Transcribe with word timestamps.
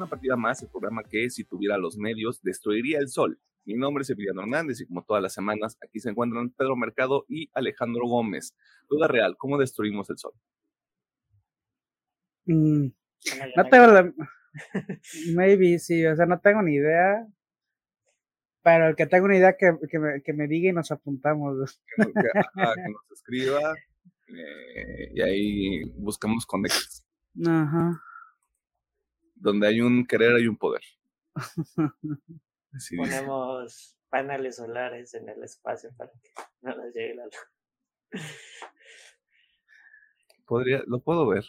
Una 0.00 0.08
partida 0.08 0.34
más, 0.34 0.62
el 0.62 0.70
programa 0.70 1.02
que, 1.04 1.28
si 1.28 1.44
tuviera 1.44 1.76
los 1.76 1.98
medios, 1.98 2.40
destruiría 2.42 2.98
el 3.00 3.08
sol. 3.08 3.38
Mi 3.66 3.74
nombre 3.74 4.00
es 4.00 4.08
Emiliano 4.08 4.40
Hernández 4.40 4.80
y 4.80 4.86
como 4.86 5.04
todas 5.04 5.22
las 5.22 5.34
semanas, 5.34 5.76
aquí 5.86 6.00
se 6.00 6.08
encuentran 6.08 6.48
Pedro 6.50 6.74
Mercado 6.74 7.26
y 7.28 7.50
Alejandro 7.52 8.06
Gómez. 8.06 8.56
Duda 8.88 9.08
real, 9.08 9.36
¿cómo 9.36 9.58
destruimos 9.58 10.08
el 10.08 10.16
sol? 10.16 10.32
Mm, 12.46 12.86
no 13.56 13.64
tengo 13.68 13.86
la... 13.88 14.14
Maybe, 15.34 15.78
sí, 15.78 16.04
o 16.06 16.16
sea, 16.16 16.24
no 16.24 16.40
tengo 16.40 16.62
ni 16.62 16.76
idea. 16.76 17.26
Pero 18.62 18.88
el 18.88 18.96
que 18.96 19.04
tenga 19.06 19.24
una 19.26 19.36
idea 19.36 19.56
que, 19.58 19.72
que, 19.90 19.98
me, 19.98 20.22
que 20.22 20.32
me 20.32 20.48
diga 20.48 20.70
y 20.70 20.72
nos 20.72 20.90
apuntamos. 20.90 21.78
Que, 21.94 22.02
nos- 22.04 22.12
que- 22.14 22.38
ajá, 22.38 22.74
que 22.74 22.90
nos 22.90 23.10
escriba 23.12 23.74
eh, 24.28 25.10
y 25.14 25.20
ahí 25.20 25.82
buscamos 25.98 26.46
conexiones. 26.46 27.04
Ajá. 27.46 28.00
Donde 29.40 29.66
hay 29.66 29.80
un 29.80 30.06
querer, 30.06 30.36
hay 30.36 30.46
un 30.46 30.56
poder. 30.56 30.82
Así 32.72 32.96
dice. 32.96 33.22
Ponemos 33.22 33.96
paneles 34.10 34.56
solares 34.56 35.14
en 35.14 35.28
el 35.28 35.42
espacio 35.42 35.90
para 35.96 36.10
que 36.12 36.30
no 36.60 36.76
nos 36.76 36.94
llegue 36.94 37.14
la 37.14 37.24
luz. 37.24 38.24
Podría, 40.46 40.82
lo 40.86 41.00
puedo 41.00 41.26
ver. 41.26 41.44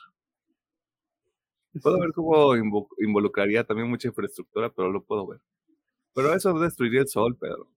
Puedo 1.82 2.00
ver 2.00 2.12
cómo 2.14 2.56
invo- 2.56 2.90
involucraría 3.00 3.64
también 3.66 3.90
mucha 3.90 4.08
infraestructura, 4.08 4.72
pero 4.74 4.92
lo 4.92 5.04
puedo 5.04 5.28
ver. 5.28 5.42
Pero 6.14 6.34
eso 6.34 6.54
no 6.54 6.60
destruiría 6.60 7.02
el 7.02 7.08
sol, 7.08 7.38
Pedro. 7.38 7.70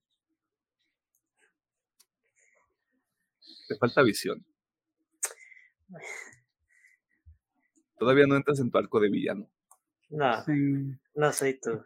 Te 3.69 3.77
falta 3.78 4.02
visión. 4.02 4.44
Todavía 7.98 8.27
no 8.27 8.36
entras 8.36 8.61
en 8.61 8.70
tu 8.70 8.78
arco 8.78 9.00
de 9.00 9.11
villano. 9.11 9.48
No, 10.10 10.44
Sí. 10.44 10.52
no 11.14 11.33
soy 11.33 11.58
tú. 11.60 11.83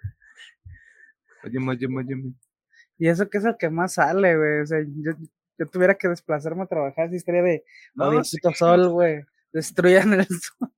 Óyeme, 1.44 1.70
óyeme, 1.72 1.97
óyeme. 1.98 2.33
Y 2.98 3.08
eso 3.08 3.28
que 3.30 3.38
es 3.38 3.44
el 3.44 3.56
que 3.56 3.70
más 3.70 3.94
sale, 3.94 4.36
güey. 4.36 4.60
O 4.60 4.66
sea, 4.66 4.80
yo, 4.80 5.12
yo 5.58 5.66
tuviera 5.66 5.94
que 5.97 6.08
desplazarme 6.08 6.62
a 6.64 6.66
trabajar 6.66 7.06
esa 7.06 7.16
historia 7.16 7.42
de 7.42 7.64
No, 7.94 8.25
sí, 8.25 8.38
sol, 8.55 8.88
güey. 8.91 9.25
Destruyan 9.52 10.12
el 10.14 10.27
sol. 10.27 10.69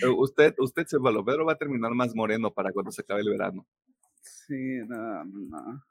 pero 0.00 0.16
usted, 0.18 0.54
usted 0.58 0.86
se 0.86 0.98
va, 0.98 1.12
Pedro 1.24 1.44
va 1.44 1.52
a 1.52 1.58
terminar 1.58 1.92
más 1.92 2.14
moreno 2.14 2.50
para 2.52 2.72
cuando 2.72 2.90
se 2.92 3.02
acabe 3.02 3.20
el 3.20 3.30
verano. 3.30 3.66
Sí, 4.22 4.78
no, 4.86 5.24
no, 5.24 5.40
no. 5.48 5.84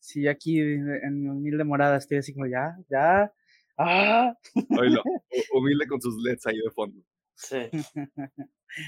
Sí, 0.00 0.26
aquí 0.26 0.58
en 0.60 1.22
mi 1.22 1.28
humilde 1.28 1.64
morada 1.64 1.96
estoy 1.96 2.18
así 2.18 2.34
como 2.34 2.46
ya, 2.46 2.76
ya. 2.90 3.32
¡Ah! 3.78 4.36
Oílo, 4.78 5.02
hu- 5.30 5.44
humilde 5.58 5.86
con 5.86 6.00
sus 6.02 6.16
LEDs 6.22 6.46
ahí 6.46 6.58
de 6.58 6.70
fondo. 6.72 7.00
Sí. 7.48 7.68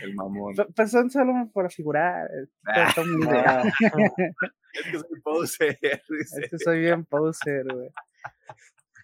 El 0.02 0.14
mamón. 0.14 0.54
Pues 0.74 0.90
son 0.90 1.10
solo 1.10 1.50
para 1.52 1.68
figurar. 1.68 2.26
eh, 2.30 2.46
Ah. 2.66 2.94
Ah, 3.46 3.62
Es 4.74 4.82
que 4.90 4.98
soy 4.98 5.20
poser, 5.22 5.78
dice. 6.08 6.40
Es 6.42 6.50
que 6.50 6.58
soy 6.58 6.80
bien 6.80 7.04
poser, 7.04 7.64
güey. 7.72 7.90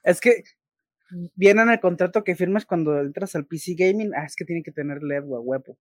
Es 0.02 0.20
que 0.20 0.42
viene 1.36 1.62
en 1.62 1.70
el 1.70 1.80
contrato 1.80 2.24
que 2.24 2.34
firmas 2.34 2.66
cuando 2.66 2.98
entras 3.00 3.34
al 3.36 3.46
PC 3.46 3.74
Gaming. 3.78 4.12
Ah, 4.16 4.24
es 4.24 4.34
que 4.34 4.44
tiene 4.44 4.62
que 4.64 4.72
tener 4.72 5.02
LED, 5.02 5.24
güey, 5.24 5.42
huevo. 5.44 5.78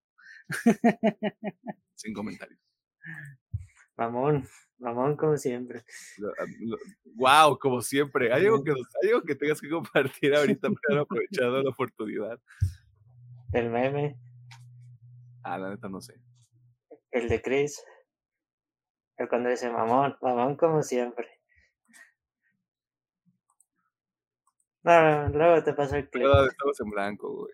Sin 1.95 2.13
comentarios. 2.13 2.59
mamón, 3.97 4.47
mamón 4.77 5.15
como 5.17 5.37
siempre. 5.37 5.83
Wow, 7.15 7.57
como 7.57 7.81
siempre. 7.81 8.31
¿Hay 8.31 8.45
algo, 8.45 8.63
que 8.63 8.71
hay 8.71 9.09
algo 9.09 9.23
que 9.23 9.35
tengas 9.35 9.59
que 9.61 9.69
compartir 9.69 10.35
ahorita 10.35 10.69
para 10.87 11.01
aprovechado 11.01 11.63
la 11.63 11.69
oportunidad? 11.69 12.39
El 13.53 13.69
meme, 13.69 14.17
Ah, 15.43 15.57
la 15.57 15.69
neta 15.69 15.89
no 15.89 16.01
sé. 16.01 16.19
el 17.11 17.27
de 17.29 17.41
Chris. 17.41 17.83
El 19.17 19.27
cuando 19.27 19.49
dice 19.49 19.69
mamón, 19.71 20.15
mamón 20.21 20.55
como 20.55 20.83
siempre. 20.83 21.27
No, 24.83 25.29
luego 25.29 25.63
te 25.63 25.73
paso 25.73 25.95
el 25.95 26.09
clip. 26.09 26.25
Pero 26.25 26.45
estamos 26.45 26.79
en 26.79 26.89
blanco, 26.89 27.33
güey. 27.35 27.53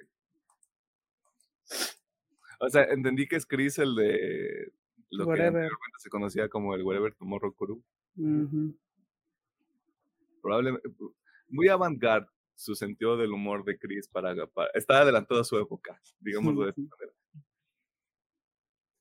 O 2.60 2.70
sea, 2.70 2.84
entendí 2.84 3.28
que 3.28 3.36
es 3.38 3.46
Chris 3.46 3.80
el 3.80 3.96
de 3.96 4.72
lo 5.10 5.24
que 5.26 5.30
Whatever. 5.30 5.48
anteriormente 5.48 5.98
se 6.00 6.10
conocía 6.10 6.50
como 6.50 6.74
el 6.76 6.84
Wherever 6.84 7.14
Tomorrow 7.16 7.54
Crew. 7.54 7.84
Ujú. 8.18 8.78
Probablemente 10.42 10.88
muy 11.48 11.68
avant-garde 11.68 12.28
su 12.56 12.76
sentido 12.76 13.18
del 13.18 13.32
humor 13.34 13.64
de 13.66 13.78
Chris 13.78 14.08
para, 14.08 14.48
para 14.48 14.70
está 14.74 15.02
adelantado 15.02 15.42
a 15.42 15.44
su 15.44 15.58
época, 15.58 16.00
digámoslo 16.20 16.64
de 16.64 16.70
esta 16.70 16.82
manera. 16.82 17.14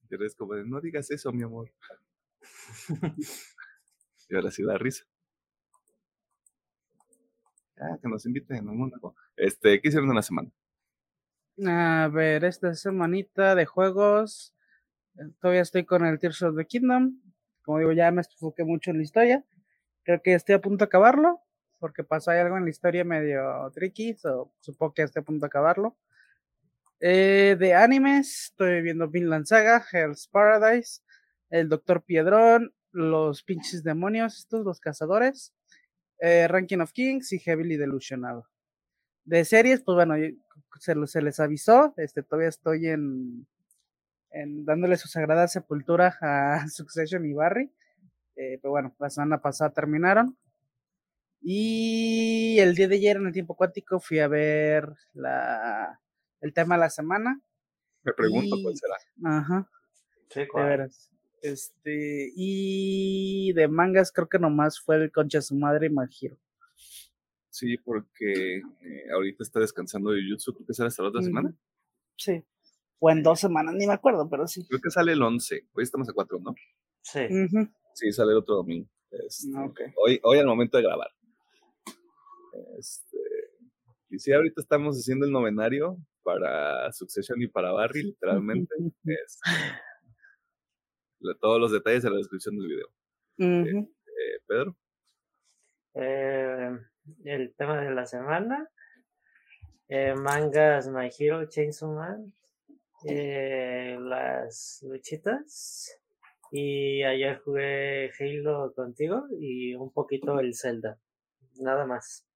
Y 0.09 0.15
eres 0.15 0.35
como 0.35 0.55
de, 0.55 0.65
no 0.65 0.81
digas 0.81 1.11
eso, 1.11 1.33
mi 1.33 1.43
amor. 1.43 1.73
y 4.29 4.35
ahora 4.35 4.51
sí 4.51 4.63
da 4.63 4.77
risa. 4.79 5.05
Ah, 7.77 7.99
que 8.01 8.09
nos 8.09 8.25
inviten 8.27 8.57
en 8.59 8.69
algún 8.69 8.91
lado. 8.91 9.15
Este, 9.37 9.81
¿qué 9.81 9.89
hicieron 9.89 10.09
en 10.09 10.15
la 10.17 10.23
semana? 10.23 10.51
A 11.67 12.09
ver, 12.13 12.45
esta 12.45 12.75
semanita 12.75 13.55
de 13.55 13.67
juegos. 13.67 14.55
eh, 15.19 15.31
Todavía 15.41 15.63
estoy 15.63 15.85
con 15.85 16.05
el 16.05 16.19
Tears 16.19 16.43
of 16.43 16.57
the 16.57 16.67
Kingdom. 16.67 17.21
Como 17.63 17.79
digo, 17.79 17.93
ya 17.93 18.11
me 18.11 18.23
enfoqué 18.23 18.65
mucho 18.65 18.91
en 18.91 18.99
la 18.99 19.05
historia. 19.05 19.45
Creo 20.05 20.21
que 20.23 20.35
estoy 20.35 20.55
a 20.57 20.61
punto 20.61 20.85
de 20.85 20.87
acabarlo. 20.87 21.41
Porque 21.85 22.03
pasó 22.03 22.31
ahí 22.31 22.39
algo 22.39 22.57
en 22.57 22.65
la 22.65 22.71
historia 22.71 23.05
medio 23.05 23.71
tricky. 23.75 24.15
So, 24.15 24.55
supongo 24.61 24.95
que 24.95 25.03
a 25.03 25.07
punto 25.07 25.45
de 25.45 25.47
acabarlo. 25.49 25.99
Eh, 26.99 27.57
de 27.59 27.75
animes, 27.75 28.45
estoy 28.45 28.81
viendo 28.81 29.07
Vinland 29.07 29.45
Saga, 29.45 29.85
Hell's 29.93 30.27
Paradise, 30.29 31.03
El 31.51 31.69
Doctor 31.69 32.03
Piedrón, 32.03 32.73
Los 32.91 33.43
pinches 33.43 33.85
demonios, 33.85 34.39
estos, 34.39 34.65
los 34.65 34.81
cazadores, 34.81 35.53
eh, 36.21 36.49
Ranking 36.49 36.79
of 36.79 36.93
Kings 36.93 37.31
y 37.35 37.39
Heavily 37.39 37.77
Delusionado. 37.77 38.49
De 39.27 39.45
series, 39.45 39.83
pues 39.83 39.95
bueno, 39.95 40.15
se, 40.81 41.07
se 41.07 41.21
les 41.21 41.39
avisó, 41.39 41.93
este, 41.99 42.23
todavía 42.23 42.49
estoy 42.49 42.87
en, 42.87 43.47
en 44.31 44.65
dándole 44.65 44.97
su 44.97 45.09
sagrada 45.09 45.49
sepultura 45.49 46.17
a 46.23 46.67
Succession 46.69 47.27
y 47.27 47.35
Barry. 47.35 47.71
Eh, 48.37 48.59
pero 48.63 48.71
bueno, 48.71 48.97
la 48.99 49.11
semana 49.11 49.43
pasada 49.43 49.75
terminaron. 49.75 50.35
Y 51.47 52.59
el 52.59 52.75
día 52.75 52.89
de 52.89 52.95
ayer 52.97 53.19
en 53.19 53.27
el 53.27 53.33
tiempo 53.35 53.55
cuántico 53.55 54.01
fui 54.01 54.19
a 54.19 54.29
ver 54.29 54.89
la, 55.13 56.01
el 56.41 56.55
tema 56.55 56.77
de 56.77 56.81
la 56.81 56.89
semana. 56.91 57.39
Me 58.03 58.15
pregunto 58.15 58.57
cuál 58.63 58.75
será. 58.75 58.95
Ajá, 59.39 59.71
Sí, 60.31 60.41
de 60.41 60.49
¿cuál? 60.49 60.67
veras. 60.69 61.11
Este, 61.43 62.33
y 62.35 63.53
de 63.53 63.69
mangas 63.69 64.11
creo 64.11 64.27
que 64.27 64.39
nomás 64.39 64.81
fue 64.81 64.97
el 64.97 65.13
Concha 65.13 65.43
su 65.43 65.55
madre 65.55 65.89
y 65.89 65.91
Majiro. 65.91 66.39
Sí, 67.51 67.77
porque 67.77 68.57
eh, 68.57 69.11
ahorita 69.13 69.43
está 69.45 69.61
descansando 69.61 70.13
de 70.13 70.23
Jutsu, 70.27 70.55
creo 70.55 70.67
que 70.67 70.73
sale 70.73 70.89
hasta 70.89 71.03
la 71.03 71.11
otra 71.11 71.21
semana. 71.23 71.55
Sí. 72.17 72.43
O 72.99 73.11
en 73.11 73.23
dos 73.23 73.39
semanas, 73.41 73.75
ni 73.75 73.87
me 73.87 73.93
acuerdo, 73.93 74.29
pero 74.31 74.49
sí. 74.49 74.67
Creo 74.67 74.81
que 74.81 74.91
sale 74.91 75.13
el 75.13 75.23
11. 75.23 75.69
Hoy 75.75 75.85
estamos 75.85 76.09
a 76.09 76.13
4, 76.15 76.39
¿no? 76.41 76.55
Sí. 77.03 77.21
Sí, 77.93 78.11
sale 78.13 78.33
el 78.33 78.39
otro 78.39 78.55
domingo. 78.57 78.89
Este, 79.11 79.49
Ok. 79.57 79.81
hoy, 80.03 80.19
hoy 80.25 80.39
al 80.39 80.47
momento 80.47 80.79
de 80.79 80.85
grabar. 80.85 81.11
Este, 82.79 83.19
y 84.11 84.19
sí, 84.19 84.33
ahorita 84.33 84.61
estamos 84.61 84.97
haciendo 84.97 85.27
el 85.27 85.33
novenario 85.33 85.97
para 86.23 86.93
Succession 86.93 87.41
y 87.43 87.49
para 87.49 87.73
Barry, 87.73 88.03
literalmente. 88.05 88.75
Este, 91.21 91.39
todos 91.41 91.59
los 91.61 91.73
detalles 91.73 92.05
en 92.05 92.13
la 92.13 92.19
descripción 92.19 92.57
del 92.59 92.69
video. 92.69 92.89
Eh, 93.39 94.41
Pedro, 94.47 94.77
Eh, 95.95 96.71
el 97.25 97.55
tema 97.55 97.81
de 97.83 97.91
la 97.95 98.05
semana. 98.05 98.69
eh, 99.89 100.15
mangas 100.15 100.89
My 100.89 101.11
Hero 101.19 101.47
Chainsaw 101.49 101.93
Man. 101.95 102.33
eh, 103.07 103.97
las 104.01 104.81
luchitas. 104.89 105.99
Y 106.51 107.03
ayer 107.03 107.39
jugué 107.41 108.11
Halo 108.19 108.73
contigo 108.75 109.27
y 109.41 109.75
un 109.75 109.93
poquito 109.93 110.39
el 110.41 110.55
Zelda. 110.55 110.99
Nada 111.59 111.85
más. 111.87 112.27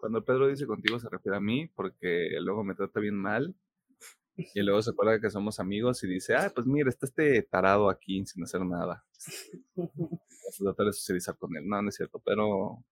Cuando 0.00 0.24
Pedro 0.24 0.48
dice 0.48 0.66
contigo 0.66 0.98
se 0.98 1.08
refiere 1.08 1.36
a 1.36 1.40
mí 1.40 1.68
porque 1.68 2.30
luego 2.40 2.64
me 2.64 2.74
trata 2.74 3.00
bien 3.00 3.16
mal. 3.16 3.54
Y 4.54 4.62
luego 4.62 4.80
se 4.80 4.90
acuerda 4.90 5.20
que 5.20 5.28
somos 5.28 5.60
amigos 5.60 6.02
y 6.02 6.06
dice, 6.06 6.34
ah, 6.34 6.50
pues 6.54 6.66
mira, 6.66 6.88
está 6.88 7.04
este 7.04 7.42
tarado 7.42 7.90
aquí 7.90 8.24
sin 8.24 8.42
hacer 8.42 8.62
nada. 8.64 9.04
Tratar 10.58 10.86
de 10.86 10.92
socializar 10.92 11.36
con 11.36 11.54
él. 11.56 11.66
No, 11.66 11.82
no 11.82 11.90
es 11.90 11.96
cierto, 11.96 12.22
pero 12.24 12.82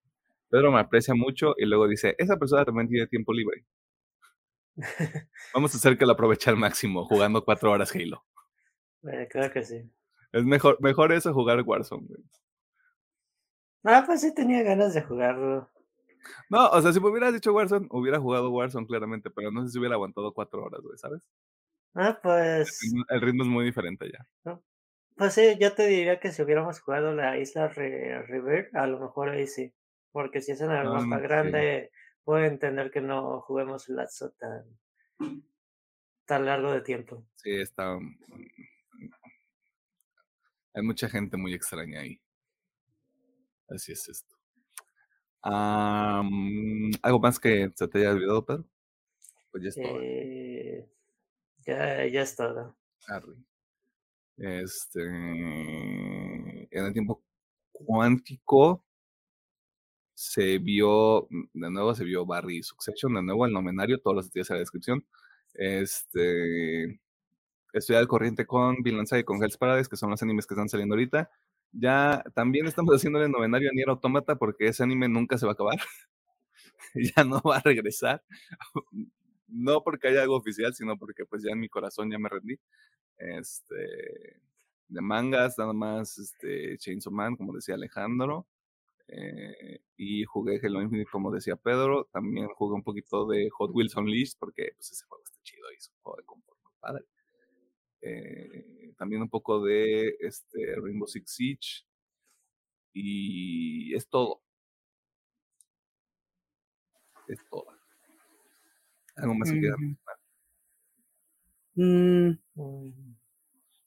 Pedro 0.50 0.70
me 0.70 0.80
aprecia 0.80 1.14
mucho 1.14 1.54
y 1.56 1.64
luego 1.64 1.88
dice, 1.88 2.14
esa 2.18 2.36
persona 2.36 2.64
también 2.64 2.88
tiene 2.88 3.06
tiempo 3.06 3.32
libre. 3.32 3.64
Vamos 5.54 5.74
a 5.74 5.78
hacer 5.78 5.96
que 5.96 6.06
lo 6.06 6.12
aproveche 6.12 6.50
al 6.50 6.56
máximo 6.56 7.04
jugando 7.06 7.44
cuatro 7.44 7.70
horas 7.70 7.94
Halo. 7.94 8.24
Eh, 9.04 9.26
creo 9.30 9.50
que 9.50 9.64
sí. 9.64 9.90
Es 10.32 10.44
mejor, 10.44 10.76
mejor 10.80 11.12
eso 11.12 11.32
jugar 11.32 11.62
Warzone, 11.62 12.06
güey. 12.06 12.22
Ah, 13.84 14.02
pues 14.04 14.20
sí 14.20 14.34
tenía 14.34 14.62
ganas 14.62 14.92
de 14.92 15.02
jugarlo. 15.02 15.70
No, 16.50 16.68
o 16.68 16.82
sea, 16.82 16.92
si 16.92 17.00
me 17.00 17.08
hubieras 17.08 17.32
dicho 17.32 17.52
Warzone, 17.52 17.88
hubiera 17.90 18.20
jugado 18.20 18.50
Warzone 18.50 18.86
claramente, 18.86 19.30
pero 19.30 19.50
no 19.50 19.64
sé 19.64 19.72
si 19.72 19.78
hubiera 19.78 19.94
aguantado 19.94 20.32
cuatro 20.32 20.64
horas, 20.64 20.80
güey, 20.82 20.98
¿sabes? 20.98 21.22
Ah, 21.94 22.18
pues. 22.22 22.80
El 23.08 23.20
ritmo, 23.20 23.42
es 23.42 23.48
muy 23.48 23.64
diferente 23.64 24.10
ya. 24.10 24.60
Pues 25.16 25.34
sí, 25.34 25.56
yo 25.58 25.74
te 25.74 25.86
diría 25.86 26.20
que 26.20 26.30
si 26.30 26.42
hubiéramos 26.42 26.80
jugado 26.80 27.12
la 27.12 27.38
isla 27.38 27.68
River, 27.68 28.70
a 28.74 28.86
lo 28.86 29.00
mejor 29.00 29.30
ahí 29.30 29.46
sí. 29.46 29.74
Porque 30.12 30.40
si 30.40 30.52
es 30.52 30.60
en 30.60 30.70
el 30.70 30.86
ah, 30.86 30.92
mapa 30.92 31.18
grande, 31.18 31.90
puedo 32.22 32.44
entender 32.44 32.90
que 32.90 33.00
no 33.00 33.40
juguemos 33.40 33.88
Lazo 33.88 34.30
tan, 34.38 34.64
tan 36.24 36.44
largo 36.44 36.72
de 36.72 36.82
tiempo. 36.82 37.26
Sí, 37.34 37.50
está. 37.50 37.98
Mm, 37.98 38.16
hay 40.74 40.82
mucha 40.82 41.08
gente 41.08 41.36
muy 41.36 41.52
extraña 41.52 42.00
ahí. 42.00 42.20
Así 43.68 43.92
es 43.92 44.08
esto. 44.08 44.37
¿Algo 45.42 47.20
más 47.20 47.38
que 47.38 47.70
se 47.74 47.88
te 47.88 47.98
haya 47.98 48.12
olvidado, 48.12 48.44
Pedro? 48.44 48.64
Pues 49.50 49.62
ya 49.62 49.68
es 49.68 49.74
todo. 49.76 50.00
Eh, 50.02 50.88
ya, 51.66 52.06
ya 52.06 52.22
es 52.22 52.36
todo. 52.36 52.76
Este. 54.36 55.00
En 55.04 56.68
el 56.70 56.92
tiempo 56.92 57.22
cuántico 57.72 58.84
se 60.14 60.58
vio, 60.58 61.28
de 61.30 61.70
nuevo 61.70 61.94
se 61.94 62.04
vio 62.04 62.26
Barry 62.26 62.62
Succession, 62.62 63.14
de 63.14 63.22
nuevo 63.22 63.46
el 63.46 63.52
nomenario, 63.52 64.00
todos 64.00 64.16
los 64.16 64.32
días 64.32 64.50
en 64.50 64.56
la 64.56 64.60
descripción. 64.60 65.06
Este. 65.54 67.00
Estoy 67.72 67.96
al 67.96 68.08
corriente 68.08 68.46
con 68.46 68.82
Vinland 68.82 69.08
y 69.12 69.24
con 69.24 69.42
Hell's 69.42 69.58
Paradise, 69.58 69.88
que 69.88 69.96
son 69.96 70.10
los 70.10 70.22
animes 70.22 70.46
que 70.46 70.54
están 70.54 70.68
saliendo 70.68 70.94
ahorita. 70.94 71.30
Ya 71.72 72.24
también 72.34 72.66
estamos 72.66 72.94
haciendo 72.94 73.22
el 73.22 73.30
novenario 73.30 73.70
a 73.70 73.72
Nier 73.74 73.90
Automata 73.90 74.36
porque 74.36 74.68
ese 74.68 74.82
anime 74.82 75.08
nunca 75.08 75.38
se 75.38 75.46
va 75.46 75.52
a 75.52 75.54
acabar. 75.54 75.78
ya 76.94 77.24
no 77.24 77.40
va 77.42 77.58
a 77.58 77.60
regresar. 77.60 78.22
no 79.48 79.82
porque 79.82 80.08
haya 80.08 80.22
algo 80.22 80.36
oficial, 80.36 80.74
sino 80.74 80.96
porque 80.98 81.24
pues 81.26 81.42
ya 81.42 81.52
en 81.52 81.60
mi 81.60 81.68
corazón 81.68 82.10
ya 82.10 82.18
me 82.18 82.28
rendí. 82.28 82.58
Este, 83.18 84.40
de 84.88 85.00
mangas, 85.00 85.58
nada 85.58 85.72
más 85.72 86.18
este, 86.18 86.78
Chainsaw 86.78 87.12
Man, 87.12 87.36
como 87.36 87.54
decía 87.54 87.74
Alejandro. 87.74 88.46
Eh, 89.08 89.80
y 89.96 90.24
jugué 90.24 90.60
Hello 90.62 90.82
Infinite, 90.82 91.10
como 91.10 91.30
decía 91.32 91.56
Pedro. 91.56 92.08
También 92.12 92.48
jugué 92.48 92.74
un 92.74 92.82
poquito 92.82 93.26
de 93.26 93.48
Hot 93.50 93.70
Wheels 93.74 93.96
Unleashed, 93.96 94.38
porque 94.38 94.72
pues, 94.76 94.92
ese 94.92 95.04
juego 95.06 95.24
está 95.24 95.38
chido 95.42 95.70
y 95.72 95.76
es 95.76 95.88
un 95.88 95.96
juego 96.02 96.16
de 96.18 96.24
confort 96.24 96.58
padre. 96.80 97.04
Eh, 98.00 98.94
también 98.96 99.22
un 99.22 99.28
poco 99.28 99.62
de 99.64 100.16
este, 100.20 100.76
Rainbow 100.76 101.06
Six 101.06 101.30
Siege. 101.30 101.84
Y 102.92 103.94
es 103.94 104.08
todo. 104.08 104.42
Es 107.28 107.38
todo. 107.50 107.66
¿Algo 109.16 109.34
más 109.34 109.52
que 109.52 109.60
quieras 109.60 109.78
mm. 111.74 112.30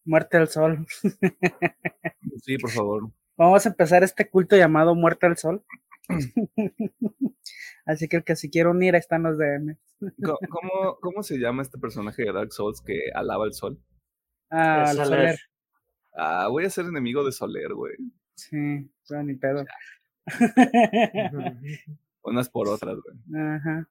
Muerte 0.05 0.37
al 0.37 0.47
sol. 0.47 0.85
sí, 2.43 2.57
por 2.57 2.69
favor. 2.69 3.11
Vamos 3.37 3.65
a 3.65 3.69
empezar 3.69 4.03
este 4.03 4.29
culto 4.29 4.55
llamado 4.55 4.93
Muerte 4.93 5.25
al 5.25 5.37
Sol. 5.37 5.63
Así 7.85 8.07
que 8.07 8.17
el 8.17 8.23
que 8.23 8.35
si 8.35 8.49
quiere 8.49 8.69
unir 8.69 8.95
está 8.95 9.15
en 9.15 9.23
los 9.23 9.37
DM. 9.37 9.77
¿Cómo, 10.23 10.97
¿Cómo 11.01 11.23
se 11.23 11.37
llama 11.37 11.61
este 11.61 11.79
personaje 11.79 12.23
de 12.23 12.33
Dark 12.33 12.51
Souls 12.53 12.81
que 12.81 13.11
alaba 13.13 13.45
el 13.45 13.53
sol? 13.53 13.79
Ah, 14.51 14.91
Soler. 14.93 15.39
Ah, 16.13 16.47
voy 16.49 16.65
a 16.65 16.69
ser 16.69 16.85
enemigo 16.85 17.23
de 17.23 17.31
Soler, 17.31 17.73
güey. 17.73 17.95
Sí, 18.35 18.91
no, 19.09 19.23
ni 19.23 19.35
pedo. 19.35 19.65
Unas 22.23 22.49
por 22.49 22.67
otras, 22.67 22.97
güey. 22.99 23.41
Ajá. 23.41 23.87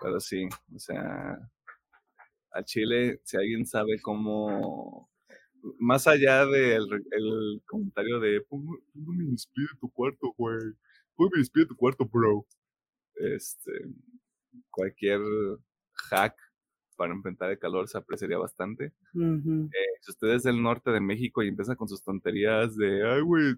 Pero 0.00 0.20
sí, 0.20 0.48
o 0.74 0.78
sea, 0.78 1.38
a 2.52 2.62
Chile, 2.62 3.20
si 3.24 3.36
alguien 3.36 3.66
sabe 3.66 4.00
cómo, 4.00 5.10
más 5.78 6.06
allá 6.06 6.46
del 6.46 6.86
el 7.10 7.62
comentario 7.66 8.20
de, 8.20 8.40
pongo, 8.42 8.78
mi 8.94 9.34
espíritu 9.34 9.90
cuarto, 9.90 10.32
güey, 10.36 10.58
pongo 11.16 11.30
mi 11.34 11.42
espíritu 11.42 11.76
cuarto, 11.76 12.04
bro. 12.06 12.46
Este, 13.16 13.72
cualquier 14.70 15.20
hack 16.10 16.36
para 16.96 17.12
enfrentar 17.12 17.50
el 17.50 17.58
calor 17.58 17.88
se 17.88 17.98
apreciaría 17.98 18.38
bastante. 18.38 18.92
Eh, 19.14 19.98
si 20.00 20.10
usted 20.10 20.28
es 20.28 20.42
del 20.42 20.62
norte 20.62 20.90
de 20.90 21.00
México 21.00 21.42
y 21.42 21.48
empieza 21.48 21.76
con 21.76 21.88
sus 21.88 22.02
tonterías 22.02 22.76
de, 22.76 23.08
ay, 23.08 23.20
güey, 23.22 23.54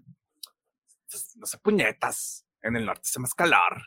no 1.35 1.45
sé, 1.45 1.57
puñetas, 1.59 2.45
en 2.61 2.75
el 2.75 2.85
norte 2.85 3.03
se 3.03 3.19
más 3.19 3.33
calor. 3.33 3.81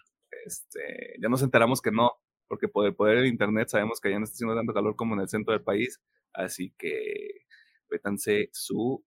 Este, 0.47 1.17
ya 1.20 1.29
nos 1.29 1.43
enteramos 1.43 1.82
que 1.82 1.91
no, 1.91 2.12
porque 2.49 2.69
por 2.69 2.87
el 2.87 2.94
poder 2.94 3.19
del 3.19 3.26
internet 3.26 3.69
sabemos 3.69 4.00
que 4.00 4.08
allá 4.08 4.19
no 4.19 4.25
está 4.25 4.35
haciendo 4.35 4.56
tanto 4.56 4.73
calor 4.73 4.97
como 4.97 5.14
en 5.14 5.20
el 5.20 5.29
centro 5.29 5.52
del 5.52 5.62
país, 5.62 6.00
así 6.32 6.73
que 6.79 7.44
vétanse 7.91 8.49
su 8.52 9.05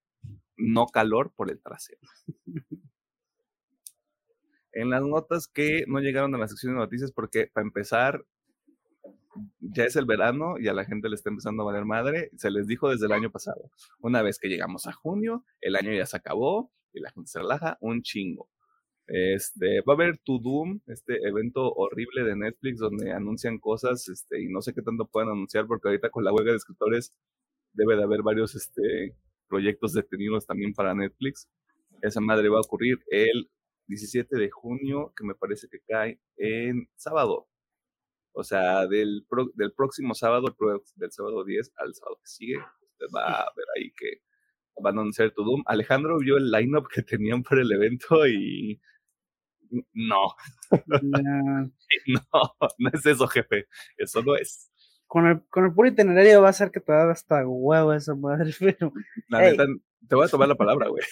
no 0.57 0.87
calor 0.87 1.33
por 1.35 1.49
el 1.49 1.61
trasero. 1.61 2.01
en 4.73 4.89
las 4.89 5.03
notas 5.03 5.47
que 5.47 5.85
no 5.87 5.99
llegaron 5.99 6.33
a 6.35 6.37
la 6.37 6.47
sección 6.47 6.73
de 6.73 6.79
noticias, 6.79 7.11
porque 7.11 7.49
para 7.53 7.65
empezar, 7.65 8.25
ya 9.59 9.85
es 9.85 9.95
el 9.95 10.05
verano 10.05 10.55
y 10.59 10.67
a 10.67 10.73
la 10.73 10.85
gente 10.85 11.09
le 11.09 11.15
está 11.15 11.29
empezando 11.29 11.63
a 11.63 11.65
valer 11.67 11.85
madre. 11.85 12.29
Se 12.37 12.51
les 12.51 12.67
dijo 12.67 12.89
desde 12.89 13.05
el 13.05 13.11
año 13.11 13.31
pasado. 13.31 13.71
Una 13.99 14.21
vez 14.21 14.39
que 14.39 14.49
llegamos 14.49 14.87
a 14.87 14.93
junio, 14.93 15.45
el 15.61 15.75
año 15.75 15.93
ya 15.93 16.05
se 16.05 16.17
acabó 16.17 16.71
y 16.93 16.99
la 16.99 17.11
gente 17.11 17.29
se 17.29 17.39
relaja 17.39 17.77
un 17.81 18.01
chingo. 18.01 18.49
Este, 19.07 19.81
va 19.81 19.93
a 19.93 19.95
haber 19.95 20.17
To 20.19 20.39
Doom, 20.39 20.79
este 20.87 21.17
evento 21.27 21.73
horrible 21.73 22.23
de 22.23 22.37
Netflix 22.37 22.79
donde 22.79 23.11
anuncian 23.11 23.59
cosas 23.59 24.07
este, 24.07 24.41
y 24.41 24.47
no 24.47 24.61
sé 24.61 24.73
qué 24.73 24.81
tanto 24.81 25.05
pueden 25.07 25.29
anunciar 25.29 25.67
porque 25.67 25.89
ahorita 25.89 26.09
con 26.09 26.23
la 26.23 26.31
huelga 26.31 26.51
de 26.51 26.57
escritores 26.57 27.13
debe 27.73 27.97
de 27.97 28.03
haber 28.03 28.21
varios 28.21 28.55
este, 28.55 29.17
proyectos 29.49 29.93
detenidos 29.93 30.45
también 30.45 30.73
para 30.73 30.95
Netflix. 30.95 31.49
Esa 32.01 32.21
madre 32.21 32.49
va 32.49 32.57
a 32.57 32.61
ocurrir 32.61 32.99
el 33.09 33.49
17 33.87 34.37
de 34.37 34.49
junio, 34.49 35.13
que 35.15 35.25
me 35.25 35.35
parece 35.35 35.67
que 35.69 35.79
cae 35.87 36.19
en 36.37 36.87
sábado. 36.95 37.47
O 38.33 38.43
sea, 38.43 38.87
del, 38.87 39.25
del 39.55 39.73
próximo 39.73 40.15
sábado, 40.15 40.55
del 40.95 41.11
sábado 41.11 41.43
10 41.43 41.71
al 41.77 41.93
sábado 41.93 42.17
que 42.17 42.27
sigue, 42.27 42.57
usted 42.57 43.05
va 43.15 43.41
a 43.41 43.51
ver 43.55 43.65
ahí 43.77 43.91
que 43.91 44.21
van 44.81 44.97
a 44.97 45.01
anunciar 45.01 45.31
tu 45.31 45.43
Doom. 45.43 45.63
Alejandro 45.65 46.17
vio 46.17 46.37
el 46.37 46.51
lineup 46.51 46.87
que 46.87 47.03
tenían 47.03 47.43
para 47.43 47.61
el 47.61 47.71
evento 47.71 48.27
y 48.27 48.81
no. 49.93 50.35
no, 51.01 51.71
no 52.77 52.89
es 52.91 53.05
eso, 53.05 53.27
jefe. 53.27 53.67
Eso 53.97 54.23
no 54.23 54.35
es. 54.35 54.71
Con 55.07 55.27
el, 55.27 55.43
con 55.47 55.65
el 55.65 55.73
puro 55.73 55.89
itinerario 55.89 56.41
va 56.41 56.49
a 56.49 56.53
ser 56.53 56.71
que 56.71 56.79
te 56.79 56.91
da 56.91 57.11
hasta 57.11 57.45
huevo 57.47 57.93
esa 57.93 58.15
madre, 58.15 58.51
pero. 58.59 58.91
La 59.29 59.41
neta, 59.41 59.65
te 60.07 60.15
voy 60.15 60.25
a 60.25 60.29
tomar 60.29 60.47
la 60.47 60.55
palabra, 60.55 60.87
güey. 60.87 61.03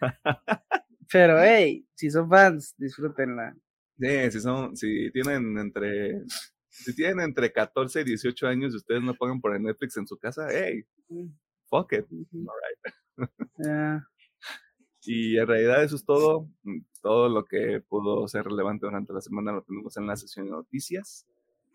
pero, 1.10 1.42
hey, 1.42 1.86
si 1.94 2.10
son 2.10 2.28
fans, 2.28 2.74
disfrútenla. 2.76 3.56
Sí, 3.98 4.30
si 4.30 4.40
son, 4.40 4.76
si 4.76 5.10
tienen 5.10 5.58
entre, 5.58 6.22
si 6.68 6.94
tienen 6.94 7.20
entre 7.20 7.52
14 7.52 8.02
y 8.02 8.04
18 8.04 8.46
años 8.46 8.72
y 8.72 8.76
ustedes 8.76 9.02
no 9.02 9.14
pagan 9.14 9.40
por 9.40 9.54
el 9.54 9.62
Netflix 9.62 9.96
en 9.96 10.06
su 10.06 10.16
casa, 10.16 10.46
hey, 10.50 10.84
fuck 11.68 11.92
it. 11.92 12.06
All 13.16 14.06
Y 15.10 15.38
en 15.38 15.46
realidad 15.46 15.82
eso 15.82 15.96
es 15.96 16.04
todo. 16.04 16.48
Mm, 16.64 16.80
todo 17.00 17.28
lo 17.28 17.44
que 17.44 17.80
pudo 17.80 18.28
ser 18.28 18.44
relevante 18.44 18.86
durante 18.86 19.12
la 19.12 19.20
semana 19.20 19.52
lo 19.52 19.62
tenemos 19.62 19.96
en 19.96 20.06
la 20.06 20.16
sesión 20.16 20.46
de 20.46 20.52
noticias. 20.52 21.26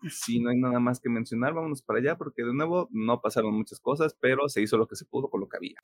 Si 0.08 0.40
no 0.40 0.50
hay 0.50 0.58
nada 0.58 0.78
más 0.80 1.00
que 1.00 1.08
mencionar, 1.08 1.54
vámonos 1.54 1.82
para 1.82 1.98
allá 1.98 2.16
porque 2.16 2.44
de 2.44 2.54
nuevo 2.54 2.88
no 2.92 3.20
pasaron 3.20 3.54
muchas 3.54 3.80
cosas, 3.80 4.16
pero 4.20 4.48
se 4.48 4.62
hizo 4.62 4.76
lo 4.76 4.86
que 4.86 4.96
se 4.96 5.06
pudo 5.06 5.28
con 5.28 5.40
lo 5.40 5.48
que 5.48 5.56
había. 5.56 5.80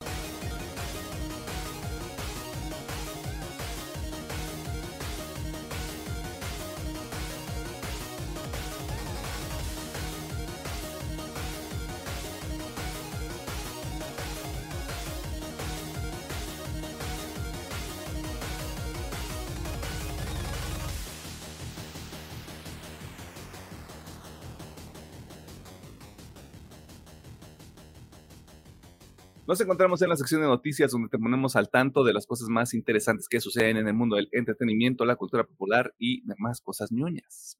Nos 29.51 29.59
encontramos 29.59 30.01
en 30.01 30.07
la 30.07 30.15
sección 30.15 30.39
de 30.39 30.47
noticias 30.47 30.91
donde 30.91 31.09
te 31.09 31.19
ponemos 31.19 31.57
al 31.57 31.69
tanto 31.69 32.05
de 32.05 32.13
las 32.13 32.25
cosas 32.25 32.47
más 32.47 32.73
interesantes 32.73 33.27
que 33.27 33.41
suceden 33.41 33.75
en 33.75 33.85
el 33.85 33.93
mundo 33.93 34.15
del 34.15 34.29
entretenimiento, 34.31 35.03
la 35.03 35.17
cultura 35.17 35.43
popular 35.43 35.93
y 35.99 36.25
demás 36.25 36.61
cosas 36.61 36.89
ñoñas. 36.89 37.59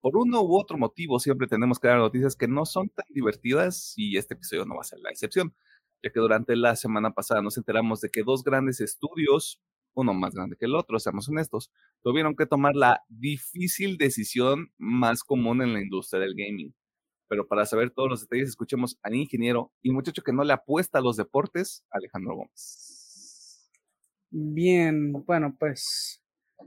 Por 0.00 0.16
uno 0.16 0.40
u 0.40 0.56
otro 0.56 0.78
motivo 0.78 1.18
siempre 1.18 1.48
tenemos 1.48 1.80
que 1.80 1.88
dar 1.88 1.98
noticias 1.98 2.36
que 2.36 2.46
no 2.46 2.64
son 2.64 2.90
tan 2.90 3.06
divertidas 3.08 3.92
y 3.96 4.18
este 4.18 4.34
episodio 4.34 4.64
no 4.66 4.76
va 4.76 4.82
a 4.82 4.84
ser 4.84 5.00
la 5.00 5.10
excepción, 5.10 5.52
ya 6.00 6.12
que 6.12 6.20
durante 6.20 6.54
la 6.54 6.76
semana 6.76 7.12
pasada 7.12 7.42
nos 7.42 7.56
enteramos 7.56 8.00
de 8.00 8.10
que 8.10 8.22
dos 8.22 8.44
grandes 8.44 8.80
estudios, 8.80 9.60
uno 9.94 10.14
más 10.14 10.32
grande 10.32 10.54
que 10.56 10.66
el 10.66 10.76
otro, 10.76 11.00
seamos 11.00 11.28
honestos, 11.28 11.72
tuvieron 12.04 12.36
que 12.36 12.46
tomar 12.46 12.76
la 12.76 13.02
difícil 13.08 13.98
decisión 13.98 14.72
más 14.78 15.24
común 15.24 15.60
en 15.60 15.72
la 15.72 15.82
industria 15.82 16.20
del 16.20 16.36
gaming 16.36 16.72
Pero 17.30 17.46
para 17.46 17.64
saber 17.64 17.92
todos 17.92 18.10
los 18.10 18.20
detalles, 18.22 18.48
escuchemos 18.48 18.98
al 19.04 19.14
ingeniero 19.14 19.70
y 19.82 19.92
muchacho 19.92 20.20
que 20.20 20.32
no 20.32 20.42
le 20.42 20.52
apuesta 20.52 20.98
a 20.98 21.00
los 21.00 21.16
deportes, 21.16 21.84
Alejandro 21.88 22.34
Gómez. 22.34 23.70
Bien, 24.30 25.12
bueno, 25.12 25.54
pues 25.56 26.20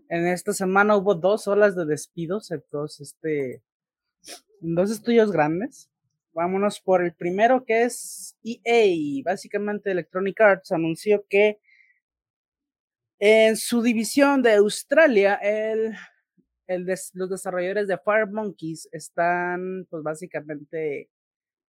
en 0.07 0.25
esta 0.25 0.53
semana 0.53 0.95
hubo 0.95 1.15
dos 1.15 1.49
olas 1.49 1.75
de 1.75 1.85
despidos 1.85 2.49
en 2.51 2.63
dos, 2.71 3.01
este, 3.01 3.61
dos 4.61 4.89
estudios 4.89 5.33
grandes. 5.33 5.89
Vámonos 6.31 6.79
por 6.79 7.03
el 7.03 7.13
primero 7.13 7.65
que 7.65 7.83
es 7.83 8.37
EA. 8.41 9.21
Básicamente 9.25 9.91
Electronic 9.91 10.39
Arts 10.39 10.71
anunció 10.71 11.25
que 11.27 11.59
en 13.19 13.57
su 13.57 13.81
división 13.81 14.41
de 14.41 14.53
Australia, 14.53 15.35
el, 15.35 15.93
el 16.67 16.85
los 16.85 17.29
desarrolladores 17.29 17.87
de 17.87 17.97
Fire 17.97 18.27
Monkeys 18.27 18.89
están, 18.91 19.85
pues 19.89 20.03
básicamente, 20.03 21.09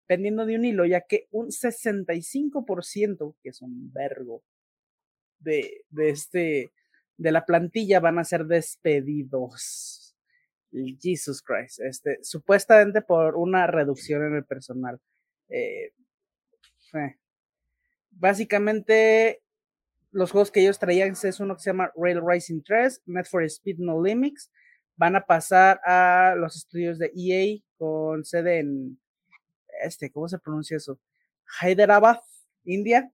pendiendo 0.07 0.45
de 0.45 0.55
un 0.55 0.65
hilo, 0.65 0.85
ya 0.85 1.01
que 1.01 1.27
un 1.31 1.47
65%, 1.47 3.35
que 3.41 3.49
es 3.49 3.61
un 3.61 3.91
vergo, 3.91 4.43
de, 5.39 5.83
de 5.89 6.09
este, 6.09 6.71
de 7.17 7.31
la 7.31 7.45
plantilla 7.45 7.99
van 7.99 8.19
a 8.19 8.23
ser 8.23 8.45
despedidos. 8.45 10.01
Jesus 10.99 11.41
Christ, 11.41 11.79
este, 11.79 12.19
supuestamente 12.21 13.01
por 13.01 13.35
una 13.35 13.67
reducción 13.67 14.25
en 14.25 14.35
el 14.35 14.45
personal. 14.45 14.99
Eh, 15.47 15.93
eh. 16.93 17.15
Básicamente, 18.11 19.41
los 20.11 20.31
juegos 20.31 20.51
que 20.51 20.61
ellos 20.61 20.79
traían 20.79 21.11
es 21.11 21.39
uno 21.39 21.55
que 21.55 21.61
se 21.61 21.69
llama 21.69 21.91
Rail 21.95 22.21
Racing 22.21 22.61
3, 22.61 23.03
Net 23.05 23.25
for 23.29 23.43
Speed 23.43 23.77
No 23.79 24.01
Limits. 24.01 24.51
Van 24.97 25.15
a 25.15 25.25
pasar 25.25 25.79
a 25.85 26.35
los 26.37 26.55
estudios 26.55 26.97
de 26.97 27.11
EA 27.15 27.59
con 27.77 28.23
sede 28.23 28.59
en 28.59 28.99
este, 29.83 30.11
¿cómo 30.11 30.27
se 30.27 30.39
pronuncia 30.39 30.77
eso? 30.77 30.99
Hyderabad, 31.61 32.19
India. 32.63 33.11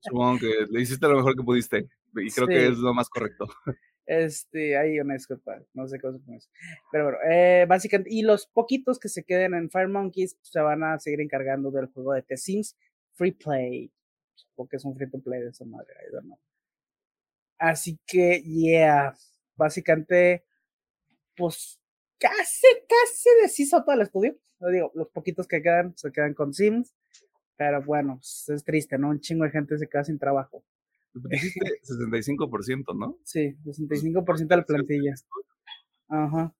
Supongo 0.00 0.40
que 0.40 0.66
le 0.68 0.80
hiciste 0.80 1.06
lo 1.06 1.16
mejor 1.16 1.36
que 1.36 1.42
pudiste 1.42 1.88
y 2.16 2.30
creo 2.30 2.46
que 2.46 2.66
es 2.68 2.78
lo 2.78 2.92
más 2.94 3.08
correcto. 3.08 3.46
Este, 4.06 4.76
hay 4.76 5.00
una 5.00 5.14
disculpa, 5.14 5.62
no 5.72 5.88
sé 5.88 5.98
cómo 5.98 6.12
se 6.12 6.22
pronuncia. 6.22 6.50
Pero 6.92 7.04
bueno, 7.04 7.18
eh, 7.26 7.64
básicamente, 7.66 8.10
y 8.12 8.20
los 8.20 8.46
poquitos 8.46 8.98
que 8.98 9.08
se 9.08 9.24
queden 9.24 9.54
en 9.54 9.70
Fire 9.70 9.88
Monkeys 9.88 10.36
se 10.42 10.60
van 10.60 10.84
a 10.84 10.98
seguir 10.98 11.22
encargando 11.22 11.70
del 11.70 11.86
juego 11.86 12.12
de 12.12 12.20
The 12.20 12.36
Sims 12.36 12.76
Free 13.14 13.32
Play 13.32 13.90
porque 14.54 14.76
es 14.76 14.84
un 14.84 14.96
free 14.96 15.10
to 15.10 15.20
play 15.20 15.40
de 15.40 15.48
esa 15.48 15.64
madre, 15.64 15.94
I 16.08 16.12
don't 16.12 16.24
know. 16.24 16.38
Así 17.58 17.98
que, 18.06 18.42
yeah, 18.42 19.14
básicamente, 19.56 20.44
pues 21.36 21.80
casi, 22.18 22.66
casi 22.88 23.28
deshizo 23.42 23.82
todo 23.82 23.94
el 23.94 24.02
estudio. 24.02 24.36
Lo 24.60 24.68
digo, 24.70 24.92
los 24.94 25.08
poquitos 25.08 25.46
que 25.46 25.62
quedan 25.62 25.96
se 25.96 26.12
quedan 26.12 26.34
con 26.34 26.54
Sims, 26.54 26.94
pero 27.56 27.82
bueno, 27.82 28.16
pues, 28.16 28.48
es 28.48 28.64
triste, 28.64 28.98
¿no? 28.98 29.10
Un 29.10 29.20
chingo 29.20 29.44
de 29.44 29.50
gente 29.50 29.78
se 29.78 29.88
queda 29.88 30.04
sin 30.04 30.18
trabajo. 30.18 30.64
Dijiste 31.14 31.80
65%, 31.84 32.94
¿no? 32.98 33.18
Sí, 33.24 33.56
65% 33.64 34.46
de 34.48 34.56
la 34.56 34.64
plantilla. 34.64 35.14
Ajá. 36.08 36.54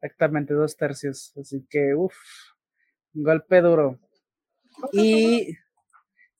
Exactamente, 0.00 0.54
dos 0.54 0.76
tercios. 0.76 1.32
Así 1.36 1.66
que, 1.68 1.94
uff, 1.94 2.14
golpe 3.14 3.60
duro. 3.60 3.98
Y 4.92 5.56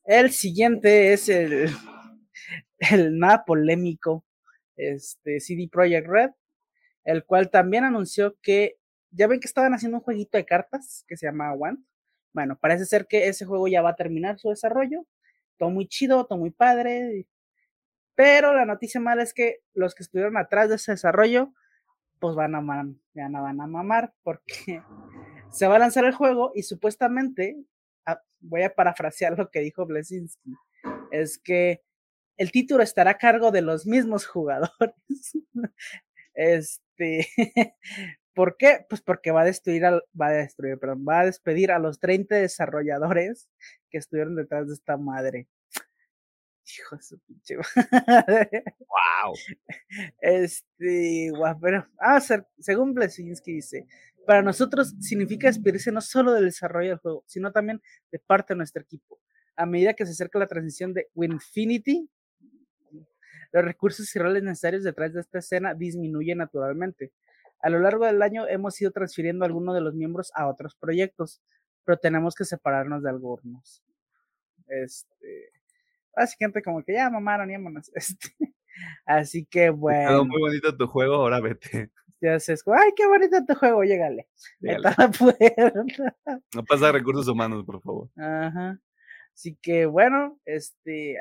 el 0.05 0.31
siguiente 0.31 1.13
es 1.13 1.29
el, 1.29 1.71
el 2.79 3.19
nada 3.19 3.45
polémico 3.45 4.25
este, 4.77 5.41
CD 5.41 5.69
Projekt 5.71 6.07
Red, 6.07 6.31
el 7.07 7.25
cual 7.25 7.51
también 7.51 7.85
anunció 7.85 8.37
que 8.43 8.77
ya 9.11 9.27
ven 9.29 9.41
que 9.41 9.47
estaban 9.47 9.73
haciendo 9.73 9.99
un 9.99 10.03
jueguito 10.03 10.37
de 10.37 10.45
cartas 10.45 11.05
que 11.09 11.17
se 11.17 11.27
llama 11.27 11.55
Want. 11.55 11.81
Bueno, 12.35 12.59
parece 12.59 12.85
ser 12.85 13.07
que 13.07 13.29
ese 13.29 13.47
juego 13.47 13.69
ya 13.69 13.81
va 13.81 13.91
a 13.91 13.97
terminar 13.97 14.39
su 14.39 14.51
desarrollo. 14.51 15.07
Todo 15.57 15.71
muy 15.71 15.87
chido, 15.87 16.27
todo 16.27 16.39
muy 16.39 16.51
padre. 16.51 17.27
Pero 18.15 18.53
la 18.53 18.67
noticia 18.67 19.01
mala 19.01 19.23
es 19.23 19.33
que 19.33 19.61
los 19.73 19.95
que 19.95 20.03
estuvieron 20.03 20.37
atrás 20.37 20.69
de 20.69 20.75
ese 20.75 20.93
desarrollo, 20.93 21.55
pues 22.19 22.35
van 22.35 22.55
a, 22.55 22.61
ya 23.15 23.29
no 23.29 23.43
van 23.43 23.61
a 23.61 23.67
mamar 23.67 24.13
porque 24.23 24.83
se 25.53 25.67
va 25.67 25.77
a 25.77 25.79
lanzar 25.79 26.05
el 26.05 26.15
juego 26.15 26.53
y 26.55 26.65
supuestamente 26.65 27.57
voy 28.41 28.63
a 28.63 28.75
parafrasear 28.75 29.39
lo 29.39 29.51
que 29.51 29.61
dijo 29.61 29.87
Blesinski, 29.87 30.55
es 31.11 31.39
que 31.39 31.83
el 32.37 32.53
título 32.53 32.83
estará 32.83 33.13
a 33.13 33.19
cargo 33.19 33.51
de 33.51 33.63
los 33.63 33.87
mismos 33.87 34.27
jugadores. 34.27 34.73
este, 36.97 37.29
¿por 38.35 38.57
qué? 38.57 38.87
Pues 38.89 39.01
porque 39.01 39.31
va 39.31 39.43
a 39.43 39.45
destruir, 39.45 39.83
va 39.85 40.27
a 40.27 40.33
destruir, 40.33 40.79
perdón, 40.79 41.05
va 41.09 41.21
a 41.21 41.27
despedir 41.27 41.71
a 41.71 41.79
los 41.79 41.99
30 42.01 42.37
desarrolladores 42.37 43.49
que 43.91 43.99
estuvieron 43.99 44.37
detrás 44.37 44.69
de 44.69 44.75
esta 44.75 44.97
madre. 44.97 45.49
Hijo 46.79 46.97
de 46.97 47.03
su 47.03 47.19
pinche 47.21 47.57
Wow. 48.89 49.35
Este, 50.21 51.31
guau, 51.31 51.59
pero, 51.61 51.87
ah, 52.01 52.21
según 52.59 52.93
Blesinski 52.93 53.53
dice, 53.53 53.87
para 54.27 54.43
nosotros 54.43 54.95
significa 55.01 55.47
despedirse 55.47 55.93
no 55.93 56.01
solo 56.01 56.33
del 56.33 56.47
desarrollo 56.47 56.91
del 56.91 56.99
juego, 56.99 57.25
sino 57.27 57.53
también 57.53 57.81
de 58.11 58.19
parte 58.19 58.55
de 58.55 58.59
nuestro 58.59 58.83
equipo. 58.83 59.21
A 59.55 59.65
medida 59.65 59.95
que 59.95 60.05
se 60.05 60.13
acerca 60.13 60.41
la 60.41 60.49
transición 60.49 60.93
de 60.93 61.09
Winfinity, 61.15 62.11
los 63.57 63.65
recursos 63.65 64.15
y 64.15 64.19
roles 64.19 64.43
necesarios 64.43 64.83
detrás 64.83 65.15
de 65.15 65.21
esta 65.21 65.39
escena 65.39 65.73
disminuyen 65.73 66.39
naturalmente. 66.39 67.13
A 67.61 67.71
lo 67.71 67.79
largo 67.79 68.05
del 68.05 68.21
año 68.21 68.47
hemos 68.47 68.79
ido 68.83 68.91
transfiriendo 68.91 69.45
a 69.45 69.49
algunos 69.49 69.75
de 69.75 69.81
los 69.81 69.95
miembros 69.95 70.31
a 70.35 70.47
otros 70.47 70.75
proyectos, 70.75 71.41
pero 71.85 71.97
tenemos 71.97 72.35
que 72.35 72.45
separarnos 72.45 73.03
de 73.03 73.09
algunos. 73.09 73.83
Este, 74.67 75.53
básicamente 76.15 76.63
como 76.63 76.85
que 76.85 76.93
ya 76.93 77.09
mamaron, 77.09 77.49
ya 77.49 77.59
Este, 77.95 78.29
así 79.07 79.47
que 79.47 79.71
bueno. 79.71 80.09
Quedó 80.09 80.25
muy 80.27 80.41
bonito 80.41 80.77
tu 80.77 80.87
juego, 80.87 81.15
ahora 81.15 81.41
vete. 81.41 81.91
Ya 82.21 82.35
haces, 82.35 82.63
ay, 82.67 82.91
qué 82.95 83.07
bonito 83.07 83.39
tu 83.47 83.55
juego, 83.55 83.85
llégale. 83.85 84.29
No 86.55 86.63
pasa 86.65 86.93
recursos 86.93 87.27
humanos, 87.27 87.65
por 87.65 87.81
favor. 87.81 88.11
Ajá. 88.17 88.79
Así 89.33 89.57
que 89.63 89.87
bueno, 89.87 90.39
este, 90.45 91.21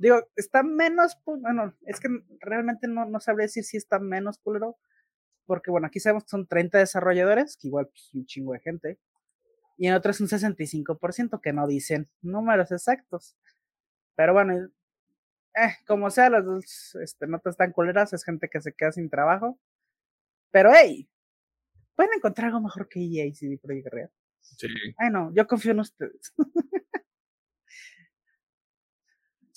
digo, 0.00 0.26
está 0.34 0.62
menos, 0.62 1.18
bueno, 1.24 1.74
es 1.82 2.00
que 2.00 2.08
realmente 2.40 2.88
no, 2.88 3.04
no 3.04 3.20
sabré 3.20 3.44
decir 3.44 3.64
si 3.64 3.76
está 3.76 3.98
menos 3.98 4.38
culero, 4.38 4.78
porque 5.46 5.70
bueno, 5.70 5.86
aquí 5.86 6.00
sabemos 6.00 6.24
que 6.24 6.30
son 6.30 6.46
30 6.46 6.78
desarrolladores, 6.78 7.56
que 7.56 7.68
igual 7.68 7.88
pues 7.88 8.10
un 8.14 8.24
chingo 8.24 8.54
de 8.54 8.60
gente, 8.60 8.98
y 9.76 9.88
en 9.88 9.94
otros 9.94 10.20
un 10.20 10.28
65% 10.28 11.40
que 11.40 11.52
no 11.52 11.66
dicen 11.66 12.08
números 12.22 12.72
exactos. 12.72 13.36
Pero 14.16 14.32
bueno, 14.32 14.54
eh, 15.54 15.74
como 15.86 16.10
sea, 16.10 16.30
las 16.30 16.44
dos 16.44 16.94
este, 17.02 17.26
notas 17.26 17.56
tan 17.56 17.72
culeras, 17.72 18.12
es 18.12 18.24
gente 18.24 18.48
que 18.48 18.60
se 18.60 18.72
queda 18.72 18.92
sin 18.92 19.10
trabajo. 19.10 19.58
Pero 20.50 20.70
hey, 20.74 21.08
pueden 21.94 22.14
encontrar 22.16 22.48
algo 22.48 22.60
mejor 22.60 22.88
que 22.88 23.00
EA 23.00 23.26
y 23.26 23.34
CD 23.34 23.58
Projekt 23.58 23.88
Red. 23.92 24.08
Sí. 24.40 24.66
Ay, 24.96 25.10
no, 25.10 25.32
yo 25.34 25.46
confío 25.46 25.72
en 25.72 25.80
ustedes. 25.80 26.34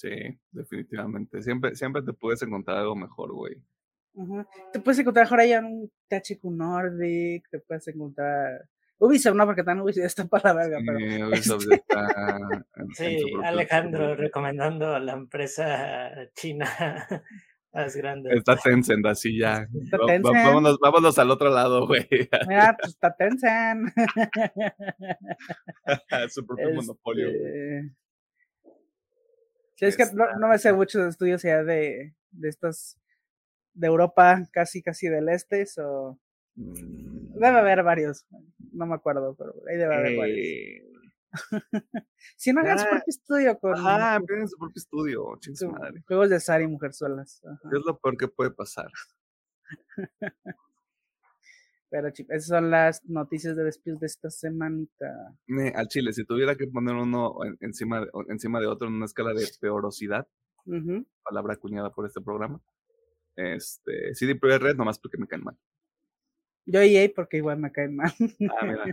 sí, 0.03 0.39
definitivamente. 0.51 1.41
Siempre, 1.41 1.75
siempre 1.75 2.01
te 2.01 2.13
puedes 2.13 2.41
encontrar 2.41 2.77
algo 2.77 2.95
mejor, 2.95 3.33
güey. 3.33 3.55
Te 4.71 4.79
puedes 4.79 4.99
encontrar 4.99 5.25
mejor 5.25 5.39
allá 5.39 5.61
un 5.61 5.91
THQ 6.09 6.43
Nordic, 6.43 7.49
te 7.49 7.59
puedes 7.59 7.87
encontrar 7.87 8.69
Ubisoft, 8.99 9.35
no, 9.35 9.45
porque 9.45 9.63
también 9.63 9.83
Ubisoft 9.83 10.05
está 10.05 10.25
para 10.25 10.53
la 10.53 10.61
verga, 10.61 10.79
pero. 10.85 11.29
Ubisoft 11.29 11.63
este 11.63 11.75
está. 11.75 12.07
sí, 12.95 13.17
Alejandro 13.43 14.15
recomendando 14.15 14.93
a 14.93 14.99
la 14.99 15.13
empresa 15.13 16.11
china 16.35 16.67
más 17.73 17.95
grande. 17.95 18.35
Está 18.35 18.55
Tencent, 18.55 19.03
así 19.07 19.39
ya. 19.39 19.67
Vámonos, 20.21 20.77
vámonos 20.79 21.17
al 21.17 21.31
otro 21.31 21.49
lado, 21.49 21.87
güey. 21.87 22.07
Mira, 22.47 22.77
pues 22.79 22.91
está 22.91 23.15
Tencent. 23.15 23.89
Su 26.29 26.45
propio 26.45 26.71
monopolio. 26.75 27.29
Sí, 29.75 29.85
es 29.85 29.97
que 29.97 30.05
no, 30.13 30.47
me 30.47 30.57
sé 30.57 30.71
muchos 30.73 31.07
estudios 31.07 31.41
ya 31.41 31.63
de, 31.63 32.15
de 32.31 32.49
estos 32.49 32.97
de 33.73 33.87
Europa, 33.87 34.47
casi, 34.51 34.81
casi 34.81 35.07
del 35.07 35.29
este, 35.29 35.65
o 35.77 36.19
mm. 36.55 37.33
debe 37.33 37.59
haber 37.59 37.83
varios, 37.83 38.25
no 38.71 38.85
me 38.85 38.95
acuerdo, 38.95 39.35
pero 39.35 39.53
ahí 39.67 39.77
debe 39.77 39.95
haber 39.95 40.17
varios. 40.17 40.37
Eh, 40.37 40.93
si 42.37 42.53
no 42.53 42.61
hagan 42.61 42.77
su 42.77 42.85
propio 42.85 43.03
estudio 43.07 43.57
con. 43.57 43.73
Ah, 43.77 44.17
empiecen 44.19 44.47
su 44.47 44.57
propio 44.57 44.79
estudio, 44.79 45.39
madre. 45.71 46.03
Juegos 46.05 46.29
de 46.29 46.39
Sari 46.39 46.65
y 46.65 46.67
Mujerzuelas. 46.67 47.41
¿Qué 47.41 47.77
es 47.77 47.85
lo 47.85 47.97
peor 47.97 48.17
que 48.17 48.27
puede 48.27 48.51
pasar? 48.51 48.91
Pero 51.93 52.07
esas 52.07 52.47
son 52.47 52.71
las 52.71 53.05
noticias 53.05 53.55
de 53.55 53.65
despidos 53.65 53.99
de 53.99 54.07
esta 54.07 54.31
semanita. 54.31 55.35
al 55.75 55.87
chile, 55.89 56.11
si 56.11 56.25
tuviera 56.25 56.55
que 56.55 56.65
poner 56.65 56.95
uno 56.95 57.35
encima, 57.59 57.99
de, 58.01 58.07
encima 58.29 58.59
de 58.59 58.65
otro 58.65 58.87
en 58.87 58.95
una 58.95 59.05
escala 59.05 59.31
de 59.31 59.45
peorosidad, 59.61 60.27
palabra 61.21 61.53
acuñada 61.53 61.91
por 61.93 62.07
este 62.07 62.19
programa, 62.19 62.59
este, 63.35 64.15
CD 64.15 64.35
Projekt 64.35 64.63
Red 64.63 64.75
nomás 64.75 64.97
porque 64.97 65.19
me 65.19 65.27
caen 65.27 65.43
mal. 65.43 65.55
Yo 66.65 66.81
EA 66.81 67.11
porque 67.15 67.37
igual 67.37 67.59
me 67.59 67.71
caen 67.71 67.95
mal. 67.95 68.11
Ah, 68.59 68.65
mira. 68.65 68.85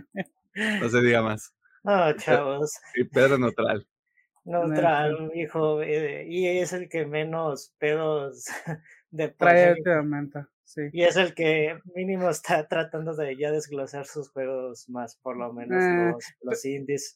No 0.83 0.89
se 0.89 1.01
diga 1.01 1.23
más. 1.23 1.55
No, 1.83 2.15
chavos. 2.17 2.73
Y 2.93 3.05
Pedro 3.05 3.39
neutral. 3.39 3.87
Neutral, 4.43 5.31
hijo. 5.33 5.81
eh, 5.81 6.27
EA 6.29 6.61
es 6.61 6.73
el 6.73 6.87
que 6.87 7.07
menos 7.07 7.73
pedos 7.79 8.45
de 9.09 9.29
Trae 9.29 9.71
últimamente, 9.71 10.45
sí. 10.73 10.81
Y 10.93 11.03
es 11.03 11.17
el 11.17 11.33
que 11.33 11.79
mínimo 11.95 12.29
está 12.29 12.67
tratando 12.67 13.15
de 13.15 13.35
ya 13.37 13.51
desglosar 13.51 14.05
sus 14.05 14.29
juegos 14.31 14.87
más, 14.89 15.17
por 15.17 15.37
lo 15.37 15.51
menos 15.53 15.83
Ah, 15.83 16.11
los, 16.13 16.25
los 16.41 16.65
indies. 16.65 17.15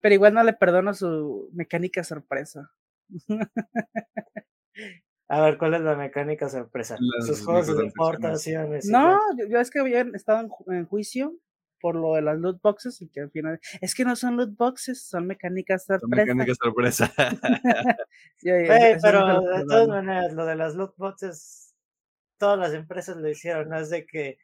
Pero 0.00 0.14
igual 0.14 0.34
no 0.34 0.42
le 0.42 0.52
perdono 0.52 0.92
su 0.94 1.50
mecánica 1.54 2.04
sorpresa. 2.04 2.70
A 5.28 5.40
ver, 5.40 5.56
¿cuál 5.58 5.74
es 5.74 5.80
la 5.80 5.96
mecánica 5.96 6.48
sorpresa? 6.48 6.96
Las 7.00 7.26
Sus 7.26 7.44
juegos 7.44 7.66
de 7.66 7.84
y 7.86 8.90
No, 8.90 9.18
yo, 9.38 9.46
yo 9.48 9.60
es 9.60 9.70
que 9.70 9.80
habían 9.80 10.14
estado 10.14 10.40
en, 10.40 10.48
ju- 10.48 10.72
en 10.76 10.86
juicio 10.86 11.34
por 11.80 11.96
lo 11.96 12.14
de 12.14 12.22
las 12.22 12.38
loot 12.38 12.60
boxes 12.62 13.00
y 13.02 13.08
que 13.08 13.20
al 13.20 13.30
final 13.30 13.60
es 13.80 13.94
que 13.94 14.04
no 14.04 14.16
son 14.16 14.36
loot 14.36 14.56
boxes, 14.56 15.06
son 15.06 15.26
mecánicas 15.26 15.84
Son 15.86 16.00
sorpresas. 16.00 16.26
mecánica 16.36 16.54
sorpresa. 16.62 17.12
Oye, 18.42 18.66
Güey, 18.66 18.82
eso 18.92 19.12
nunca 19.12 19.40
pero 19.40 19.40
de 19.40 19.64
todas 19.66 19.88
maneras, 19.88 20.32
lo 20.34 20.46
de 20.46 20.56
las 20.56 20.74
loot 20.74 20.94
boxes, 20.96 21.63
todas 22.38 22.58
las 22.58 22.74
empresas 22.74 23.16
lo 23.16 23.28
hicieron, 23.28 23.68
no 23.68 23.78
es 23.78 23.90
de 23.90 24.06
que 24.06 24.38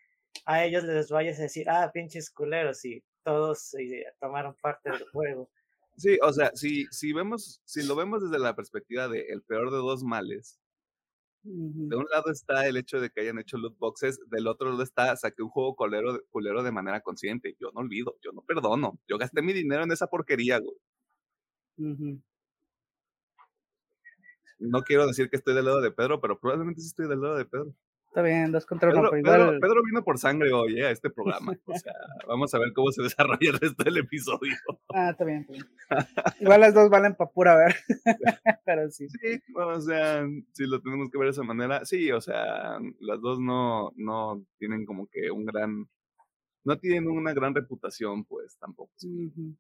a 0.45 0.65
ellos 0.65 0.85
les 0.85 1.11
vayas 1.11 1.39
a 1.39 1.43
decir, 1.43 1.69
ah, 1.69 1.91
pinches 1.93 2.31
culeros, 2.31 2.85
y 2.85 3.03
todos 3.25 3.73
tomaron 4.21 4.55
parte 4.63 4.91
del 4.91 5.09
juego. 5.11 5.51
Sí, 5.97 6.19
o 6.23 6.33
sea, 6.33 6.51
si, 6.55 6.87
si 6.91 7.13
vemos, 7.13 7.61
si 7.65 7.83
lo 7.87 7.95
vemos 7.95 8.23
desde 8.23 8.43
la 8.43 8.55
perspectiva 8.57 9.09
de 9.09 9.27
el 9.29 9.43
peor 9.43 9.71
de 9.71 9.77
dos 9.79 10.03
males, 10.03 10.59
de 11.43 11.97
un 11.97 12.05
lado 12.11 12.31
está 12.31 12.67
el 12.67 12.77
hecho 12.77 13.01
de 13.01 13.11
que 13.11 13.23
hayan 13.23 13.39
hecho 13.39 13.57
loot 13.57 13.77
boxes, 13.79 14.19
del 14.27 14.47
otro 14.47 14.71
lado 14.71 14.83
está 14.83 15.17
saqué 15.17 15.43
un 15.43 15.49
juego 15.49 15.75
culero, 15.75 16.13
de- 16.13 16.21
culero 16.31 16.63
de 16.63 16.71
manera 16.73 17.01
consciente. 17.01 17.57
Yo 17.59 17.71
no 17.73 17.81
olvido, 17.81 18.17
yo 18.23 18.33
no 18.33 18.43
perdono. 18.43 18.99
Yo 19.09 19.17
gasté 19.19 19.41
mi 19.43 19.53
dinero 19.55 19.83
en 19.85 19.93
esa 19.93 20.07
porquería, 20.07 20.59
güey. 20.59 20.77
No 24.61 24.83
quiero 24.83 25.07
decir 25.07 25.31
que 25.31 25.37
estoy 25.37 25.55
del 25.55 25.65
lado 25.65 25.81
de 25.81 25.91
Pedro, 25.91 26.21
pero 26.21 26.39
probablemente 26.39 26.81
sí 26.81 26.89
estoy 26.89 27.09
del 27.09 27.21
lado 27.21 27.37
de 27.37 27.47
Pedro. 27.47 27.75
Está 28.11 28.23
bien, 28.23 28.51
dos 28.51 28.67
contra 28.67 28.91
uno, 28.91 29.09
Pedro, 29.09 29.23
pero 29.23 29.43
igual. 29.45 29.61
Pedro 29.61 29.85
vino 29.85 30.03
por 30.03 30.19
sangre 30.19 30.53
hoy 30.53 30.81
eh, 30.81 30.87
a 30.87 30.91
este 30.91 31.11
programa. 31.11 31.57
O 31.65 31.79
sea, 31.79 31.93
vamos 32.27 32.53
a 32.53 32.59
ver 32.59 32.73
cómo 32.73 32.91
se 32.91 33.03
desarrolla 33.05 33.51
el 33.51 33.59
resto 33.61 33.85
del 33.85 33.99
episodio. 33.99 34.57
Ah, 34.93 35.11
está 35.11 35.25
bien, 35.25 35.47
está 35.49 35.53
bien. 35.53 35.67
Igual 36.41 36.61
las 36.61 36.75
dos 36.75 36.91
valen 36.91 37.15
para 37.15 37.31
pura 37.31 37.55
ver. 37.57 37.77
pero 38.67 38.91
sí. 38.91 39.09
Sí, 39.09 39.41
o 39.55 39.81
sea, 39.81 40.27
si 40.53 40.67
lo 40.67 40.83
tenemos 40.83 41.09
que 41.09 41.19
ver 41.19 41.27
de 41.27 41.31
esa 41.31 41.45
manera, 41.45 41.85
sí, 41.85 42.11
o 42.11 42.21
sea, 42.21 42.81
las 42.99 43.21
dos 43.21 43.39
no, 43.39 43.93
no 43.95 44.45
tienen 44.59 44.85
como 44.87 45.07
que 45.07 45.31
un 45.31 45.47
gran, 45.47 45.89
no 46.65 46.79
tienen 46.81 47.07
una 47.07 47.33
gran 47.33 47.55
reputación, 47.55 48.25
pues 48.25 48.59
tampoco. 48.59 48.91
Ujú. 49.05 49.57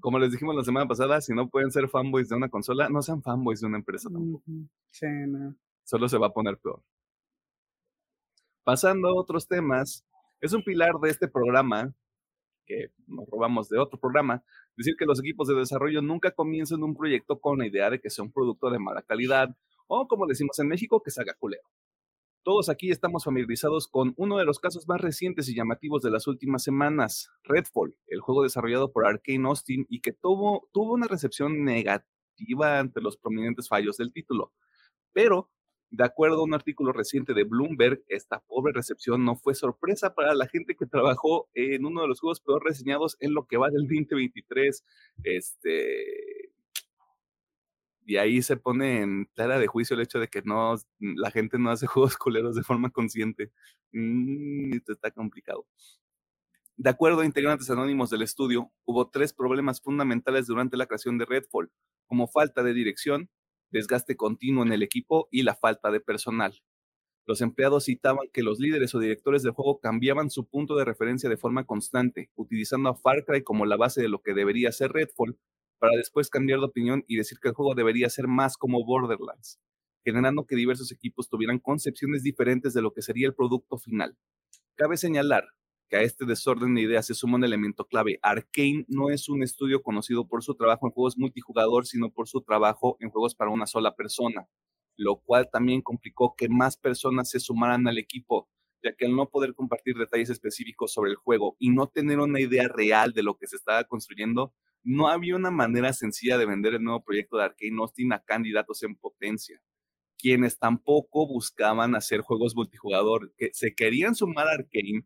Como 0.00 0.18
les 0.18 0.30
dijimos 0.30 0.54
la 0.54 0.64
semana 0.64 0.86
pasada, 0.86 1.20
si 1.20 1.34
no 1.34 1.48
pueden 1.48 1.70
ser 1.70 1.88
fanboys 1.88 2.28
de 2.28 2.36
una 2.36 2.48
consola, 2.48 2.88
no 2.88 3.02
sean 3.02 3.22
fanboys 3.22 3.60
de 3.60 3.66
una 3.66 3.78
empresa 3.78 4.08
tampoco. 4.08 4.44
Sí, 4.90 5.06
no. 5.26 5.56
Solo 5.84 6.08
se 6.08 6.18
va 6.18 6.28
a 6.28 6.32
poner 6.32 6.58
peor. 6.58 6.82
Pasando 8.62 9.08
a 9.08 9.14
otros 9.14 9.48
temas, 9.48 10.04
es 10.40 10.52
un 10.52 10.62
pilar 10.62 10.92
de 11.02 11.10
este 11.10 11.26
programa, 11.26 11.94
que 12.66 12.92
nos 13.06 13.28
robamos 13.28 13.68
de 13.68 13.78
otro 13.78 13.98
programa, 13.98 14.44
decir 14.76 14.94
que 14.96 15.06
los 15.06 15.18
equipos 15.20 15.48
de 15.48 15.54
desarrollo 15.54 16.02
nunca 16.02 16.30
comienzan 16.30 16.82
un 16.82 16.94
proyecto 16.94 17.40
con 17.40 17.58
la 17.58 17.66
idea 17.66 17.90
de 17.90 18.00
que 18.00 18.10
sea 18.10 18.24
un 18.24 18.32
producto 18.32 18.70
de 18.70 18.78
mala 18.78 19.02
calidad, 19.02 19.56
o 19.88 20.06
como 20.06 20.26
decimos 20.26 20.58
en 20.58 20.68
México, 20.68 21.02
que 21.02 21.10
salga 21.10 21.34
culero. 21.34 21.66
Todos 22.44 22.68
aquí 22.68 22.90
estamos 22.90 23.24
familiarizados 23.24 23.88
con 23.88 24.14
uno 24.16 24.38
de 24.38 24.44
los 24.44 24.58
casos 24.58 24.88
más 24.88 25.00
recientes 25.00 25.48
y 25.48 25.54
llamativos 25.54 26.02
de 26.02 26.10
las 26.10 26.26
últimas 26.26 26.62
semanas, 26.62 27.30
Redfall, 27.44 27.96
el 28.06 28.20
juego 28.20 28.42
desarrollado 28.42 28.90
por 28.92 29.06
Arkane 29.06 29.46
Austin 29.46 29.86
y 29.88 30.00
que 30.00 30.12
tuvo, 30.12 30.68
una 30.72 31.06
recepción 31.06 31.64
negativa 31.64 32.78
ante 32.78 33.00
los 33.00 33.16
prominentes 33.16 33.68
fallos 33.68 33.96
del 33.96 34.12
título. 34.12 34.52
Pero, 35.12 35.50
de 35.90 36.04
acuerdo 36.04 36.40
a 36.40 36.44
un 36.44 36.54
artículo 36.54 36.92
reciente 36.92 37.34
de 37.34 37.44
Bloomberg, 37.44 38.02
esta 38.08 38.40
pobre 38.40 38.72
recepción 38.72 39.24
no 39.24 39.36
fue 39.36 39.54
sorpresa 39.54 40.14
para 40.14 40.34
la 40.34 40.46
gente 40.46 40.76
que 40.76 40.86
trabajó 40.86 41.48
en 41.54 41.84
uno 41.84 42.02
de 42.02 42.08
los 42.08 42.20
juegos 42.20 42.40
peor 42.40 42.64
reseñados 42.64 43.16
en 43.20 43.34
lo 43.34 43.46
que 43.46 43.56
va 43.56 43.70
del 43.70 43.82
2023. 43.82 44.84
Este, 45.24 46.37
y 48.08 48.16
ahí 48.16 48.40
se 48.40 48.56
pone 48.56 49.02
en 49.02 49.26
clara 49.34 49.58
de 49.58 49.66
juicio 49.66 49.94
el 49.94 50.00
hecho 50.00 50.18
de 50.18 50.28
que 50.28 50.40
no, 50.40 50.76
la 50.98 51.30
gente 51.30 51.58
no 51.58 51.70
hace 51.70 51.86
juegos 51.86 52.16
culeros 52.16 52.56
de 52.56 52.62
forma 52.62 52.88
consciente. 52.88 53.52
Mm, 53.92 54.72
esto 54.72 54.92
está 54.92 55.10
complicado. 55.10 55.66
De 56.78 56.88
acuerdo 56.88 57.20
a 57.20 57.26
integrantes 57.26 57.68
anónimos 57.68 58.08
del 58.08 58.22
estudio, 58.22 58.72
hubo 58.86 59.10
tres 59.10 59.34
problemas 59.34 59.82
fundamentales 59.82 60.46
durante 60.46 60.78
la 60.78 60.86
creación 60.86 61.18
de 61.18 61.26
Redfall, 61.26 61.70
como 62.06 62.28
falta 62.28 62.62
de 62.62 62.72
dirección, 62.72 63.28
desgaste 63.70 64.16
continuo 64.16 64.64
en 64.64 64.72
el 64.72 64.82
equipo 64.82 65.28
y 65.30 65.42
la 65.42 65.54
falta 65.54 65.90
de 65.90 66.00
personal. 66.00 66.62
Los 67.26 67.42
empleados 67.42 67.84
citaban 67.84 68.28
que 68.32 68.42
los 68.42 68.58
líderes 68.58 68.94
o 68.94 69.00
directores 69.00 69.42
del 69.42 69.52
juego 69.52 69.80
cambiaban 69.80 70.30
su 70.30 70.48
punto 70.48 70.76
de 70.76 70.86
referencia 70.86 71.28
de 71.28 71.36
forma 71.36 71.66
constante, 71.66 72.30
utilizando 72.36 72.88
a 72.88 72.94
Far 72.94 73.26
Cry 73.26 73.42
como 73.42 73.66
la 73.66 73.76
base 73.76 74.00
de 74.00 74.08
lo 74.08 74.22
que 74.22 74.32
debería 74.32 74.72
ser 74.72 74.92
Redfall, 74.92 75.38
para 75.78 75.96
después 75.96 76.30
cambiar 76.30 76.60
de 76.60 76.66
opinión 76.66 77.04
y 77.06 77.16
decir 77.16 77.38
que 77.40 77.48
el 77.48 77.54
juego 77.54 77.74
debería 77.74 78.08
ser 78.08 78.28
más 78.28 78.56
como 78.56 78.84
Borderlands, 78.84 79.60
generando 80.04 80.46
que 80.46 80.56
diversos 80.56 80.92
equipos 80.92 81.28
tuvieran 81.28 81.58
concepciones 81.58 82.22
diferentes 82.22 82.74
de 82.74 82.82
lo 82.82 82.92
que 82.92 83.02
sería 83.02 83.26
el 83.26 83.34
producto 83.34 83.78
final. 83.78 84.16
Cabe 84.74 84.96
señalar 84.96 85.44
que 85.88 85.96
a 85.96 86.02
este 86.02 86.24
desorden 86.26 86.74
de 86.74 86.82
ideas 86.82 87.06
se 87.06 87.14
suma 87.14 87.36
un 87.36 87.44
elemento 87.44 87.86
clave. 87.86 88.18
Arkane 88.22 88.84
no 88.88 89.10
es 89.10 89.28
un 89.28 89.42
estudio 89.42 89.82
conocido 89.82 90.28
por 90.28 90.42
su 90.42 90.54
trabajo 90.54 90.86
en 90.86 90.92
juegos 90.92 91.16
multijugador, 91.16 91.86
sino 91.86 92.10
por 92.10 92.28
su 92.28 92.42
trabajo 92.42 92.96
en 93.00 93.10
juegos 93.10 93.34
para 93.34 93.50
una 93.50 93.66
sola 93.66 93.96
persona, 93.96 94.48
lo 94.96 95.16
cual 95.16 95.48
también 95.50 95.80
complicó 95.80 96.34
que 96.36 96.48
más 96.48 96.76
personas 96.76 97.30
se 97.30 97.40
sumaran 97.40 97.88
al 97.88 97.98
equipo, 97.98 98.48
ya 98.82 98.94
que 98.94 99.06
al 99.06 99.16
no 99.16 99.28
poder 99.30 99.54
compartir 99.54 99.96
detalles 99.96 100.30
específicos 100.30 100.92
sobre 100.92 101.10
el 101.10 101.16
juego 101.16 101.56
y 101.58 101.70
no 101.70 101.88
tener 101.88 102.18
una 102.18 102.40
idea 102.40 102.68
real 102.68 103.12
de 103.12 103.22
lo 103.22 103.36
que 103.36 103.46
se 103.46 103.56
estaba 103.56 103.84
construyendo, 103.84 104.54
no 104.84 105.08
había 105.08 105.36
una 105.36 105.50
manera 105.50 105.92
sencilla 105.92 106.38
de 106.38 106.46
vender 106.46 106.74
el 106.74 106.82
nuevo 106.82 107.02
proyecto 107.04 107.36
de 107.36 107.44
Arkane 107.44 107.80
Austin 107.80 108.12
a 108.12 108.20
candidatos 108.20 108.82
en 108.82 108.96
potencia, 108.96 109.60
quienes 110.18 110.58
tampoco 110.58 111.26
buscaban 111.26 111.94
hacer 111.94 112.20
juegos 112.20 112.54
multijugador, 112.56 113.32
que 113.36 113.50
se 113.52 113.74
querían 113.74 114.14
sumar 114.14 114.48
a 114.48 114.52
Arkane 114.52 115.04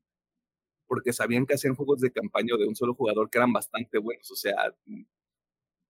porque 0.87 1.13
sabían 1.13 1.47
que 1.47 1.55
hacían 1.55 1.75
juegos 1.75 2.01
de 2.01 2.13
campaña 2.13 2.55
de 2.59 2.67
un 2.67 2.77
solo 2.77 2.95
jugador 2.95 3.31
que 3.31 3.39
eran 3.39 3.53
bastante 3.53 3.99
buenos, 3.99 4.31
o 4.31 4.37
sea, 4.37 4.75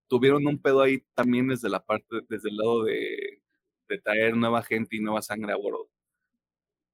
tuvieron 0.07 0.47
un 0.47 0.61
pedo 0.61 0.81
ahí 0.81 1.03
también 1.13 1.47
desde 1.47 1.69
la 1.69 1.83
parte, 1.83 2.21
desde 2.29 2.49
el 2.49 2.57
lado 2.57 2.83
de, 2.83 3.41
de 3.89 3.97
traer 3.99 4.35
nueva 4.37 4.63
gente 4.63 4.95
y 4.95 4.99
nueva 4.99 5.21
sangre 5.21 5.53
a 5.53 5.57
bordo. 5.57 5.89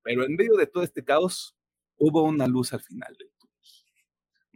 Pero 0.03 0.25
en 0.25 0.35
medio 0.35 0.55
de 0.55 0.67
todo 0.67 0.83
este 0.83 1.03
caos, 1.03 1.55
hubo 1.97 2.23
una 2.23 2.47
luz 2.47 2.73
al 2.73 2.81
final 2.81 3.15
del. 3.17 3.28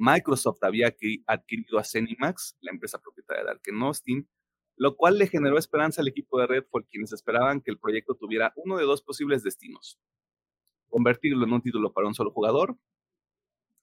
Microsoft 0.03 0.61
había 0.63 0.87
adqui- 0.89 1.23
adquirido 1.27 1.79
a 1.79 1.83
Zenimax, 1.85 2.57
la 2.59 2.71
empresa 2.71 2.99
propietaria 2.99 3.45
de 3.45 3.51
Arkane 3.51 3.85
Austin, 3.85 4.29
lo 4.75 4.97
cual 4.97 5.17
le 5.17 5.27
generó 5.27 5.57
esperanza 5.57 6.01
al 6.01 6.09
equipo 6.09 6.39
de 6.39 6.47
Redfall, 6.47 6.85
quienes 6.89 7.13
esperaban 7.13 7.61
que 7.61 7.71
el 7.71 7.79
proyecto 7.79 8.15
tuviera 8.15 8.51
uno 8.57 8.77
de 8.77 8.83
dos 8.83 9.01
posibles 9.01 9.43
destinos. 9.43 9.97
Convertirlo 10.89 11.45
en 11.45 11.53
un 11.53 11.61
título 11.61 11.93
para 11.93 12.07
un 12.07 12.13
solo 12.13 12.31
jugador 12.31 12.77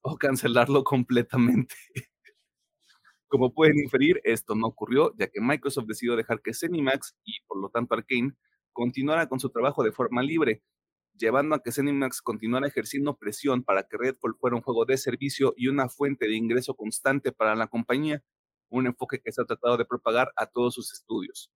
o 0.02 0.16
cancelarlo 0.18 0.84
completamente. 0.84 1.74
Como 3.28 3.54
pueden 3.54 3.78
inferir, 3.78 4.20
esto 4.24 4.54
no 4.54 4.66
ocurrió, 4.66 5.14
ya 5.16 5.28
que 5.28 5.40
Microsoft 5.40 5.86
decidió 5.86 6.16
dejar 6.16 6.42
que 6.42 6.52
Zenimax 6.52 7.16
y 7.24 7.40
por 7.46 7.62
lo 7.62 7.70
tanto 7.70 7.94
Arkane 7.94 8.34
continuara 8.72 9.26
con 9.26 9.40
su 9.40 9.48
trabajo 9.48 9.82
de 9.82 9.92
forma 9.92 10.22
libre, 10.22 10.62
llevando 11.14 11.54
a 11.54 11.62
que 11.62 11.72
Zenimax 11.72 12.22
continuara 12.22 12.68
ejerciendo 12.68 13.16
presión 13.16 13.62
para 13.62 13.84
que 13.84 13.96
Redfall 13.96 14.36
fuera 14.38 14.56
un 14.56 14.62
juego 14.62 14.84
de 14.84 14.96
servicio 14.96 15.54
y 15.56 15.68
una 15.68 15.88
fuente 15.88 16.26
de 16.26 16.36
ingreso 16.36 16.74
constante 16.74 17.32
para 17.32 17.54
la 17.54 17.66
compañía, 17.66 18.22
un 18.68 18.86
enfoque 18.86 19.20
que 19.20 19.32
se 19.32 19.42
ha 19.42 19.44
tratado 19.44 19.76
de 19.76 19.84
propagar 19.84 20.32
a 20.36 20.46
todos 20.46 20.74
sus 20.74 20.92
estudios. 20.92 21.50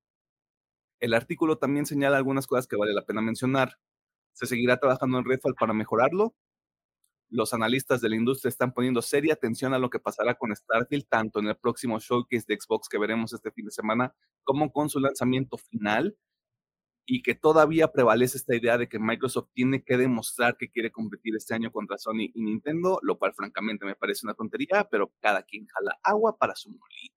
El 1.01 1.15
artículo 1.15 1.59
también 1.59 1.87
señala 1.87 2.17
algunas 2.17 2.47
cosas 2.47 2.67
que 2.67 2.77
vale 2.77 2.93
la 2.93 3.05
pena 3.05 3.21
mencionar. 3.21 3.79
Se 4.33 4.47
seguirá 4.47 4.79
trabajando 4.79 5.19
en 5.19 5.25
Redfall 5.25 5.55
para 5.55 5.73
mejorarlo, 5.73 6.35
los 7.35 7.53
analistas 7.53 8.01
de 8.01 8.09
la 8.09 8.17
industria 8.17 8.49
están 8.49 8.73
poniendo 8.73 9.03
seria 9.03 9.35
atención 9.35 9.75
a 9.75 9.79
lo 9.81 9.91
que 9.91 9.99
pasará 9.99 10.35
con 10.37 10.55
Starfield, 10.55 11.07
tanto 11.09 11.41
en 11.41 11.49
el 11.49 11.57
próximo 11.57 11.99
showcase 11.99 12.45
de 12.47 12.57
Xbox 12.61 12.89
que 12.89 12.97
veremos 12.97 13.33
este 13.33 13.51
fin 13.51 13.65
de 13.65 13.73
semana, 13.73 14.15
como 14.45 14.73
con 14.73 14.89
su 14.89 15.01
lanzamiento 15.01 15.59
final, 15.59 16.17
y 17.07 17.23
que 17.23 17.35
todavía 17.35 17.93
prevalece 17.93 18.39
esta 18.39 18.55
idea 18.57 18.79
de 18.79 18.89
que 18.89 18.99
Microsoft 18.99 19.51
tiene 19.53 19.85
que 19.85 19.97
demostrar 19.97 20.57
que 20.57 20.71
quiere 20.71 20.91
competir 20.91 21.37
este 21.37 21.55
año 21.55 21.71
contra 21.71 21.99
Sony 21.99 22.31
y 22.35 22.43
Nintendo, 22.43 22.99
lo 23.03 23.19
cual 23.19 23.35
francamente 23.35 23.85
me 23.85 23.95
parece 23.95 24.27
una 24.27 24.35
tontería, 24.35 24.89
pero 24.91 25.13
cada 25.21 25.43
quien 25.43 25.67
jala 25.67 25.99
agua 26.03 26.37
para 26.39 26.55
su 26.55 26.71
molino. 26.71 27.15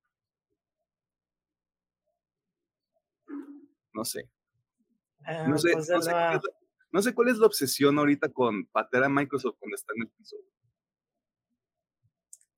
No 3.94 4.06
sé. 4.06 4.30
Ah, 5.26 5.48
No 5.48 5.58
sé, 5.58 5.72
pues 5.74 5.90
no 5.90 6.02
sé 6.02 6.12
No 6.92 7.02
sé 7.02 7.14
cuál 7.14 7.30
es 7.30 7.38
la 7.38 7.48
obsesión 7.48 7.98
ahorita 7.98 8.30
con 8.30 8.66
patear 8.68 9.06
a 9.06 9.10
Microsoft 9.10 9.58
cuando 9.60 9.76
está 9.76 9.94
en 9.96 10.04
el 10.04 10.10
piso. 10.10 10.38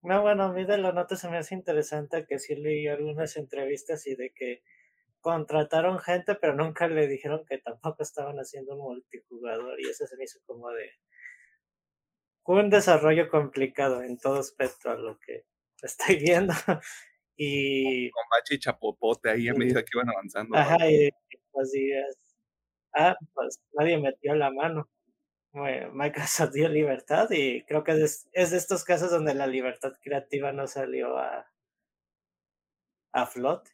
No, 0.01 0.21
bueno, 0.21 0.43
a 0.43 0.53
mí 0.53 0.65
de 0.65 0.77
la 0.77 0.93
nota 0.93 1.15
se 1.15 1.29
me 1.29 1.37
hace 1.37 1.55
interesante 1.55 2.25
que 2.27 2.39
sí 2.39 2.55
leí 2.55 2.87
algunas 2.87 3.35
entrevistas 3.35 4.07
y 4.07 4.15
de 4.15 4.31
que 4.33 4.63
contrataron 5.21 5.99
gente, 5.99 6.35
pero 6.35 6.55
nunca 6.55 6.87
le 6.87 7.07
dijeron 7.07 7.45
que 7.47 7.57
tampoco 7.59 8.03
estaban 8.03 8.37
haciendo 8.37 8.75
un 8.75 8.81
multijugador 8.81 9.79
y 9.79 9.89
eso 9.89 10.05
se 10.07 10.17
me 10.17 10.23
hizo 10.23 10.39
como 10.45 10.69
de 10.69 10.91
un 12.45 12.69
desarrollo 12.69 13.29
complicado 13.29 14.01
en 14.01 14.17
todo 14.17 14.39
aspecto 14.39 14.89
a 14.89 14.95
lo 14.95 15.19
que 15.19 15.45
estoy 15.81 16.17
viendo. 16.17 16.53
y 17.35 18.09
con 18.09 18.23
bache 18.31 18.55
y 18.55 18.59
chapopote 18.59 19.29
ahí 19.29 19.47
a 19.47 19.53
medida 19.53 19.83
que 19.83 19.91
iban 19.93 20.09
avanzando. 20.09 20.57
Ajá, 20.57 20.89
y 20.89 21.09
así 21.61 21.91
es. 21.91 22.17
Ah, 22.93 23.15
pues 23.33 23.59
nadie 23.73 23.97
metió 23.97 24.35
la 24.35 24.51
mano. 24.51 24.89
Microsoft 25.93 26.53
dio 26.53 26.69
libertad 26.69 27.29
y 27.31 27.63
creo 27.65 27.83
que 27.83 27.91
es, 28.03 28.29
es 28.33 28.51
de 28.51 28.57
estos 28.57 28.83
casos 28.83 29.09
donde 29.09 29.33
la 29.33 29.47
libertad 29.47 29.93
creativa 30.01 30.51
no 30.51 30.67
salió 30.67 31.17
a, 31.17 31.47
a 33.13 33.25
flote. 33.25 33.71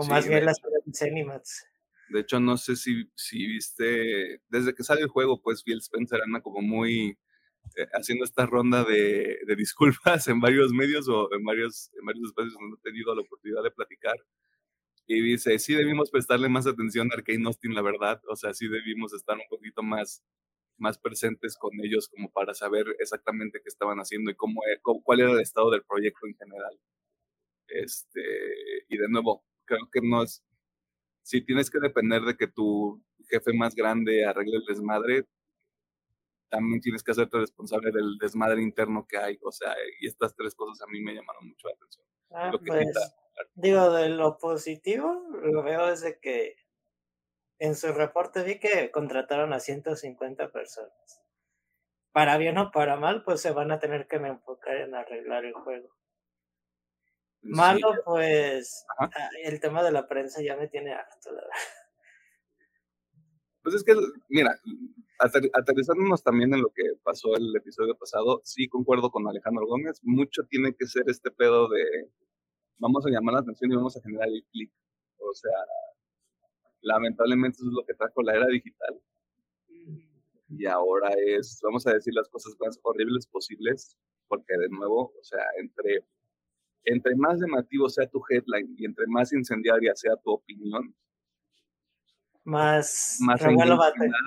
O 0.00 0.06
más 0.06 0.26
bien 0.26 0.44
las 0.44 0.58
Animats. 1.02 1.66
De 2.08 2.20
hecho, 2.20 2.40
no 2.40 2.56
sé 2.56 2.74
si, 2.74 3.10
si 3.14 3.46
viste, 3.46 4.42
desde 4.48 4.74
que 4.74 4.82
sale 4.82 5.02
el 5.02 5.08
juego, 5.08 5.40
pues 5.40 5.62
Phil 5.62 5.78
Spencer 5.78 6.20
anda 6.22 6.40
como 6.40 6.60
muy 6.60 7.18
eh, 7.76 7.86
haciendo 7.92 8.24
esta 8.24 8.46
ronda 8.46 8.82
de, 8.82 9.38
de, 9.46 9.56
disculpas 9.56 10.26
en 10.28 10.40
varios 10.40 10.72
medios 10.72 11.08
o 11.08 11.32
en 11.32 11.44
varios, 11.44 11.90
en 11.98 12.04
varios 12.04 12.28
espacios 12.28 12.54
donde 12.54 12.76
he 12.78 12.82
tenido 12.82 13.14
la 13.14 13.22
oportunidad 13.22 13.62
de 13.62 13.70
platicar. 13.70 14.16
Y 15.06 15.20
dice, 15.20 15.58
sí 15.58 15.74
debimos 15.74 16.10
prestarle 16.10 16.48
más 16.48 16.66
atención 16.66 17.10
a 17.10 17.16
Arkane 17.16 17.44
Austin, 17.46 17.74
la 17.74 17.82
verdad. 17.82 18.20
O 18.28 18.36
sea, 18.36 18.54
sí 18.54 18.68
debimos 18.68 19.12
estar 19.12 19.36
un 19.36 19.48
poquito 19.48 19.82
más, 19.82 20.24
más 20.78 20.98
presentes 20.98 21.56
con 21.56 21.72
ellos 21.82 22.08
como 22.08 22.30
para 22.30 22.54
saber 22.54 22.86
exactamente 22.98 23.60
qué 23.62 23.68
estaban 23.68 23.98
haciendo 23.98 24.30
y 24.30 24.34
cómo, 24.36 24.62
e, 24.64 24.80
cuál 24.80 25.20
era 25.20 25.32
el 25.32 25.40
estado 25.40 25.70
del 25.70 25.82
proyecto 25.84 26.26
en 26.26 26.34
general. 26.36 26.80
Este, 27.68 28.20
y 28.88 28.96
de 28.98 29.08
nuevo, 29.08 29.44
creo 29.70 29.88
que 29.90 30.00
no 30.02 30.22
es, 30.22 30.42
si 31.22 31.42
tienes 31.44 31.70
que 31.70 31.78
depender 31.78 32.22
de 32.22 32.36
que 32.36 32.48
tu 32.48 33.02
jefe 33.28 33.52
más 33.52 33.74
grande 33.74 34.24
arregle 34.24 34.56
el 34.56 34.64
desmadre, 34.64 35.26
también 36.48 36.80
tienes 36.80 37.02
que 37.02 37.12
hacerte 37.12 37.38
responsable 37.38 37.92
del 37.92 38.18
desmadre 38.18 38.60
interno 38.60 39.06
que 39.08 39.16
hay. 39.16 39.38
O 39.42 39.52
sea, 39.52 39.74
y 40.00 40.06
estas 40.06 40.34
tres 40.34 40.54
cosas 40.54 40.82
a 40.82 40.90
mí 40.90 41.00
me 41.00 41.14
llamaron 41.14 41.46
mucho 41.48 41.68
la 41.68 41.74
atención. 41.74 42.06
Ah, 42.32 42.52
pues, 42.66 42.86
digo, 43.54 43.92
de 43.92 44.08
lo 44.08 44.38
positivo, 44.38 45.22
lo 45.42 45.62
veo 45.62 45.86
desde 45.86 46.18
que 46.20 46.56
en 47.58 47.76
su 47.76 47.92
reporte 47.92 48.42
vi 48.42 48.58
que 48.58 48.90
contrataron 48.90 49.52
a 49.52 49.60
150 49.60 50.50
personas. 50.50 51.22
Para 52.12 52.36
bien 52.38 52.58
o 52.58 52.72
para 52.72 52.96
mal, 52.96 53.22
pues 53.22 53.40
se 53.40 53.52
van 53.52 53.70
a 53.70 53.78
tener 53.78 54.08
que 54.08 54.16
enfocar 54.16 54.76
en 54.78 54.94
arreglar 54.94 55.44
el 55.44 55.52
juego. 55.52 55.99
Malo, 57.42 57.94
pues 58.04 58.84
ah, 58.98 59.10
el 59.44 59.60
tema 59.60 59.82
de 59.82 59.92
la 59.92 60.06
prensa 60.06 60.42
ya 60.42 60.56
me 60.56 60.68
tiene 60.68 60.92
harto, 60.92 61.30
la 61.32 61.42
verdad. 61.42 61.56
Pues 63.62 63.74
es 63.74 63.84
que, 63.84 63.94
mira, 64.28 64.58
aterrizándonos 65.18 66.22
también 66.22 66.54
en 66.54 66.62
lo 66.62 66.70
que 66.70 66.82
pasó 67.02 67.36
el 67.36 67.54
episodio 67.54 67.94
pasado, 67.96 68.40
sí 68.44 68.68
concuerdo 68.68 69.10
con 69.10 69.28
Alejandro 69.28 69.66
Gómez, 69.66 70.00
mucho 70.02 70.44
tiene 70.48 70.74
que 70.74 70.86
ser 70.86 71.04
este 71.08 71.30
pedo 71.30 71.68
de 71.68 72.10
vamos 72.78 73.06
a 73.06 73.10
llamar 73.10 73.34
la 73.34 73.40
atención 73.40 73.70
y 73.70 73.76
vamos 73.76 73.96
a 73.96 74.02
generar 74.02 74.28
el 74.28 74.44
clic. 74.50 74.72
O 75.18 75.34
sea, 75.34 75.52
lamentablemente 76.80 77.56
eso 77.56 77.68
es 77.68 77.74
lo 77.74 77.84
que 77.84 77.94
trajo 77.94 78.22
la 78.22 78.34
era 78.34 78.46
digital. 78.46 79.00
Y 80.48 80.66
ahora 80.66 81.10
es, 81.26 81.60
vamos 81.62 81.86
a 81.86 81.92
decir 81.92 82.12
las 82.14 82.28
cosas 82.28 82.56
más 82.58 82.78
horribles 82.82 83.26
posibles, 83.26 83.96
porque 84.26 84.56
de 84.58 84.68
nuevo, 84.70 85.12
o 85.18 85.22
sea, 85.22 85.44
entre, 85.58 86.04
entre 86.84 87.14
más 87.16 87.40
llamativo 87.40 87.88
sea 87.88 88.06
tu 88.08 88.22
headline 88.28 88.74
y 88.76 88.84
entre 88.84 89.06
más 89.06 89.32
incendiaria 89.32 89.92
sea 89.94 90.16
tu 90.16 90.30
opinión, 90.30 90.94
más, 92.44 93.18
más 93.20 93.40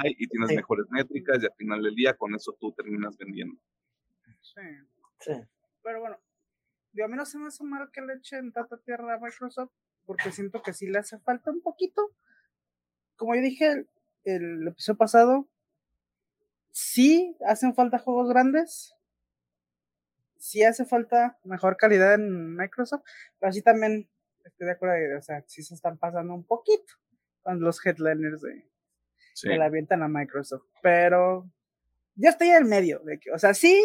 y 0.05 0.27
tienes 0.27 0.55
mejores 0.55 0.85
métricas 0.89 1.41
y 1.41 1.45
al 1.45 1.53
final 1.57 1.81
del 1.81 1.95
día 1.95 2.13
con 2.13 2.33
eso 2.35 2.55
tú 2.59 2.71
terminas 2.73 3.17
vendiendo. 3.17 3.59
Sí. 4.41 4.61
sí. 5.19 5.33
Pero 5.81 5.99
bueno, 5.99 6.17
a 7.03 7.07
mí 7.07 7.15
no 7.15 7.25
se 7.25 7.39
me 7.39 7.47
hace 7.47 7.63
mal 7.63 7.89
que 7.91 8.01
le 8.01 8.13
echen 8.13 8.51
tanta 8.51 8.77
tierra 8.77 9.15
a 9.15 9.19
Microsoft 9.19 9.71
porque 10.05 10.31
siento 10.31 10.61
que 10.61 10.73
sí 10.73 10.87
le 10.87 10.99
hace 10.99 11.19
falta 11.19 11.51
un 11.51 11.61
poquito. 11.61 12.15
Como 13.15 13.35
yo 13.35 13.41
dije 13.41 13.71
el, 13.71 13.89
el 14.25 14.67
episodio 14.67 14.97
pasado, 14.97 15.49
sí 16.71 17.35
hacen 17.45 17.73
falta 17.73 17.99
juegos 17.99 18.29
grandes, 18.29 18.95
sí 20.43 20.61
hace 20.61 20.83
falta 20.83 21.37
mejor 21.45 21.77
calidad 21.77 22.15
en 22.15 22.57
Microsoft, 22.57 23.03
pero 23.39 23.49
así 23.49 23.61
también 23.61 24.09
estoy 24.43 24.67
de 24.67 24.73
acuerdo, 24.73 25.17
o 25.17 25.21
sea, 25.21 25.41
sí 25.47 25.63
se 25.63 25.73
están 25.73 25.97
pasando 25.97 26.33
un 26.33 26.45
poquito 26.45 26.93
con 27.41 27.61
los 27.61 27.83
headliners 27.85 28.41
de 28.41 28.69
que 29.41 29.57
la 29.57 29.65
avientan 29.65 30.03
a 30.03 30.09
Microsoft. 30.09 30.65
Pero 30.81 31.49
yo 32.15 32.29
estoy 32.29 32.49
en 32.49 32.57
el 32.57 32.65
medio, 32.65 32.99
de 33.05 33.19
que, 33.19 33.31
o 33.31 33.39
sea, 33.39 33.53
sí, 33.53 33.81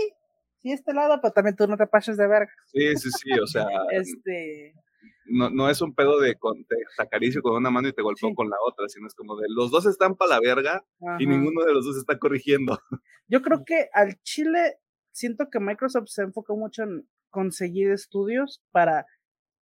sí 0.61 0.73
este 0.73 0.93
lado, 0.93 1.21
pero 1.23 1.33
también 1.33 1.55
tú 1.55 1.69
no 1.69 1.77
te 1.77 1.87
pases 1.87 2.17
de 2.17 2.27
verga. 2.27 2.53
Sí, 2.67 2.97
sí, 2.97 3.09
sí, 3.11 3.39
o 3.39 3.47
sea. 3.47 3.67
este. 3.93 4.75
No, 5.31 5.51
no 5.51 5.71
es 5.71 5.81
un 5.81 5.95
pedo 5.95 6.19
de 6.19 6.35
con, 6.37 6.65
te 6.65 6.77
acaricio 6.97 7.43
con 7.43 7.55
una 7.55 7.71
mano 7.71 7.87
y 7.87 7.93
te 7.93 8.03
golpeo 8.03 8.35
con 8.35 8.49
la 8.49 8.57
otra, 8.67 8.89
sino 8.89 9.07
es 9.07 9.15
como 9.15 9.37
de 9.37 9.47
los 9.49 9.71
dos 9.71 9.87
están 9.87 10.17
para 10.17 10.31
la 10.31 10.41
verga 10.41 10.85
y 11.19 11.27
ninguno 11.27 11.65
de 11.65 11.75
los 11.75 11.85
dos 11.85 11.99
está 11.99 12.19
corrigiendo. 12.19 12.81
Yo 13.29 13.43
creo 13.43 13.63
que 13.65 13.91
al 13.93 14.21
Chile 14.23 14.79
siento 15.19 15.51
que 15.51 15.61
Microsoft 15.61 16.09
se 16.09 16.23
enfocó 16.23 16.57
mucho 16.57 16.85
en 16.85 17.09
conseguir 17.31 17.91
estudios 17.91 18.63
para 18.71 19.07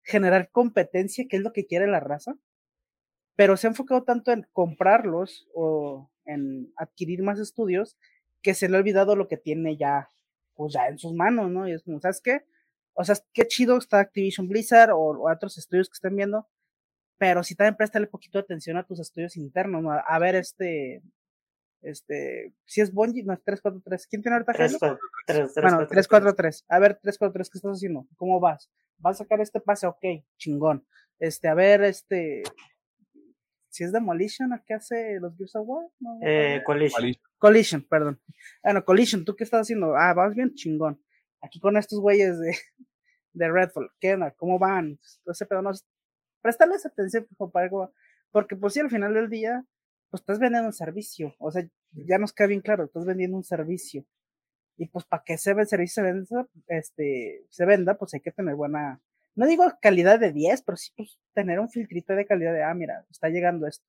generar 0.03 0.49
competencia, 0.51 1.25
que 1.29 1.37
es 1.37 1.43
lo 1.43 1.53
que 1.53 1.65
quiere 1.65 1.87
la 1.87 1.99
raza 1.99 2.35
pero 3.35 3.57
se 3.57 3.67
ha 3.67 3.71
enfocado 3.71 4.03
tanto 4.03 4.31
en 4.31 4.47
comprarlos 4.51 5.47
o 5.53 6.09
en 6.25 6.71
adquirir 6.77 7.23
más 7.23 7.39
estudios 7.39 7.97
que 8.41 8.53
se 8.53 8.69
le 8.69 8.75
ha 8.75 8.79
olvidado 8.79 9.15
lo 9.15 9.27
que 9.27 9.37
tiene 9.37 9.77
ya, 9.77 10.09
pues 10.55 10.73
ya 10.73 10.87
en 10.87 10.97
sus 10.97 11.13
manos, 11.13 11.49
¿no? 11.49 11.67
Y 11.67 11.73
es 11.73 11.83
como, 11.83 11.99
¿sabes 11.99 12.21
qué? 12.23 12.41
O 12.93 13.03
sea, 13.03 13.15
qué 13.33 13.47
chido 13.47 13.77
está 13.77 13.99
Activision 13.99 14.47
Blizzard 14.47 14.91
o, 14.91 15.29
otros 15.31 15.57
estudios 15.57 15.89
que 15.89 15.95
estén 15.95 16.15
viendo, 16.15 16.47
pero 17.17 17.43
sí 17.43 17.55
también 17.55 17.75
préstale 17.75 18.07
poquito 18.07 18.37
de 18.37 18.43
atención 18.43 18.77
a 18.77 18.85
tus 18.85 18.99
estudios 18.99 19.35
internos, 19.37 19.81
¿no? 19.81 19.91
A, 19.91 20.19
ver, 20.19 20.35
este, 20.35 21.01
este, 21.83 22.53
si 22.65 22.81
es 22.81 22.93
Bungie, 22.93 23.23
no, 23.23 23.37
343, 23.37 24.07
¿quién 24.07 24.21
tiene 24.21 24.35
ahorita? 24.35 24.53
3, 24.53 24.77
3, 24.79 25.53
3, 25.53 25.53
bueno, 25.61 25.87
343, 25.87 26.65
a 26.67 26.79
ver, 26.79 26.93
343, 27.01 27.49
¿qué 27.49 27.57
estás 27.57 27.71
haciendo? 27.73 28.07
¿Cómo 28.15 28.39
vas? 28.39 28.71
¿Vas 28.97 29.17
a 29.17 29.23
sacar 29.23 29.41
este 29.41 29.59
pase? 29.59 29.87
Ok, 29.87 30.03
chingón. 30.37 30.85
Este, 31.19 31.47
a 31.47 31.53
ver, 31.53 31.83
este, 31.83 32.43
si 33.69 33.83
es 33.83 33.91
Demolition, 33.91 34.53
¿a 34.53 34.63
qué 34.65 34.75
hace 34.75 35.19
los 35.19 35.35
Gears 35.35 35.55
of 35.55 35.67
War? 35.67 35.87
eh, 36.21 36.61
Collision. 36.65 37.13
Collision, 37.37 37.81
perdón. 37.89 38.21
Bueno, 38.63 38.85
Collision, 38.85 39.25
¿tú 39.25 39.35
qué 39.35 39.43
estás 39.43 39.61
haciendo? 39.61 39.95
Ah, 39.95 40.13
vas 40.13 40.35
bien 40.35 40.53
chingón. 40.53 41.01
Aquí 41.41 41.59
con 41.59 41.75
estos 41.75 41.99
güeyes 41.99 42.39
de, 42.39 42.55
de 43.33 43.51
Redfall, 43.51 43.91
¿qué 43.99 44.13
onda? 44.13 44.31
¿Cómo 44.31 44.59
van? 44.59 44.99
Ese 45.25 45.45
pedo 45.45 45.61
no. 45.61 45.71
Prestarles 46.41 46.85
atención, 46.85 47.27
porque 48.31 48.55
pues 48.55 48.73
sí, 48.73 48.79
al 48.79 48.89
final 48.89 49.13
del 49.13 49.29
día, 49.29 49.65
pues 50.13 50.21
estás 50.21 50.37
vendiendo 50.37 50.67
un 50.67 50.73
servicio. 50.73 51.33
O 51.39 51.51
sea, 51.51 51.67
ya 51.91 52.19
nos 52.19 52.33
queda 52.33 52.45
bien 52.45 52.61
claro, 52.61 52.83
estás 52.83 53.03
vendiendo 53.03 53.35
un 53.35 53.43
servicio. 53.43 54.05
Y 54.77 54.87
pues 54.89 55.05
para 55.05 55.23
que 55.23 55.33
ese 55.33 55.53
servicio 55.65 55.87
se 55.87 56.01
venda, 56.03 56.47
este, 56.67 57.47
se 57.49 57.65
venda, 57.65 57.97
pues 57.97 58.13
hay 58.13 58.19
que 58.21 58.31
tener 58.31 58.53
buena 58.53 59.01
no 59.35 59.47
digo 59.47 59.63
calidad 59.81 60.19
de 60.19 60.31
10, 60.31 60.61
pero 60.61 60.77
sí 60.77 60.91
pues, 60.95 61.17
tener 61.33 61.59
un 61.59 61.67
filtrito 61.67 62.13
de 62.13 62.27
calidad 62.27 62.53
de, 62.53 62.61
ah, 62.61 62.73
mira, 62.75 63.03
está 63.09 63.29
llegando 63.29 63.65
esto. 63.65 63.83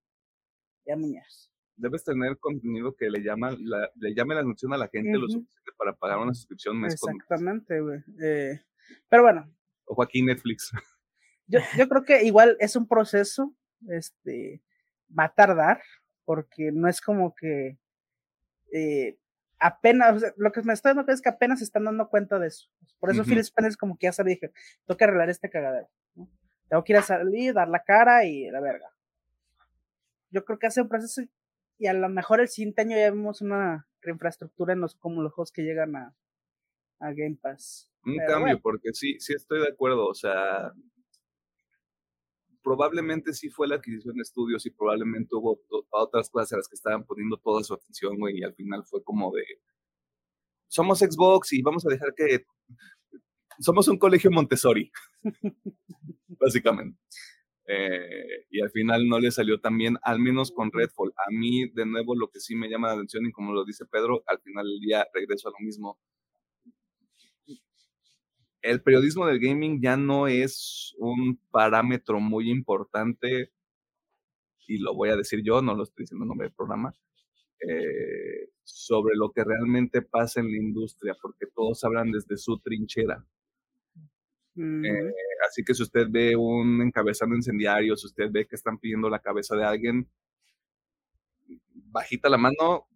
Ya, 0.87 0.97
muñas. 0.97 1.51
Debes 1.77 2.05
tener 2.05 2.39
contenido 2.39 2.95
que 2.97 3.11
le 3.11 3.21
llama 3.21 3.55
la, 3.61 3.91
le 3.97 4.15
llame 4.15 4.35
la 4.35 4.41
atención 4.41 4.73
a 4.73 4.79
la 4.79 4.89
gente 4.89 5.19
lo 5.19 5.29
suficiente 5.29 5.73
para 5.77 5.93
pagar 5.93 6.19
una 6.19 6.33
suscripción 6.33 6.81
mes 6.81 6.95
Exactamente, 6.95 7.81
güey. 7.81 8.01
Eh, 8.23 8.59
pero 9.11 9.25
bueno. 9.25 9.55
Ojo 9.85 10.03
aquí 10.03 10.23
Netflix. 10.23 10.73
Yo, 11.47 11.61
yo 11.77 11.87
creo 11.91 12.05
que 12.05 12.25
igual 12.25 12.57
es 12.59 12.75
un 12.75 12.89
proceso, 12.89 13.55
este, 13.89 14.63
va 15.11 15.25
a 15.25 15.35
tardar, 15.35 15.83
porque 16.25 16.73
no 16.73 16.89
es 16.89 17.01
como 17.01 17.35
que 17.35 17.79
eh, 18.73 19.19
apenas, 19.59 20.23
lo 20.37 20.53
que 20.53 20.63
me 20.63 20.73
estoy 20.73 20.95
dando 20.95 21.11
es 21.13 21.23
que 21.23 21.29
apenas 21.29 21.61
se 21.61 21.65
están 21.65 21.85
dando 21.85 22.09
cuenta 22.09 22.39
de 22.39 22.49
eso. 22.49 22.69
Por 22.99 23.11
eso 23.11 23.23
uh 23.23 23.25
Phil 23.25 23.39
Spencer 23.39 23.77
como 23.77 23.97
que 23.97 24.07
ya 24.07 24.13
se 24.13 24.25
dije, 24.25 24.53
tengo 24.87 24.97
que 24.99 25.05
arreglar 25.05 25.31
este 25.31 25.51
cagadero. 25.51 25.89
Tengo 26.69 26.85
que 26.85 26.93
ir 26.93 26.99
a 26.99 27.03
salir, 27.03 27.55
dar 27.55 27.69
la 27.69 27.85
cara 27.85 28.25
y 28.25 28.51
la 28.51 28.61
verga. 28.61 28.91
Yo 30.31 30.45
creo 30.45 30.59
que 30.59 30.67
hace 30.67 30.81
un 30.81 30.89
proceso 30.89 31.23
y 31.79 31.87
a 31.87 31.93
lo 31.93 32.09
mejor 32.09 32.41
el 32.41 32.49
siguiente 32.49 32.83
año 32.83 32.97
ya 32.97 33.11
vemos 33.11 33.41
una 33.41 33.87
infraestructura 34.05 34.73
en 34.73 34.81
los, 34.81 34.95
como 34.97 35.23
los 35.23 35.33
juegos 35.33 35.53
que 35.53 35.63
llegan 35.63 35.97
a, 35.97 36.15
a 37.01 37.13
Game 37.13 37.39
Pass. 37.41 37.91
Un 38.05 38.19
cambio, 38.27 38.61
porque 38.61 38.93
sí, 38.93 39.19
sí 39.19 39.35
estoy 39.35 39.61
de 39.61 39.69
acuerdo, 39.69 40.07
o 40.07 40.15
sea, 40.15 40.73
probablemente 42.65 43.35
sí 43.35 43.51
fue 43.51 43.69
la 43.69 43.77
adquisición 43.77 44.17
de 44.17 44.23
estudios 44.23 44.65
y 44.67 44.71
probablemente 44.71 45.37
hubo 45.37 45.61
otras 45.91 46.31
cosas 46.31 46.55
a 46.55 46.57
las 46.57 46.69
que 46.69 46.75
estaban 46.75 47.05
poniendo 47.05 47.37
toda 47.37 47.63
su 47.63 47.75
atención, 47.75 48.19
güey, 48.19 48.39
y 48.39 48.43
al 48.43 48.55
final 48.55 48.85
fue 48.85 49.05
como 49.05 49.31
de, 49.33 49.45
somos 50.69 50.99
Xbox 50.99 51.53
y 51.53 51.63
vamos 51.63 51.87
a 51.87 51.91
dejar 51.91 52.15
que, 52.17 52.47
somos 53.61 53.87
un 53.89 53.99
colegio 53.99 54.31
Montessori, 54.31 54.91
básicamente. 56.29 56.99
Eh, 57.67 58.47
y 58.51 58.61
al 58.61 58.71
final 58.71 59.09
no 59.09 59.19
le 59.19 59.31
salió 59.31 59.61
tan 59.61 59.79
bien, 59.79 59.97
al 60.03 60.19
menos 60.19 60.51
con 60.51 60.71
Redfall. 60.73 61.15
A 61.17 61.31
mí, 61.31 61.69
de 61.71 61.87
nuevo, 61.87 62.15
lo 62.15 62.29
que 62.29 62.41
sí 62.41 62.55
me 62.55 62.69
llama 62.69 62.89
la 62.89 62.95
atención, 62.95 63.27
y 63.27 63.33
como 63.33 63.53
lo 63.53 63.65
dice 63.65 63.87
Pedro, 63.87 64.23
al 64.27 64.41
final 64.41 64.67
del 64.67 64.81
día 64.81 65.07
regreso 65.15 65.49
a 65.49 65.53
lo 65.53 65.65
mismo. 65.65 65.99
El 68.65 68.81
periodismo 68.81 69.27
del 69.27 69.41
gaming 69.41 69.83
ya 69.83 69.95
no 69.95 70.27
es 70.27 70.95
un 70.97 71.39
parámetro 71.51 72.19
muy 72.19 72.51
importante, 72.51 73.53
y 74.67 74.79
lo 74.79 74.95
voy 74.95 75.11
a 75.11 75.17
decir 75.17 75.43
yo, 75.45 75.61
no 75.61 75.75
lo 75.75 75.83
estoy 75.83 76.05
diciendo 76.05 76.25
en 76.25 76.29
nombre 76.29 76.47
del 76.47 76.57
programa, 76.57 76.95
eh, 77.61 78.49
sobre 78.63 79.17
lo 79.17 79.33
que 79.33 79.45
realmente 79.45 80.01
pasa 80.01 80.41
en 80.41 80.51
la 80.51 80.57
industria, 80.57 81.15
porque 81.21 81.45
todos 81.55 81.85
hablan 81.85 82.11
desde 82.11 82.39
su 82.39 82.59
trinchera. 82.59 83.23
Eh, 84.57 85.13
así 85.47 85.63
que 85.63 85.75
si 85.75 85.83
usted 85.83 86.07
ve 86.09 86.35
un 86.35 86.81
encabezado 86.81 87.35
incendiario, 87.35 87.95
si 87.99 88.07
usted 88.07 88.31
ve 88.31 88.47
que 88.47 88.57
están 88.57 88.79
pidiendo 88.79 89.11
la 89.11 89.19
cabeza 89.19 89.55
de 89.57 89.65
alguien, 89.65 90.09
bajita 91.75 92.31
la 92.31 92.39
mano, 92.39 92.87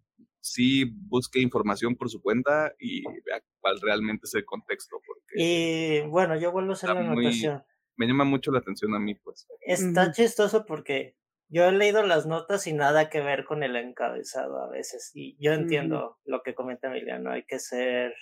sí 0.41 0.85
busque 0.85 1.41
información 1.43 1.95
por 1.95 2.09
su 2.09 2.23
cuenta 2.23 2.73
y 2.79 3.03
vea 3.27 3.43
cuál 3.61 3.81
realmente 3.81 4.23
es 4.25 4.35
el 4.35 4.45
contexto. 4.45 5.01
Porque 5.07 5.35
y 5.37 6.01
bueno, 6.09 6.39
yo 6.39 6.53
vuelvo 6.53 6.71
a 6.71 6.75
hacer 6.75 6.91
la 6.91 7.01
anotación. 7.01 7.63
Me 7.97 8.07
llama 8.07 8.25
mucho 8.25 8.53
la 8.53 8.61
atención 8.61 8.95
a 8.95 8.99
mí, 8.99 9.15
pues. 9.15 9.47
Está 9.61 10.13
chistoso 10.13 10.65
porque 10.67 11.17
yo 11.49 11.65
he 11.65 11.73
leído 11.73 12.03
las 12.05 12.27
notas 12.27 12.67
y 12.67 12.73
nada 12.73 13.11
que 13.11 13.21
ver 13.21 13.45
con 13.45 13.63
el 13.63 13.75
encabezado 13.77 14.63
a 14.63 14.69
veces. 14.69 15.11
Y 15.15 15.37
yo 15.41 15.53
entiendo 15.53 16.19
lo 16.25 16.43
que 16.43 16.55
comenta 16.55 16.89
Emiliano, 16.89 17.33
hay 17.33 17.45
que 17.45 17.59
ser 17.59 18.15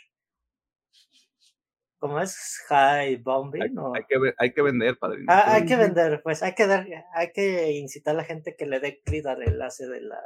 ¿Cómo 1.99 2.21
es? 2.21 2.63
High 2.69 3.17
bombing. 3.17 3.63
Hay, 3.63 3.71
hay, 3.95 4.05
que, 4.05 4.35
hay 4.39 4.53
que 4.53 4.63
vender, 4.63 4.99
padre. 4.99 5.25
Ah, 5.29 5.55
hay 5.55 5.65
que 5.65 5.77
vender, 5.77 6.21
pues 6.23 6.43
hay 6.43 6.55
que 6.55 6.67
dar, 6.67 6.87
hay 7.15 7.33
que 7.33 7.73
incitar 7.73 8.15
a 8.15 8.19
la 8.19 8.25
gente 8.25 8.55
que 8.55 8.67
le 8.67 8.81
dé 8.81 9.01
clic 9.03 9.25
al 9.27 9.43
enlace 9.43 9.89
de 9.89 10.03
la, 10.03 10.21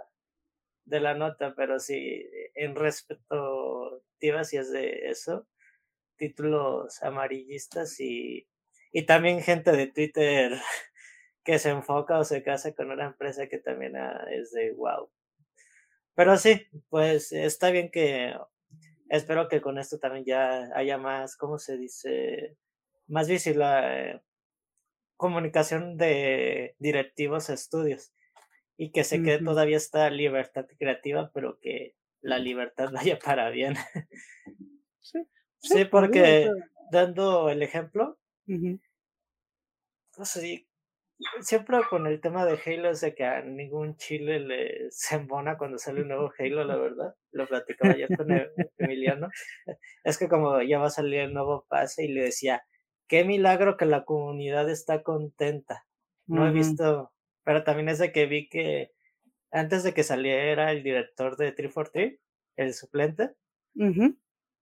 de 0.85 1.01
la 1.01 1.14
nota, 1.14 1.55
pero 1.57 1.79
sí, 1.79 2.29
en 2.55 2.75
respecto, 2.75 4.03
si 4.44 4.56
es 4.56 4.70
de 4.70 5.11
eso, 5.11 5.46
títulos 6.16 7.02
amarillistas 7.02 7.98
y, 8.00 8.46
y 8.92 9.02
también 9.06 9.40
gente 9.40 9.72
de 9.72 9.87
Twitter 9.87 10.52
que 11.44 11.59
se 11.59 11.70
enfoca 11.70 12.18
o 12.18 12.24
se 12.24 12.42
casa 12.42 12.74
con 12.74 12.90
una 12.90 13.06
empresa 13.06 13.48
que 13.48 13.59
también 13.59 13.96
ah, 13.96 14.26
es 14.30 14.52
de 14.52 14.72
wow. 14.72 15.11
Pero 16.14 16.37
sí, 16.37 16.66
pues 16.90 17.33
está 17.33 17.70
bien 17.70 17.90
que 17.90 18.35
espero 19.09 19.48
que 19.48 19.61
con 19.61 19.78
esto 19.78 19.98
también 19.98 20.24
ya 20.24 20.68
haya 20.74 20.98
más, 20.98 21.37
¿cómo 21.37 21.59
se 21.59 21.78
dice? 21.78 22.56
Más 23.09 23.28
visible 23.28 23.64
eh, 23.66 24.20
comunicación 25.16 25.96
de 25.96 26.76
directivos 26.78 27.50
a 27.50 27.54
estudios 27.54 28.12
y 28.76 28.92
que 28.92 29.04
se 29.04 29.22
quede 29.22 29.44
todavía 29.44 29.76
esta 29.76 30.09
libertad 30.11 30.66
creativa, 30.78 31.30
pero 31.35 31.59
que 31.61 31.94
la 32.22 32.38
libertad 32.38 32.90
vaya 32.92 33.18
para 33.18 33.50
bien. 33.50 33.74
Sí, 35.00 35.26
sí, 35.59 35.85
porque 35.85 36.50
dando 36.90 37.50
el 37.50 37.62
ejemplo, 37.62 38.18
no 38.46 40.24
sé, 40.24 40.66
siempre 41.40 41.78
con 41.88 42.06
el 42.06 42.20
tema 42.20 42.44
de 42.44 42.59
Halo 42.64 42.90
es 42.90 43.00
de 43.00 43.14
que 43.14 43.24
a 43.24 43.42
ningún 43.42 43.96
chile 43.96 44.40
le 44.40 44.90
se 44.90 45.16
embona 45.16 45.56
cuando 45.56 45.78
sale 45.78 46.02
un 46.02 46.09
nuevo 46.09 46.33
Halo, 46.38 46.64
la 46.64 46.76
verdad. 46.76 47.14
Lo 47.33 47.46
platicaba 47.46 47.94
ayer 47.94 48.09
con 48.16 48.33
e-, 48.33 48.50
Emiliano. 48.78 49.28
Es 50.04 50.18
que 50.18 50.28
como 50.28 50.61
ya 50.62 50.78
va 50.78 50.87
a 50.87 50.90
salir 50.90 51.20
el 51.20 51.35
nuevo 51.35 51.66
pase 51.68 52.04
y 52.04 52.09
le 52.09 52.24
decía, 52.24 52.62
qué 53.06 53.24
milagro 53.24 53.76
que 53.76 53.87
la 53.87 54.04
comunidad 54.04 54.68
está 54.70 55.02
contenta. 55.02 55.87
No 56.26 56.46
he 56.46 56.52
visto, 56.52 57.12
pero 57.44 57.64
también 57.64 57.88
es 57.88 57.98
de 57.98 58.12
que 58.12 58.26
vi 58.26 58.48
que 58.48 58.92
antes 59.50 59.82
de 59.82 59.94
que 59.94 60.02
saliera 60.02 60.72
el 60.72 60.82
director 60.82 61.36
de 61.36 61.52
343, 61.52 62.20
el 62.56 62.74
suplente, 62.74 63.34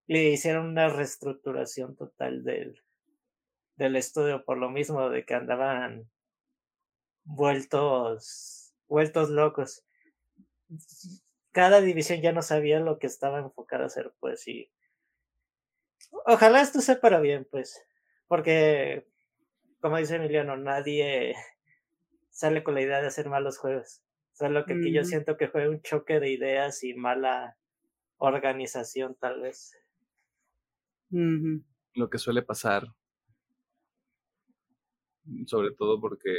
le 0.06 0.30
hicieron 0.30 0.66
una 0.66 0.88
reestructuración 0.88 1.96
total 1.96 2.44
del, 2.44 2.80
del 3.76 3.96
estudio 3.96 4.44
por 4.44 4.58
lo 4.58 4.70
mismo 4.70 5.08
de 5.10 5.24
que 5.24 5.34
andaban 5.34 6.10
vueltos, 7.24 8.74
vueltos 8.86 9.30
locos. 9.30 9.84
Cada 11.52 11.80
división 11.80 12.20
ya 12.20 12.32
no 12.32 12.42
sabía 12.42 12.80
lo 12.80 12.98
que 12.98 13.06
estaba 13.06 13.38
enfocada 13.38 13.84
a 13.84 13.86
hacer, 13.86 14.12
pues, 14.20 14.46
y 14.48 14.70
ojalá 16.26 16.60
esto 16.60 16.80
sea 16.80 17.00
para 17.00 17.20
bien, 17.20 17.46
pues, 17.50 17.82
porque, 18.26 19.06
como 19.80 19.98
dice 19.98 20.16
Emiliano, 20.16 20.56
nadie 20.56 21.34
sale 22.30 22.62
con 22.64 22.74
la 22.74 22.82
idea 22.82 23.00
de 23.00 23.08
hacer 23.08 23.28
malos 23.28 23.58
juegos. 23.58 24.02
Solo 24.38 24.64
que 24.64 24.74
aquí 24.74 24.92
yo 24.92 25.02
siento 25.02 25.36
que 25.36 25.48
fue 25.48 25.68
un 25.68 25.82
choque 25.82 26.20
de 26.20 26.30
ideas 26.30 26.84
y 26.84 26.94
mala 26.94 27.58
organización, 28.18 29.16
tal 29.18 29.40
vez. 29.40 29.76
Lo 31.10 32.08
que 32.08 32.18
suele 32.18 32.42
pasar. 32.42 32.84
Sobre 35.46 35.72
todo 35.72 36.00
porque 36.00 36.30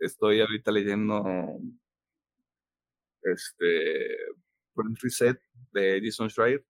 estoy 0.00 0.42
ahorita 0.42 0.70
leyendo 0.70 1.24
este 3.22 4.16
Reset 5.02 5.40
de 5.72 5.98
Jason 6.04 6.28
Schreier 6.28 6.62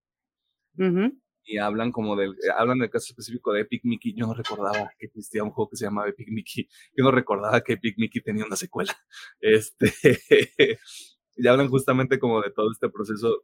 y 1.45 1.57
hablan 1.57 1.91
como 1.91 2.15
del 2.15 2.35
hablan 2.57 2.79
del 2.79 2.89
caso 2.89 3.07
específico 3.09 3.51
de 3.53 3.61
Epic 3.61 3.83
Mickey. 3.83 4.13
Yo 4.13 4.27
no 4.27 4.33
recordaba 4.33 4.91
que 4.97 5.07
existía 5.07 5.43
un 5.43 5.51
juego 5.51 5.69
que 5.69 5.77
se 5.77 5.85
llamaba 5.85 6.09
Epic 6.09 6.29
Mickey. 6.29 6.67
Yo 6.95 7.03
no 7.03 7.11
recordaba 7.11 7.61
que 7.61 7.73
Epic 7.73 7.97
Mickey 7.97 8.21
tenía 8.21 8.45
una 8.45 8.55
secuela. 8.55 8.95
Este 9.41 9.91
y 11.35 11.47
hablan 11.47 11.69
justamente 11.69 12.19
como 12.19 12.41
de 12.41 12.51
todo 12.51 12.71
este 12.71 12.89
proceso 12.89 13.43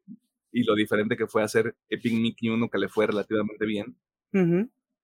y 0.51 0.63
lo 0.63 0.75
diferente 0.75 1.17
que 1.17 1.27
fue 1.27 1.43
hacer 1.43 1.75
Epic 1.89 2.13
Mickey 2.13 2.49
uno 2.49 2.69
que 2.69 2.77
le 2.77 2.89
fue 2.89 3.07
relativamente 3.07 3.65
bien. 3.65 3.97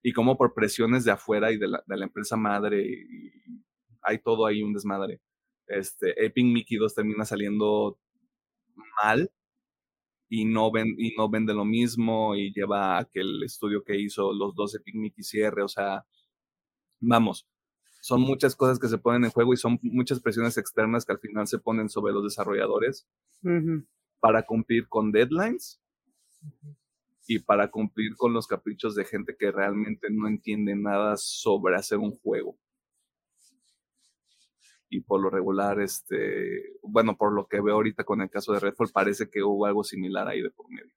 Y 0.03 0.13
como 0.13 0.37
por 0.37 0.53
presiones 0.53 1.03
de 1.03 1.11
afuera 1.11 1.51
y 1.51 1.57
de 1.57 1.67
la, 1.67 1.83
de 1.87 1.97
la 1.97 2.05
empresa 2.05 2.37
madre 2.37 2.85
y, 2.85 3.65
hay 4.05 4.19
todo 4.19 4.45
ahí 4.45 4.61
un 4.61 4.73
desmadre. 4.73 5.19
Este, 5.67 6.23
Epic 6.23 6.45
Mickey 6.45 6.77
2 6.77 6.93
termina 6.93 7.25
saliendo 7.25 7.99
mal 9.03 9.31
y 10.29 10.45
no, 10.45 10.71
ven, 10.71 10.95
y 10.97 11.13
no 11.15 11.29
vende 11.29 11.53
lo 11.53 11.65
mismo 11.65 12.35
y 12.35 12.53
lleva 12.53 12.97
a 12.97 13.05
que 13.05 13.21
el 13.21 13.43
estudio 13.43 13.83
que 13.83 13.99
hizo 13.99 14.33
los 14.33 14.55
dos 14.55 14.75
Epic 14.75 14.95
Mickey 14.95 15.23
cierre, 15.23 15.61
o 15.61 15.67
sea, 15.67 16.05
vamos, 16.99 17.47
son 18.01 18.21
muchas 18.21 18.55
cosas 18.55 18.79
que 18.79 18.87
se 18.87 18.97
ponen 18.97 19.25
en 19.25 19.31
juego 19.31 19.53
y 19.53 19.57
son 19.57 19.79
muchas 19.81 20.19
presiones 20.19 20.57
externas 20.57 21.05
que 21.05 21.13
al 21.13 21.19
final 21.19 21.47
se 21.47 21.59
ponen 21.59 21.89
sobre 21.89 22.13
los 22.13 22.23
desarrolladores 22.23 23.07
para 24.19 24.43
cumplir 24.43 24.87
con 24.87 25.11
deadlines 25.11 25.81
y 27.27 27.39
para 27.39 27.69
cumplir 27.69 28.15
con 28.15 28.33
los 28.33 28.47
caprichos 28.47 28.95
de 28.95 29.05
gente 29.05 29.35
que 29.37 29.51
realmente 29.51 30.07
no 30.11 30.27
entiende 30.27 30.75
nada 30.75 31.17
sobre 31.17 31.75
hacer 31.75 31.97
un 31.97 32.11
juego 32.11 32.57
y 34.95 35.01
por 35.01 35.21
lo 35.21 35.29
regular, 35.29 35.81
este, 35.81 36.77
bueno, 36.81 37.17
por 37.17 37.33
lo 37.33 37.47
que 37.47 37.59
veo 37.59 37.75
ahorita 37.75 38.05
con 38.05 38.21
el 38.21 38.29
caso 38.29 38.53
de 38.53 38.61
Redfall, 38.61 38.91
parece 38.93 39.29
que 39.29 39.43
hubo 39.43 39.65
algo 39.65 39.83
similar 39.83 40.27
ahí 40.27 40.41
de 40.41 40.51
por 40.51 40.69
medio. 40.69 40.93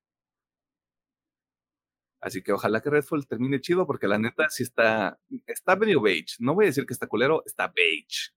Así 2.20 2.42
que 2.42 2.52
ojalá 2.52 2.80
que 2.80 2.90
Redfall 2.90 3.26
termine 3.26 3.60
chido, 3.60 3.86
porque 3.86 4.06
la 4.06 4.18
neta 4.18 4.48
sí 4.50 4.62
está, 4.62 5.18
está 5.46 5.74
medio 5.76 6.00
beige. 6.00 6.36
No 6.38 6.54
voy 6.54 6.66
a 6.66 6.68
decir 6.68 6.86
que 6.86 6.92
está 6.92 7.08
culero, 7.08 7.42
está 7.44 7.72
beige. 7.74 8.30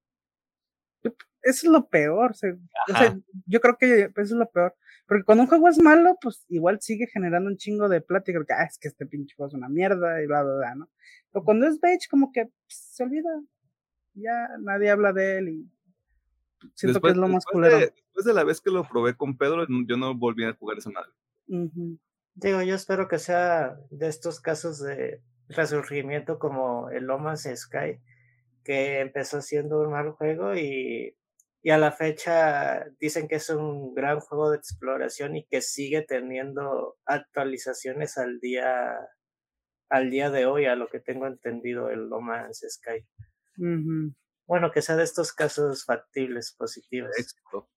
Eso 1.03 1.13
es 1.43 1.63
lo 1.63 1.89
peor. 1.89 2.33
yo 3.45 3.59
creo 3.61 3.77
que 3.77 4.01
eso 4.03 4.11
es 4.15 4.31
lo 4.31 4.49
peor. 4.49 4.75
Porque 5.07 5.23
cuando 5.23 5.43
un 5.43 5.47
juego 5.47 5.67
es 5.67 5.79
malo, 5.79 6.17
pues 6.21 6.45
igual 6.49 6.79
sigue 6.81 7.05
generando 7.07 7.49
un 7.49 7.57
chingo 7.57 7.87
de 7.89 8.01
plática. 8.01 8.43
Que, 8.47 8.53
ah, 8.53 8.63
es 8.63 8.77
que 8.79 8.87
este 8.87 9.05
pinche 9.05 9.35
juego 9.35 9.49
es 9.49 9.55
una 9.55 9.69
mierda 9.69 10.21
y 10.23 10.27
bla, 10.27 10.43
bla, 10.43 10.55
bla, 10.55 10.75
¿no? 10.75 10.89
Pero 11.31 11.43
cuando 11.43 11.67
es 11.67 11.79
beige, 11.79 12.07
como 12.09 12.31
que 12.31 12.45
pues, 12.45 12.53
se 12.67 13.03
olvida 13.03 13.29
ya 14.13 14.49
nadie 14.59 14.89
habla 14.89 15.13
de 15.13 15.37
él 15.37 15.49
y 15.49 15.71
siento 16.75 17.01
que 17.01 17.09
es 17.09 17.17
lo 17.17 17.27
más 17.27 17.45
culero. 17.45 17.77
después 17.77 18.25
de 18.25 18.33
la 18.33 18.43
vez 18.43 18.61
que 18.61 18.71
lo 18.71 18.83
probé 18.83 19.15
con 19.15 19.37
Pedro, 19.37 19.65
yo 19.67 19.97
no 19.97 20.15
volví 20.15 20.43
a 20.45 20.53
jugar 20.53 20.77
esa 20.77 20.91
madre. 20.91 21.11
Digo, 22.33 22.61
yo 22.61 22.75
espero 22.75 23.07
que 23.07 23.19
sea 23.19 23.77
de 23.89 24.07
estos 24.07 24.39
casos 24.39 24.81
de 24.81 25.21
resurgimiento 25.49 26.39
como 26.39 26.89
el 26.89 27.05
Lomas 27.05 27.47
Sky, 27.53 27.99
que 28.63 28.99
empezó 28.99 29.41
siendo 29.41 29.81
un 29.81 29.91
mal 29.91 30.11
juego 30.11 30.55
y, 30.55 31.17
y 31.61 31.69
a 31.71 31.77
la 31.77 31.91
fecha 31.91 32.85
dicen 32.99 33.27
que 33.27 33.35
es 33.35 33.49
un 33.49 33.93
gran 33.93 34.19
juego 34.19 34.49
de 34.49 34.57
exploración 34.57 35.35
y 35.35 35.45
que 35.45 35.61
sigue 35.61 36.03
teniendo 36.03 36.97
actualizaciones 37.05 38.17
al 38.17 38.39
día 38.39 38.97
al 39.89 40.09
día 40.09 40.29
de 40.29 40.45
hoy, 40.45 40.65
a 40.65 40.75
lo 40.75 40.87
que 40.87 41.01
tengo 41.01 41.27
entendido 41.27 41.89
el 41.89 42.07
Lomas 42.07 42.63
Sky. 42.65 43.05
Bueno, 44.45 44.71
que 44.71 44.81
sea 44.81 44.95
de 44.95 45.03
estos 45.03 45.33
casos 45.33 45.85
factibles, 45.85 46.53
positivos. 46.53 47.11
Éxito. 47.17 47.69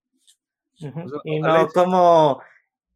Y 1.24 1.40
no 1.40 1.68
como 1.68 2.42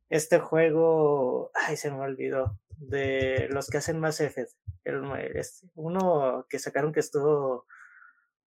este 0.08 0.38
juego, 0.40 1.50
ay, 1.54 1.76
se 1.76 1.90
me 1.90 2.00
olvidó, 2.00 2.58
de 2.76 3.48
los 3.50 3.68
que 3.68 3.78
hacen 3.78 4.00
Mass 4.00 4.20
Effect. 4.20 4.52
El, 4.84 5.04
este, 5.34 5.68
uno 5.74 6.46
que 6.48 6.58
sacaron 6.58 6.92
que 6.92 7.00
estuvo 7.00 7.66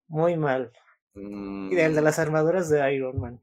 muy 0.07 0.35
mal. 0.37 0.71
Y 1.13 1.77
el 1.77 1.93
de 1.95 2.01
Mm, 2.01 2.03
las 2.03 2.19
armaduras 2.19 2.69
de 2.69 2.93
Iron 2.93 3.19
Man. 3.19 3.41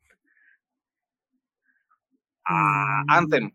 ah, 2.44 3.04
Anthem. 3.08 3.50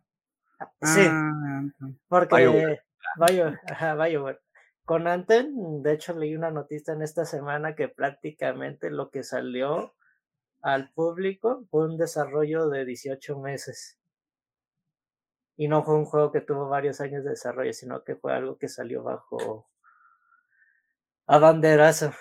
Sí, 0.81 1.07
Ah, 1.09 1.63
porque 2.07 2.35
BioWare. 2.35 2.83
Bio- 3.17 3.59
ajá, 3.69 3.95
BioWare. 3.95 4.39
Con 4.85 5.07
Anthem, 5.07 5.81
de 5.81 5.93
hecho, 5.93 6.13
leí 6.13 6.35
una 6.35 6.51
noticia 6.51 6.93
en 6.93 7.01
esta 7.01 7.23
semana 7.23 7.75
que 7.75 7.87
prácticamente 7.87 8.89
lo 8.89 9.11
que 9.11 9.23
salió 9.23 9.95
al 10.61 10.91
público 10.93 11.65
fue 11.69 11.85
un 11.85 11.97
desarrollo 11.97 12.67
de 12.69 12.85
18 12.85 13.39
meses. 13.39 13.97
Y 15.55 15.67
no 15.67 15.83
fue 15.83 15.95
un 15.95 16.05
juego 16.05 16.31
que 16.31 16.41
tuvo 16.41 16.67
varios 16.67 16.99
años 16.99 17.23
de 17.23 17.31
desarrollo, 17.31 17.71
sino 17.73 18.03
que 18.03 18.15
fue 18.15 18.33
algo 18.33 18.57
que 18.57 18.67
salió 18.67 19.03
bajo 19.03 19.69
a 21.27 21.37
banderazo. 21.37 22.11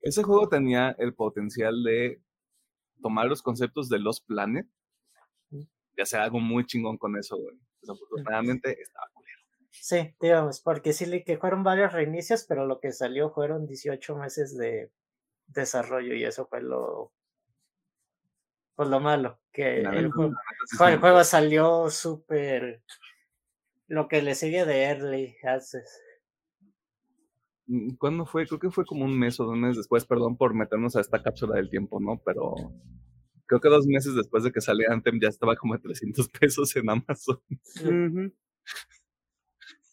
Ese 0.00 0.24
juego 0.24 0.48
tenía 0.48 0.96
el 0.98 1.14
potencial 1.14 1.84
de 1.84 2.20
tomar 3.00 3.26
los 3.26 3.42
conceptos 3.42 3.88
de 3.88 4.00
Los 4.00 4.20
Planet 4.20 4.66
y 5.50 6.00
hacer 6.00 6.20
algo 6.20 6.40
muy 6.40 6.66
chingón 6.66 6.98
con 6.98 7.16
eso, 7.16 7.36
güey. 7.36 7.56
Desafortunadamente 7.80 8.80
estaba. 8.80 9.11
Sí, 9.72 10.14
digamos, 10.20 10.60
porque 10.60 10.92
sí 10.92 11.06
le 11.06 11.24
que 11.24 11.38
fueron 11.38 11.64
varios 11.64 11.92
reinicios, 11.92 12.44
pero 12.44 12.66
lo 12.66 12.78
que 12.78 12.92
salió 12.92 13.30
fueron 13.30 13.66
18 13.66 14.16
meses 14.16 14.56
de 14.56 14.90
desarrollo 15.48 16.14
y 16.14 16.24
eso 16.24 16.46
fue 16.46 16.62
lo 16.62 17.12
pues 18.74 18.88
lo 18.88 19.00
malo, 19.00 19.38
que 19.52 19.80
el, 19.80 20.10
juego 20.10 21.24
salió 21.24 21.90
súper 21.90 22.82
lo 23.86 24.08
que 24.08 24.22
le 24.22 24.34
sigue 24.34 24.64
de 24.64 24.84
Early 24.84 25.36
Access. 25.42 26.00
Mm, 27.66 27.96
¿Cuándo 27.96 28.24
fue? 28.24 28.46
Creo 28.46 28.58
que 28.58 28.70
fue 28.70 28.86
como 28.86 29.04
un 29.04 29.18
mes 29.18 29.38
o 29.40 29.44
dos 29.44 29.56
meses 29.56 29.76
después, 29.76 30.06
perdón 30.06 30.36
por 30.36 30.54
meternos 30.54 30.96
a 30.96 31.00
esta 31.00 31.22
cápsula 31.22 31.56
del 31.56 31.68
tiempo, 31.68 32.00
¿no? 32.00 32.20
Pero 32.24 32.54
creo 33.46 33.60
que 33.60 33.68
dos 33.68 33.86
meses 33.86 34.14
después 34.14 34.44
de 34.44 34.52
que 34.52 34.62
salió 34.62 34.90
Anthem 34.90 35.20
ya 35.20 35.28
estaba 35.28 35.54
como 35.56 35.74
a 35.74 35.78
300 35.78 36.28
pesos 36.40 36.74
en 36.76 36.88
Amazon. 36.88 37.40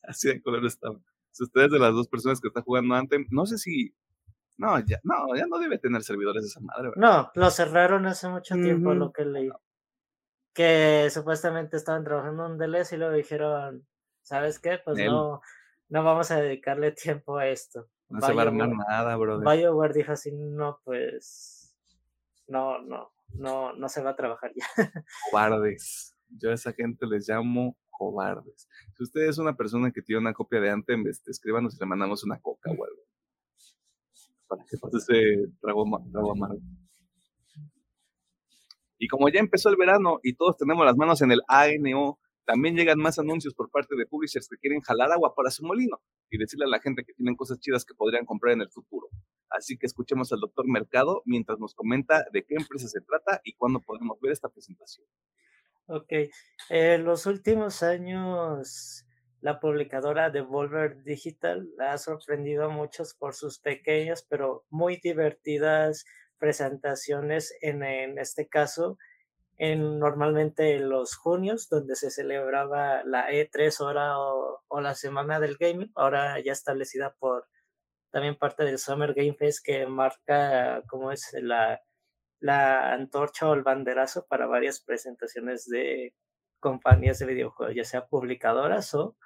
Así 0.09 0.27
de 0.27 0.41
color 0.41 0.65
estaba. 0.65 0.99
Si 1.31 1.43
ustedes 1.43 1.69
de 1.69 1.77
las 1.77 1.93
dos 1.93 2.07
personas 2.07 2.41
que 2.41 2.47
están 2.47 2.63
jugando 2.63 2.95
Anthem, 2.95 3.27
no 3.29 3.45
sé 3.45 3.57
si... 3.59 3.93
No, 4.57 4.77
ya 4.79 4.99
no, 5.03 5.35
ya 5.35 5.45
no 5.45 5.59
debe 5.59 5.77
tener 5.77 6.03
servidores 6.03 6.43
esa 6.43 6.59
madre, 6.59 6.89
¿verdad? 6.89 6.97
No, 6.97 7.31
lo 7.41 7.49
cerraron 7.49 8.07
hace 8.07 8.27
mucho 8.27 8.55
tiempo, 8.55 8.93
lo 8.93 9.13
que 9.13 9.23
leí. 9.23 9.49
Que 10.53 11.07
supuestamente 11.11 11.77
estaban 11.77 12.03
trabajando 12.03 12.45
en 12.47 12.57
DLC 12.57 12.93
y 12.93 12.97
luego 12.97 13.13
dijeron, 13.13 13.87
¿sabes 14.21 14.59
qué? 14.59 14.79
Pues 14.83 14.97
no, 14.97 15.41
no 15.87 16.03
vamos 16.03 16.31
a 16.31 16.41
dedicarle 16.41 16.91
tiempo 16.91 17.37
a 17.37 17.47
esto. 17.47 17.87
No 18.09 18.19
se 18.19 18.33
va 18.33 18.41
a 18.41 18.45
armar 18.47 18.69
nada, 18.69 19.15
brother. 19.15 19.47
BioWare 19.47 19.93
dijo 19.93 20.11
así, 20.11 20.31
no, 20.33 20.81
pues, 20.83 21.73
no, 22.47 22.81
no, 22.81 23.13
no, 23.35 23.73
no 23.73 23.89
se 23.89 24.01
va 24.01 24.09
a 24.09 24.15
trabajar 24.15 24.51
ya. 24.55 24.91
cobardes. 25.31 26.17
Yo 26.29 26.49
a 26.49 26.55
esa 26.55 26.73
gente 26.73 27.05
les 27.05 27.29
llamo 27.29 27.77
cobardes. 27.99 28.67
Si 28.95 29.03
usted 29.03 29.21
es 29.27 29.37
una 29.37 29.55
persona 29.55 29.91
que 29.91 30.01
tiene 30.01 30.21
una 30.21 30.33
copia 30.33 30.61
de 30.61 30.69
Anthem, 30.69 31.05
este, 31.07 31.31
escríbanos 31.31 31.75
y 31.75 31.79
le 31.79 31.85
mandamos 31.85 32.23
una 32.23 32.39
coca 32.39 32.71
o 32.71 32.73
algo. 32.85 33.03
Para 34.47 34.63
que 34.63 34.77
pase 34.77 34.97
ese 34.97 35.51
trago, 35.59 35.85
trago 36.11 36.31
amargo. 36.31 36.61
Y 38.97 39.07
como 39.07 39.29
ya 39.29 39.39
empezó 39.39 39.69
el 39.69 39.75
verano 39.75 40.19
y 40.23 40.33
todos 40.33 40.57
tenemos 40.57 40.85
las 40.85 40.95
manos 40.95 41.21
en 41.21 41.31
el 41.31 41.41
ANO, 41.47 42.19
también 42.45 42.75
llegan 42.75 42.99
más 42.99 43.19
anuncios 43.19 43.53
por 43.53 43.69
parte 43.69 43.95
de 43.95 44.07
publishers 44.07 44.47
que 44.47 44.57
quieren 44.57 44.81
jalar 44.81 45.11
agua 45.11 45.35
para 45.35 45.51
su 45.51 45.63
molino 45.65 46.01
y 46.31 46.37
decirle 46.37 46.65
a 46.65 46.69
la 46.69 46.79
gente 46.79 47.03
que 47.03 47.13
tienen 47.13 47.35
cosas 47.35 47.59
chidas 47.59 47.85
que 47.85 47.93
podrían 47.93 48.25
comprar 48.25 48.53
en 48.53 48.61
el 48.61 48.69
futuro. 48.69 49.07
Así 49.49 49.77
que 49.77 49.85
escuchemos 49.85 50.31
al 50.31 50.39
doctor 50.39 50.67
Mercado 50.67 51.21
mientras 51.25 51.59
nos 51.59 51.75
comenta 51.75 52.25
de 52.33 52.43
qué 52.45 52.55
empresa 52.55 52.87
se 52.87 53.01
trata 53.01 53.41
y 53.43 53.53
cuándo 53.53 53.81
podemos 53.81 54.19
ver 54.19 54.31
esta 54.31 54.49
presentación. 54.49 55.05
Ok, 55.91 56.13
en 56.69 57.03
los 57.03 57.25
últimos 57.25 57.81
años 57.81 59.07
la 59.41 59.59
publicadora 59.59 60.29
Devolver 60.29 61.01
Digital 61.01 61.67
ha 61.79 61.97
sorprendido 61.97 62.65
a 62.65 62.69
muchos 62.69 63.15
por 63.15 63.33
sus 63.33 63.57
pequeñas 63.57 64.23
pero 64.29 64.65
muy 64.69 64.97
divertidas 64.97 66.05
presentaciones 66.37 67.55
en, 67.61 67.81
en 67.81 68.19
este 68.19 68.47
caso 68.47 68.99
en 69.57 69.97
normalmente 69.97 70.77
los 70.79 71.15
junios 71.15 71.69
donde 71.69 71.95
se 71.95 72.11
celebraba 72.11 73.03
la 73.03 73.31
E3 73.31 73.79
ahora 73.79 74.19
o, 74.19 74.61
o 74.67 74.81
la 74.81 74.93
semana 74.93 75.39
del 75.39 75.57
gaming 75.57 75.91
ahora 75.95 76.39
ya 76.39 76.51
establecida 76.51 77.15
por 77.17 77.47
también 78.11 78.37
parte 78.37 78.63
del 78.63 78.77
Summer 78.77 79.15
Game 79.15 79.33
Fest 79.33 79.65
que 79.65 79.87
marca 79.87 80.83
como 80.87 81.11
es 81.11 81.33
la 81.41 81.81
la 82.39 82.93
antorcha 82.93 83.49
o 83.49 83.53
el 83.53 83.63
banderazo 83.63 84.25
para 84.27 84.47
varias 84.47 84.79
presentaciones 84.81 85.67
de 85.67 86.13
compañías 86.59 87.19
de 87.19 87.25
videojuegos, 87.25 87.75
ya 87.75 87.83
sea 87.83 88.07
publicadoras 88.07 88.93
o, 88.95 89.17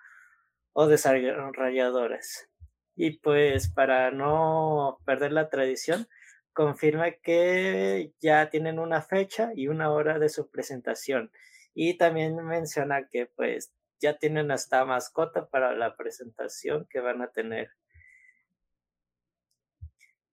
o 0.73 0.88
desarrolladoras. 0.88 2.49
Y 2.95 3.19
pues 3.19 3.69
para 3.69 4.12
no 4.12 4.99
perder 5.06 5.32
la 5.32 5.49
tradición, 5.49 6.08
confirma 6.54 7.12
que 7.12 8.13
ya 8.21 8.49
tienen 8.49 8.80
una 8.80 9.02
fecha 9.02 9.52
y 9.56 9.67
una 9.67 9.91
hora 9.91 10.19
de 10.19 10.30
su 10.30 10.49
presentación. 10.49 11.32
Y 11.73 11.97
también 11.97 12.36
menciona 12.45 13.08
que 13.10 13.26
pues 13.26 13.73
ya 13.99 14.17
tienen 14.17 14.52
hasta 14.52 14.86
mascota 14.86 15.49
para 15.49 15.73
la 15.76 15.95
presentación 15.95 16.88
que 16.89 16.99
van 16.99 17.21
a 17.21 17.32
tener. 17.32 17.71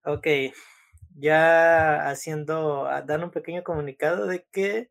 Ok, 0.04 0.26
ya 1.16 2.08
haciendo, 2.08 2.86
ah, 2.86 3.02
dan 3.02 3.24
un 3.24 3.30
pequeño 3.30 3.62
comunicado 3.64 4.26
de 4.26 4.46
que, 4.52 4.90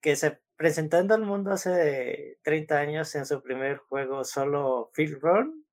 que 0.00 0.16
se 0.16 0.40
presentando 0.58 1.14
al 1.14 1.22
mundo 1.22 1.52
hace 1.52 2.38
30 2.42 2.78
años 2.78 3.14
en 3.14 3.24
su 3.26 3.40
primer 3.42 3.76
juego 3.78 4.24
solo 4.24 4.90
Field 4.92 5.20
Run, 5.22 5.64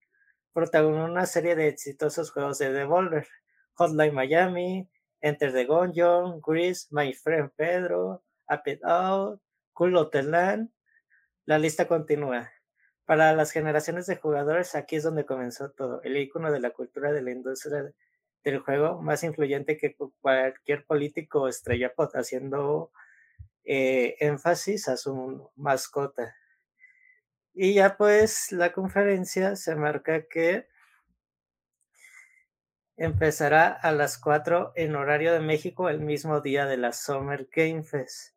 protagonizó 0.53 1.05
una 1.05 1.25
serie 1.25 1.55
de 1.55 1.67
exitosos 1.67 2.31
juegos 2.31 2.59
de 2.59 2.71
Devolver, 2.71 3.27
Hotline 3.73 4.13
Miami, 4.13 4.87
Enter 5.21 5.51
the 5.51 5.65
Gungeon, 5.65 6.39
Grease, 6.39 6.87
My 6.91 7.13
Friend 7.13 7.49
Pedro, 7.55 8.23
Up 8.47 8.61
It 8.67 8.83
Out, 8.85 9.41
Cool 9.73 9.97
Hotel 9.97 10.29
Land, 10.29 10.69
la 11.45 11.57
lista 11.57 11.87
continúa. 11.87 12.51
Para 13.05 13.33
las 13.33 13.51
generaciones 13.51 14.05
de 14.05 14.17
jugadores, 14.17 14.75
aquí 14.75 14.97
es 14.97 15.03
donde 15.03 15.25
comenzó 15.25 15.71
todo, 15.71 15.99
el 16.03 16.15
icono 16.17 16.51
de 16.51 16.59
la 16.59 16.69
cultura 16.69 17.11
de 17.11 17.23
la 17.23 17.31
industria 17.31 17.91
del 18.45 18.59
juego 18.59 19.01
más 19.01 19.23
influyente 19.23 19.75
que 19.75 19.97
cualquier 20.21 20.85
político 20.85 21.47
estrella 21.47 21.91
haciendo 22.13 22.91
eh, 23.65 24.15
énfasis 24.19 24.87
a 24.87 24.97
su 24.97 25.49
mascota. 25.55 26.35
Y 27.53 27.73
ya 27.73 27.97
pues 27.97 28.51
la 28.51 28.71
conferencia 28.71 29.55
se 29.55 29.75
marca 29.75 30.27
que 30.27 30.67
empezará 32.97 33.67
a 33.67 33.91
las 33.91 34.19
4 34.19 34.73
en 34.75 34.95
horario 34.95 35.33
de 35.33 35.39
México 35.39 35.89
el 35.89 35.99
mismo 35.99 36.39
día 36.41 36.67
de 36.67 36.77
la 36.77 36.93
Summer 36.93 37.49
Game 37.51 37.83
Fest. 37.83 38.35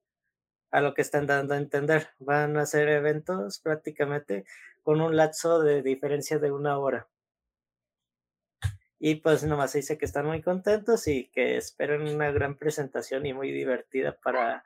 A 0.70 0.80
lo 0.80 0.94
que 0.94 1.02
están 1.02 1.26
dando 1.26 1.52
a 1.54 1.58
entender, 1.58 2.08
van 2.18 2.56
a 2.56 2.64
ser 2.64 2.88
eventos 2.88 3.58
prácticamente 3.58 4.46
con 4.82 5.02
un 5.02 5.16
lapso 5.16 5.60
de 5.60 5.82
diferencia 5.82 6.38
de 6.38 6.50
una 6.50 6.78
hora. 6.78 7.08
Y 8.98 9.16
pues 9.16 9.44
nomás 9.44 9.72
dice 9.72 9.96
que 9.96 10.04
están 10.04 10.26
muy 10.26 10.42
contentos 10.42 11.06
y 11.06 11.30
que 11.30 11.56
esperan 11.56 12.02
una 12.02 12.30
gran 12.32 12.56
presentación 12.56 13.26
y 13.26 13.32
muy 13.32 13.52
divertida 13.52 14.18
para, 14.20 14.64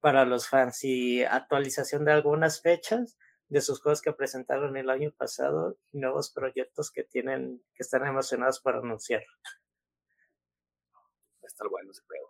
para 0.00 0.24
los 0.24 0.48
fans 0.48 0.82
y 0.82 1.22
actualización 1.22 2.04
de 2.04 2.12
algunas 2.12 2.60
fechas 2.60 3.16
de 3.48 3.60
sus 3.60 3.80
juegos 3.80 4.02
que 4.02 4.12
presentaron 4.12 4.76
el 4.76 4.90
año 4.90 5.12
pasado 5.16 5.78
y 5.92 5.98
nuevos 5.98 6.30
proyectos 6.32 6.90
que 6.90 7.04
tienen, 7.04 7.62
que 7.74 7.82
están 7.82 8.04
emocionados 8.06 8.60
por 8.60 8.76
anunciar. 8.76 9.22
Va 10.92 11.44
a 11.44 11.46
estar 11.46 11.68
bueno 11.68 11.90
ese 11.92 12.02
juego. 12.02 12.28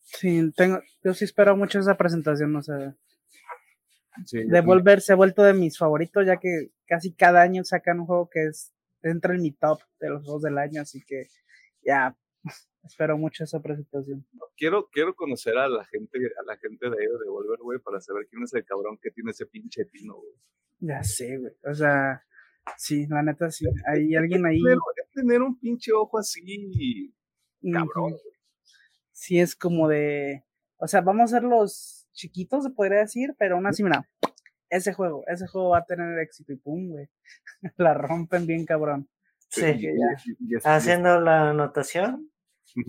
Sí, 0.00 0.50
tengo, 0.56 0.80
yo 1.04 1.14
sí 1.14 1.24
espero 1.24 1.56
mucho 1.56 1.78
esa 1.78 1.96
presentación, 1.96 2.56
o 2.56 2.62
sea, 2.62 2.96
Sí, 4.26 4.44
Devolver 4.44 5.00
se 5.00 5.12
ha 5.12 5.16
vuelto 5.16 5.42
de 5.42 5.54
mis 5.54 5.78
favoritos, 5.78 6.26
ya 6.26 6.38
que 6.38 6.70
casi 6.86 7.12
cada 7.14 7.42
año 7.42 7.64
sacan 7.64 8.00
un 8.00 8.06
juego 8.06 8.28
que 8.28 8.46
es, 8.46 8.72
entra 9.02 9.34
en 9.34 9.42
mi 9.42 9.52
top 9.52 9.80
de 10.00 10.10
los 10.10 10.24
juegos 10.24 10.42
del 10.42 10.58
año, 10.58 10.82
así 10.82 11.02
que 11.06 11.28
ya 11.82 12.16
espero 12.84 13.18
mucho 13.18 13.44
esa 13.44 13.60
presentación. 13.60 14.26
quiero, 14.56 14.88
quiero 14.90 15.14
conocer 15.14 15.56
a 15.58 15.68
la 15.68 15.84
gente, 15.84 16.18
a 16.18 16.44
la 16.44 16.56
gente 16.56 16.88
de 16.90 16.96
ahí 16.96 17.06
de 17.06 17.24
Devolver, 17.24 17.58
güey, 17.60 17.78
para 17.78 18.00
saber 18.00 18.26
quién 18.28 18.42
es 18.42 18.54
el 18.54 18.64
cabrón 18.64 18.98
que 19.00 19.10
tiene 19.10 19.30
ese 19.30 19.46
pinche 19.46 19.84
pino, 19.86 20.14
güey. 20.14 20.34
Ya 20.80 21.02
sé, 21.02 21.38
güey, 21.38 21.52
o 21.64 21.74
sea, 21.74 22.24
sí, 22.76 23.06
la 23.08 23.22
neta 23.22 23.50
sí, 23.50 23.66
hay 23.86 24.14
alguien 24.14 24.46
ahí, 24.46 24.60
Pero 24.62 24.80
tener 25.12 25.42
un 25.42 25.58
pinche 25.58 25.92
ojo 25.92 26.18
así, 26.18 27.14
cabrón. 27.72 28.14
Sí, 29.12 29.40
es 29.40 29.56
como 29.56 29.88
de. 29.88 30.44
O 30.76 30.86
sea, 30.86 31.00
vamos 31.00 31.32
a 31.32 31.36
ser 31.38 31.42
los 31.42 32.08
chiquitos, 32.12 32.64
se 32.64 32.70
podría 32.70 33.00
decir, 33.00 33.34
pero 33.36 33.56
aún 33.56 33.66
así, 33.66 33.82
mira, 33.82 34.08
ese 34.70 34.92
juego, 34.92 35.24
ese 35.26 35.46
juego 35.46 35.70
va 35.70 35.78
a 35.78 35.84
tener 35.84 36.18
éxito 36.18 36.52
y 36.52 36.56
pum, 36.56 36.88
güey. 36.88 37.08
la 37.76 37.94
rompen 37.94 38.46
bien 38.46 38.64
cabrón. 38.64 39.08
Sí, 39.50 39.64
haciendo 40.64 41.20
la 41.20 41.50
anotación, 41.50 42.30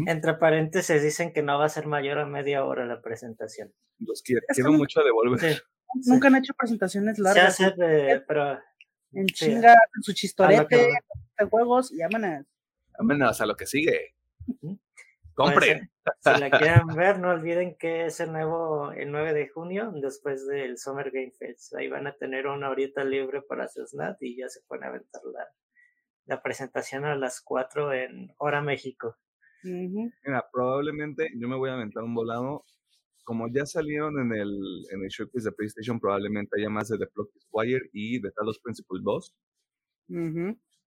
entre 0.08 0.34
paréntesis 0.34 1.02
dicen 1.02 1.32
que 1.32 1.42
no 1.42 1.58
va 1.58 1.66
a 1.66 1.70
ser 1.70 1.88
mayor 1.88 2.20
a 2.20 2.26
media 2.26 2.66
hora 2.66 2.86
la 2.86 3.02
presentación. 3.02 3.74
Los 4.00 4.22
quiero, 4.22 4.42
quiero 4.54 4.74
mucho 4.74 5.02
devolver. 5.02 5.64
Nunca 6.06 6.28
han 6.28 6.36
hecho 6.36 6.54
presentaciones 6.54 7.18
largas. 7.18 7.56
Se 7.56 7.66
hace 7.66 8.24
pero 8.28 8.60
en 9.14 9.26
chinga, 9.28 9.74
en 9.74 10.04
su 10.04 10.14
chistorete, 10.14 10.90
de 11.38 11.46
juegos 11.46 11.92
y 11.92 12.00
vámonos. 12.00 12.46
Vámonos 12.98 13.42
a 13.42 13.46
lo 13.46 13.56
que 13.56 13.66
sigue. 13.66 14.16
Compren. 15.34 15.90
Si 16.20 16.40
la 16.40 16.50
quieren 16.50 16.88
ver, 16.96 17.20
no 17.20 17.30
olviden 17.30 17.76
que 17.78 18.06
es 18.06 18.20
el 18.20 18.32
nuevo, 18.32 18.92
el 18.92 19.12
9 19.12 19.34
de 19.34 19.48
junio, 19.50 19.92
después 19.94 20.48
del 20.48 20.78
Summer 20.78 21.12
Game 21.12 21.32
Fest. 21.32 21.76
Ahí 21.76 21.88
van 21.88 22.08
a 22.08 22.14
tener 22.14 22.48
una 22.48 22.70
horita 22.70 23.04
libre 23.04 23.42
para 23.42 23.68
su 23.68 23.86
snap 23.86 24.18
y 24.22 24.38
ya 24.38 24.50
se 24.50 24.62
pueden 24.68 24.86
aventar 24.86 25.22
la, 25.34 25.48
la 26.26 26.42
presentación 26.42 27.06
a 27.06 27.16
las 27.16 27.42
4 27.42 27.94
en 27.94 28.34
Hora 28.38 28.62
México. 28.62 29.18
Mira, 29.64 30.46
probablemente 30.52 31.30
yo 31.36 31.48
me 31.48 31.56
voy 31.56 31.70
a 31.70 31.74
aventar 31.74 32.04
un 32.04 32.14
volado. 32.14 32.64
Como 33.24 33.48
ya 33.48 33.66
salieron 33.66 34.20
en 34.20 34.34
el, 34.34 34.86
en 34.92 35.04
el 35.04 35.10
showcase 35.10 35.50
de 35.50 35.52
PlayStation, 35.52 36.00
probablemente 36.00 36.60
haya 36.60 36.70
más 36.70 36.88
de 36.88 36.98
The 36.98 37.08
Plot 37.08 37.30
Wire 37.52 37.90
y 37.94 38.20
de 38.20 38.32
Talos 38.32 38.60
Principle 38.60 39.00
2. 39.04 39.36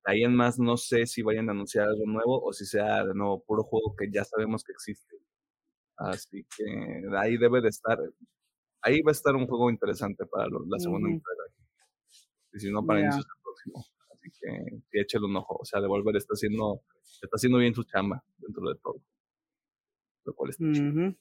Ahí 0.04 0.24
en 0.24 0.34
más 0.34 0.58
no 0.58 0.76
sé 0.76 1.06
si 1.06 1.22
vayan 1.22 1.48
a 1.48 1.52
anunciar 1.52 1.88
algo 1.88 2.04
nuevo 2.06 2.42
o 2.42 2.52
si 2.52 2.66
sea 2.66 3.04
de 3.04 3.14
nuevo 3.14 3.42
puro 3.44 3.62
juego 3.62 3.94
que 3.96 4.10
ya 4.10 4.24
sabemos 4.24 4.64
que 4.64 4.72
existe. 4.72 5.16
Así 5.96 6.44
que 6.56 6.64
ahí 7.16 7.36
debe 7.36 7.60
de 7.60 7.68
estar, 7.68 7.98
ahí 8.80 9.00
va 9.02 9.10
a 9.10 9.12
estar 9.12 9.36
un 9.36 9.46
juego 9.46 9.70
interesante 9.70 10.26
para 10.26 10.48
la 10.48 10.78
segunda 10.78 11.08
entrega. 11.08 11.44
Y 12.52 12.58
si 12.58 12.70
no, 12.70 12.84
para 12.84 13.00
yeah. 13.00 13.06
inicios 13.06 13.26
del 13.26 13.42
próximo. 13.42 13.84
Así 14.12 14.30
que, 14.40 14.82
que 14.90 15.00
échale 15.00 15.26
un 15.26 15.36
ojo. 15.36 15.58
O 15.60 15.64
sea, 15.64 15.80
Devolver 15.80 16.16
está 16.16 16.34
haciendo, 16.34 16.82
está 17.22 17.36
haciendo 17.36 17.58
bien 17.58 17.74
su 17.74 17.84
chamba 17.84 18.22
dentro 18.38 18.68
de 18.68 18.74
todo. 18.80 19.00
Lo 20.24 20.34
cual 20.34 20.50
está 20.50 20.64
chido. 20.72 21.14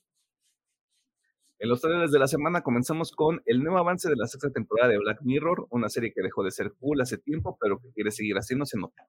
En 1.62 1.70
los 1.70 1.80
trailers 1.80 2.12
de 2.12 2.18
la 2.18 2.28
semana 2.28 2.64
comenzamos 2.64 3.12
con 3.12 3.39
el 3.45 3.62
nuevo 3.62 3.78
avance 3.78 4.09
de 4.09 4.16
la 4.16 4.26
sexta 4.26 4.49
temporada 4.49 4.89
de 4.89 4.97
Black 4.97 5.22
Mirror, 5.22 5.68
una 5.70 5.89
serie 5.89 6.12
que 6.12 6.24
dejó 6.24 6.43
de 6.43 6.49
ser 6.49 6.74
cool 6.80 6.99
hace 7.01 7.20
tiempo, 7.20 7.55
pero 7.62 7.80
que 7.80 7.91
quiere 7.91 8.09
seguir 8.09 8.36
haciéndose 8.36 8.80
notar. 8.80 9.05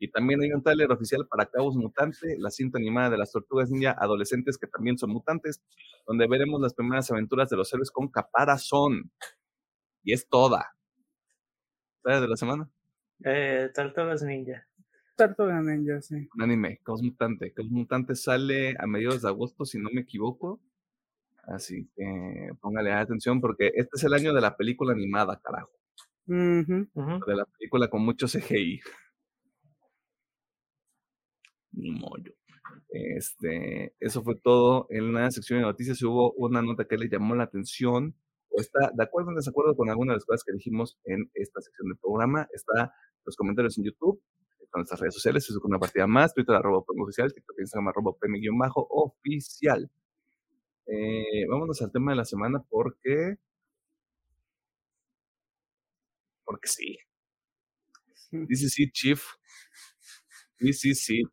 Y 0.00 0.10
también 0.10 0.42
hay 0.42 0.50
un 0.50 0.64
trailer 0.64 0.90
oficial 0.90 1.28
para 1.28 1.46
Cabos 1.46 1.76
Mutante, 1.76 2.36
la 2.38 2.50
cinta 2.50 2.78
animada 2.78 3.10
de 3.10 3.18
las 3.18 3.30
tortugas 3.30 3.70
ninja 3.70 3.94
adolescentes 4.00 4.58
que 4.58 4.66
también 4.66 4.98
son 4.98 5.10
mutantes, 5.10 5.62
donde 6.08 6.26
veremos 6.26 6.60
las 6.60 6.74
primeras 6.74 7.08
aventuras 7.12 7.48
de 7.48 7.56
los 7.56 7.72
héroes 7.72 7.92
con 7.92 8.08
caparazón. 8.08 9.12
Y 10.02 10.14
es 10.14 10.28
toda. 10.28 10.74
¿Trailer 12.02 12.22
de 12.22 12.28
la 12.30 12.36
semana? 12.36 12.68
Eh, 13.24 13.70
Tortugas 13.72 14.24
Ninja. 14.24 14.66
Tortugas 15.16 15.62
Ninja, 15.62 16.00
sí. 16.00 16.28
Un 16.34 16.42
anime, 16.42 16.80
Caos 16.82 17.00
Mutante. 17.00 17.52
Caos 17.52 17.70
Mutante 17.70 18.16
sale 18.16 18.74
a 18.76 18.88
mediados 18.88 19.22
de 19.22 19.28
agosto, 19.28 19.64
si 19.64 19.78
no 19.78 19.88
me 19.92 20.00
equivoco. 20.00 20.60
Así 21.48 21.88
que 21.96 22.50
póngale 22.60 22.92
atención 22.92 23.40
porque 23.40 23.72
este 23.74 23.90
es 23.94 24.04
el 24.04 24.12
año 24.12 24.34
de 24.34 24.40
la 24.40 24.56
película 24.56 24.92
animada, 24.92 25.40
carajo. 25.42 25.70
De 26.26 27.36
la 27.36 27.46
película 27.46 27.88
con 27.88 28.04
mucho 28.04 28.26
CGI. 28.26 28.80
Ni 31.72 31.90
mollo. 31.92 32.34
Este, 32.90 33.94
eso 33.98 34.22
fue 34.22 34.36
todo. 34.36 34.86
En 34.90 35.12
la 35.14 35.30
sección 35.30 35.60
de 35.60 35.66
noticias 35.66 36.02
hubo 36.02 36.32
una 36.32 36.60
nota 36.60 36.84
que 36.84 36.98
le 36.98 37.08
llamó 37.08 37.34
la 37.34 37.44
atención. 37.44 38.14
O 38.50 38.60
está 38.60 38.90
de 38.94 39.02
acuerdo 39.02 39.28
o 39.28 39.32
en 39.32 39.36
desacuerdo 39.36 39.74
con 39.74 39.88
alguna 39.88 40.12
de 40.12 40.16
las 40.16 40.24
cosas 40.26 40.44
que 40.44 40.52
dijimos 40.52 40.98
en 41.04 41.30
esta 41.34 41.62
sección 41.62 41.88
del 41.88 41.98
programa. 41.98 42.46
Está 42.52 42.92
los 43.24 43.36
comentarios 43.36 43.78
en 43.78 43.84
YouTube, 43.84 44.22
con 44.70 44.80
nuestras 44.80 45.00
redes 45.00 45.14
sociales, 45.14 45.48
es 45.48 45.56
una 45.62 45.78
partida 45.78 46.06
más, 46.06 46.32
Twitter 46.34 46.54
arroba 46.54 46.78
oficial, 46.78 47.32
TikTok 47.32 47.58
Instagram 47.60 47.88
arroba 47.88 48.12
oficial. 48.90 49.90
Eh, 50.88 51.46
vámonos 51.48 51.82
al 51.82 51.92
tema 51.92 52.12
de 52.12 52.16
la 52.16 52.24
semana 52.24 52.64
porque. 52.68 53.36
Porque 56.44 56.66
sí. 56.68 56.98
This 58.48 58.62
is 58.62 58.78
it, 58.78 58.92
Chief. 58.92 59.22
This 60.58 60.84
is 60.84 61.10
it. 61.10 61.28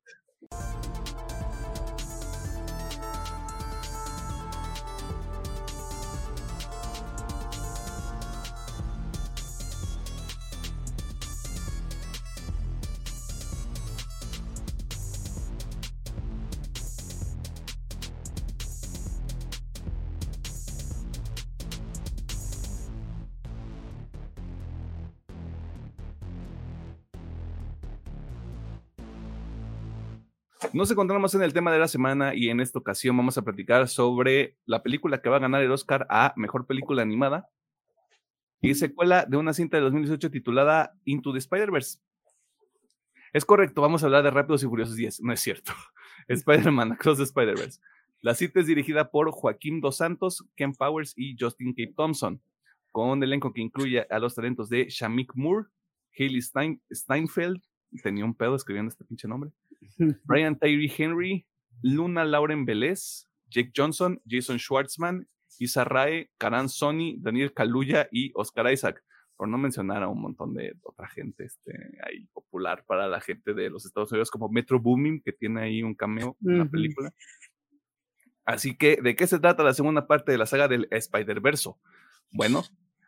Nos 30.76 30.91
encontramos 30.91 31.34
en 31.34 31.41
el 31.41 31.53
tema 31.53 31.71
de 31.71 31.80
la 31.80 31.88
semana 31.88 32.36
y 32.36 32.49
en 32.49 32.59
esta 32.59 32.80
ocasión 32.80 33.15
vamos 33.15 33.38
a 33.38 33.43
platicar 33.43 33.88
sobre 33.88 34.57
la 34.65 34.84
película 34.84 35.21
que 35.21 35.30
va 35.30 35.38
a 35.38 35.39
ganar 35.39 35.63
el 35.63 35.71
Oscar 35.71 36.05
a 36.09 36.34
Mejor 36.36 36.67
Película 36.67 37.01
Animada 37.01 37.49
y 38.59 38.76
secuela 38.76 39.26
de 39.26 39.38
una 39.38 39.53
cinta 39.53 39.78
de 39.78 39.84
2018 39.84 40.30
titulada 40.32 40.93
Into 41.05 41.32
the 41.32 41.38
Spider-Verse. 41.38 41.99
Es 43.32 43.45
correcto, 43.45 43.82
vamos 43.82 44.03
a 44.03 44.07
hablar 44.07 44.23
de 44.26 44.32
Rápidos 44.32 44.63
y 44.63 44.65
Furiosos 44.65 44.97
10, 44.97 45.21
no 45.21 45.32
es 45.32 45.39
cierto. 45.39 45.71
Spider-Man 46.28 46.91
Across 46.91 47.19
the 47.19 47.23
Spider-Verse. 47.23 47.80
La 48.19 48.36
cinta 48.36 48.59
es 48.59 48.67
dirigida 48.67 49.09
por 49.11 49.32
Joaquín 49.32 49.80
Dos 49.80 49.95
Santos, 49.95 50.43
Ken 50.57 50.73
Powers 50.73 51.13
y 51.15 51.38
Justin 51.39 51.73
K. 51.73 51.84
Thompson, 51.95 52.41
con 52.91 53.11
un 53.11 53.23
elenco 53.23 53.53
que 53.53 53.61
incluye 53.61 54.05
a 54.09 54.19
los 54.19 54.36
talentos 54.36 54.67
de 54.67 54.88
Shamik 54.89 55.36
Moore, 55.36 55.67
Haley 56.19 56.41
Steinfeld, 56.41 57.61
tenía 58.01 58.26
un 58.26 58.36
pedo 58.36 58.55
escribiendo 58.55 58.89
este 58.89 59.05
pinche 59.05 59.28
nombre, 59.28 59.51
Brian 60.25 60.57
Tyree 60.57 60.91
Henry, 60.95 61.45
Luna 61.81 62.25
Lauren 62.25 62.65
Vélez, 62.65 63.27
Jake 63.49 63.71
Johnson, 63.75 64.21
Jason 64.25 64.57
Schwartzman, 64.57 65.27
Isa 65.59 65.83
Rae, 65.83 66.29
Karan 66.38 66.69
Sony, 66.69 67.15
Daniel 67.17 67.53
Kaluuya 67.53 68.07
y 68.11 68.31
Oscar 68.36 68.71
Isaac, 68.71 69.03
por 69.36 69.47
no 69.47 69.57
mencionar 69.57 70.03
a 70.03 70.07
un 70.07 70.21
montón 70.21 70.53
de 70.53 70.75
otra 70.81 71.07
gente 71.07 71.45
este, 71.45 71.71
ahí 72.05 72.25
popular 72.33 72.83
para 72.86 73.07
la 73.07 73.21
gente 73.21 73.53
de 73.53 73.69
los 73.69 73.86
Estados 73.86 74.11
Unidos, 74.11 74.31
como 74.31 74.49
Metro 74.49 74.79
Booming, 74.79 75.21
que 75.21 75.33
tiene 75.33 75.61
ahí 75.61 75.83
un 75.83 75.95
cameo 75.95 76.38
en 76.45 76.59
la 76.59 76.65
película. 76.65 77.13
Así 78.45 78.77
que, 78.77 78.97
¿de 79.01 79.15
qué 79.15 79.27
se 79.27 79.39
trata 79.39 79.63
la 79.63 79.73
segunda 79.73 80.07
parte 80.07 80.31
de 80.31 80.38
la 80.38 80.45
saga 80.45 80.67
del 80.67 80.88
Spider-Verso? 80.91 81.79
Bueno, 82.31 82.63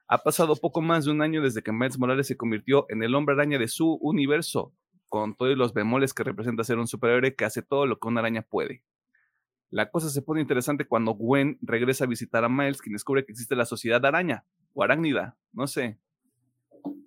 ha 0.07 0.17
pasado 0.19 0.55
poco 0.55 0.82
más 0.82 1.05
de 1.05 1.11
un 1.11 1.21
año 1.21 1.41
desde 1.41 1.61
que 1.61 1.71
Miles 1.71 1.99
Morales 1.99 2.28
se 2.28 2.38
convirtió 2.38 2.86
en 2.89 3.03
el 3.03 3.13
hombre 3.13 3.36
araña 3.36 3.59
de 3.59 3.67
su 3.67 3.93
universo, 3.95 4.73
con 5.10 5.36
todos 5.36 5.58
los 5.58 5.74
bemoles 5.74 6.14
que 6.14 6.24
representa 6.24 6.64
ser 6.64 6.78
un 6.78 6.88
superhéroe 6.88 7.36
que 7.36 7.45
hace 7.45 7.62
todo 7.62 7.86
lo 7.86 7.99
que 7.99 8.08
una 8.08 8.22
araña 8.22 8.41
puede. 8.41 8.84
La 9.70 9.89
cosa 9.91 10.10
se 10.10 10.22
pone 10.22 10.41
interesante 10.41 10.88
cuando 10.88 11.12
Gwen 11.12 11.58
regresa 11.62 12.05
a 12.05 12.08
visitar 12.08 12.43
a 12.43 12.49
Miles, 12.49 12.82
quien 12.82 12.93
descubre 12.93 13.26
que 13.26 13.34
existe 13.34 13.55
la 13.55 13.66
sociedad 13.66 14.05
araña 14.05 14.45
o 14.74 14.84
arácnida, 14.84 15.38
no 15.51 15.68
sé. 15.68 15.99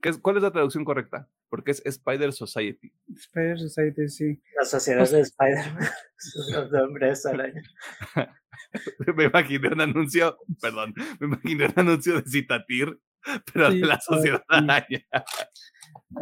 ¿Qué 0.03 0.11
es, 0.11 0.19
¿Cuál 0.19 0.37
es 0.37 0.43
la 0.43 0.51
traducción 0.51 0.85
correcta? 0.85 1.29
Porque 1.49 1.71
es 1.71 1.83
Spider 1.85 2.33
Society. 2.33 2.93
Spider 3.09 3.59
Society, 3.59 4.09
sí. 4.09 4.43
La 4.59 4.65
sociedad 4.65 5.09
de 5.11 5.21
Spider-Man. 5.21 5.89
Los 6.53 6.73
hombres 6.73 7.27
araña. 7.27 7.63
me 9.17 9.25
imaginé 9.25 9.69
un 9.69 9.81
anuncio, 9.81 10.39
perdón, 10.61 10.95
me 11.19 11.27
imaginé 11.29 11.67
un 11.67 11.73
anuncio 11.77 12.21
de 12.21 12.31
Citatir, 12.31 13.01
pero 13.53 13.71
de 13.71 13.79
la 13.79 14.01
sociedad 14.01 14.43
araña. 14.49 15.05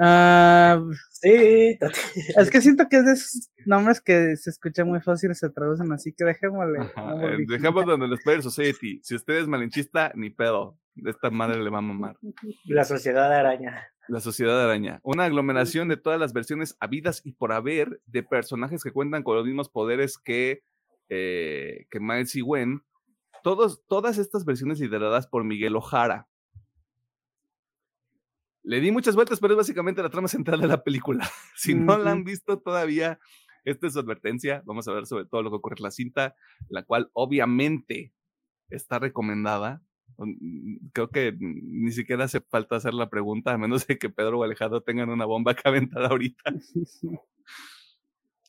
Ah, 0.00 0.80
sí, 1.20 1.78
es 2.36 2.50
que 2.50 2.60
siento 2.60 2.88
que 2.88 2.96
es 2.98 3.04
de 3.04 3.12
esos 3.12 3.50
nombres 3.66 4.00
que 4.00 4.36
se 4.36 4.50
escuchan 4.50 4.88
muy 4.88 5.00
fácil 5.00 5.30
y 5.30 5.34
se 5.34 5.50
traducen 5.50 5.92
así 5.92 6.12
que 6.12 6.24
dejémosle. 6.24 6.80
Eh, 6.80 7.44
dejemos 7.46 7.84
donde 7.86 8.06
el 8.06 8.12
Spider 8.14 8.42
Society. 8.42 9.00
Si 9.02 9.14
usted 9.14 9.34
es 9.34 9.48
malinchista, 9.48 10.12
ni 10.14 10.30
pedo. 10.30 10.78
De 10.94 11.10
esta 11.10 11.30
madre 11.30 11.62
le 11.62 11.70
va 11.70 11.78
a 11.78 11.82
mamar. 11.82 12.16
La 12.64 12.84
sociedad 12.84 13.30
de 13.30 13.36
araña. 13.36 13.86
La 14.08 14.20
sociedad 14.20 14.56
de 14.58 14.64
araña. 14.64 15.00
Una 15.04 15.24
aglomeración 15.24 15.88
de 15.88 15.96
todas 15.96 16.18
las 16.18 16.32
versiones 16.32 16.76
habidas 16.80 17.20
y 17.24 17.32
por 17.32 17.52
haber 17.52 18.00
de 18.06 18.22
personajes 18.22 18.82
que 18.82 18.90
cuentan 18.90 19.22
con 19.22 19.36
los 19.36 19.44
mismos 19.44 19.68
poderes 19.68 20.18
que, 20.18 20.62
eh, 21.08 21.86
que 21.90 22.00
Miles 22.00 22.34
y 22.34 22.40
Gwen. 22.40 22.82
Todos, 23.44 23.84
todas 23.86 24.18
estas 24.18 24.44
versiones 24.44 24.80
lideradas 24.80 25.28
por 25.28 25.44
Miguel 25.44 25.76
Ojara, 25.76 26.27
le 28.68 28.80
di 28.82 28.92
muchas 28.92 29.14
vueltas, 29.14 29.40
pero 29.40 29.54
es 29.54 29.56
básicamente 29.56 30.02
la 30.02 30.10
trama 30.10 30.28
central 30.28 30.60
de 30.60 30.66
la 30.66 30.84
película. 30.84 31.26
Si 31.56 31.74
no 31.74 31.96
la 31.96 32.10
han 32.10 32.22
visto 32.22 32.58
todavía, 32.58 33.18
esta 33.64 33.86
es 33.86 33.94
su 33.94 33.98
advertencia. 33.98 34.62
Vamos 34.66 34.86
a 34.86 34.90
hablar 34.90 35.06
sobre 35.06 35.24
todo 35.24 35.42
lo 35.42 35.50
que 35.50 35.56
ocurre 35.56 35.76
en 35.78 35.84
la 35.84 35.90
cinta, 35.90 36.36
la 36.68 36.82
cual 36.84 37.10
obviamente 37.14 38.12
está 38.68 38.98
recomendada. 38.98 39.82
Mm, 40.18 40.88
Creo 40.92 41.08
que 41.08 41.34
ni 41.40 41.90
siquiera 41.92 42.24
hace 42.24 42.42
falta 42.42 42.76
hacer 42.76 42.92
la 42.92 43.08
pregunta, 43.08 43.54
a 43.54 43.58
menos 43.58 43.86
de 43.86 43.98
que 43.98 44.10
Pedro 44.10 44.40
o 44.40 44.44
Alejandro 44.44 44.82
tengan 44.82 45.08
una 45.08 45.24
bomba 45.24 45.54
que 45.54 45.62
aventar 45.68 46.04
ahorita. 46.04 46.42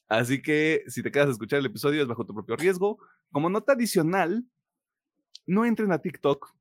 Así 0.09 0.41
que 0.41 0.83
si 0.87 1.01
te 1.01 1.11
quedas 1.11 1.29
a 1.29 1.31
escuchar 1.31 1.59
el 1.59 1.67
episodio 1.67 2.01
es 2.01 2.07
bajo 2.09 2.25
tu 2.25 2.33
propio 2.33 2.57
riesgo. 2.57 2.97
Como 3.31 3.49
nota 3.49 3.71
adicional, 3.71 4.43
no 5.47 5.63
entren 5.63 5.93
a 5.93 5.99
TikTok 5.99 6.53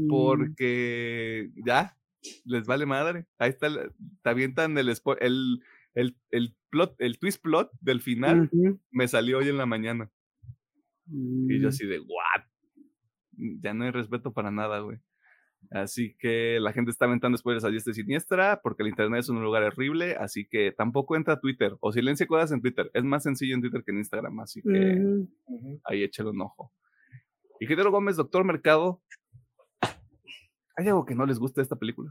Mm, 0.00 0.08
porque 0.08 1.50
ya 1.64 1.96
les 2.44 2.66
vale 2.66 2.86
madre. 2.86 3.26
Ahí 3.38 3.50
está, 3.50 3.68
te 3.70 4.30
avientan 4.30 4.76
el, 4.78 4.88
el, 5.20 5.60
el, 5.94 6.16
el 6.30 6.56
plot, 6.70 6.94
el 6.98 7.18
twist 7.18 7.42
plot 7.42 7.70
del 7.80 8.00
final. 8.00 8.50
Me 8.90 9.08
salió 9.08 9.38
hoy 9.38 9.48
en 9.48 9.58
la 9.58 9.66
mañana. 9.66 10.10
Y 11.06 11.60
yo 11.60 11.66
mm, 11.66 11.68
así 11.68 11.86
de, 11.86 11.98
¿what? 12.00 12.44
Ya 13.62 13.74
no 13.74 13.84
hay 13.84 13.90
respeto 13.90 14.32
para 14.32 14.50
nada, 14.50 14.80
güey. 14.80 14.98
Así 15.70 16.16
que 16.18 16.58
la 16.58 16.72
gente 16.72 16.90
está 16.90 17.04
aventando 17.04 17.36
spoilers 17.36 17.64
a 17.64 17.68
diestra 17.68 17.92
y 17.92 17.94
siniestra 17.94 18.60
porque 18.62 18.82
el 18.82 18.88
internet 18.88 19.20
es 19.20 19.28
un 19.28 19.42
lugar 19.42 19.62
horrible. 19.62 20.16
Así 20.16 20.46
que 20.46 20.72
tampoco 20.72 21.16
entra 21.16 21.34
a 21.34 21.40
Twitter 21.40 21.76
o 21.80 21.92
silencia 21.92 22.26
cosas 22.26 22.52
en 22.52 22.60
Twitter. 22.60 22.90
Es 22.94 23.04
más 23.04 23.22
sencillo 23.22 23.54
en 23.54 23.60
Twitter 23.60 23.82
que 23.84 23.92
en 23.92 23.98
Instagram. 23.98 24.40
Así 24.40 24.62
que 24.62 25.02
ahí 25.84 26.02
échale 26.02 26.30
un 26.30 26.40
ojo. 26.40 26.72
Ingeniero 27.60 27.90
Gómez, 27.90 28.16
doctor 28.16 28.44
Mercado. 28.44 29.02
¿Hay 30.80 30.88
algo 30.88 31.04
que 31.04 31.14
no 31.14 31.26
les 31.26 31.38
guste 31.38 31.60
de 31.60 31.64
esta 31.64 31.76
película? 31.76 32.10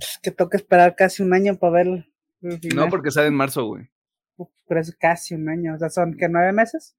Es 0.00 0.18
que 0.22 0.30
toca 0.30 0.56
esperar 0.56 0.96
casi 0.96 1.22
un 1.22 1.34
año 1.34 1.58
para 1.58 1.72
verlo. 1.74 2.04
el 2.40 2.58
No, 2.74 2.88
porque 2.88 3.10
sale 3.10 3.26
en 3.28 3.34
marzo, 3.34 3.66
güey. 3.66 3.90
Uf, 4.36 4.48
Pero 4.66 4.80
es 4.80 4.96
casi 4.96 5.34
un 5.34 5.46
año. 5.50 5.74
O 5.74 5.78
sea, 5.78 5.90
son 5.90 6.16
que 6.16 6.26
nueve 6.26 6.52
meses. 6.52 6.96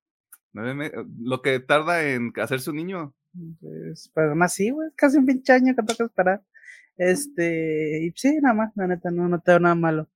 Nueve 0.53 0.75
me- 0.75 0.91
Lo 1.19 1.41
que 1.41 1.59
tarda 1.59 2.03
en 2.07 2.31
hacerse 2.39 2.69
un 2.69 2.75
niño. 2.75 3.15
Pues, 3.59 4.11
pero 4.13 4.35
más 4.35 4.53
sí, 4.53 4.69
güey. 4.69 4.89
Casi 4.95 5.17
un 5.17 5.25
pinche 5.25 5.51
año 5.51 5.73
que 5.75 5.81
toca 5.81 6.03
esperar. 6.03 6.43
Este, 6.95 8.05
y 8.05 8.11
sí, 8.15 8.37
nada 8.39 8.53
más, 8.53 8.71
la 8.75 8.85
neta, 8.85 9.09
no, 9.09 9.27
no 9.27 9.41
tengo 9.41 9.61
nada 9.61 9.73
malo. 9.73 10.09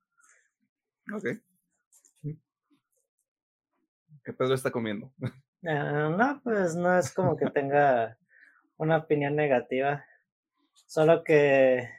Ok. 1.12 1.26
¿Qué 4.24 4.32
Pedro 4.34 4.54
está 4.54 4.70
comiendo? 4.70 5.12
Ah, 5.66 6.16
no, 6.16 6.42
pues 6.44 6.76
no 6.76 6.96
es 6.96 7.12
como 7.12 7.36
que 7.36 7.50
tenga 7.50 8.16
una 8.84 8.98
opinión 8.98 9.36
negativa. 9.36 10.06
Solo 10.86 11.24
que 11.24 11.90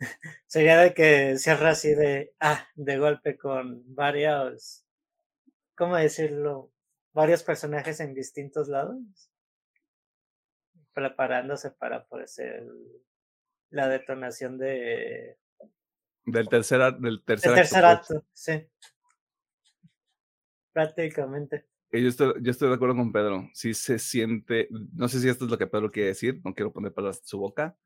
sería 0.46 0.78
de 0.78 0.94
que 0.94 1.36
cierra 1.38 1.70
así 1.70 1.94
de, 1.94 2.34
ah, 2.40 2.66
de 2.74 2.98
golpe 2.98 3.36
con 3.36 3.82
varios, 3.94 4.84
¿cómo 5.76 5.96
decirlo? 5.96 6.72
Varios 7.12 7.42
personajes 7.42 8.00
en 8.00 8.14
distintos 8.14 8.68
lados. 8.68 8.98
Preparándose 10.92 11.72
para 11.72 12.06
pues 12.06 12.38
el- 12.38 13.02
la 13.70 13.88
detonación 13.88 14.56
de, 14.58 15.38
Del 16.26 16.48
tercer, 16.48 16.80
del 16.98 17.22
tercer, 17.24 17.50
el 17.50 17.54
tercer 17.56 17.84
acto, 17.84 18.06
pues. 18.06 18.18
acto, 18.18 18.26
sí. 18.32 18.68
Prácticamente. 20.72 21.66
Yo 22.00 22.08
estoy, 22.08 22.34
yo 22.42 22.50
estoy 22.50 22.68
de 22.68 22.74
acuerdo 22.74 22.96
con 22.96 23.12
Pedro. 23.12 23.48
Sí 23.52 23.72
se 23.74 23.98
siente, 23.98 24.68
no 24.94 25.08
sé 25.08 25.20
si 25.20 25.28
esto 25.28 25.44
es 25.44 25.50
lo 25.50 25.58
que 25.58 25.66
Pedro 25.66 25.90
quiere 25.90 26.08
decir, 26.08 26.40
no 26.44 26.54
quiero 26.54 26.72
poner 26.72 26.92
palabras 26.92 27.20
en 27.20 27.26
su 27.26 27.38
boca. 27.38 27.76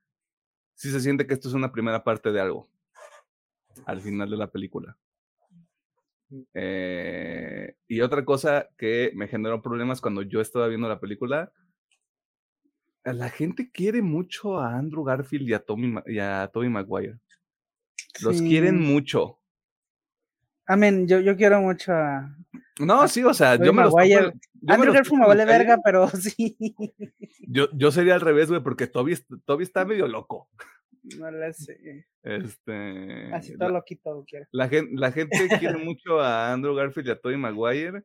Sí 0.74 0.90
se 0.90 1.00
siente 1.00 1.26
que 1.26 1.34
esto 1.34 1.48
es 1.48 1.54
una 1.54 1.72
primera 1.72 2.02
parte 2.04 2.32
de 2.32 2.40
algo. 2.40 2.70
Al 3.84 4.00
final 4.00 4.30
de 4.30 4.36
la 4.36 4.50
película. 4.50 4.96
Eh, 6.54 7.76
y 7.86 8.00
otra 8.00 8.24
cosa 8.24 8.68
que 8.76 9.12
me 9.14 9.28
generó 9.28 9.60
problemas 9.62 10.00
cuando 10.00 10.22
yo 10.22 10.40
estaba 10.40 10.68
viendo 10.68 10.88
la 10.88 11.00
película. 11.00 11.52
La 13.04 13.30
gente 13.30 13.70
quiere 13.70 14.02
mucho 14.02 14.58
a 14.58 14.76
Andrew 14.76 15.04
Garfield 15.04 15.48
y 15.48 15.54
a 15.54 15.60
Tommy, 15.60 15.94
y 16.06 16.18
a 16.18 16.48
Tobey 16.52 16.68
Maguire. 16.68 17.18
Los 18.22 18.38
Sí. 18.38 18.48
quieren 18.48 18.80
mucho. 18.80 19.38
I 20.68 20.76
mean, 20.76 21.06
yo, 21.08 21.20
yo 21.20 21.36
quiero 21.36 21.60
mucho 21.62 21.92
a 21.92 22.36
No, 22.80 23.06
sí, 23.08 23.22
o 23.24 23.34
sea, 23.34 23.56
yo 23.56 23.72
me 23.72 23.82
los 23.82 23.92
topo 23.92 24.04
yo 24.04 24.30
Andrew 24.66 24.92
Garfield 24.92 25.20
me 25.20 25.26
vale 25.26 25.44
verga, 25.44 25.78
pero 25.84 26.08
sí. 26.08 26.56
Yo, 27.48 27.68
yo 27.72 27.90
sería 27.90 28.14
al 28.14 28.20
revés, 28.20 28.48
güey, 28.48 28.62
porque 28.62 28.86
Toby, 28.86 29.16
Toby 29.44 29.64
está 29.64 29.84
medio 29.84 30.06
loco. 30.08 30.48
No 31.18 31.30
le 31.30 31.52
sé. 31.54 32.06
Este. 32.22 33.32
Así 33.32 33.52
la- 33.52 33.58
todo 33.58 33.68
loquito 33.70 34.12
lo 34.12 34.24
quiero. 34.24 34.46
La 34.52 34.68
gente, 34.68 34.92
la 34.94 35.10
gente 35.12 35.48
quiere 35.58 35.78
mucho 35.78 36.20
a 36.20 36.52
Andrew 36.52 36.74
Garfield 36.74 37.08
y 37.08 37.10
a 37.12 37.20
Tobey 37.20 37.36
Maguire. 37.36 38.02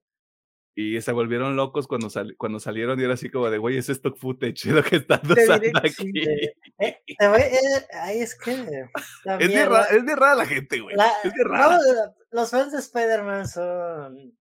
Y 0.75 0.99
se 1.01 1.11
volvieron 1.11 1.55
locos 1.55 1.85
cuando, 1.87 2.09
sal- 2.09 2.35
cuando 2.35 2.59
salieron 2.59 2.99
y 2.99 3.03
era 3.03 3.13
así 3.13 3.29
como 3.29 3.47
de, 3.51 3.59
güey, 3.59 3.77
es 3.77 3.89
stock 3.89 4.17
footage 4.17 4.65
lo 4.71 4.81
que 4.83 5.01
que 5.01 5.01
sí. 5.61 5.71
aquí. 5.83 6.11
Eh, 6.19 6.53
eh, 6.79 6.97
te 7.19 7.27
voy- 7.27 7.41
eh, 7.41 7.85
ay, 8.01 8.21
es 8.21 8.35
que 8.35 8.51
Es 9.39 9.49
de, 9.53 9.67
es 9.91 10.05
rara 10.15 10.33
la 10.35 10.45
gente, 10.47 10.79
güey. 10.79 10.95
la- 10.95 11.11
Es 11.23 11.31
de 11.33 11.43
rara. 11.43 11.77
no, 11.77 12.13
los 12.31 12.49
fans 12.49 12.71
de 12.71 12.79
Spider-Man 12.79 13.47
son 13.47 14.33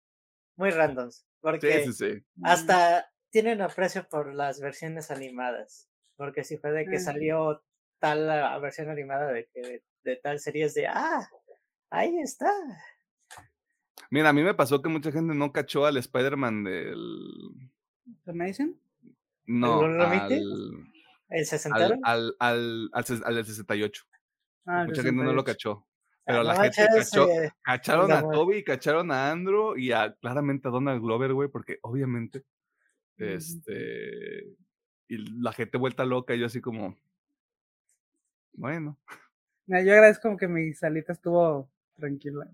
muy 0.63 0.71
randoms. 0.71 1.27
Porque 1.41 1.85
Sí, 1.85 1.93
sí, 1.93 2.15
sí. 2.15 2.25
hasta 2.45 3.11
tienen 3.31 3.61
aprecio 3.63 4.09
por 4.09 4.33
las 4.35 4.61
versiones 4.61 5.11
animadas. 5.11 5.89
Porque 6.17 6.45
si 6.45 6.57
fue 6.59 6.71
de 6.73 6.85
que 6.85 6.99
Mm. 6.99 7.01
salió 7.05 7.65
tal 7.99 8.31
ah, 8.31 8.59
versión 8.59 8.91
animada 8.91 9.33
de 9.33 9.49
que 9.53 9.61
de, 9.61 9.85
de 10.05 10.17
tal 10.17 10.39
serie 10.39 10.65
es 10.67 10.75
de 10.75 10.87
ah, 10.87 11.29
ahí 11.91 12.17
está. 12.21 12.51
Mira, 14.11 14.29
a 14.29 14.33
mí 14.33 14.43
me 14.43 14.55
pasó 14.55 14.83
que 14.83 14.89
mucha 14.89 15.11
gente 15.11 15.35
no 15.35 15.53
cachó 15.53 15.87
al 15.87 15.97
Spider-Man 15.97 16.65
del. 16.65 16.97
¿Qué 18.25 18.33
me 18.33 18.47
dicen? 18.47 18.81
No, 19.47 19.87
¿Lo 19.87 19.99
remite? 20.09 20.35
al, 20.35 20.43
El 21.31 21.39
al, 21.41 21.47
60 21.47 21.77
al, 21.79 22.01
al, 22.03 22.37
al, 22.39 22.91
al 23.25 23.35
del 23.35 23.45
68. 23.47 24.05
Ah, 24.67 24.85
Mucha 24.87 25.03
gente 25.03 25.23
no 25.25 25.33
lo 25.33 25.43
68. 25.43 25.45
cachó. 25.45 25.87
Ah, 26.33 26.41
Pero 26.41 26.43
la 26.45 26.55
no 26.55 26.61
gente 26.63 26.87
cachó, 26.99 27.29
cacharon 27.63 28.11
a 28.13 28.15
Gamora. 28.17 28.37
Toby, 28.37 28.65
cacharon 28.65 29.11
a 29.13 29.31
Andrew 29.31 29.77
y 29.77 29.93
a 29.93 30.15
claramente 30.21 30.69
a 30.69 30.71
Donald 30.71 31.01
Glover, 31.03 31.33
güey, 31.33 31.49
porque 31.49 31.79
obviamente, 31.83 32.45
este, 33.19 34.47
y 35.09 35.17
la 35.41 35.53
gente 35.53 35.79
vuelta 35.79 36.05
loca, 36.05 36.35
y 36.35 36.41
yo 36.41 36.47
así 36.47 36.61
como, 36.61 36.97
bueno, 38.55 38.99
Mira, 39.67 39.83
yo 39.83 39.93
agradezco 39.93 40.37
que 40.37 40.49
mi 40.49 40.73
salita 40.75 41.13
estuvo 41.13 41.71
tranquila. 41.97 42.49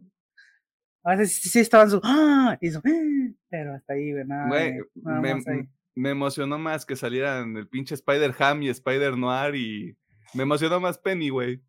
A 1.05 1.17
veces 1.17 1.41
sí, 1.41 1.49
sí 1.49 1.61
estaban 1.61 1.89
su. 1.91 2.01
¡Ah! 2.05 2.59
Y 2.61 2.71
su, 2.71 2.79
¡Ah! 2.79 3.33
Pero 3.49 3.75
hasta 3.75 3.95
ahí, 3.95 4.13
güey. 4.13 4.27
Nada, 4.27 4.47
güey, 4.49 4.73
de- 4.75 4.85
nada 4.97 5.21
me, 5.21 5.35
más 5.35 5.47
ahí. 5.49 5.69
me 5.95 6.11
emocionó 6.11 6.59
más 6.59 6.85
que 6.85 6.97
salieran 6.97 7.57
el 7.57 7.67
pinche 7.67 7.95
Spider-Ham 7.95 8.63
y 8.63 8.69
Spider-Noir 8.69 9.55
y 9.55 9.97
me 10.35 10.43
emocionó 10.43 10.81
más 10.81 10.99
Penny, 10.99 11.31
güey, 11.31 11.63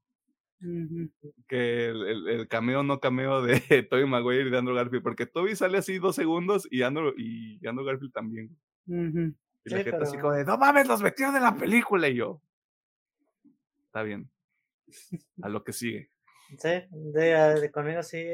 Que 1.47 1.85
el, 1.87 2.05
el- 2.07 2.27
el 2.27 2.47
cameo 2.47 2.83
no 2.83 2.99
cameo 2.99 3.41
de 3.41 3.59
Tobey 3.89 4.05
Maguire 4.05 4.47
y 4.47 4.51
de 4.51 4.57
Andrew 4.57 4.75
Garfield, 4.75 5.03
porque 5.03 5.25
Toby 5.25 5.55
sale 5.55 5.77
así 5.77 5.97
dos 5.99 6.15
segundos 6.15 6.67
y 6.69 6.81
Andrew, 6.81 7.13
y 7.17 7.65
Andrew 7.67 7.85
Garfield 7.85 8.11
también. 8.13 8.57
Y 8.87 9.69
la 9.69 9.77
Sí, 9.77 9.83
gente 9.83 10.03
así 10.03 10.17
como 10.17 10.33
de, 10.33 10.45
no 10.45 10.57
mames, 10.57 10.87
los 10.87 11.01
metieron 11.01 11.35
en 11.35 11.43
la 11.43 11.55
película 11.55 12.07
y 12.07 12.15
yo. 12.15 12.41
Está 13.85 14.03
bien. 14.03 14.29
A 15.41 15.49
lo 15.49 15.63
que 15.63 15.73
sigue. 15.73 16.09
Sí, 16.57 16.69
de, 16.91 17.35
ah, 17.35 17.53
de 17.53 17.71
conmigo 17.71 18.01
sí, 18.03 18.25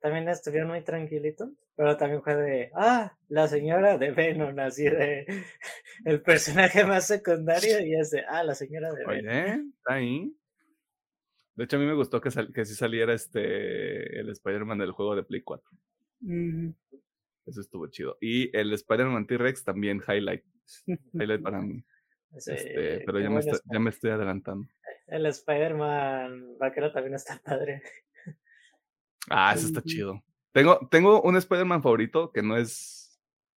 también 0.00 0.28
estuvieron 0.28 0.68
muy 0.70 0.82
tranquilitos, 0.82 1.50
pero 1.76 1.96
también 1.96 2.22
fue 2.22 2.34
de, 2.34 2.70
ah, 2.74 3.16
la 3.28 3.46
señora 3.46 3.96
de 3.98 4.10
Venom, 4.10 4.58
así 4.58 4.84
de, 4.84 5.26
el 6.04 6.20
personaje 6.22 6.84
más 6.84 7.06
secundario 7.06 7.80
y 7.80 7.94
es 7.94 8.10
de, 8.10 8.24
ah, 8.28 8.42
la 8.42 8.54
señora 8.54 8.92
de 8.92 9.06
Venom. 9.06 9.30
Oye, 9.32 9.52
está 9.78 9.94
ahí. 9.94 10.34
De 11.54 11.64
hecho, 11.64 11.76
a 11.76 11.80
mí 11.80 11.86
me 11.86 11.94
gustó 11.94 12.20
que, 12.20 12.30
sal- 12.30 12.52
que 12.52 12.64
sí 12.64 12.74
saliera 12.74 13.12
este 13.12 14.18
el 14.20 14.30
Spider-Man 14.30 14.78
del 14.78 14.92
juego 14.92 15.14
de 15.14 15.22
Play 15.22 15.42
4. 15.42 15.70
Ujú. 16.22 16.74
Eso 17.46 17.60
estuvo 17.60 17.86
chido. 17.88 18.16
Y 18.20 18.56
el 18.56 18.72
Spider-Man 18.72 19.26
T-Rex 19.26 19.64
también 19.64 20.00
highlight. 20.06 20.44
Highlight 21.12 21.42
para 21.42 21.60
mí. 21.60 21.84
Sí, 22.38 22.52
Este, 22.52 23.02
pero 23.04 23.20
ya 23.20 23.28
me, 23.28 23.40
Sp- 23.44 23.60
ya 23.70 23.78
me 23.78 23.90
estoy 23.90 24.10
adelantando. 24.12 24.66
El 25.08 25.26
Spider-Man 25.26 26.56
vaquero 26.58 26.90
también 26.92 27.14
está 27.14 27.38
padre. 27.44 27.82
Ah, 29.28 29.52
eso 29.54 29.66
está 29.66 29.82
chido. 29.82 30.22
Tengo, 30.52 30.86
tengo 30.90 31.22
un 31.22 31.36
Spider-Man 31.36 31.82
favorito 31.82 32.32
que 32.32 32.42
no 32.42 32.56
es 32.56 32.98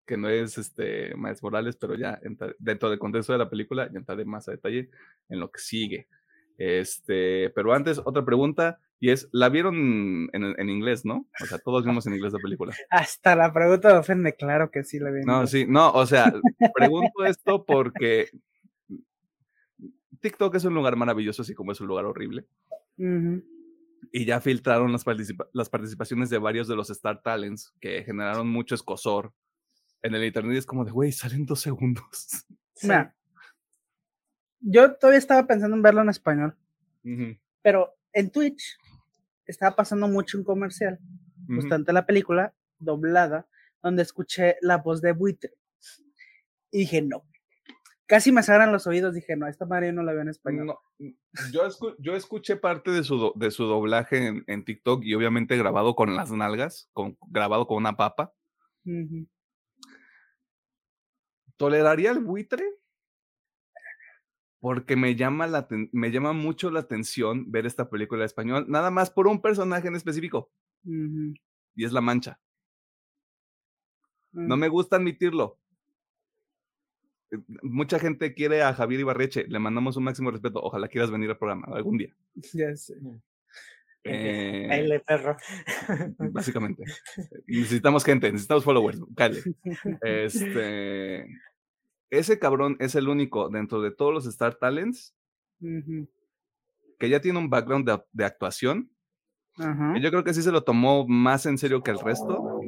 que 0.06 0.16
no 0.16 0.28
es 0.28 0.56
este 0.56 1.14
Miles 1.16 1.42
Morales, 1.42 1.76
pero 1.76 1.96
ya 1.96 2.20
entra- 2.22 2.54
dentro 2.60 2.88
del 2.90 2.98
contexto 3.00 3.32
de 3.32 3.40
la 3.40 3.50
película 3.50 3.90
ya 3.90 3.98
entraré 3.98 4.24
más 4.24 4.46
a 4.48 4.52
detalle 4.52 4.88
en 5.28 5.40
lo 5.40 5.50
que 5.50 5.58
sigue. 5.58 6.06
Este, 6.58 7.50
pero 7.50 7.72
antes, 7.74 8.00
otra 8.04 8.24
pregunta, 8.24 8.78
y 8.98 9.10
es, 9.10 9.28
¿la 9.32 9.48
vieron 9.50 9.76
en, 10.32 10.54
en 10.58 10.70
inglés, 10.70 11.04
no? 11.04 11.28
O 11.42 11.46
sea, 11.46 11.58
todos 11.58 11.84
vimos 11.84 12.06
en 12.06 12.14
inglés 12.14 12.32
la 12.32 12.38
película. 12.38 12.74
Hasta 12.90 13.36
la 13.36 13.52
pregunta 13.52 13.92
me 13.92 13.98
ofende, 13.98 14.34
claro 14.34 14.70
que 14.70 14.82
sí 14.84 14.98
la 14.98 15.10
vi. 15.10 15.20
en 15.20 15.26
No, 15.26 15.34
inglés. 15.34 15.50
sí, 15.50 15.66
no, 15.68 15.92
o 15.92 16.06
sea, 16.06 16.32
pregunto 16.74 17.24
esto 17.26 17.64
porque 17.66 18.30
TikTok 20.20 20.54
es 20.54 20.64
un 20.64 20.74
lugar 20.74 20.96
maravilloso, 20.96 21.42
así 21.42 21.54
como 21.54 21.72
es 21.72 21.80
un 21.80 21.88
lugar 21.88 22.04
horrible. 22.06 22.46
Y 24.12 24.24
ya 24.24 24.40
filtraron 24.40 24.92
las, 24.92 25.04
participa- 25.04 25.48
las 25.52 25.68
participaciones 25.68 26.30
de 26.30 26.38
varios 26.38 26.68
de 26.68 26.76
los 26.76 26.88
Star 26.90 27.20
Talents 27.22 27.74
que 27.80 28.02
generaron 28.04 28.48
mucho 28.48 28.74
escosor 28.74 29.32
en 30.02 30.14
el 30.14 30.24
internet. 30.24 30.54
Y 30.54 30.58
es 30.58 30.66
como 30.66 30.84
de, 30.84 30.92
güey, 30.92 31.12
salen 31.12 31.44
dos 31.46 31.60
segundos. 31.60 32.46
Sí. 32.78 32.88
Mira, 32.88 33.16
yo 34.60 34.94
todavía 34.94 35.18
estaba 35.18 35.46
pensando 35.46 35.76
en 35.76 35.82
verlo 35.82 36.02
en 36.02 36.08
español, 36.08 36.56
pero 37.62 37.94
en 38.12 38.30
Twitch 38.30 38.78
estaba 39.46 39.76
pasando 39.76 40.08
mucho 40.08 40.38
un 40.38 40.44
comercial, 40.44 40.98
de 41.84 41.92
la 41.92 42.06
película, 42.06 42.54
doblada, 42.78 43.46
donde 43.82 44.02
escuché 44.02 44.56
la 44.62 44.78
voz 44.78 45.00
de 45.00 45.12
buitre. 45.12 45.52
Y 46.72 46.78
dije, 46.80 47.02
no. 47.02 47.24
Casi 48.06 48.30
me 48.32 48.42
sangran 48.42 48.72
los 48.72 48.86
oídos, 48.86 49.14
dije, 49.14 49.36
no, 49.36 49.46
esta 49.48 49.66
madre 49.66 49.86
yo 49.88 49.92
no 49.92 50.02
la 50.02 50.12
veo 50.12 50.22
en 50.22 50.28
español. 50.28 50.66
No, 50.66 50.80
yo, 51.52 51.66
escu- 51.66 51.96
yo 51.98 52.14
escuché 52.14 52.56
parte 52.56 52.90
de 52.92 53.02
su, 53.04 53.16
do- 53.16 53.32
de 53.36 53.50
su 53.50 53.64
doblaje 53.64 54.26
en, 54.28 54.44
en 54.46 54.64
TikTok 54.64 55.02
y 55.04 55.14
obviamente 55.14 55.56
grabado 55.56 55.94
con 55.96 56.14
las 56.16 56.30
nalgas, 56.32 56.88
con, 56.92 57.16
grabado 57.28 57.66
con 57.66 57.76
una 57.78 57.96
papa. 57.96 58.32
¿Toleraría 61.56 62.10
el 62.10 62.20
buitre? 62.20 62.64
Porque 64.66 64.96
me 64.96 65.14
llama, 65.14 65.46
la, 65.46 65.68
me 65.92 66.10
llama 66.10 66.32
mucho 66.32 66.70
la 66.72 66.80
atención 66.80 67.52
ver 67.52 67.66
esta 67.66 67.88
película 67.88 68.22
en 68.22 68.26
español, 68.26 68.64
nada 68.68 68.90
más 68.90 69.10
por 69.12 69.28
un 69.28 69.40
personaje 69.40 69.86
en 69.86 69.94
específico, 69.94 70.50
y 70.82 71.84
es 71.84 71.92
La 71.92 72.00
Mancha. 72.00 72.40
No 74.32 74.56
Mm. 74.56 74.58
me 74.58 74.68
gusta 74.68 74.96
admitirlo. 74.96 75.60
Eh, 77.30 77.38
Mucha 77.62 78.00
gente 78.00 78.34
quiere 78.34 78.62
a 78.62 78.74
Javier 78.74 79.00
Ibarreche, 79.02 79.46
le 79.46 79.60
mandamos 79.60 79.96
un 79.96 80.02
máximo 80.04 80.32
respeto. 80.32 80.58
Ojalá 80.60 80.88
quieras 80.88 81.12
venir 81.12 81.30
al 81.30 81.38
programa 81.38 81.68
algún 81.76 81.98
día. 81.98 82.12
Ya 82.52 82.74
sé. 82.76 82.94
Eh, 84.08 84.66
Baile 84.68 85.00
perro. 85.00 85.36
básicamente. 86.32 86.82
Necesitamos 87.46 88.04
gente, 88.04 88.30
necesitamos 88.32 88.64
followers. 88.64 89.00
Cale. 89.16 89.42
Este, 90.02 91.26
ese 92.10 92.38
cabrón 92.38 92.76
es 92.80 92.94
el 92.94 93.08
único 93.08 93.48
dentro 93.48 93.80
de 93.80 93.90
todos 93.90 94.12
los 94.14 94.26
Star 94.26 94.54
Talents 94.56 95.14
que 96.98 97.08
ya 97.08 97.20
tiene 97.20 97.38
un 97.38 97.50
background 97.50 97.88
de, 97.88 98.02
de 98.12 98.24
actuación. 98.24 98.90
Que 99.56 100.00
Yo 100.00 100.10
creo 100.10 100.22
que 100.24 100.34
sí 100.34 100.42
se 100.42 100.52
lo 100.52 100.64
tomó 100.64 101.06
más 101.08 101.46
en 101.46 101.56
serio 101.58 101.82
que 101.82 101.90
el 101.90 101.98
resto. 101.98 102.60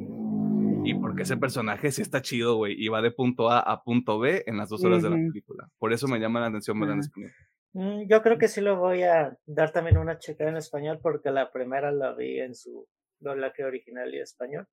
Y 0.83 0.95
porque 0.95 1.23
ese 1.23 1.37
personaje 1.37 1.91
sí 1.91 2.01
está 2.01 2.21
chido, 2.21 2.55
güey. 2.55 2.73
Y 2.77 2.87
va 2.87 3.01
de 3.01 3.11
punto 3.11 3.49
A 3.51 3.59
a 3.59 3.83
punto 3.83 4.17
B 4.17 4.43
en 4.47 4.57
las 4.57 4.69
dos 4.69 4.83
horas 4.83 5.03
de 5.03 5.09
la 5.09 5.15
película. 5.17 5.69
Por 5.77 5.93
eso 5.93 6.07
me 6.07 6.19
llama 6.19 6.39
la 6.39 6.47
atención 6.47 6.79
verla 6.79 6.95
en 6.95 6.99
Ajá. 7.01 7.07
español. 7.07 7.31
Mm, 7.73 8.07
Yo 8.09 8.21
creo 8.23 8.37
que 8.39 8.47
sí 8.47 8.61
lo 8.61 8.77
voy 8.77 9.03
a 9.03 9.37
dar 9.45 9.71
también 9.71 9.97
una 9.97 10.17
checada 10.17 10.49
en 10.49 10.57
español 10.57 10.99
porque 11.01 11.29
la 11.29 11.51
primera 11.51 11.91
la 11.91 12.13
vi 12.13 12.39
en 12.39 12.55
su 12.55 12.87
doblaje 13.19 13.63
original 13.63 14.11
y 14.13 14.19
español. 14.19 14.67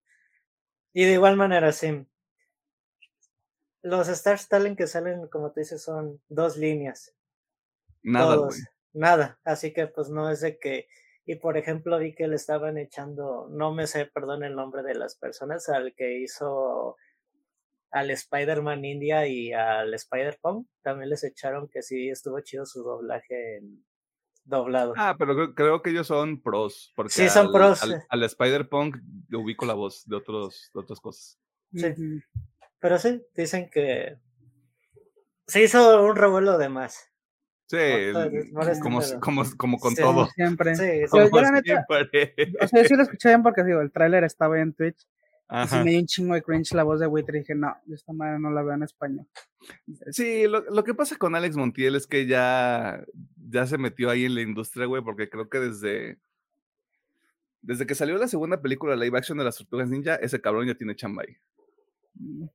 Y 0.94 1.04
de 1.04 1.12
igual 1.12 1.36
manera, 1.36 1.72
sí. 1.72 2.06
Los 3.86 4.08
Stars 4.08 4.48
Talent 4.48 4.76
que 4.76 4.86
salen, 4.86 5.28
como 5.28 5.52
te 5.52 5.60
dices, 5.60 5.82
son 5.82 6.20
dos 6.28 6.56
líneas. 6.56 7.14
Nada, 8.02 8.34
todos. 8.34 8.58
Nada. 8.92 9.38
Así 9.44 9.72
que 9.72 9.86
pues 9.86 10.08
no 10.10 10.28
es 10.30 10.40
de 10.40 10.58
que. 10.58 10.88
Y 11.24 11.36
por 11.36 11.56
ejemplo, 11.56 11.98
vi 11.98 12.14
que 12.14 12.26
le 12.28 12.36
estaban 12.36 12.78
echando, 12.78 13.48
no 13.50 13.72
me 13.72 13.86
sé, 13.86 14.06
perdón 14.06 14.42
el 14.44 14.54
nombre 14.54 14.82
de 14.82 14.94
las 14.94 15.16
personas, 15.16 15.68
al 15.68 15.94
que 15.94 16.18
hizo 16.20 16.96
al 17.90 18.10
Spider-Man 18.10 18.84
India 18.84 19.26
y 19.28 19.52
al 19.52 19.94
Spider-Punk, 19.94 20.66
también 20.82 21.08
les 21.10 21.24
echaron 21.24 21.68
que 21.68 21.82
sí 21.82 22.08
estuvo 22.10 22.40
chido 22.40 22.66
su 22.66 22.82
doblaje 22.82 23.56
en 23.58 23.84
doblado. 24.44 24.94
Ah, 24.96 25.14
pero 25.18 25.34
creo, 25.34 25.54
creo 25.54 25.82
que 25.82 25.90
ellos 25.90 26.06
son 26.08 26.40
pros. 26.42 26.92
Porque 26.96 27.12
Sí, 27.12 27.28
son 27.28 27.46
al- 27.46 27.52
pros, 27.52 27.82
Al, 27.82 28.04
al 28.08 28.22
Spider-Punk 28.24 28.96
ubico 29.32 29.64
la 29.66 29.74
voz 29.74 30.04
de, 30.06 30.16
otros, 30.16 30.70
de 30.74 30.80
otras 30.80 31.00
cosas. 31.00 31.38
Sí. 31.72 31.88
Pero 32.86 32.98
sí, 33.00 33.20
dicen 33.34 33.68
que 33.68 34.16
se 35.48 35.60
hizo 35.64 36.04
un 36.06 36.14
revuelo 36.14 36.56
de 36.56 36.68
más. 36.68 37.10
Sí, 37.66 37.76
este 37.80 38.52
como, 38.80 39.00
como, 39.20 39.42
como 39.56 39.78
con 39.80 39.96
Sí. 39.96 40.00
todo. 40.02 40.28
Siempre. 40.36 40.76
Sí, 40.76 40.84
sí. 41.02 41.08
Como 41.10 41.24
yo 41.28 41.40
la 41.40 41.50
neta- 41.50 41.84
siempre. 41.88 42.54
O 42.62 42.68
sea, 42.68 42.82
yo 42.82 42.88
sí 42.88 42.94
lo 42.94 43.02
escuché 43.02 43.30
bien 43.30 43.42
porque 43.42 43.64
digo, 43.64 43.80
el 43.80 43.90
tráiler 43.90 44.22
estaba 44.22 44.60
en 44.60 44.72
Twitch. 44.72 45.04
Y 45.50 45.84
me 45.84 45.90
dio 45.90 45.98
un 45.98 46.06
chingo 46.06 46.34
de 46.34 46.42
cringe 46.42 46.72
la 46.74 46.84
voz 46.84 47.00
de 47.00 47.08
Wither 47.08 47.34
y 47.34 47.38
dije, 47.40 47.56
no, 47.56 47.76
yo 47.86 47.96
esta 47.96 48.12
madre 48.12 48.38
no 48.38 48.50
la 48.52 48.62
veo 48.62 48.74
en 48.74 48.84
español. 48.84 49.26
Sí, 50.12 50.46
lo, 50.46 50.60
lo 50.70 50.84
que 50.84 50.94
pasa 50.94 51.16
con 51.16 51.34
Alex 51.34 51.56
Montiel 51.56 51.96
es 51.96 52.06
que 52.06 52.26
ya, 52.26 53.04
ya 53.50 53.66
se 53.66 53.78
metió 53.78 54.10
ahí 54.10 54.26
en 54.26 54.36
la 54.36 54.42
industria, 54.42 54.86
güey, 54.86 55.02
porque 55.02 55.28
creo 55.28 55.48
que 55.48 55.58
desde, 55.58 56.18
desde 57.62 57.84
que 57.84 57.96
salió 57.96 58.16
la 58.16 58.28
segunda 58.28 58.62
película 58.62 58.94
live 58.94 59.18
action 59.18 59.38
de 59.38 59.44
las 59.44 59.56
Tortugas 59.56 59.88
Ninja, 59.88 60.14
ese 60.16 60.40
cabrón 60.40 60.68
ya 60.68 60.74
tiene 60.76 60.94
chamba 60.94 61.24
ahí. 61.26 61.36
Mm. 62.18 62.46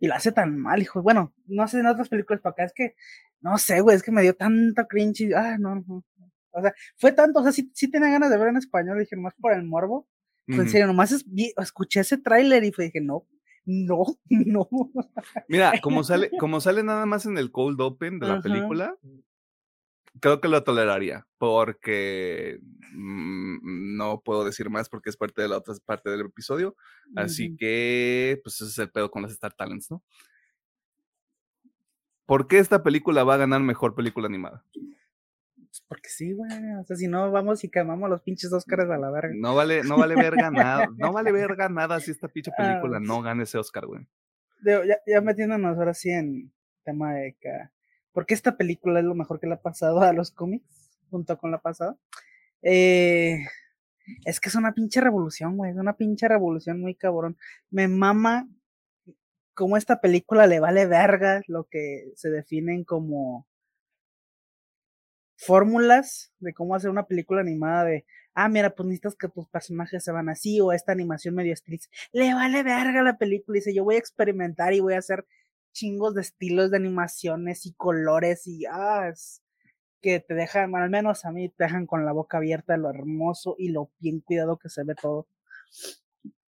Y 0.00 0.06
la 0.08 0.16
hace 0.16 0.32
tan 0.32 0.56
mal, 0.58 0.80
hijo. 0.82 1.02
Bueno, 1.02 1.34
no 1.46 1.68
sé 1.68 1.80
en 1.80 1.86
otras 1.86 2.08
películas 2.08 2.40
para 2.42 2.52
acá, 2.52 2.64
es 2.64 2.72
que, 2.74 2.94
no 3.40 3.58
sé, 3.58 3.80
güey, 3.80 3.96
es 3.96 4.02
que 4.02 4.10
me 4.12 4.22
dio 4.22 4.34
tanto 4.34 4.86
cringe. 4.88 5.20
Y, 5.22 5.32
ah, 5.32 5.56
no, 5.58 5.76
no. 5.76 6.04
O 6.52 6.62
sea, 6.62 6.72
fue 6.96 7.12
tanto, 7.12 7.40
o 7.40 7.42
sea, 7.42 7.52
sí, 7.52 7.70
sí 7.74 7.90
tenía 7.90 8.08
ganas 8.10 8.30
de 8.30 8.36
ver 8.38 8.48
en 8.48 8.56
español, 8.56 8.98
dije, 8.98 9.14
nomás 9.16 9.34
por 9.40 9.52
el 9.52 9.62
morbo. 9.64 10.08
Pues, 10.46 10.58
en 10.58 10.68
serio, 10.70 10.86
nomás 10.88 11.12
es- 11.12 11.24
vi- 11.30 11.52
escuché 11.58 12.00
ese 12.00 12.18
tráiler 12.18 12.64
y 12.64 12.72
fue, 12.72 12.86
dije, 12.86 13.00
no, 13.00 13.26
no, 13.66 14.04
no. 14.30 14.68
Mira, 15.48 15.72
como 15.82 16.02
sale, 16.02 16.30
como 16.38 16.60
sale 16.60 16.82
nada 16.82 17.06
más 17.06 17.26
en 17.26 17.38
el 17.38 17.52
cold 17.52 17.80
open 17.80 18.18
de 18.18 18.26
la 18.26 18.34
película, 18.42 18.96
creo 20.20 20.40
que 20.40 20.48
lo 20.48 20.62
toleraría, 20.62 21.26
porque 21.38 22.60
mm, 22.92 23.96
no 23.96 24.20
puedo 24.20 24.44
decir 24.44 24.70
más 24.70 24.88
porque 24.88 25.10
es 25.10 25.16
parte 25.16 25.42
de 25.42 25.48
la 25.48 25.58
otra 25.58 25.74
parte 25.84 26.10
del 26.10 26.20
episodio. 26.20 26.76
Así 27.16 27.56
que, 27.56 28.40
pues 28.42 28.56
ese 28.56 28.70
es 28.70 28.78
el 28.78 28.90
pedo 28.90 29.10
con 29.10 29.22
las 29.22 29.32
Star 29.32 29.52
Talents, 29.52 29.90
¿no? 29.90 30.02
¿Por 32.26 32.46
qué 32.46 32.58
esta 32.58 32.82
película 32.82 33.24
va 33.24 33.34
a 33.34 33.38
ganar 33.38 33.60
mejor 33.60 33.96
película 33.96 34.26
animada? 34.26 34.64
Pues 34.72 35.84
porque 35.88 36.08
sí, 36.08 36.32
güey. 36.32 36.50
O 36.80 36.84
sea, 36.84 36.96
si 36.96 37.08
no, 37.08 37.30
vamos 37.30 37.64
y 37.64 37.68
quemamos 37.70 38.08
los 38.08 38.22
pinches 38.22 38.52
Óscares 38.52 38.88
a 38.90 38.98
la 38.98 39.10
verga. 39.10 39.34
No 39.36 39.54
vale, 39.54 39.82
no 39.82 39.96
vale 39.96 40.14
verga 40.14 40.50
nada, 40.50 40.88
no 40.96 41.12
vale 41.12 41.32
verga 41.32 41.68
nada 41.68 41.98
si 42.00 42.10
esta 42.10 42.28
pinche 42.28 42.52
película 42.56 42.98
Ah, 42.98 43.00
no 43.00 43.22
gana 43.22 43.42
ese 43.42 43.58
Oscar, 43.58 43.86
güey. 43.86 44.06
Ya, 44.64 44.80
ya 45.06 45.20
metiéndonos 45.20 45.76
ahora 45.76 45.94
sí 45.94 46.10
en 46.10 46.52
tema 46.84 47.14
de 47.14 47.36
que. 47.40 47.50
¿Por 48.12 48.26
qué 48.26 48.34
esta 48.34 48.56
película 48.56 49.00
es 49.00 49.04
lo 49.04 49.14
mejor 49.14 49.40
que 49.40 49.46
le 49.46 49.54
ha 49.54 49.62
pasado 49.62 50.00
a 50.00 50.12
los 50.12 50.30
cómics? 50.30 50.64
Junto 51.10 51.38
con 51.38 51.50
la 51.50 51.58
pasada. 51.58 51.96
Eh, 52.62 53.38
es 54.24 54.40
que 54.40 54.48
es 54.48 54.54
una 54.54 54.72
pinche 54.74 55.00
revolución, 55.00 55.56
güey. 55.56 55.70
Es 55.72 55.76
una 55.76 55.96
pinche 55.96 56.28
revolución 56.28 56.80
muy 56.80 56.94
cabrón. 56.94 57.36
Me 57.70 57.88
mama 57.88 58.48
cómo 59.54 59.76
esta 59.76 60.00
película 60.00 60.46
le 60.46 60.60
vale 60.60 60.86
verga 60.86 61.42
lo 61.46 61.64
que 61.64 62.12
se 62.16 62.30
definen 62.30 62.84
como 62.84 63.46
fórmulas 65.36 66.32
de 66.38 66.52
cómo 66.52 66.74
hacer 66.74 66.90
una 66.90 67.06
película 67.06 67.40
animada 67.40 67.84
de, 67.84 68.04
ah, 68.34 68.48
mira, 68.48 68.70
pues 68.70 68.86
necesitas 68.86 69.16
que 69.16 69.28
tus 69.28 69.48
personajes 69.48 70.04
se 70.04 70.12
van 70.12 70.28
así 70.28 70.60
o 70.60 70.72
esta 70.72 70.92
animación 70.92 71.34
medio 71.34 71.54
estilizada. 71.54 71.94
Le 72.12 72.34
vale 72.34 72.62
verga 72.62 73.02
la 73.02 73.16
película 73.18 73.56
dice, 73.56 73.74
yo 73.74 73.84
voy 73.84 73.96
a 73.96 73.98
experimentar 73.98 74.74
y 74.74 74.80
voy 74.80 74.94
a 74.94 74.98
hacer 74.98 75.26
chingos 75.72 76.14
de 76.14 76.22
estilos 76.22 76.70
de 76.70 76.76
animaciones 76.78 77.66
y 77.66 77.72
colores 77.74 78.46
y, 78.46 78.64
ah, 78.66 79.08
es 79.12 79.42
que 80.02 80.20
te 80.20 80.34
dejan, 80.34 80.70
bueno, 80.70 80.84
al 80.84 80.90
menos 80.90 81.24
a 81.26 81.32
mí 81.32 81.48
te 81.50 81.64
dejan 81.64 81.86
con 81.86 82.04
la 82.06 82.12
boca 82.12 82.38
abierta 82.38 82.74
de 82.74 82.80
lo 82.80 82.90
hermoso 82.90 83.56
y 83.58 83.70
lo 83.70 83.90
bien 84.00 84.20
cuidado 84.20 84.58
que 84.58 84.68
se 84.70 84.84
ve 84.84 84.94
todo. 84.96 85.28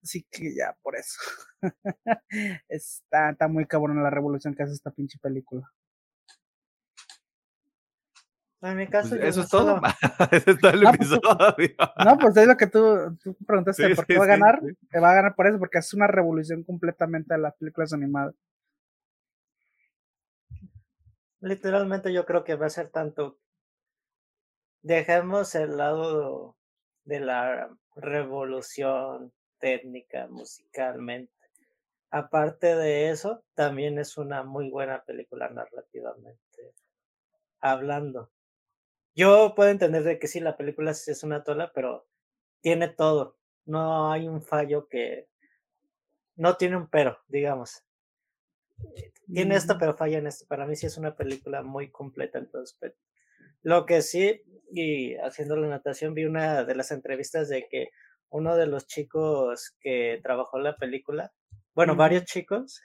Así 0.03 0.27
que 0.31 0.55
ya, 0.55 0.77
por 0.83 0.97
eso. 0.97 1.19
está, 2.69 3.31
está 3.31 3.49
muy 3.49 3.67
cabrón 3.67 4.03
la 4.03 4.11
revolución 4.11 4.55
que 4.55 4.63
hace 4.65 4.75
esta 4.75 4.91
pinche 4.91 5.19
película. 5.19 5.73
En 8.63 8.77
mi 8.77 8.87
Pues 8.99 9.13
caso, 9.13 9.17
yo 9.17 9.29
eso 9.29 9.41
no 9.41 9.43
es 9.43 9.49
todo. 9.49 9.81
Ese 10.31 10.53
es 10.53 10.59
todo 10.61 10.73
el 10.73 10.81
No, 10.83 10.95
pues, 10.95 11.11
episodio. 11.11 11.75
No, 12.01 12.19
pues 12.19 12.37
es 12.37 12.47
lo 12.47 12.57
que 12.57 12.67
tú, 12.67 13.17
tú 13.23 13.37
preguntaste, 13.47 13.89
Sí, 13.89 13.95
¿por 13.95 14.07
sí, 14.07 14.15
qué 14.15 14.19
va 14.19 14.25
a 14.25 14.29
sí, 14.29 14.29
ganar? 14.29 14.61
sí. 14.61 14.77
Te 14.91 15.01
va 15.01 15.11
a 15.13 15.15
ganar 15.15 15.35
por 15.35 15.47
eso, 15.47 15.59
porque 15.59 15.79
es 15.79 15.95
una 15.95 16.07
revolución 16.07 16.65
completamente 16.65 17.35
de 17.35 17.41
las 17.41 17.55
películas 17.57 17.93
animadas. 17.93 18.35
Literalmente 21.43 22.13
yo 22.13 22.25
creo 22.25 22.45
que 22.45 22.55
va 22.55 22.67
a 22.67 22.71
ser 22.71 22.89
tanto. 22.91 23.37
Dejemos 24.81 25.57
el 25.57 25.77
lado 25.77 26.57
de 27.05 27.19
la 27.19 27.77
revolución 27.97 29.33
técnica 29.59 30.29
musicalmente. 30.29 31.33
Aparte 32.11 32.77
de 32.77 33.11
eso, 33.11 33.43
también 33.55 33.99
es 33.99 34.17
una 34.17 34.45
muy 34.45 34.71
buena 34.71 35.03
película 35.03 35.49
narrativamente 35.49 36.75
hablando. 37.59 38.31
Yo 39.17 39.55
puedo 39.57 39.71
entender 39.71 40.05
de 40.05 40.21
que 40.21 40.29
sí, 40.29 40.39
la 40.39 40.57
película 40.57 40.93
es 40.93 41.25
una 41.25 41.43
tola, 41.43 41.73
pero 41.75 42.07
tiene 42.61 42.87
todo. 42.87 43.37
No 43.65 44.13
hay 44.13 44.29
un 44.29 44.43
fallo 44.43 44.87
que 44.87 45.29
no 46.37 46.57
tiene 46.57 46.77
un 46.77 46.89
pero, 46.89 47.19
digamos. 47.27 47.85
Tiene 49.27 49.57
esto, 49.57 49.77
pero 49.79 49.97
falla 49.97 50.19
en 50.19 50.27
esto. 50.27 50.47
Para 50.49 50.67
mí 50.67 50.77
sí 50.77 50.87
es 50.87 50.97
una 50.97 51.15
película 51.15 51.63
muy 51.63 51.91
completa 51.91 52.39
en 52.39 52.51
todo 52.51 52.63
aspecto. 52.63 53.01
Lo 53.63 53.87
que 53.87 54.03
sí, 54.03 54.43
y 54.73 55.15
haciendo 55.17 55.57
la 55.57 55.69
natación, 55.69 56.15
vi 56.15 56.25
una 56.25 56.65
de 56.65 56.75
las 56.75 56.91
entrevistas 56.91 57.49
de 57.49 57.69
que 57.71 57.91
uno 58.31 58.57
de 58.57 58.67
los 58.67 58.87
chicos 58.87 59.77
que 59.81 60.21
trabajó 60.23 60.59
la 60.59 60.77
película, 60.77 61.33
bueno, 61.75 61.97
varios 61.97 62.25
chicos 62.25 62.83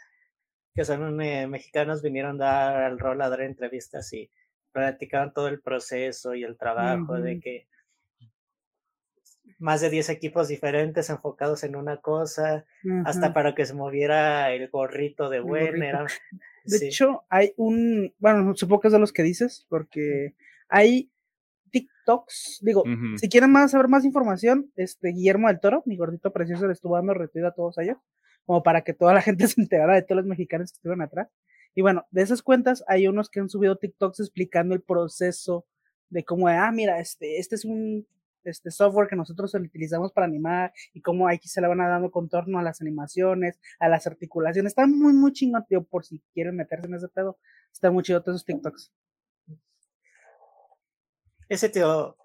que 0.78 0.86
son 0.86 1.20
eh, 1.22 1.48
mexicanos 1.48 2.04
vinieron 2.04 2.40
a 2.42 2.46
dar 2.46 2.84
al 2.84 3.00
rol 3.00 3.20
a 3.22 3.30
dar 3.30 3.42
entrevistas 3.42 4.14
y 4.14 4.30
platicaban 4.72 5.34
todo 5.34 5.48
el 5.48 5.60
proceso 5.60 6.36
y 6.36 6.44
el 6.44 6.56
trabajo 6.56 7.16
de 7.16 7.40
que 7.40 7.68
más 9.60 9.82
de 9.82 9.90
10 9.90 10.10
equipos 10.10 10.48
diferentes 10.48 11.10
enfocados 11.10 11.64
en 11.64 11.76
una 11.76 11.98
cosa, 11.98 12.66
hasta 13.06 13.34
para 13.34 13.56
que 13.56 13.66
se 13.66 13.74
moviera 13.74 14.52
el 14.52 14.70
gorrito 14.70 15.30
de 15.30 15.40
buena. 15.40 16.06
De 16.64 16.88
hecho, 16.88 17.24
hay 17.30 17.54
un, 17.58 18.14
bueno, 18.20 18.56
supongo 18.56 18.82
que 18.82 18.88
es 18.90 18.94
de 18.94 19.00
los 19.00 19.14
que 19.14 19.24
dices, 19.24 19.66
porque 19.70 20.36
hay 20.70 21.10
TikToks, 21.72 22.60
digo, 22.62 22.84
si 23.16 23.30
quieren 23.30 23.52
más 23.52 23.72
saber 23.72 23.88
más 23.88 24.06
información, 24.06 24.72
este 24.76 25.10
Guillermo 25.10 25.48
del 25.48 25.60
Toro, 25.60 25.84
mi 25.86 25.98
gordito 25.98 26.32
precioso, 26.32 26.68
le 26.68 26.74
estuvo 26.74 26.96
dando 26.96 27.14
retweet 27.14 27.46
a 27.46 27.52
todos 27.52 27.78
ellos, 27.80 27.98
como 28.46 28.64
para 28.64 28.84
que 28.84 28.94
toda 28.94 29.14
la 29.14 29.22
gente 29.24 29.48
se 29.48 29.60
enterara 29.60 29.96
de 29.96 30.04
todos 30.04 30.18
los 30.18 30.26
mexicanos 30.26 30.72
que 30.72 30.76
estuvieron 30.76 31.02
atrás. 31.02 31.30
Y 31.74 31.82
bueno, 31.82 32.06
de 32.12 32.22
esas 32.22 32.42
cuentas 32.42 32.84
hay 32.88 33.08
unos 33.08 33.30
que 33.30 33.40
han 33.40 33.50
subido 33.50 33.78
TikToks 33.78 34.20
explicando 34.20 34.74
el 34.74 34.82
proceso 34.82 35.66
de 36.10 36.24
cómo, 36.24 36.48
ah, 36.48 36.72
mira, 36.72 37.00
este, 37.00 37.38
este 37.38 37.56
es 37.56 37.66
un 37.66 38.08
este 38.44 38.72
software 38.72 39.08
que 39.08 39.16
nosotros 39.16 39.54
utilizamos 39.54 40.12
para 40.12 40.26
animar 40.28 40.74
y 40.94 41.02
cómo 41.02 41.28
aquí 41.28 41.48
se 41.48 41.62
le 41.62 41.68
van 41.68 41.82
a 41.82 41.88
dando 41.88 42.12
contorno 42.12 42.60
a 42.60 42.64
las 42.64 42.82
animaciones, 42.82 43.60
a 43.80 43.90
las 43.90 44.08
articulaciones. 44.08 44.72
Está 44.72 44.88
muy, 44.88 45.14
muy 45.14 45.34
chingón, 45.34 45.66
tío, 45.68 45.84
por 45.84 46.06
si 46.06 46.22
quieren 46.34 46.56
meterse 46.56 46.88
en 46.88 46.96
ese 46.96 47.10
pedo. 47.10 47.38
Está 47.72 47.92
muy 47.92 48.04
chido 48.04 48.22
todos 48.22 48.38
esos 48.38 48.46
TikToks. 48.46 48.94
Ese 51.50 51.70
tío, 51.70 52.18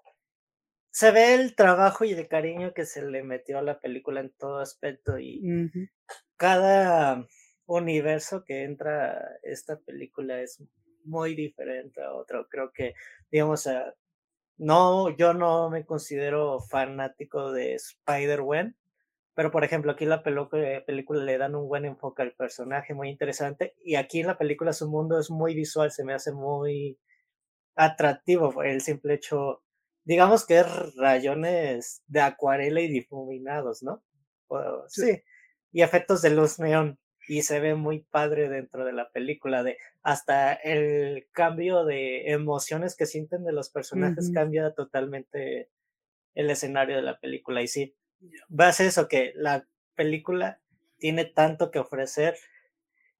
se 0.93 1.11
ve 1.11 1.33
el 1.33 1.55
trabajo 1.55 2.05
y 2.05 2.11
el 2.11 2.27
cariño 2.27 2.73
que 2.73 2.85
se 2.85 3.01
le 3.01 3.23
metió 3.23 3.57
a 3.57 3.63
la 3.63 3.79
película 3.79 4.19
en 4.19 4.29
todo 4.31 4.59
aspecto 4.59 5.17
y 5.17 5.41
cada 6.37 7.27
universo 7.65 8.43
que 8.43 8.63
entra 8.63 9.39
esta 9.41 9.79
película 9.79 10.41
es 10.41 10.61
muy 11.03 11.35
diferente 11.35 12.01
a 12.01 12.13
otro. 12.13 12.47
Creo 12.49 12.71
que, 12.71 12.93
digamos, 13.31 13.65
a 13.67 13.95
no, 14.57 15.09
yo 15.15 15.33
no 15.33 15.69
me 15.69 15.85
considero 15.85 16.59
fanático 16.61 17.51
de 17.51 17.75
Spider-Man, 17.75 18.75
pero 19.35 19.51
por 19.51 19.63
ejemplo, 19.63 19.91
aquí 19.91 20.03
en 20.05 20.11
la 20.11 20.23
película 20.23 21.23
le 21.23 21.37
dan 21.37 21.55
un 21.55 21.67
buen 21.67 21.85
enfoque 21.85 22.21
al 22.21 22.33
personaje, 22.33 22.93
muy 22.93 23.09
interesante, 23.09 23.75
y 23.83 23.95
aquí 23.95 24.19
en 24.21 24.27
la 24.27 24.37
película 24.37 24.73
su 24.73 24.89
mundo 24.89 25.19
es 25.19 25.31
muy 25.31 25.55
visual, 25.55 25.91
se 25.91 26.05
me 26.05 26.13
hace 26.13 26.31
muy 26.31 26.99
atractivo 27.75 28.63
el 28.63 28.81
simple 28.81 29.15
hecho, 29.15 29.63
digamos 30.03 30.45
que 30.45 30.59
es 30.59 30.95
rayones 30.95 32.03
de 32.07 32.21
acuarela 32.21 32.81
y 32.81 32.87
difuminados, 32.89 33.83
¿no? 33.83 34.03
sí, 34.87 35.23
y 35.71 35.81
efectos 35.81 36.21
de 36.21 36.29
luz 36.29 36.59
neón 36.59 36.99
y 37.27 37.43
se 37.43 37.59
ve 37.59 37.75
muy 37.75 37.99
padre 37.99 38.49
dentro 38.49 38.85
de 38.85 38.93
la 38.93 39.09
película 39.09 39.63
de 39.63 39.77
hasta 40.01 40.53
el 40.53 41.27
cambio 41.31 41.85
de 41.85 42.31
emociones 42.31 42.95
que 42.95 43.05
sienten 43.05 43.43
de 43.43 43.53
los 43.53 43.69
personajes 43.69 44.31
cambia 44.33 44.73
totalmente 44.73 45.69
el 46.33 46.49
escenario 46.49 46.95
de 46.95 47.01
la 47.01 47.19
película 47.19 47.61
y 47.61 47.67
sí 47.67 47.95
va 48.49 48.67
a 48.67 48.73
ser 48.73 48.87
eso 48.87 49.07
que 49.07 49.33
la 49.35 49.67
película 49.95 50.59
tiene 50.97 51.25
tanto 51.25 51.71
que 51.71 51.79
ofrecer 51.79 52.35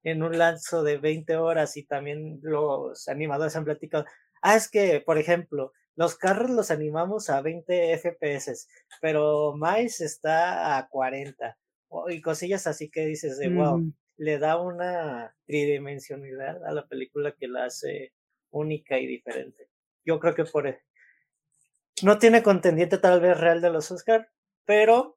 en 0.03 0.23
un 0.23 0.37
lanzo 0.37 0.83
de 0.83 0.97
20 0.97 1.37
horas 1.37 1.77
y 1.77 1.83
también 1.83 2.39
los 2.41 3.07
animadores 3.07 3.55
han 3.55 3.65
platicado 3.65 4.05
ah 4.41 4.55
es 4.55 4.69
que 4.69 5.01
por 5.01 5.17
ejemplo 5.17 5.71
los 5.95 6.15
carros 6.15 6.49
los 6.49 6.71
animamos 6.71 7.29
a 7.29 7.41
20 7.41 7.97
FPS 7.97 8.67
pero 9.01 9.53
Mice 9.55 10.03
está 10.03 10.77
a 10.77 10.87
40 10.89 11.57
y 12.09 12.21
cosillas 12.21 12.67
así 12.67 12.89
que 12.89 13.05
dices 13.05 13.37
de 13.37 13.49
wow, 13.49 13.83
le 14.17 14.39
da 14.39 14.61
una 14.61 15.35
tridimensionalidad 15.45 16.65
a 16.65 16.71
la 16.71 16.87
película 16.87 17.33
que 17.33 17.47
la 17.47 17.65
hace 17.65 18.13
única 18.51 18.99
y 18.99 19.07
diferente. 19.07 19.67
Yo 20.05 20.19
creo 20.19 20.35
que 20.35 20.45
por 20.45 20.67
e, 20.67 20.81
no 22.01 22.17
tiene 22.17 22.43
contendiente 22.43 22.97
tal 22.97 23.21
vez 23.21 23.39
real 23.39 23.61
de 23.61 23.69
los 23.69 23.91
Oscar, 23.91 24.29
pero 24.65 25.15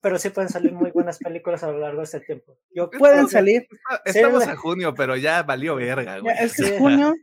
pero 0.00 0.18
sí 0.18 0.30
pueden 0.30 0.50
salir 0.50 0.72
muy 0.72 0.90
buenas 0.92 1.18
películas 1.18 1.62
a 1.64 1.70
lo 1.70 1.78
largo 1.78 1.98
de 1.98 2.04
este 2.04 2.20
tiempo. 2.20 2.56
Yo 2.70 2.90
pueden 2.90 3.28
salir. 3.28 3.66
Estamos 4.04 4.46
a 4.46 4.56
junio, 4.56 4.94
pero 4.94 5.16
ya 5.16 5.42
valió 5.42 5.76
verga, 5.76 6.20
güey. 6.20 6.36
Es 6.38 6.56
que 6.56 6.78
junio 6.78 7.14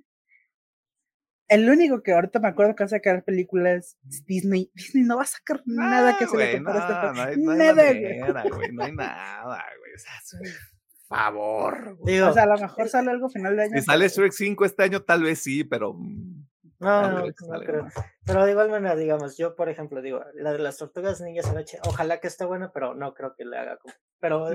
el 1.53 1.69
único 1.69 2.01
que 2.01 2.13
ahorita 2.13 2.39
me 2.39 2.47
acuerdo 2.47 2.75
que 2.75 2.83
va 2.83 2.85
a 2.85 2.89
sacar 2.89 3.23
películas 3.23 3.97
es 4.09 4.25
Disney. 4.25 4.71
Disney 4.73 5.03
no 5.03 5.17
va 5.17 5.23
a 5.23 5.27
sacar 5.27 5.61
nada 5.65 6.17
que 6.17 6.27
se 6.27 6.37
le 6.37 6.53
compare 6.55 6.79
no, 6.79 6.85
este 6.85 6.93
no, 6.93 7.21
hay, 7.21 7.37
no 7.37 7.51
hay 7.51 7.57
nada, 7.57 8.43
güey. 8.43 8.71
No 8.71 8.83
hay 8.83 8.91
nada, 8.91 9.63
güey. 9.79 9.93
O 9.93 9.97
sea, 9.97 10.11
favor. 11.07 11.97
Digo, 12.05 12.27
o 12.29 12.33
sea, 12.33 12.43
a 12.43 12.47
lo 12.47 12.57
mejor 12.57 12.89
sale 12.89 13.11
algo 13.11 13.29
final 13.29 13.55
de 13.55 13.63
año. 13.63 13.73
Si 13.75 13.81
sale 13.81 14.07
Shrek 14.07 14.31
5 14.31 14.65
este 14.65 14.83
año, 14.83 15.01
tal 15.01 15.23
vez 15.23 15.39
sí, 15.39 15.63
pero. 15.63 15.93
Mm, 15.93 16.43
no, 16.79 17.01
no, 17.11 17.25
no, 17.27 17.59
creo. 17.65 17.87
Pero 18.25 18.45
de 18.45 18.51
igual 18.51 18.69
manera, 18.69 18.95
digamos, 18.95 19.37
yo, 19.37 19.55
por 19.55 19.69
ejemplo, 19.69 20.01
digo, 20.01 20.21
la 20.33 20.51
de 20.51 20.59
las 20.59 20.77
tortugas 20.77 21.21
ninjas 21.21 21.45
se 21.65 21.79
ojalá 21.87 22.19
que 22.19 22.27
esté 22.27 22.45
buena, 22.45 22.71
pero 22.73 22.93
no 22.93 23.13
creo 23.13 23.35
que 23.35 23.45
le 23.45 23.57
haga 23.57 23.77
como. 23.77 23.93
Pero 24.19 24.47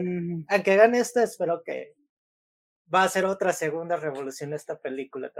aunque 0.49 0.76
gane 0.76 0.99
esta, 0.99 1.22
espero 1.22 1.62
que 1.64 1.94
va 2.93 3.05
a 3.05 3.09
ser 3.09 3.24
otra 3.24 3.53
segunda 3.53 3.97
revolución 3.97 4.53
esta 4.53 4.78
película, 4.78 5.32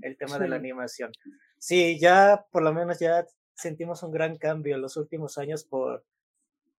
el 0.00 0.16
tema 0.16 0.38
de 0.38 0.48
la 0.48 0.56
animación. 0.56 1.12
Sí, 1.58 1.98
ya 1.98 2.46
por 2.50 2.62
lo 2.62 2.72
menos 2.72 2.98
ya 2.98 3.26
sentimos 3.54 4.02
un 4.02 4.12
gran 4.12 4.36
cambio 4.36 4.76
en 4.76 4.82
los 4.82 4.96
últimos 4.96 5.38
años 5.38 5.64
por 5.64 6.04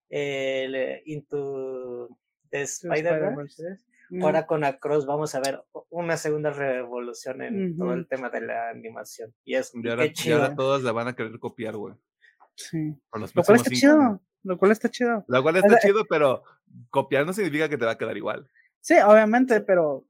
el 0.10 0.76
eh, 0.76 1.04
Into 1.06 2.10
the 2.50 2.62
Spider-Man. 2.62 3.48
Ahora 4.22 4.48
con 4.48 4.64
Across 4.64 5.06
vamos 5.06 5.36
a 5.36 5.40
ver 5.40 5.64
una 5.90 6.18
segunda 6.18 6.50
revolución 6.50 7.44
en 7.44 7.78
todo 7.78 7.94
el 7.94 8.08
tema 8.08 8.30
de 8.30 8.42
la 8.42 8.70
animación. 8.70 9.36
Y 9.46 9.56
es 9.56 9.72
y 9.76 10.32
ahora, 10.32 10.56
todos 10.56 10.82
la 10.82 10.92
van 10.92 11.10
a 11.10 11.16
querer 11.16 11.38
copiar, 11.38 11.78
güey. 11.78 11.94
Sí. 12.56 12.96
Lo 13.14 13.44
cual 13.44 13.58
está 13.58 13.70
chido. 13.70 14.22
Lo 14.44 14.58
cual 14.58 14.72
está 14.72 14.90
chido. 14.90 15.26
Lo 15.28 15.44
cual 15.44 15.58
está 15.58 15.78
chido, 15.80 16.06
pero 16.10 16.44
copiar 16.90 17.26
no 17.26 17.34
significa 17.34 17.70
que 17.70 17.78
te 17.78 17.86
va 17.86 17.92
a 17.92 17.98
quedar 17.98 18.18
igual. 18.18 18.50
Sí, 18.82 18.96
obviamente, 19.06 19.62
pero 19.62 20.06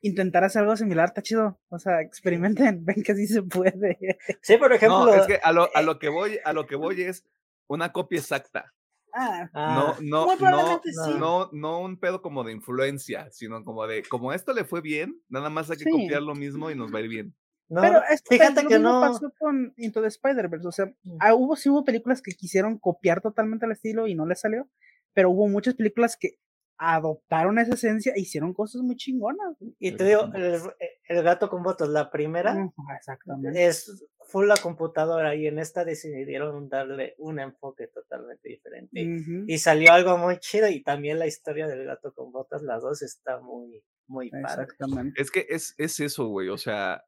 intentar 0.00 0.44
hacer 0.44 0.62
algo 0.62 0.76
similar 0.76 1.06
está 1.06 1.22
chido. 1.22 1.58
O 1.68 1.78
sea, 1.78 2.00
experimenten, 2.00 2.84
ven 2.84 3.02
que 3.02 3.14
sí 3.14 3.26
se 3.26 3.42
puede. 3.42 4.18
Sí, 4.42 4.56
por 4.56 4.72
ejemplo. 4.72 5.06
No, 5.06 5.14
es 5.14 5.26
que 5.26 5.40
a 5.42 5.52
lo, 5.52 5.68
a 5.74 5.82
lo 5.82 5.98
que 5.98 6.08
voy, 6.08 6.38
a 6.44 6.52
lo 6.52 6.66
que 6.66 6.76
voy 6.76 7.02
es 7.02 7.24
una 7.66 7.92
copia 7.92 8.18
exacta. 8.18 8.72
Ah, 9.12 9.48
no, 9.54 9.96
no, 10.00 10.36
no, 10.36 10.80
no, 11.18 11.50
no, 11.52 11.80
un 11.80 11.98
pedo 11.98 12.22
como 12.22 12.44
de 12.44 12.52
influencia, 12.52 13.28
sino 13.32 13.64
como 13.64 13.86
de, 13.86 14.02
como 14.02 14.32
esto 14.32 14.52
le 14.52 14.64
fue 14.64 14.80
bien, 14.80 15.20
nada 15.28 15.50
más 15.50 15.70
hay 15.70 15.78
que 15.78 15.90
copiar 15.90 16.22
lo 16.22 16.34
mismo 16.34 16.70
y 16.70 16.74
nos 16.74 16.94
va 16.94 16.98
a 16.98 17.02
ir 17.02 17.08
bien. 17.08 17.34
pero 17.68 18.02
fíjate 18.28 18.66
que 18.66 18.78
no 18.78 19.00
pasó 19.00 19.32
con 19.38 19.72
Into 19.76 20.02
the 20.02 20.08
Spider-Verse, 20.08 20.68
o 20.68 20.72
sea, 20.72 20.86
mm. 21.02 21.16
ah, 21.20 21.34
hubo 21.34 21.56
sí 21.56 21.68
hubo 21.68 21.84
películas 21.84 22.22
que 22.22 22.32
quisieron 22.32 22.78
copiar 22.78 23.20
totalmente 23.20 23.66
el 23.66 23.72
estilo 23.72 24.06
y 24.06 24.14
no 24.14 24.26
les 24.26 24.40
salió, 24.40 24.68
pero 25.14 25.30
hubo 25.30 25.48
muchas 25.48 25.74
películas 25.74 26.16
que 26.16 26.38
adoptaron 26.78 27.58
esa 27.58 27.74
esencia 27.74 28.12
e 28.14 28.20
hicieron 28.20 28.54
cosas 28.54 28.82
muy 28.82 28.96
chingonas. 28.96 29.56
Y 29.78 29.92
te 29.92 30.04
digo, 30.04 30.30
el, 30.34 31.22
gato 31.22 31.50
con 31.50 31.62
botas, 31.62 31.88
la 31.88 32.10
primera 32.10 32.70
exactamente. 32.96 33.66
es 33.66 34.06
full 34.20 34.46
la 34.46 34.56
computadora 34.56 35.34
y 35.34 35.46
en 35.46 35.58
esta 35.58 35.84
decidieron 35.84 36.68
darle 36.68 37.14
un 37.18 37.40
enfoque 37.40 37.88
totalmente 37.88 38.48
diferente. 38.48 39.44
Y 39.46 39.58
salió 39.58 39.92
algo 39.92 40.16
muy 40.18 40.38
chido 40.38 40.68
y 40.68 40.82
también 40.82 41.18
la 41.18 41.26
historia 41.26 41.66
del 41.66 41.84
gato 41.84 42.14
con 42.14 42.30
botas, 42.30 42.62
las 42.62 42.82
dos 42.82 43.02
está 43.02 43.40
muy, 43.40 43.82
muy 44.06 44.30
padre. 44.30 44.64
Exactamente. 44.64 45.20
Es 45.20 45.30
que 45.30 45.46
es, 45.48 45.74
es 45.78 45.98
eso, 45.98 46.28
güey, 46.28 46.48
o 46.48 46.58
sea, 46.58 47.02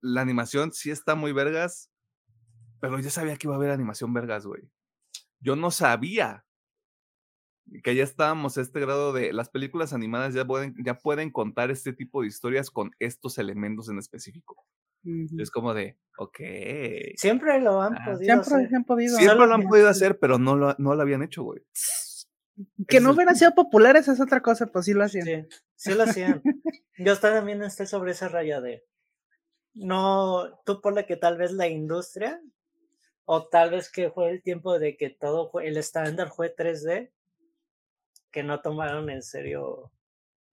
la 0.00 0.20
animación 0.20 0.72
sí 0.72 0.90
está 0.90 1.14
muy 1.14 1.32
vergas, 1.32 1.90
pero 2.80 2.98
yo 3.00 3.10
sabía 3.10 3.36
que 3.36 3.46
iba 3.46 3.54
a 3.54 3.58
haber 3.58 3.70
animación 3.70 4.12
vergas, 4.12 4.44
güey. 4.44 4.70
Yo 5.40 5.56
no 5.56 5.70
sabía 5.70 6.44
que 7.82 7.94
ya 7.94 8.04
estábamos 8.04 8.58
a 8.58 8.60
este 8.60 8.80
grado 8.80 9.12
de 9.12 9.32
las 9.32 9.48
películas 9.48 9.92
animadas 9.92 10.34
ya 10.34 10.44
pueden, 10.44 10.74
ya 10.84 10.98
pueden 10.98 11.30
contar 11.30 11.70
este 11.70 11.92
tipo 11.92 12.22
de 12.22 12.28
historias 12.28 12.70
con 12.70 12.90
estos 12.98 13.38
elementos 13.38 13.88
en 13.88 13.98
específico. 13.98 14.66
Es 15.38 15.50
como 15.50 15.74
de, 15.74 15.98
ok. 16.16 16.38
Siempre 17.16 17.60
lo 17.60 17.82
han 17.82 17.94
podido 18.04 18.18
siempre 18.18 18.54
hacer. 18.54 18.76
Han 18.76 18.84
podido 18.84 19.16
siempre 19.16 19.46
lo 19.46 19.54
han 19.54 19.62
podido 19.64 19.88
hacer, 19.88 20.18
pero 20.18 20.38
no 20.38 20.54
lo, 20.54 20.76
no 20.78 20.94
lo 20.94 21.02
habían 21.02 21.22
hecho, 21.22 21.42
güey. 21.42 21.62
Que 22.86 23.00
no 23.00 23.12
hubieran 23.12 23.34
sido 23.34 23.54
populares 23.54 24.06
es 24.08 24.20
otra 24.20 24.40
cosa, 24.42 24.66
pues 24.66 24.84
sí 24.84 24.92
lo 24.92 25.04
hacían. 25.04 25.24
Sí, 25.24 25.46
sí 25.74 25.94
lo 25.94 26.04
hacían. 26.04 26.42
Yo 26.98 27.18
también 27.18 27.62
estoy 27.62 27.86
sobre 27.86 28.12
esa 28.12 28.28
raya 28.28 28.60
de. 28.60 28.84
No, 29.74 30.60
tú 30.64 30.80
ponle 30.80 31.06
que 31.06 31.16
tal 31.16 31.38
vez 31.38 31.50
la 31.52 31.66
industria, 31.66 32.40
o 33.24 33.48
tal 33.48 33.70
vez 33.70 33.90
que 33.90 34.10
fue 34.10 34.30
el 34.30 34.42
tiempo 34.42 34.78
de 34.78 34.96
que 34.96 35.10
todo 35.10 35.50
fue, 35.50 35.66
el 35.66 35.78
estándar 35.78 36.30
fue 36.30 36.54
3D, 36.54 37.10
que 38.32 38.42
no 38.42 38.60
tomaron 38.62 39.10
en 39.10 39.22
serio 39.22 39.92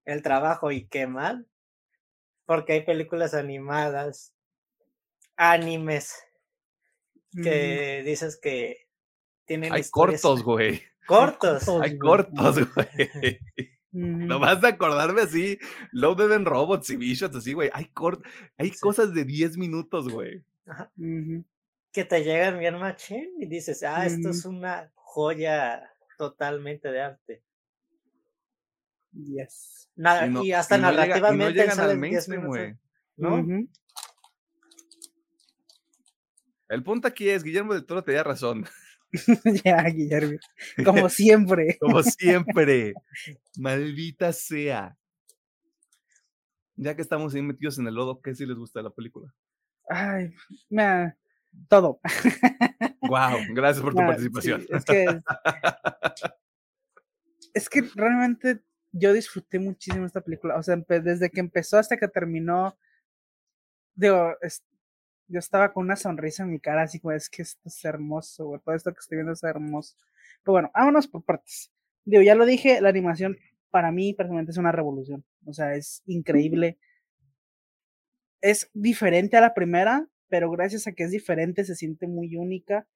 el 0.04 0.22
trabajo 0.22 0.70
y 0.72 0.86
qué 0.86 1.06
mal. 1.06 1.46
porque 2.46 2.72
hay 2.72 2.84
películas 2.84 3.32
animadas, 3.34 4.34
animes, 5.36 6.14
Ujú. 7.34 7.42
que 7.44 8.02
dices 8.04 8.38
que 8.40 8.88
tienen 9.44 9.72
Hay 9.72 9.80
historias 9.82 10.20
cortos, 10.22 10.42
güey. 10.44 10.82
cortos. 11.06 11.68
Hay 11.82 11.96
cortos, 11.98 12.56
güey. 12.74 13.38
Ujú. 13.92 14.06
Nomás 14.26 14.60
de 14.60 14.68
acordarme 14.68 15.22
así, 15.22 15.58
Loaded 15.92 16.32
en 16.32 16.44
Robots 16.44 16.90
y 16.90 16.96
Bichos, 16.96 17.34
así, 17.34 17.52
güey. 17.52 17.70
Hay, 17.72 17.86
cort 17.86 18.24
hay 18.58 18.70
Sí. 18.70 18.80
cosas 18.80 19.14
de 19.14 19.24
10 19.24 19.56
minutos, 19.56 20.08
güey. 20.08 20.44
Ajá, 20.66 20.90
que 21.92 22.04
te 22.04 22.22
llegan 22.22 22.58
bien 22.60 22.78
machín 22.78 23.32
y 23.38 23.46
dices, 23.46 23.82
ah, 23.82 24.06
esto 24.06 24.30
es 24.30 24.44
una 24.44 24.90
joya 24.94 25.88
totalmente 26.18 26.90
de 26.92 27.00
arte. 27.00 27.42
Yes. 29.12 29.88
Na- 29.96 30.26
Y 30.26 30.30
no- 30.30 30.44
y 30.44 30.52
hasta 30.52 30.78
y 30.78 30.80
no 30.80 30.90
llega- 30.90 31.04
y 31.04 31.08
no 31.08 31.14
narrativamente 31.14 31.52
llegan 31.52 31.70
al 31.70 31.76
salen 31.76 32.00
10 32.00 32.28
mainstream. 32.28 33.68
El 36.68 36.82
punto 36.84 37.08
aquí 37.08 37.28
es, 37.28 37.42
Guillermo 37.42 37.74
del 37.74 37.84
Toro 37.84 38.04
tenía 38.04 38.22
razón. 38.22 38.64
ya, 39.64 39.82
Guillermo. 39.84 40.38
Como 40.84 41.08
siempre. 41.08 41.76
Como 41.80 42.02
siempre. 42.04 42.94
Maldita 43.56 44.32
sea. 44.32 44.96
Ya 46.76 46.94
que 46.94 47.02
estamos 47.02 47.34
ahí 47.34 47.42
metidos 47.42 47.78
en 47.78 47.88
el 47.88 47.94
lodo, 47.94 48.20
¿qué 48.22 48.34
sí 48.34 48.46
les 48.46 48.56
gusta 48.56 48.78
de 48.78 48.84
la 48.84 48.90
película? 48.90 49.34
Ay, 49.88 50.32
mira, 50.70 51.18
todo. 51.68 52.00
Wow, 53.02 53.38
gracias 53.52 53.82
por 53.82 53.92
tu 53.92 53.98
participación. 53.98 54.62
sí, 54.62 54.68
es 54.70 54.84
que 54.84 55.20
es 57.52 57.68
que 57.68 57.82
realmente 57.96 58.62
yo 58.92 59.12
disfruté 59.12 59.58
muchísimo 59.58 60.06
esta 60.06 60.20
película. 60.20 60.56
O 60.58 60.62
sea, 60.62 60.76
desde 60.76 61.30
que 61.30 61.40
empezó 61.40 61.78
hasta 61.78 61.96
que 61.96 62.08
terminó, 62.08 62.76
digo, 63.94 64.32
es- 64.40 64.62
yo 65.28 65.38
estaba 65.38 65.72
con 65.72 65.84
una 65.86 65.96
sonrisa 65.96 66.42
en 66.44 66.50
mi 66.52 66.60
cara, 66.60 66.82
así 66.82 67.00
como 67.00 67.12
es 67.12 67.30
que 67.30 67.42
esto 67.42 67.60
es 67.68 67.84
hermoso, 67.84 68.46
güey, 68.46 68.60
todo 68.62 68.74
esto 68.74 68.92
que 68.92 69.00
estoy 69.00 69.16
viendo 69.18 69.32
es 69.32 69.42
hermoso. 69.44 69.96
Pero 70.44 70.52
bueno, 70.54 70.70
vámonos 70.74 71.08
por 71.08 71.24
partes. 71.24 71.72
Digo, 72.04 72.22
ya 72.22 72.34
lo 72.34 72.46
dije, 72.46 72.80
la 72.80 72.90
animación 72.90 73.38
para 73.70 73.92
mí 73.92 74.14
personalmente 74.14 74.52
es 74.52 74.58
una 74.58 74.72
revolución. 74.72 75.24
O 75.46 75.52
sea, 75.54 75.74
es 75.76 76.02
increíble. 76.06 76.78
Es 78.42 78.68
diferente 78.74 79.36
a 79.36 79.40
la 79.40 79.54
primera, 79.54 80.06
pero 80.28 80.50
gracias 80.50 80.86
a 80.86 80.92
que 80.92 81.04
es 81.04 81.10
diferente 81.10 81.64
se 81.64 81.74
siente 81.74 82.06
muy 82.06 82.36
única 82.36 82.86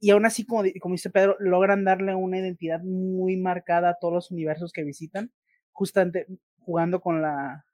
y 0.00 0.10
aún 0.10 0.26
así, 0.26 0.44
como, 0.46 0.62
di- 0.62 0.78
como 0.78 0.94
dice 0.94 1.10
Pedro, 1.10 1.36
logran 1.40 1.84
darle 1.84 2.14
una 2.14 2.38
identidad 2.38 2.80
muy 2.82 3.36
marcada 3.36 3.90
a 3.90 3.98
todos 4.00 4.14
los 4.14 4.30
universos 4.30 4.72
que 4.72 4.84
visitan, 4.84 5.32
justamente 5.72 6.26
jugando 6.60 7.00
con 7.00 7.22
la, 7.22 7.64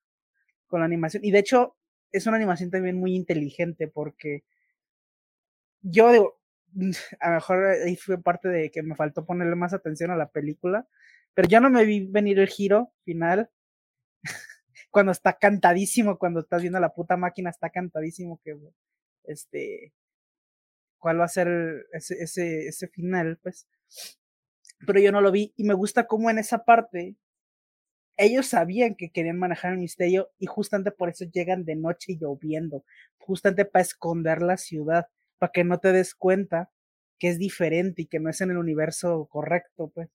con 0.68 0.80
la 0.80 0.86
animación. 0.86 1.24
Y 1.24 1.32
de 1.32 1.40
hecho, 1.40 1.76
es 2.12 2.26
una 2.26 2.36
animación 2.36 2.70
también 2.70 2.98
muy 2.98 3.14
inteligente 3.16 3.88
porque 3.88 4.44
yo 5.82 6.12
digo, 6.12 6.38
a 7.20 7.28
lo 7.28 7.34
mejor 7.36 7.64
ahí 7.66 7.96
fue 7.96 8.20
parte 8.22 8.48
de 8.48 8.70
que 8.70 8.82
me 8.82 8.96
faltó 8.96 9.24
ponerle 9.24 9.56
más 9.56 9.72
atención 9.72 10.10
a 10.10 10.16
la 10.16 10.30
película, 10.30 10.86
pero 11.34 11.48
yo 11.48 11.60
no 11.60 11.70
me 11.70 11.84
vi 11.84 12.06
venir 12.06 12.38
el 12.38 12.48
giro 12.48 12.92
final. 13.04 13.50
cuando 14.90 15.12
está 15.12 15.34
cantadísimo, 15.38 16.18
cuando 16.18 16.40
estás 16.40 16.62
viendo 16.62 16.80
la 16.80 16.94
puta 16.94 17.16
máquina, 17.16 17.50
está 17.50 17.70
cantadísimo 17.70 18.40
que 18.44 18.56
este 19.24 19.92
cuál 21.04 21.20
va 21.20 21.26
a 21.26 21.28
ser 21.28 21.86
ese, 21.92 22.14
ese, 22.22 22.66
ese 22.66 22.88
final, 22.88 23.38
pues. 23.42 23.68
Pero 24.86 25.00
yo 25.00 25.10
no 25.10 25.20
lo 25.20 25.32
vi 25.32 25.52
y 25.56 25.64
me 25.64 25.74
gusta 25.74 26.06
cómo 26.06 26.30
en 26.30 26.38
esa 26.38 26.64
parte 26.64 27.16
ellos 28.16 28.46
sabían 28.48 28.94
que 28.94 29.10
querían 29.10 29.38
manejar 29.38 29.72
el 29.72 29.78
misterio 29.78 30.30
y 30.38 30.46
justamente 30.46 30.92
por 30.92 31.08
eso 31.08 31.24
llegan 31.24 31.64
de 31.64 31.76
noche 31.76 32.16
lloviendo, 32.20 32.84
justamente 33.18 33.64
para 33.64 33.82
esconder 33.82 34.42
la 34.42 34.56
ciudad, 34.56 35.06
para 35.38 35.52
que 35.52 35.64
no 35.64 35.78
te 35.80 35.92
des 35.92 36.14
cuenta 36.14 36.70
que 37.18 37.28
es 37.28 37.38
diferente 37.38 38.02
y 38.02 38.06
que 38.06 38.20
no 38.20 38.30
es 38.30 38.40
en 38.40 38.50
el 38.50 38.58
universo 38.58 39.26
correcto, 39.30 39.90
pues. 39.94 40.08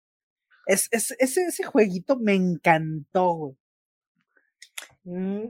Es, 0.67 0.89
es, 0.91 1.15
ese, 1.19 1.43
ese 1.47 1.63
jueguito 1.65 2.17
me 2.19 2.35
encantó, 2.35 3.33
güey. 3.33 3.57
Mm, 5.03 5.47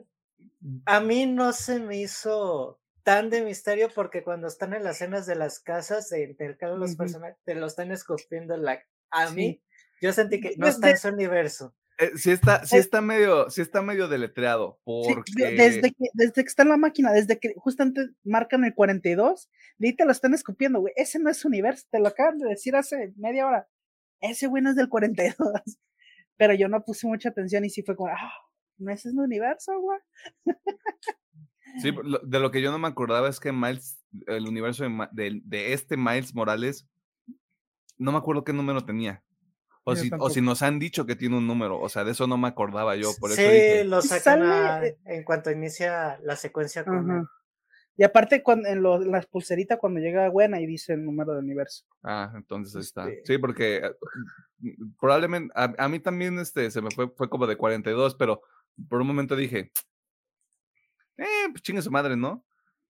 A 0.85 0.99
mí 1.01 1.25
no 1.27 1.53
se 1.53 1.79
me 1.79 2.01
hizo 2.01 2.78
tan 3.03 3.29
de 3.29 3.41
misterio 3.43 3.89
porque 3.93 4.23
cuando 4.23 4.47
están 4.47 4.73
en 4.73 4.83
las 4.83 4.97
escenas 4.97 5.25
de 5.25 5.35
las 5.35 5.59
casas 5.59 6.09
de 6.09 6.23
intercambio 6.23 6.77
los 6.77 6.91
Ujú. 6.91 6.97
personajes, 6.99 7.37
te 7.45 7.55
lo 7.55 7.65
están 7.67 7.91
escupiendo 7.91 8.55
en 8.55 8.63
la... 8.63 8.83
A 9.11 9.27
Sí. 9.27 9.35
mí, 9.35 9.63
yo 10.01 10.13
sentí 10.13 10.39
que 10.39 10.53
no 10.57 10.67
está 10.67 10.89
en 10.91 10.97
su 10.97 11.07
universo. 11.09 11.75
Eh, 11.97 12.11
sí 12.15 12.31
está, 12.31 12.65
sí 12.65 12.77
está 12.77 13.01
medio, 13.01 13.49
sí 13.49 13.61
está 13.61 13.81
medio 13.81 14.07
deletreado, 14.07 14.79
porque 14.85 15.33
de- 15.35 15.51
desde, 15.51 15.81
que, 15.91 16.05
desde 16.13 16.33
que 16.33 16.47
está 16.47 16.63
en 16.63 16.69
la 16.69 16.77
máquina, 16.77 17.11
desde 17.11 17.39
que 17.39 17.53
justamente 17.57 18.07
marcan 18.23 18.63
el 18.63 18.73
42, 18.73 19.49
de 19.79 19.87
ahí 19.87 19.95
te 19.95 20.05
lo 20.05 20.11
están 20.11 20.33
escupiendo, 20.33 20.79
güey. 20.79 20.93
Ese 20.95 21.19
no 21.19 21.29
es 21.29 21.37
su 21.37 21.49
universo, 21.49 21.85
te 21.91 21.99
lo 21.99 22.07
acaban 22.07 22.37
de 22.37 22.47
decir 22.47 22.75
hace 22.77 23.11
media 23.17 23.45
hora. 23.47 23.67
Ese 24.21 24.47
güey 24.47 24.63
no 24.63 24.69
es 24.69 24.75
del 24.77 24.87
42. 24.87 25.35
Pero 26.37 26.53
yo 26.53 26.69
no 26.69 26.85
puse 26.85 27.05
mucha 27.05 27.29
atención 27.29 27.65
y 27.65 27.69
sí 27.69 27.83
fue 27.83 27.97
como, 27.97 28.11
ah, 28.13 28.31
no 28.77 28.93
ese 28.93 29.09
es 29.09 29.13
mi 29.13 29.21
universo, 29.23 29.73
güey. 29.81 29.99
Sí, 31.81 31.91
de 32.23 32.39
lo 32.39 32.51
que 32.51 32.61
yo 32.61 32.71
no 32.71 32.79
me 32.79 32.87
acordaba 32.87 33.29
es 33.29 33.39
que 33.39 33.51
Miles, 33.51 34.01
el 34.27 34.47
universo 34.47 34.83
de, 34.83 34.89
Ma- 34.89 35.09
de- 35.11 35.41
de 35.43 35.73
este 35.73 35.97
Miles 35.97 36.33
Morales, 36.35 36.87
no 37.97 38.11
me 38.11 38.17
acuerdo 38.17 38.43
qué 38.43 38.53
número 38.53 38.83
tenía. 38.85 39.23
O 39.83 39.95
si, 39.95 40.09
o 40.19 40.29
si 40.29 40.41
nos 40.41 40.61
han 40.61 40.77
dicho 40.77 41.05
que 41.05 41.15
tiene 41.15 41.37
un 41.37 41.47
número, 41.47 41.79
o 41.79 41.89
sea, 41.89 42.03
de 42.03 42.11
eso 42.11 42.27
no 42.27 42.37
me 42.37 42.47
acordaba 42.47 42.95
yo, 42.95 43.11
por 43.19 43.31
eso 43.31 43.41
sí, 43.41 43.47
dije, 43.47 43.83
lo 43.85 44.01
sacan 44.01 44.43
a- 44.43 44.81
en 45.05 45.23
cuanto 45.23 45.49
inicia 45.51 46.19
la 46.21 46.35
secuencia 46.35 46.83
con. 46.83 47.09
Ajá. 47.09 47.29
Y 47.97 48.03
aparte, 48.03 48.43
cuando, 48.43 48.69
en, 48.69 48.81
lo- 48.81 49.01
en 49.01 49.11
las 49.11 49.25
pulseritas, 49.25 49.77
cuando 49.79 49.99
llega 49.99 50.29
buena 50.29 50.61
y 50.61 50.65
dice 50.67 50.93
el 50.93 51.03
número 51.03 51.33
de 51.33 51.39
universo. 51.39 51.85
ah, 52.03 52.31
entonces 52.35 52.75
ahí 52.75 52.81
está. 52.81 53.09
Este- 53.09 53.33
Sí, 53.33 53.37
porque 53.39 53.81
mm, 54.59 54.91
probablemente, 54.99 55.51
a, 55.55 55.73
a 55.77 55.89
mí 55.89 55.99
también 55.99 56.37
este, 56.39 56.69
se 56.71 56.81
me 56.81 56.91
fue, 56.91 57.09
fue 57.09 57.29
como 57.29 57.47
de 57.47 57.57
42, 57.57 58.15
pero 58.15 58.41
por 58.87 59.01
un 59.01 59.07
momento 59.07 59.35
dije, 59.35 59.71
eh, 61.19 61.47
pues 61.51 61.61
chingue 61.61 61.81
su 61.81 61.91
madre, 61.91 62.15
¿no? 62.15 62.45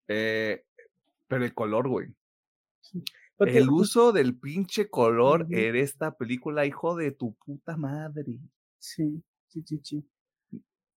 Eh, 0.07 0.63
pero 1.27 1.43
el 1.45 1.53
color, 1.53 1.87
güey. 1.87 2.07
Te- 3.37 3.57
El 3.57 3.69
uso 3.69 4.11
del 4.11 4.37
pinche 4.37 4.89
color 4.89 5.43
Ujú. 5.43 5.53
en 5.53 5.75
esta 5.75 6.17
película, 6.17 6.65
hijo 6.65 6.95
de 6.95 7.11
tu 7.11 7.35
puta 7.35 7.77
madre. 7.77 8.37
Sí, 8.79 9.23
sí, 9.47 9.63
sí, 9.65 9.79
sí. 9.83 10.05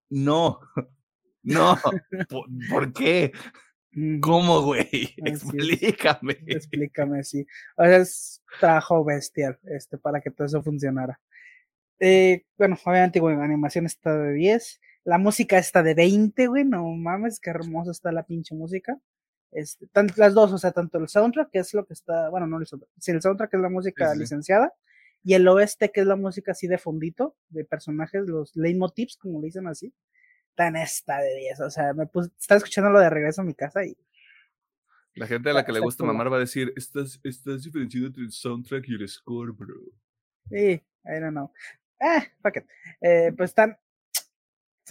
No, 0.08 0.60
no. 1.42 1.76
¿Por, 2.28 2.46
por 2.70 2.92
qué? 2.92 3.32
¿Cómo, 4.20 4.62
güey? 4.62 4.82
Así 5.24 5.24
es. 5.24 5.42
Explícame. 5.44 6.38
Explícame, 6.46 7.24
sí. 7.24 7.46
O 7.76 7.82
sea, 7.84 7.96
es 7.96 8.42
trabajo 8.60 9.04
bestial 9.04 9.58
este, 9.64 9.98
para 9.98 10.20
que 10.20 10.30
todo 10.30 10.46
eso 10.46 10.62
funcionara. 10.62 11.20
Eh, 11.98 12.46
bueno, 12.56 12.78
obviamente, 12.84 13.20
güey, 13.20 13.36
animación 13.36 13.86
está 13.86 14.16
de 14.16 14.32
10. 14.32 14.80
La 15.04 15.18
música 15.18 15.58
está 15.58 15.82
de 15.82 15.94
20, 15.94 16.46
güey. 16.46 16.64
No 16.64 16.84
mames, 16.84 17.40
qué 17.40 17.50
hermosa 17.50 17.90
está 17.90 18.12
la 18.12 18.24
pinche 18.24 18.54
música. 18.54 18.98
Este, 19.52 19.88
las 20.16 20.34
dos, 20.34 20.52
o 20.52 20.58
sea, 20.58 20.70
tanto 20.70 20.98
el 20.98 21.08
soundtrack, 21.08 21.50
que 21.50 21.58
es 21.58 21.74
lo 21.74 21.84
que 21.84 21.92
está, 21.92 22.28
bueno, 22.28 22.46
no 22.46 22.58
el 22.58 22.66
soundtrack, 22.66 22.92
sí, 22.98 23.10
el 23.10 23.20
soundtrack 23.20 23.50
que 23.50 23.56
es 23.56 23.62
la 23.62 23.68
música 23.68 24.06
sí, 24.10 24.14
sí. 24.14 24.20
licenciada, 24.20 24.72
y 25.24 25.34
el 25.34 25.46
oeste, 25.48 25.90
que 25.90 26.00
es 26.02 26.06
la 26.06 26.16
música 26.16 26.52
así 26.52 26.68
de 26.68 26.78
fondito, 26.78 27.36
de 27.48 27.64
personajes, 27.64 28.26
los 28.26 28.54
leitmotivs, 28.54 29.16
como 29.16 29.40
le 29.40 29.46
dicen 29.46 29.66
así, 29.66 29.92
tan 30.54 30.76
está 30.76 31.18
de 31.18 31.34
10. 31.36 31.60
O 31.60 31.70
sea, 31.70 31.92
me 31.94 32.06
puse, 32.06 32.30
estaba 32.38 32.58
escuchando 32.58 32.90
lo 32.90 33.00
de 33.00 33.10
regreso 33.10 33.42
a 33.42 33.44
mi 33.44 33.54
casa 33.54 33.84
y 33.84 33.96
La 35.14 35.26
gente 35.26 35.50
a 35.50 35.52
la 35.52 35.64
que 35.64 35.72
le 35.72 35.80
gusta 35.80 36.04
mamar 36.04 36.32
va 36.32 36.36
a 36.36 36.40
decir, 36.40 36.72
estás, 36.76 37.20
estás 37.24 37.64
diferenciando 37.64 38.08
entre 38.08 38.22
el 38.22 38.30
soundtrack 38.30 38.88
y 38.88 38.94
el 38.94 39.08
score, 39.08 39.52
bro. 39.52 39.74
Sí, 40.48 40.80
I 41.04 41.20
don't 41.20 41.32
know. 41.32 41.52
Eh, 42.00 42.32
fuck 42.42 42.56
it. 42.56 42.64
Eh, 43.02 43.32
pues 43.36 43.50
están, 43.50 43.76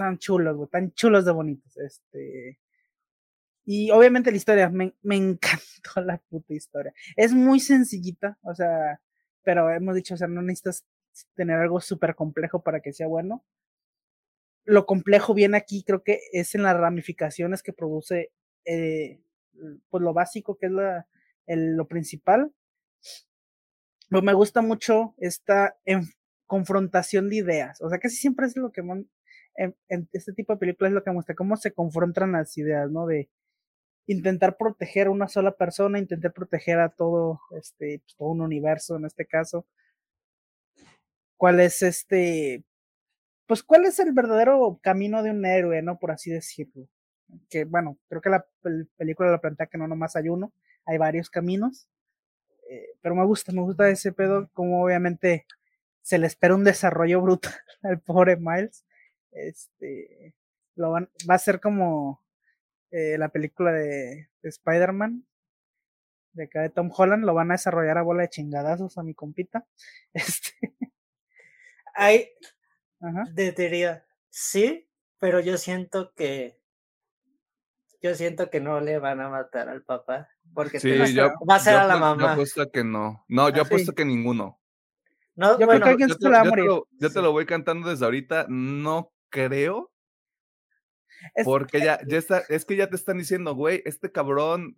están 0.06 0.18
chulos, 0.18 0.56
güey, 0.58 0.70
tan 0.70 0.92
chulos 0.94 1.26
de 1.26 1.32
bonitos. 1.32 1.78
Este. 1.78 2.60
Y 3.66 3.92
obviamente 3.92 4.32
la 4.32 4.38
historia, 4.38 4.70
me, 4.70 4.94
me 5.02 5.16
encantó 5.18 6.02
la 6.04 6.18
puta 6.30 6.54
historia. 6.54 6.94
Es 7.16 7.34
muy 7.34 7.60
sencillita, 7.60 8.38
o 8.44 8.54
sea, 8.56 9.02
pero 9.44 9.70
hemos 9.72 9.96
dicho, 9.96 10.14
o 10.16 10.18
sea, 10.18 10.28
no 10.28 10.42
necesitas 10.42 10.86
tener 11.36 11.58
algo 11.60 11.80
súper 11.82 12.16
complejo 12.16 12.62
para 12.64 12.82
que 12.82 12.94
sea 12.94 13.08
bueno. 13.08 13.44
Lo 14.66 14.86
complejo 14.86 15.34
viene 15.34 15.58
aquí, 15.58 15.84
creo 15.84 16.04
que 16.04 16.20
es 16.32 16.54
en 16.56 16.64
las 16.64 16.78
ramificaciones 16.78 17.64
que 17.64 17.74
produce, 17.74 18.32
eh, 18.66 19.20
pues 19.90 20.04
lo 20.04 20.14
básico, 20.14 20.58
que 20.58 20.68
es 20.68 20.72
la, 20.72 21.08
el- 21.48 21.76
lo 21.76 21.88
principal. 21.88 22.54
Pero 24.10 24.22
me 24.22 24.34
gusta 24.34 24.62
mucho 24.62 25.14
esta 25.18 25.78
confrontación 26.48 27.30
de 27.30 27.38
ideas. 27.38 27.82
O 27.82 27.90
sea, 27.90 28.00
casi 28.00 28.16
siempre 28.16 28.48
es 28.48 28.56
lo 28.58 28.72
que 28.72 28.82
en, 29.60 29.76
en 29.90 30.10
este 30.14 30.34
tipo 30.34 30.54
de 30.54 30.60
películas 30.60 30.92
es 30.92 30.96
lo 30.96 31.04
que 31.04 31.12
muestra, 31.12 31.36
cómo 31.36 31.58
se 31.58 31.74
confrontan 31.74 32.32
las 32.32 32.58
ideas, 32.58 32.90
¿no? 32.90 33.06
De 33.06 33.30
intentar 34.08 34.58
proteger 34.58 35.08
a 35.08 35.12
una 35.12 35.28
sola 35.28 35.52
persona, 35.52 36.00
intentar 36.00 36.34
proteger 36.34 36.80
a 36.80 36.90
todo, 36.90 37.42
este, 37.58 38.00
pues, 38.00 38.16
todo 38.18 38.30
un 38.30 38.42
universo 38.42 38.96
en 38.98 39.06
este 39.06 39.26
caso. 39.26 39.68
¿Cuál 41.38 41.60
es 41.60 41.82
este, 41.82 42.64
pues, 43.48 43.64
¿cuál 43.64 43.86
es 43.86 44.00
el 44.00 44.14
verdadero 44.14 44.80
camino 44.82 45.24
de 45.24 45.32
un 45.32 45.46
héroe, 45.46 45.82
no? 45.82 46.00
Por 46.00 46.12
así 46.12 46.32
decirlo. 46.32 46.88
Que, 47.50 47.66
bueno, 47.66 47.98
creo 48.10 48.22
que 48.22 48.30
la 48.30 48.46
película 48.98 49.32
la 49.32 49.42
plantea 49.42 49.68
que 49.68 49.78
no 49.78 49.88
nomás 49.88 50.16
hay 50.16 50.30
uno, 50.30 50.54
hay 50.86 50.98
varios 50.98 51.30
caminos. 51.30 51.88
Eh, 52.70 52.90
pero 53.02 53.16
me 53.16 53.26
gusta, 53.26 53.52
me 53.52 53.62
gusta 53.62 53.90
ese 53.90 54.14
pedo, 54.14 54.50
como 54.54 54.84
obviamente 54.84 55.46
se 56.04 56.18
le 56.20 56.28
espera 56.28 56.56
un 56.56 56.64
desarrollo 56.64 57.22
brutal 57.22 57.54
al 57.84 58.00
pobre 58.02 58.38
Miles. 58.38 58.86
Este, 59.32 60.36
lo 60.76 60.92
van, 60.92 61.10
va 61.30 61.36
a 61.36 61.40
ser 61.40 61.60
como 61.60 62.24
eh, 62.92 63.18
la 63.18 63.30
película 63.30 63.72
de, 63.72 64.30
de 64.42 64.50
Spider-Man, 64.50 65.26
de 66.34 66.44
acá 66.46 66.62
de 66.62 66.70
Tom 66.70 66.90
Holland, 66.96 67.24
lo 67.24 67.34
van 67.34 67.52
a 67.52 67.56
desarrollar 67.56 67.98
a 67.98 68.04
bola 68.04 68.24
de 68.24 68.30
chingadazos 68.30 68.98
a 68.98 69.04
mi 69.04 69.14
compita. 69.14 69.68
Este. 70.14 70.76
Hay, 71.94 72.30
diría, 73.34 74.06
sí, 74.30 74.90
pero 75.18 75.42
yo 75.42 75.58
siento 75.58 76.14
que 76.14 76.60
yo 78.02 78.16
siento 78.16 78.50
que 78.50 78.62
no 78.62 78.80
le 78.80 79.00
van 79.00 79.20
a 79.20 79.30
matar 79.30 79.68
al 79.68 79.84
papá. 79.84 80.30
Porque 80.54 80.80
sí, 80.80 80.98
va 80.98 81.56
a 81.56 81.60
ser 81.60 81.76
a 81.76 81.86
la 81.86 81.98
mamá. 81.98 82.22
Yo 82.22 82.30
apuesto 82.30 82.72
que 82.72 82.84
no. 82.84 83.26
No, 83.28 83.50
yo 83.50 83.64
apuesto 83.64 83.94
que 83.94 84.06
ninguno. 84.06 84.60
No, 85.36 85.60
yo 85.60 85.68
creo 85.68 85.82
que 85.82 85.90
alguien 85.90 86.10
se 86.10 86.30
va 86.30 86.42
a 86.42 86.46
morir. 86.46 86.66
yo 86.68 87.12
te 87.12 87.22
lo 87.22 87.34
voy 87.34 87.46
cantando 87.46 87.90
desde 87.90 88.06
ahorita. 88.06 88.46
No 88.48 89.12
creo. 89.30 89.92
porque 91.44 91.80
ya, 91.80 92.00
ya 92.08 92.18
está, 92.18 92.40
es 92.50 92.66
que 92.66 92.76
ya 92.76 92.90
te 92.90 92.96
están 92.96 93.18
diciendo, 93.18 93.54
güey, 93.56 93.82
este 93.86 94.12
cabrón 94.12 94.76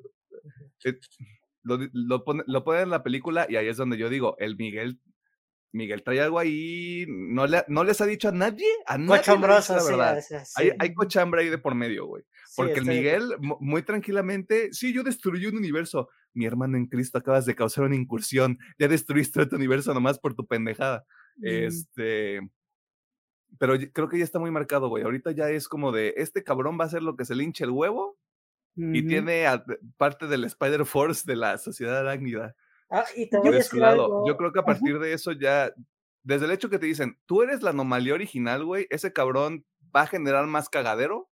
eh, 0.84 0.98
lo, 1.64 1.78
lo, 1.94 2.24
pone, 2.24 2.44
lo 2.48 2.64
pone 2.64 2.82
en 2.82 2.90
la 2.90 3.04
película 3.04 3.46
y 3.48 3.56
ahí 3.56 3.68
es 3.68 3.78
donde 3.78 3.98
yo 3.98 4.10
digo, 4.10 4.36
el 4.40 4.58
Miguel 4.58 5.00
Miguel 5.74 6.04
trae 6.04 6.20
algo 6.20 6.40
ahí, 6.40 7.06
no, 7.08 7.48
le, 7.48 7.64
no 7.68 7.84
les 7.84 8.02
ha 8.02 8.06
dicho 8.06 8.28
a 8.28 8.32
nadie, 8.32 8.68
a 8.86 8.98
nadie. 8.98 9.20
Cochambroso, 9.20 9.76
la 9.76 9.84
verdad. 9.84 10.24
Hay, 10.56 10.72
hay, 10.78 10.94
cochambre 10.94 11.42
ahí 11.42 11.50
de 11.50 11.58
por 11.58 11.76
medio, 11.76 12.08
güey. 12.08 12.24
Porque 12.58 12.80
el 12.80 12.86
Miguel, 12.86 13.36
muy 13.40 13.82
tranquilamente, 13.84 14.74
sí, 14.74 14.94
yo 14.94 15.04
destruí 15.04 15.46
un 15.46 15.56
universo. 15.56 16.10
Mi 16.34 16.46
hermano 16.46 16.78
en 16.78 16.88
Cristo, 16.88 17.18
acabas 17.18 17.46
de 17.46 17.56
causar 17.56 17.86
una 17.86 17.96
incursión. 17.96 18.58
Ya 18.78 18.88
destruiste 18.90 19.46
tu 19.46 19.56
universo 19.56 19.94
nomás 19.94 20.20
por 20.20 20.34
tu 20.34 20.46
pendejada. 20.46 21.06
Este. 21.42 22.42
Pero 23.58 23.76
creo 23.94 24.08
que 24.08 24.18
ya 24.18 24.24
está 24.24 24.40
muy 24.40 24.52
marcado, 24.52 24.90
güey. 24.90 25.04
Ahorita 25.04 25.32
ya 25.32 25.50
es 25.50 25.68
como 25.68 25.92
de, 25.92 26.14
este 26.18 26.44
cabrón 26.44 26.78
va 26.80 26.86
a 26.86 26.88
hacer 26.88 27.04
lo 27.04 27.16
que 27.16 27.26
se 27.26 27.36
le 27.36 27.44
hinche 27.44 27.64
el 27.64 27.72
huevo 27.72 28.18
y 28.76 29.06
tiene 29.06 29.46
parte 29.98 30.28
del 30.28 30.46
Spider-Force 30.46 31.24
de 31.26 31.36
la 31.36 31.58
sociedad 31.58 31.98
arácnida. 32.00 32.56
Ah, 32.90 33.06
y 33.16 33.30
yo, 33.30 34.26
yo 34.26 34.38
creo 34.38 34.52
que 34.52 34.60
a 34.60 34.66
partir 34.66 35.00
de 35.00 35.14
eso 35.14 35.32
ya, 35.32 35.74
desde 36.24 36.46
el 36.46 36.52
hecho 36.52 36.70
que 36.70 36.80
te 36.80 36.86
dicen, 36.86 37.20
tú 37.26 37.42
eres 37.42 37.62
la 37.62 37.70
anomalía 37.72 38.14
original, 38.14 38.66
güey, 38.66 38.88
ese 38.90 39.14
cabrón 39.14 39.66
va 39.96 40.02
a 40.02 40.08
generar 40.08 40.46
más 40.48 40.70
cagadero, 40.70 41.30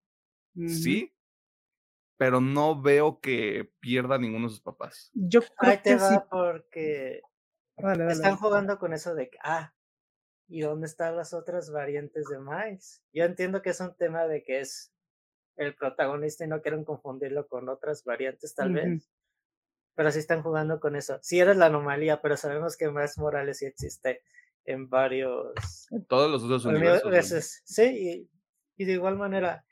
sí, 0.67 1.13
pero 2.17 2.41
no 2.41 2.82
veo 2.82 3.20
que 3.20 3.74
pierda 3.80 4.17
ninguno 4.17 4.47
de 4.47 4.51
sus 4.51 4.61
papás. 4.61 5.11
Yo 5.13 5.41
creo 5.57 5.82
que 5.82 5.99
sí. 5.99 6.15
porque 6.30 7.22
están 8.09 8.36
jugando 8.36 8.78
con 8.78 8.93
eso 8.93 9.15
de 9.15 9.30
que, 9.30 9.38
ah, 9.43 9.74
¿y 10.50 10.62
dónde 10.62 10.88
están 10.88 11.16
las 11.16 11.34
otras 11.34 11.72
variantes 11.72 12.26
de 12.26 12.39
Miles? 12.39 13.02
Yo 13.14 13.24
entiendo 13.24 13.62
que 13.62 13.70
es 13.70 13.80
un 13.80 13.95
tema 13.95 14.28
de 14.28 14.43
que 14.43 14.60
es 14.60 14.91
el 15.56 15.76
protagonista 15.76 16.43
y 16.43 16.47
no 16.47 16.62
quieren 16.62 16.84
confundirlo 16.84 17.47
con 17.47 17.70
otras 17.70 18.04
variantes 18.04 18.56
tal 18.56 18.74
vez 18.74 19.10
pero 20.00 20.14
sí 20.14 20.20
están 20.20 20.43
jugando 20.43 20.80
con 20.80 20.95
eso. 20.95 21.20
Sí 21.22 21.41
eres 21.41 21.58
la 21.58 21.66
anomalía, 21.66 22.22
pero 22.22 22.38
sabemos 22.38 22.78
que 22.78 22.88
más 22.89 23.18
Morales 23.18 23.58
sí 23.58 23.66
existe 23.66 24.24
en 24.64 24.88
varios... 24.88 25.91
En 25.91 26.06
todos 26.06 26.32
los 26.32 26.41
otros 26.41 26.64
universos. 26.64 27.60
Sí, 27.66 28.30
y, 28.78 28.86
de 28.86 28.93
igual 28.93 29.18
manera, 29.18 29.66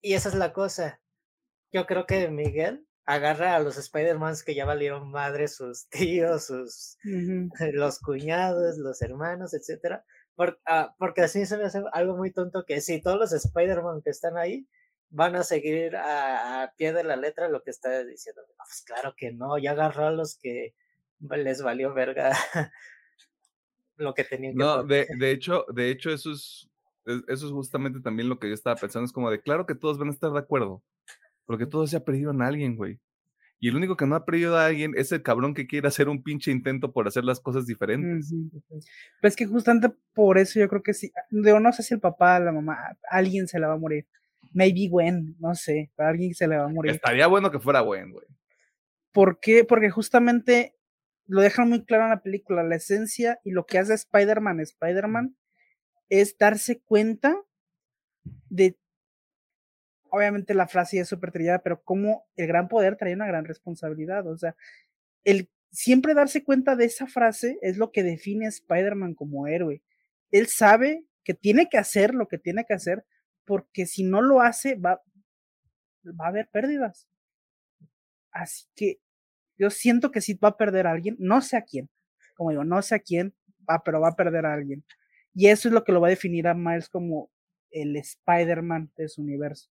y 0.00 0.14
esa 0.14 0.28
es 0.28 0.36
la 0.36 0.52
cosa. 0.52 1.00
Yo 1.72 1.84
creo 1.84 2.06
que 2.06 2.28
Miguel 2.28 2.86
agarra 3.06 3.54
a 3.54 3.60
los 3.60 3.78
Spider-Mans 3.78 4.42
que 4.42 4.54
ya 4.54 4.64
valieron 4.64 5.10
madre, 5.10 5.48
sus 5.48 5.88
tíos, 5.90 6.46
sus 6.46 6.98
los 7.72 8.00
cuñados, 8.00 8.76
los 8.78 9.00
hermanos, 9.00 9.54
etcétera. 9.54 10.04
Ah, 10.66 10.94
porque 10.98 11.22
así 11.22 11.46
se 11.46 11.56
me 11.56 11.64
hace 11.64 11.82
algo 11.92 12.16
muy 12.16 12.30
tonto 12.30 12.64
que 12.66 12.82
si 12.82 13.00
todos 13.00 13.18
los 13.18 13.32
Spider-Man 13.32 14.02
que 14.02 14.10
están 14.10 14.36
ahí 14.36 14.68
van 15.08 15.36
a 15.36 15.44
seguir 15.44 15.96
a, 15.96 16.74
pie 16.76 16.92
de 16.92 17.04
la 17.04 17.16
letra 17.16 17.48
lo 17.48 17.62
que 17.62 17.70
está 17.70 18.04
diciendo. 18.04 18.42
pues 18.58 18.82
claro 18.84 19.14
que 19.16 19.32
no, 19.32 19.56
ya 19.56 19.70
agarró 19.70 20.06
a 20.06 20.10
los 20.10 20.36
que 20.36 20.74
les 21.20 21.62
valió 21.62 21.94
verga 21.94 22.32
lo 23.96 24.12
que 24.12 24.24
tenían 24.24 24.52
que 24.52 24.58
No, 24.58 24.82
de, 24.82 25.06
de, 25.18 25.30
hecho, 25.30 25.64
de 25.72 25.90
hecho, 25.90 26.10
eso 26.10 26.32
es, 26.32 26.68
eso 27.06 27.46
es 27.46 27.52
justamente 27.52 28.00
también 28.00 28.28
lo 28.28 28.38
que 28.38 28.48
yo 28.48 28.54
estaba 28.54 28.76
pensando. 28.76 29.06
Es 29.06 29.12
como 29.12 29.30
de 29.30 29.40
claro 29.40 29.64
que 29.64 29.74
todos 29.74 29.96
van 29.96 30.08
a 30.08 30.12
estar 30.12 30.32
de 30.32 30.38
acuerdo. 30.38 30.82
Porque 31.46 31.66
todos 31.66 31.90
se 31.90 31.96
ha 31.96 32.04
perdido 32.04 32.32
a 32.32 32.46
alguien, 32.46 32.76
güey. 32.76 32.98
Y 33.58 33.68
el 33.68 33.76
único 33.76 33.96
que 33.96 34.06
no 34.06 34.16
ha 34.16 34.26
perdido 34.26 34.58
a 34.58 34.66
alguien 34.66 34.92
es 34.96 35.12
el 35.12 35.22
cabrón 35.22 35.54
que 35.54 35.66
quiere 35.66 35.88
hacer 35.88 36.10
un 36.10 36.22
pinche 36.22 36.50
intento 36.50 36.92
por 36.92 37.08
hacer 37.08 37.24
las 37.24 37.40
cosas 37.40 37.66
diferentes. 37.66 38.34
Pues 39.22 39.34
que 39.34 39.46
justamente 39.46 39.90
por 40.12 40.36
eso 40.36 40.60
yo 40.60 40.68
creo 40.68 40.82
que 40.82 40.92
sí. 40.92 41.10
no 41.30 41.72
sé 41.72 41.82
si 41.82 41.94
el 41.94 42.00
papá, 42.00 42.38
la 42.38 42.52
mamá, 42.52 42.76
alguien 43.10 43.48
se 43.48 43.58
la 43.58 43.68
va 43.68 43.74
a 43.74 43.78
morir 43.78 44.06
maybe 44.56 44.88
Gwen, 44.88 45.36
no 45.38 45.54
sé, 45.54 45.90
para 45.96 46.10
alguien 46.10 46.34
se 46.34 46.48
le 46.48 46.56
va 46.56 46.64
a 46.64 46.68
morir. 46.68 46.92
Estaría 46.92 47.26
bueno 47.26 47.50
que 47.50 47.58
fuera 47.58 47.80
Gwen, 47.80 48.12
güey. 48.12 48.26
¿Por 49.12 49.38
qué? 49.38 49.64
Porque 49.64 49.90
justamente 49.90 50.74
lo 51.26 51.42
dejan 51.42 51.68
muy 51.68 51.84
claro 51.84 52.04
en 52.04 52.10
la 52.10 52.22
película, 52.22 52.62
la 52.62 52.76
esencia 52.76 53.38
y 53.44 53.50
lo 53.50 53.66
que 53.66 53.78
hace 53.78 53.94
Spider-Man, 53.94 54.60
Spider-Man, 54.60 55.36
es 56.08 56.38
darse 56.38 56.80
cuenta 56.80 57.36
de, 58.48 58.78
obviamente 60.10 60.54
la 60.54 60.68
frase 60.68 60.98
es 60.98 61.08
súper 61.08 61.32
trillada, 61.32 61.60
pero 61.60 61.82
como 61.82 62.26
el 62.36 62.46
gran 62.46 62.68
poder 62.68 62.96
trae 62.96 63.14
una 63.14 63.26
gran 63.26 63.44
responsabilidad, 63.44 64.26
o 64.26 64.36
sea, 64.36 64.56
el 65.24 65.50
siempre 65.70 66.14
darse 66.14 66.44
cuenta 66.44 66.76
de 66.76 66.86
esa 66.86 67.06
frase 67.06 67.58
es 67.62 67.76
lo 67.76 67.92
que 67.92 68.02
define 68.02 68.46
a 68.46 68.50
Spider-Man 68.50 69.14
como 69.14 69.46
héroe. 69.46 69.82
Él 70.30 70.46
sabe 70.46 71.04
que 71.22 71.34
tiene 71.34 71.68
que 71.68 71.78
hacer 71.78 72.14
lo 72.14 72.28
que 72.28 72.38
tiene 72.38 72.64
que 72.64 72.74
hacer 72.74 73.04
porque 73.44 73.86
si 73.86 74.02
no 74.04 74.22
lo 74.22 74.40
hace, 74.40 74.76
va, 74.76 75.02
va 76.04 76.26
a 76.26 76.28
haber 76.28 76.48
pérdidas. 76.48 77.08
Así 78.32 78.66
que 78.74 79.00
yo 79.58 79.70
siento 79.70 80.10
que 80.10 80.20
sí 80.20 80.34
va 80.34 80.48
a 80.48 80.56
perder 80.56 80.86
a 80.86 80.92
alguien, 80.92 81.16
no 81.18 81.40
sé 81.40 81.56
a 81.56 81.62
quién, 81.62 81.88
como 82.36 82.50
digo, 82.50 82.64
no 82.64 82.80
sé 82.82 82.94
a 82.94 82.98
quién, 83.00 83.34
va, 83.68 83.82
pero 83.84 84.00
va 84.00 84.08
a 84.08 84.16
perder 84.16 84.46
a 84.46 84.54
alguien. 84.54 84.84
Y 85.34 85.48
eso 85.48 85.68
es 85.68 85.74
lo 85.74 85.84
que 85.84 85.92
lo 85.92 86.00
va 86.00 86.08
a 86.08 86.10
definir 86.10 86.48
a 86.48 86.54
Miles 86.54 86.88
como 86.88 87.30
el 87.70 87.96
Spider-Man 87.96 88.90
de 88.96 89.08
su 89.08 89.22
universo. 89.22 89.70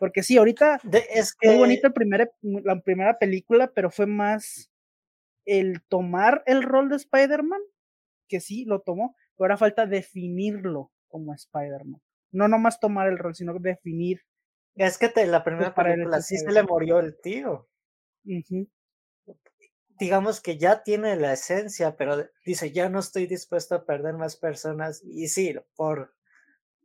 Porque 0.00 0.24
sí, 0.24 0.36
ahorita 0.36 0.80
es 1.14 1.32
que... 1.34 1.56
bonita 1.56 1.86
el 1.86 1.92
primer, 1.92 2.32
la 2.42 2.80
primera 2.80 3.16
película, 3.20 3.70
pero 3.72 3.88
fue 3.88 4.06
más 4.06 4.72
el 5.44 5.80
tomar 5.88 6.42
el 6.46 6.64
rol 6.64 6.88
de 6.88 6.96
Spider-Man, 6.96 7.60
que 8.28 8.40
sí, 8.40 8.64
lo 8.64 8.80
tomó, 8.80 9.14
pero 9.36 9.44
ahora 9.44 9.56
falta 9.56 9.86
definirlo 9.86 10.90
como 11.06 11.32
Spider-Man 11.32 12.00
no 12.32 12.48
nomás 12.48 12.80
tomar 12.80 13.08
el 13.08 13.18
rol, 13.18 13.34
sino 13.34 13.54
definir. 13.58 14.22
Es 14.76 14.98
que 14.98 15.08
te, 15.08 15.26
la 15.26 15.44
primera 15.44 15.74
pues, 15.74 15.86
película 15.86 16.22
sí 16.22 16.38
se 16.38 16.50
le 16.50 16.62
murió 16.62 17.00
el 17.00 17.20
tío. 17.20 17.68
Digamos 19.98 20.40
que 20.40 20.56
ya 20.56 20.82
tiene 20.82 21.16
la 21.16 21.32
esencia, 21.32 21.96
pero 21.96 22.24
dice, 22.44 22.72
ya 22.72 22.88
no 22.88 23.00
estoy 23.00 23.26
dispuesto 23.26 23.74
a 23.74 23.84
perder 23.84 24.14
más 24.14 24.36
personas. 24.36 25.02
Y 25.04 25.28
sí, 25.28 25.54
por 25.76 26.14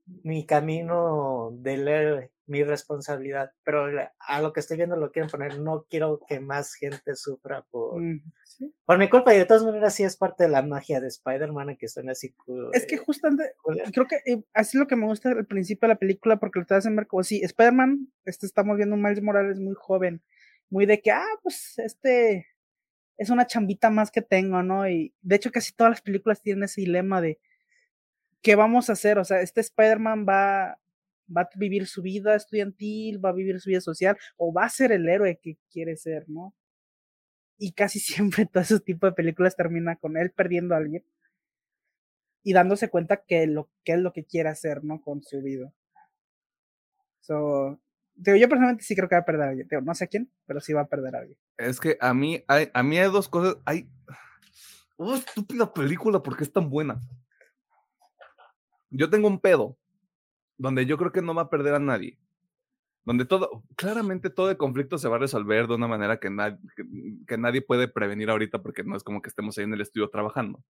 mi 0.05 0.45
camino 0.45 1.51
del 1.53 1.87
héroe, 1.87 2.31
mi 2.47 2.63
responsabilidad, 2.63 3.51
pero 3.63 3.87
a 4.19 4.41
lo 4.41 4.53
que 4.53 4.59
estoy 4.59 4.77
viendo 4.77 4.95
lo 4.95 5.11
quieren 5.11 5.29
poner, 5.29 5.59
no 5.59 5.85
quiero 5.89 6.19
que 6.27 6.39
más 6.39 6.75
gente 6.75 7.15
sufra 7.15 7.63
por, 7.71 7.99
por 8.85 8.97
mi 8.99 9.09
culpa 9.09 9.33
y 9.33 9.39
de 9.39 9.45
todas 9.45 9.63
maneras 9.63 9.95
sí 9.95 10.03
es 10.03 10.15
parte 10.15 10.43
de 10.43 10.49
la 10.49 10.61
magia 10.61 11.01
de 11.01 11.07
Spider-Man 11.07 11.77
que 11.77 11.87
suena 11.87 12.11
así. 12.11 12.35
Es 12.73 12.85
que 12.85 12.97
justamente, 12.97 13.53
creo 13.91 14.07
que 14.07 14.17
eh, 14.25 14.43
así 14.53 14.77
es 14.77 14.81
lo 14.81 14.87
que 14.87 14.95
me 14.95 15.07
gusta 15.07 15.29
al 15.29 15.45
principio 15.47 15.87
de 15.87 15.95
la 15.95 15.99
película 15.99 16.37
porque 16.37 16.59
lo 16.59 16.65
te 16.65 16.75
hacen 16.75 16.95
ver 16.95 17.07
como 17.07 17.23
si 17.23 17.41
Spider-Man, 17.41 18.07
este, 18.25 18.45
estamos 18.45 18.77
viendo 18.77 18.95
un 18.95 19.01
Miles 19.01 19.23
Morales 19.23 19.59
muy 19.59 19.73
joven, 19.75 20.21
muy 20.69 20.85
de 20.85 21.01
que, 21.01 21.11
ah, 21.11 21.25
pues 21.41 21.79
este 21.79 22.47
es 23.17 23.29
una 23.29 23.47
chambita 23.47 23.89
más 23.89 24.11
que 24.11 24.21
tengo, 24.21 24.61
¿no? 24.61 24.87
Y 24.87 25.15
de 25.21 25.35
hecho 25.37 25.51
casi 25.51 25.73
todas 25.73 25.91
las 25.91 26.01
películas 26.01 26.41
tienen 26.41 26.63
ese 26.63 26.81
dilema 26.81 27.21
de, 27.21 27.39
¿qué 28.45 28.55
vamos 28.55 28.91
a 28.91 28.93
hacer? 28.93 29.17
O 29.17 29.25
sea, 29.25 29.41
este 29.41 29.59
Spider-Man 29.59 30.27
va, 30.29 30.79
va 31.35 31.41
a 31.41 31.49
vivir 31.55 31.87
su 31.87 32.03
vida 32.03 32.35
estudiantil, 32.35 33.23
va 33.23 33.29
a 33.29 33.33
vivir 33.33 33.59
su 33.59 33.71
vida 33.71 33.81
social, 33.81 34.15
o 34.37 34.53
va 34.53 34.65
a 34.65 34.69
ser 34.69 34.91
el 34.91 35.09
héroe 35.09 35.39
que 35.41 35.57
quiere 35.71 35.97
ser, 35.97 36.29
¿no? 36.29 36.53
Y 37.57 37.71
casi 37.71 37.99
siempre 37.99 38.45
todo 38.45 38.61
ese 38.61 38.79
tipo 38.79 39.07
de 39.07 39.13
películas 39.13 39.55
termina 39.55 39.95
con 39.95 40.15
él 40.15 40.31
perdiendo 40.31 40.75
a 40.75 40.77
alguien 40.77 41.03
y 42.43 42.53
dándose 42.53 42.87
cuenta 42.91 43.23
que 43.25 43.47
lo 43.47 43.71
que 43.83 43.93
es 43.93 43.99
lo 43.99 44.13
que 44.13 44.25
quiere 44.25 44.49
hacer, 44.49 44.83
¿no? 44.83 45.01
Con 45.01 45.23
su 45.23 45.41
vida. 45.41 45.73
So, 47.21 47.81
digo, 48.13 48.37
yo 48.37 48.47
personalmente 48.47 48.83
sí 48.83 48.95
creo 48.95 49.09
que 49.09 49.15
va 49.15 49.21
a 49.21 49.25
perder 49.25 49.47
a 49.47 49.49
alguien. 49.49 49.67
no 49.83 49.95
sé 49.95 50.07
quién, 50.07 50.31
pero 50.45 50.59
sí 50.59 50.71
va 50.71 50.81
a 50.81 50.87
perder 50.87 51.15
a 51.15 51.19
alguien. 51.21 51.39
Es 51.57 51.79
que 51.79 51.97
a 51.99 52.13
mí 52.13 52.43
hay, 52.47 52.69
a 52.75 52.83
mí 52.83 52.99
hay 52.99 53.09
dos 53.09 53.27
cosas. 53.27 53.57
Hay. 53.65 53.89
Oh, 54.97 55.15
estúpida 55.15 55.73
película, 55.73 56.21
porque 56.21 56.43
es 56.43 56.53
tan 56.53 56.69
buena? 56.69 57.01
Yo 58.95 59.09
tengo 59.09 59.27
un 59.27 59.39
pedo 59.39 59.77
donde 60.57 60.85
yo 60.85 60.97
creo 60.97 61.11
que 61.11 61.21
no 61.21 61.35
va 61.35 61.43
a 61.43 61.49
perder 61.49 61.75
a 61.75 61.79
nadie. 61.79 62.17
Donde 63.03 63.25
todo, 63.25 63.63
claramente 63.75 64.31
todo 64.31 64.49
el 64.49 64.57
conflicto 64.57 64.97
se 64.97 65.07
va 65.07 65.17
a 65.17 65.19
resolver 65.19 65.67
de 65.67 65.75
una 65.75 65.87
manera 65.87 66.19
que, 66.19 66.29
que, 67.27 67.37
nadie 67.37 67.61
puede 67.61 67.87
prevenir 67.87 68.31
ahorita 68.31 68.63
porque 68.63 68.83
no 68.83 68.95
es 68.95 69.03
como 69.03 69.21
que 69.21 69.29
estemos 69.29 69.57
ahí 69.57 69.65
en 69.65 69.73
el 69.73 69.81
estudio 69.81 70.09
trabajando. 70.09 70.63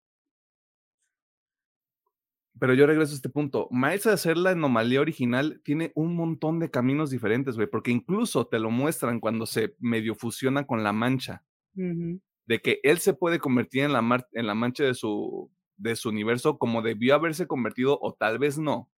Pero 2.60 2.74
yo 2.74 2.88
regreso 2.88 3.12
a 3.12 3.16
este 3.16 3.30
punto. 3.30 3.68
Miles 3.70 4.04
de 4.04 4.14
hacer 4.14 4.38
la 4.38 4.52
anomalía 4.52 5.02
original 5.02 5.62
tiene 5.64 5.92
un 5.96 6.16
montón 6.16 6.60
de 6.60 6.72
caminos 6.72 7.12
diferentes, 7.12 7.56
güey, 7.56 7.68
porque 7.68 7.92
incluso 7.92 8.48
te 8.48 8.58
lo 8.58 8.72
muestran 8.72 9.20
cuando 9.20 9.46
se 9.46 9.76
medio 9.80 10.16
fusiona 10.16 10.66
con 10.66 10.82
la 10.82 10.94
mancha. 10.94 11.44
De 11.76 12.60
que 12.62 12.80
él 12.84 12.98
se 13.00 13.14
puede 13.14 13.40
convertir 13.40 13.84
en 13.84 13.94
la, 13.94 14.28
en 14.32 14.48
la 14.48 14.56
mancha 14.56 14.84
de 14.86 14.94
su, 14.96 15.52
de 15.78 15.96
su 15.96 16.10
universo 16.10 16.58
como 16.58 16.82
debió 16.82 17.16
haberse 17.16 17.48
convertido, 17.48 17.98
o 18.02 18.14
tal 18.14 18.40
vez 18.40 18.58
no, 18.58 18.90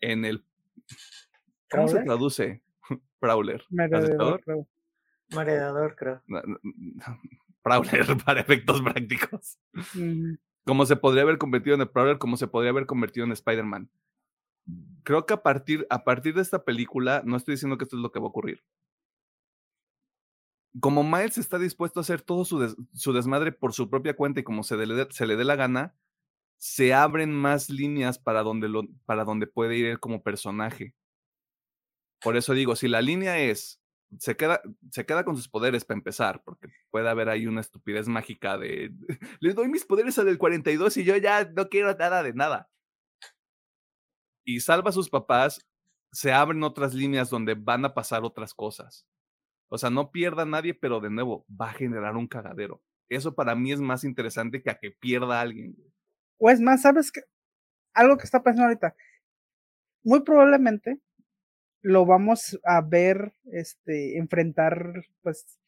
en 0.00 0.24
el... 0.24 0.44
¿Cómo 1.70 1.88
se 1.88 2.02
traduce? 2.02 2.62
Prowler. 3.18 3.64
Mareador, 3.70 4.42
creo. 5.96 6.22
Prowler 7.62 8.06
para 8.24 8.40
efectos 8.40 8.82
prácticos. 8.82 9.58
Como 10.64 10.86
se 10.86 10.96
podría 10.96 11.22
haber 11.22 11.38
convertido 11.38 11.74
en 11.74 11.82
el 11.82 11.88
Prowler, 11.88 12.18
como 12.18 12.36
se 12.36 12.46
podría 12.46 12.70
haber 12.70 12.86
convertido 12.86 13.26
en 13.26 13.32
Spider-Man. 13.32 13.90
Creo 15.02 15.26
que 15.26 15.34
a 15.34 15.42
partir, 15.42 15.86
a 15.90 16.04
partir 16.04 16.34
de 16.34 16.42
esta 16.42 16.64
película, 16.64 17.22
no 17.24 17.36
estoy 17.36 17.54
diciendo 17.54 17.76
que 17.76 17.84
esto 17.84 17.96
es 17.96 18.02
lo 18.02 18.12
que 18.12 18.18
va 18.18 18.26
a 18.26 18.28
ocurrir. 18.28 18.62
Como 20.80 21.04
Miles 21.04 21.38
está 21.38 21.58
dispuesto 21.58 22.00
a 22.00 22.02
hacer 22.02 22.22
todo 22.22 22.44
su, 22.44 23.12
desmadre 23.12 23.52
por 23.52 23.72
su 23.72 23.88
propia 23.88 24.16
cuenta 24.16 24.40
y 24.40 24.44
como 24.44 24.64
se, 24.64 24.76
le 24.76 25.36
dé 25.36 25.44
la 25.44 25.56
gana, 25.56 25.94
se 26.58 26.94
abren 26.94 27.32
más 27.32 27.70
líneas 27.70 28.18
para 28.18 28.42
donde, 28.42 29.46
puede 29.46 29.76
ir 29.76 29.86
él 29.86 30.00
como 30.00 30.22
personaje. 30.22 30.94
Por 32.20 32.36
eso 32.36 32.54
digo, 32.54 32.74
si 32.74 32.88
la 32.88 33.02
línea 33.02 33.38
es, 33.38 33.80
se 34.18 34.36
queda, 34.36 34.62
se 34.90 35.04
queda 35.04 35.24
con 35.24 35.36
sus 35.36 35.48
poderes 35.48 35.84
para 35.84 35.98
empezar, 35.98 36.42
porque 36.42 36.68
puede 36.90 37.08
haber 37.08 37.28
ahí 37.28 37.46
una 37.46 37.60
estupidez 37.60 38.08
mágica 38.08 38.56
de, 38.58 38.92
le 39.40 39.52
doy 39.52 39.68
mis 39.68 39.84
poderes 39.84 40.18
al 40.18 40.26
del 40.26 40.38
42 40.38 40.96
y 40.96 41.04
yo 41.04 41.16
ya 41.16 41.44
no 41.44 41.68
quiero 41.68 41.94
nada 41.94 42.22
de 42.22 42.32
nada. 42.32 42.70
Y 44.44 44.60
salva 44.60 44.90
a 44.90 44.92
sus 44.92 45.08
papás, 45.08 45.66
se 46.12 46.32
abren 46.32 46.62
otras 46.62 46.94
líneas 46.94 47.30
donde 47.30 47.54
van 47.54 47.84
a 47.84 47.94
pasar 47.94 48.24
otras 48.24 48.54
cosas. 48.54 49.06
O 49.74 49.78
sea, 49.78 49.90
no 49.90 50.12
pierda 50.12 50.42
a 50.42 50.46
nadie, 50.46 50.72
pero 50.72 51.00
de 51.00 51.10
nuevo, 51.10 51.44
va 51.50 51.70
a 51.70 51.72
generar 51.72 52.14
un 52.14 52.28
cagadero. 52.28 52.80
Eso 53.08 53.34
para 53.34 53.56
mí 53.56 53.72
es 53.72 53.80
más 53.80 54.04
interesante 54.04 54.62
que 54.62 54.70
a 54.70 54.78
que 54.78 54.92
pierda 54.92 55.38
a 55.38 55.40
alguien. 55.40 55.74
O 56.38 56.48
es 56.48 56.60
más, 56.60 56.82
¿sabes 56.82 57.10
qué? 57.10 57.22
Algo 57.92 58.16
que 58.16 58.22
está 58.22 58.40
pasando 58.40 58.66
ahorita. 58.66 58.94
Muy 60.04 60.22
probablemente 60.22 61.00
lo 61.80 62.06
vamos 62.06 62.56
a 62.62 62.82
ver 62.82 63.32
este, 63.46 64.16
enfrentar 64.16 65.06
pues 65.22 65.58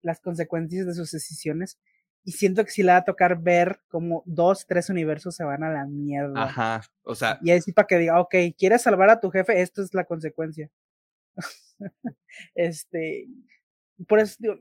las 0.00 0.20
consecuencias 0.20 0.86
de 0.86 0.94
sus 0.94 1.10
decisiones. 1.10 1.76
Y 2.22 2.30
siento 2.30 2.64
que 2.64 2.70
sí 2.70 2.84
le 2.84 2.92
va 2.92 2.98
a 2.98 3.04
tocar 3.04 3.42
ver 3.42 3.80
como 3.88 4.22
dos, 4.26 4.64
tres 4.64 4.90
universos 4.90 5.34
se 5.34 5.42
van 5.42 5.64
a 5.64 5.72
la 5.72 5.86
mierda. 5.86 6.40
Ajá, 6.40 6.82
o 7.02 7.16
sea. 7.16 7.40
Y 7.42 7.50
así 7.50 7.72
para 7.72 7.88
que 7.88 7.98
diga, 7.98 8.20
ok, 8.20 8.36
quieres 8.56 8.82
salvar 8.82 9.10
a 9.10 9.18
tu 9.18 9.28
jefe, 9.28 9.60
esto 9.60 9.82
es 9.82 9.92
la 9.92 10.04
consecuencia. 10.04 10.70
este, 12.54 13.26
por 14.06 14.18
eso 14.18 14.36
digo, 14.38 14.58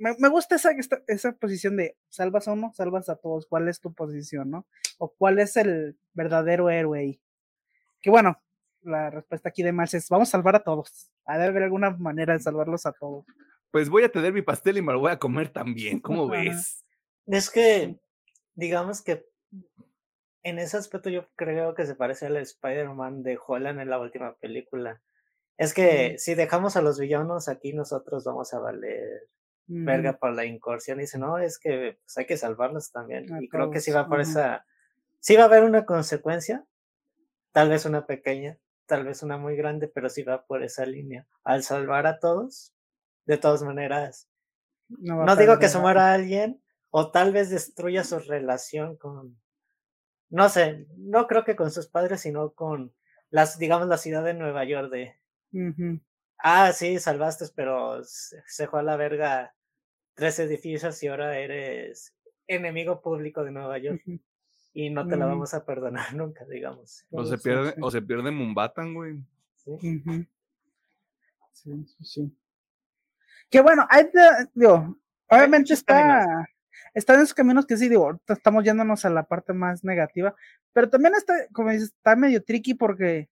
me, 0.00 0.28
gusta 0.28 0.54
esa, 0.54 0.70
esa, 1.08 1.32
posición 1.32 1.76
de 1.76 1.96
salvas 2.08 2.48
a 2.48 2.52
uno, 2.52 2.72
salvas 2.74 3.10
a 3.10 3.16
todos. 3.16 3.46
¿Cuál 3.46 3.68
es 3.68 3.80
tu 3.80 3.92
posición, 3.92 4.50
no? 4.50 4.66
O 4.98 5.14
cuál 5.14 5.38
es 5.38 5.56
el 5.58 5.98
verdadero 6.14 6.70
héroe 6.70 7.00
ahí. 7.00 7.20
Que 8.00 8.08
bueno, 8.08 8.42
la 8.80 9.10
respuesta 9.10 9.50
aquí 9.50 9.62
de 9.62 9.72
Marx 9.72 9.92
es: 9.92 10.08
vamos 10.08 10.28
a 10.28 10.32
salvar 10.32 10.56
a 10.56 10.64
todos. 10.64 11.10
Ha 11.26 11.36
de 11.36 11.48
haber 11.48 11.64
alguna 11.64 11.90
manera 11.90 12.32
de 12.32 12.40
salvarlos 12.40 12.86
a 12.86 12.92
todos. 12.92 13.26
Pues 13.70 13.90
voy 13.90 14.02
a 14.04 14.10
tener 14.10 14.32
mi 14.32 14.40
pastel 14.40 14.78
y 14.78 14.82
me 14.82 14.94
lo 14.94 15.00
voy 15.00 15.12
a 15.12 15.18
comer 15.18 15.50
también. 15.50 16.00
¿Cómo 16.00 16.28
ves? 16.28 16.82
Es 17.26 17.50
que, 17.50 18.00
digamos 18.54 19.02
que 19.02 19.28
en 20.42 20.58
ese 20.58 20.78
aspecto 20.78 21.10
yo 21.10 21.28
creo 21.36 21.74
que 21.74 21.84
se 21.84 21.94
parece 21.94 22.26
al 22.26 22.38
Spider-Man 22.38 23.22
de 23.22 23.38
Holland 23.46 23.80
en 23.80 23.90
la 23.90 23.98
última 23.98 24.34
película. 24.36 25.02
Es 25.60 25.74
que 25.74 26.16
si 26.16 26.34
dejamos 26.34 26.76
a 26.76 26.80
los 26.80 26.98
villanos 26.98 27.46
aquí, 27.46 27.74
nosotros 27.74 28.24
vamos 28.24 28.54
a 28.54 28.60
valer 28.60 29.28
verga 29.66 30.16
por 30.16 30.32
la 30.32 30.46
incursión. 30.46 30.98
Y 30.98 31.02
dice, 31.02 31.18
no, 31.18 31.36
es 31.36 31.58
que 31.58 31.98
pues, 32.02 32.16
hay 32.16 32.24
que 32.24 32.38
salvarlos 32.38 32.92
también. 32.92 33.26
y 33.42 33.46
creo 33.50 33.70
que 33.70 33.80
sí 33.80 33.90
va 33.90 34.08
por 34.08 34.22
esa, 34.22 34.64
sí 35.18 35.36
va 35.36 35.42
a 35.42 35.44
haber 35.44 35.64
una 35.64 35.84
consecuencia, 35.84 36.64
tal 37.52 37.68
vez 37.68 37.84
una 37.84 38.06
pequeña, 38.06 38.56
tal 38.86 39.04
vez 39.04 39.22
una 39.22 39.36
muy 39.36 39.54
grande, 39.54 39.86
pero 39.86 40.08
sí 40.08 40.22
va 40.22 40.46
por 40.46 40.62
esa 40.62 40.86
línea. 40.86 41.26
Al 41.44 41.62
salvar 41.62 42.06
a 42.06 42.20
todos, 42.20 42.72
de 43.26 43.36
todas 43.36 43.62
maneras, 43.62 44.30
no, 44.88 45.36
digo 45.36 45.58
que 45.58 45.68
se 45.68 45.78
muera 45.78 46.14
alguien, 46.14 46.62
o 46.88 47.10
tal 47.10 47.34
vez 47.34 47.50
destruya 47.50 48.02
su 48.02 48.18
relación 48.18 48.96
con, 48.96 49.38
no 50.30 50.48
sé, 50.48 50.86
no 50.96 51.26
creo 51.26 51.44
que 51.44 51.54
con 51.54 51.70
sus 51.70 51.86
padres, 51.86 52.22
sino 52.22 52.54
con 52.54 52.94
las, 53.28 53.58
digamos, 53.58 53.88
la 53.88 53.98
ciudad 53.98 54.24
de 54.24 54.32
Nueva 54.32 54.64
York 54.64 54.90
de, 54.90 55.19
ah, 56.38 56.72
sí, 56.72 56.98
salvaste, 56.98 57.46
pero 57.54 58.02
se 58.04 58.66
fue 58.68 58.80
a 58.80 58.82
la 58.82 58.96
verga 58.96 59.54
tres 60.14 60.38
edificios 60.38 61.02
y 61.02 61.08
ahora 61.08 61.38
eres 61.38 62.14
enemigo 62.46 63.00
público 63.00 63.44
de 63.44 63.52
Nueva 63.52 63.78
York. 63.78 64.02
Y 64.72 64.90
no 64.90 65.06
te 65.06 65.16
la 65.16 65.26
mm. 65.26 65.30
vamos 65.30 65.54
a 65.54 65.64
perdonar 65.64 66.14
nunca, 66.14 66.44
digamos. 66.44 67.04
O 67.10 67.24
se 67.24 67.38
pierde, 67.38 67.74
o 67.80 67.90
se 67.90 68.02
pierde 68.02 68.30
Mumbatan, 68.30 68.94
güey. 68.94 69.24
Sí. 69.56 69.76
sí, 71.52 71.86
sí, 72.02 72.36
Que 73.50 73.60
bueno, 73.60 73.86
hay 73.90 74.08
digo, 74.54 74.96
obviamente 75.28 75.74
está, 75.74 76.48
está 76.94 77.14
en 77.14 77.20
esos 77.20 77.34
caminos 77.34 77.66
que 77.66 77.76
sí, 77.76 77.88
digo, 77.88 78.18
estamos 78.26 78.64
yéndonos 78.64 79.04
a 79.04 79.10
la 79.10 79.24
parte 79.24 79.52
más 79.52 79.84
negativa, 79.84 80.34
pero 80.72 80.88
también 80.88 81.14
está, 81.14 81.34
como 81.52 81.70
dices, 81.70 81.92
está 81.94 82.16
medio 82.16 82.42
tricky 82.42 82.74
porque 82.74 83.28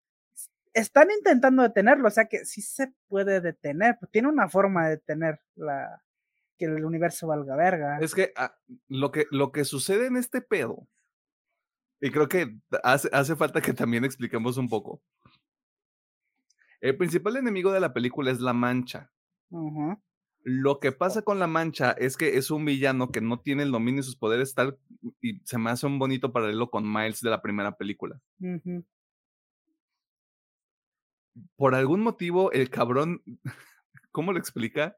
están 0.73 1.09
intentando 1.11 1.63
detenerlo, 1.63 2.07
o 2.07 2.11
sea 2.11 2.25
que 2.25 2.45
sí 2.45 2.61
se 2.61 2.93
puede 3.07 3.41
detener, 3.41 3.97
tiene 4.11 4.27
una 4.27 4.49
forma 4.49 4.85
de 4.85 4.91
detener 4.91 5.39
la, 5.55 6.03
que 6.57 6.65
el 6.65 6.83
universo 6.83 7.27
valga 7.27 7.55
verga. 7.55 7.99
Es 7.99 8.15
que 8.15 8.33
ah, 8.35 8.55
lo 8.87 9.11
que 9.11 9.25
lo 9.31 9.51
que 9.51 9.65
sucede 9.65 10.07
en 10.07 10.17
este 10.17 10.41
pedo, 10.41 10.87
y 12.01 12.11
creo 12.11 12.27
que 12.27 12.57
hace, 12.83 13.09
hace 13.13 13.35
falta 13.35 13.61
que 13.61 13.73
también 13.73 14.03
expliquemos 14.03 14.57
un 14.57 14.67
poco. 14.67 15.01
El 16.81 16.97
principal 16.97 17.37
enemigo 17.37 17.71
de 17.71 17.79
la 17.79 17.93
película 17.93 18.31
es 18.31 18.41
la 18.41 18.53
mancha. 18.53 19.09
Lo 20.41 20.79
que 20.79 20.91
pasa 20.91 21.21
con 21.21 21.39
la 21.39 21.47
mancha 21.47 21.91
es 21.91 22.17
que 22.17 22.37
es 22.37 22.51
un 22.51 22.65
villano 22.65 23.09
que 23.11 23.21
no 23.21 23.39
tiene 23.39 23.63
el 23.63 23.71
dominio 23.71 24.01
de 24.01 24.05
sus 24.05 24.17
poderes 24.17 24.53
tal 24.53 24.77
y 25.21 25.39
se 25.45 25.57
me 25.57 25.69
hace 25.69 25.85
un 25.85 25.99
bonito 25.99 26.33
paralelo 26.33 26.69
con 26.69 26.91
Miles 26.91 27.21
de 27.21 27.29
la 27.29 27.41
primera 27.41 27.77
película. 27.77 28.19
Por 31.55 31.75
algún 31.75 32.01
motivo, 32.01 32.51
el 32.51 32.69
cabrón, 32.69 33.21
¿cómo 34.11 34.33
lo 34.33 34.39
explica? 34.39 34.97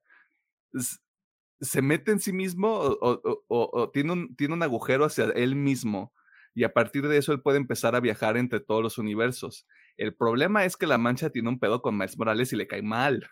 se 1.62 1.82
mete 1.82 2.12
en 2.12 2.20
sí 2.20 2.34
mismo 2.34 2.78
o, 2.78 3.90
tiene, 3.94 4.12
un, 4.12 4.36
tiene 4.36 4.53
un 4.53 4.64
agujero 4.64 5.06
hacia 5.06 5.26
él 5.26 5.56
mismo 5.56 6.14
y 6.53 6.64
a 6.64 6.74
partir 6.74 7.07
de 7.07 7.18
eso 7.18 7.34
él 7.34 7.41
puede 7.41 7.57
empezar 7.57 7.95
a 7.95 7.99
viajar 7.99 8.38
entre 8.38 8.60
todos 8.60 8.82
los 8.82 8.98
universos. 8.98 9.68
El 9.98 10.16
problema 10.16 10.66
es 10.66 10.78
que 10.78 10.88
la 10.88 10.98
mancha 10.98 11.30
tiene 11.30 11.49
un 11.49 11.60
pedo 11.60 11.82
con 11.82 11.98
Miles 11.98 12.18
Morales 12.18 12.52
y 12.53 12.56
le 12.56 12.68
cae 12.68 12.82
mal 12.82 13.30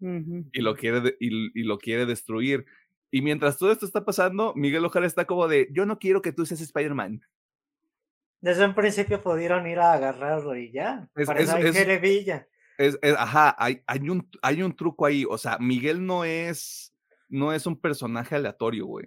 y, 0.00 0.60
lo 0.60 0.74
quiere 0.76 1.16
y, 1.20 1.62
lo 1.62 1.78
quiere 1.78 2.06
destruir. 2.06 2.66
Y 3.10 3.22
mientras 3.22 3.58
todo 3.58 3.70
esto 3.70 3.86
está 3.86 4.04
pasando, 4.04 4.52
Miguel 4.54 4.84
Ojara 4.84 5.06
está 5.06 5.26
como 5.26 5.48
de, 5.48 5.68
yo 5.72 5.86
no 5.86 5.98
quiero 5.98 6.22
que 6.22 6.32
tú 6.32 6.46
seas 6.46 6.60
Spider-Man. 6.60 7.22
Desde 8.40 8.64
un 8.64 8.74
principio 8.74 9.20
pudieron 9.20 9.66
ir 9.66 9.78
a 9.78 9.92
agarrarlo 9.92 10.56
y 10.56 10.72
ya. 10.72 11.08
Es, 11.14 11.26
para 11.26 11.40
es, 11.40 12.98
ajá, 13.16 13.54
hay, 13.58 13.82
hay, 13.86 14.08
un, 14.08 14.28
hay 14.42 14.62
un 14.62 14.74
truco 14.74 15.04
ahí. 15.04 15.26
O 15.28 15.36
sea, 15.36 15.58
Miguel 15.58 16.06
no 16.06 16.24
es 16.24 16.90
no 17.30 17.52
es 17.52 17.66
un 17.66 17.80
personaje 17.80 18.34
aleatorio, 18.34 18.86
güey. 18.86 19.06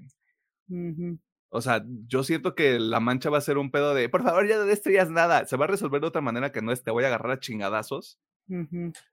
O 1.50 1.62
sea, 1.62 1.86
yo 2.08 2.24
siento 2.24 2.56
que 2.56 2.80
la 2.80 3.00
mancha 3.00 3.30
va 3.30 3.38
a 3.38 3.42
ser 3.42 3.58
un 3.58 3.70
pedo 3.70 3.94
de, 3.94 4.10
por 4.10 4.24
favor, 4.24 4.48
ya 4.48 4.58
no 4.58 4.66
destruyas 4.66 5.10
nada. 5.10 5.46
Se 5.46 5.58
va 5.58 5.66
a 5.66 5.68
resolver 5.68 6.02
de 6.02 6.08
otra 6.08 6.22
manera 6.22 6.52
que 6.52 6.62
no 6.62 6.72
es, 6.72 6.84
te 6.84 6.90
voy 6.90 7.04
a 7.04 7.08
agarrar 7.08 7.32
a 7.32 7.40
chingadazos. 7.40 8.20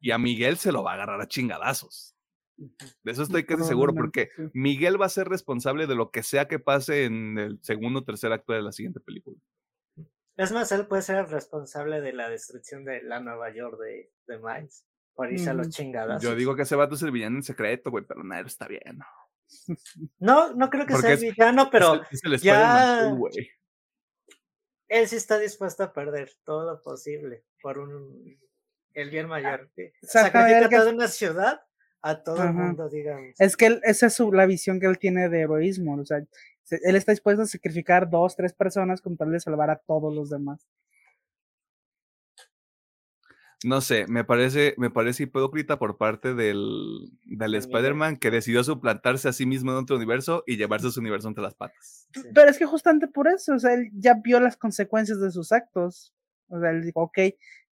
Y 0.01 0.11
a 0.11 0.19
Miguel 0.19 0.57
se 0.57 0.73
lo 0.73 0.83
va 0.83 0.93
a 0.93 0.95
agarrar 0.95 1.21
a 1.21 1.29
chingadazos. 1.29 2.17
De 2.57 3.13
eso 3.13 3.23
estoy 3.23 3.45
casi 3.45 3.65
seguro, 3.65 3.95
porque 3.95 4.31
Miguel 4.53 5.01
va 5.01 5.07
a 5.07 5.11
ser 5.11 5.29
responsable 5.29 5.87
de 5.87 5.95
lo 5.95 6.11
que 6.11 6.23
sea 6.23 6.47
que 6.47 6.59
pase 6.59 7.05
en 7.05 7.39
el 7.39 7.59
segundo 7.63 8.01
o 8.01 8.05
tercer 8.05 8.33
acto 8.33 8.53
de 8.53 8.63
la 8.63 8.73
siguiente 8.73 9.01
película. 9.01 9.39
Es 10.41 10.53
más, 10.53 10.73
él 10.73 10.87
puede 10.87 11.03
ser 11.03 11.29
responsable 11.29 12.01
de 12.01 12.15
la 12.15 12.31
destrucción 12.31 12.83
de 12.83 13.03
la 13.03 13.21
Nueva 13.21 13.53
York 13.53 13.79
de, 13.79 14.11
de 14.27 14.39
Miles. 14.39 14.87
Por 15.13 15.31
irse 15.31 15.51
a 15.51 15.53
los 15.53 15.69
chingadas. 15.69 16.23
Yo 16.23 16.35
digo 16.35 16.57
que 16.57 16.63
ese 16.63 16.77
vato 16.77 16.95
es 16.95 17.03
el 17.03 17.11
villano 17.11 17.37
en 17.37 17.43
secreto, 17.43 17.91
güey, 17.91 18.07
pero 18.07 18.25
nada, 18.25 18.47
está 18.47 18.67
bien. 18.67 19.01
No, 20.19 20.55
no 20.55 20.71
creo 20.71 20.87
que 20.87 20.97
sea 20.97 21.13
el 21.13 21.19
villano, 21.19 21.69
pero 21.71 22.01
ya... 22.41 23.13
él 24.89 25.09
sí 25.09 25.17
está 25.17 25.39
dispuesto 25.39 25.83
a 25.83 25.93
perder 25.93 26.31
todo 26.43 26.73
lo 26.73 26.81
posible 26.81 27.45
por 27.61 27.79
un 27.79 28.39
el 28.95 29.11
bien 29.11 29.29
mayor. 29.29 29.71
Sacrifica 30.01 30.71
toda 30.71 30.91
una 30.91 31.09
ciudad 31.09 31.61
a 32.01 32.23
todo 32.23 32.43
el 32.43 32.55
mundo, 32.55 32.89
digamos. 32.89 33.35
Es 33.39 33.59
que 33.59 33.67
él, 33.67 33.81
esa 33.83 34.07
es 34.07 34.15
su, 34.15 34.33
la 34.33 34.47
visión 34.47 34.81
que 34.81 34.87
él 34.87 34.99
tiene 34.99 35.29
de 35.29 35.41
heroísmo. 35.41 36.01
O 36.01 36.05
sea, 36.07 36.25
él 36.71 36.97
está 36.97 37.13
dispuesto 37.13 37.43
a 37.43 37.47
sacrificar 37.47 38.09
dos, 38.09 38.37
tres 38.37 38.53
personas 38.53 39.01
con 39.01 39.17
tal 39.17 39.33
de 39.33 39.41
salvar 39.41 39.71
a 39.71 39.77
todos 39.77 40.15
los 40.15 40.31
demás. 40.31 40.67
No 43.63 43.83
sé, 43.83 44.07
me 44.07 44.25
parece, 44.25 44.75
me 44.79 44.89
parece 44.89 45.25
hipócrita 45.25 45.79
por 45.79 45.99
parte 45.99 46.35
del, 46.35 47.11
del 47.27 47.55
Spider-Man 47.55 48.17
que 48.17 48.31
decidió 48.31 48.65
suplantarse 48.65 49.29
a 49.29 49.35
sí 49.35 49.45
mismo 49.45 49.71
en 49.73 49.77
otro 49.77 49.97
universo 49.97 50.45
y 50.47 50.57
llevarse 50.57 50.91
su 50.91 51.01
universo 51.01 51.29
entre 51.29 51.43
las 51.43 51.55
patas. 51.55 52.09
Pero 52.35 52.49
es 52.49 52.57
que 52.57 52.65
justamente 52.65 53.07
por 53.07 53.29
eso, 53.29 53.55
o 53.55 53.59
sea, 53.59 53.75
él 53.75 53.91
ya 53.93 54.15
vio 54.15 54.41
las 54.41 54.57
consecuencias 54.57 55.21
de 55.21 55.31
sus 55.31 55.53
actos. 55.53 56.15
O 56.49 56.59
sea, 56.59 56.71
él 56.71 56.83
dijo, 56.83 57.03
ok, 57.03 57.19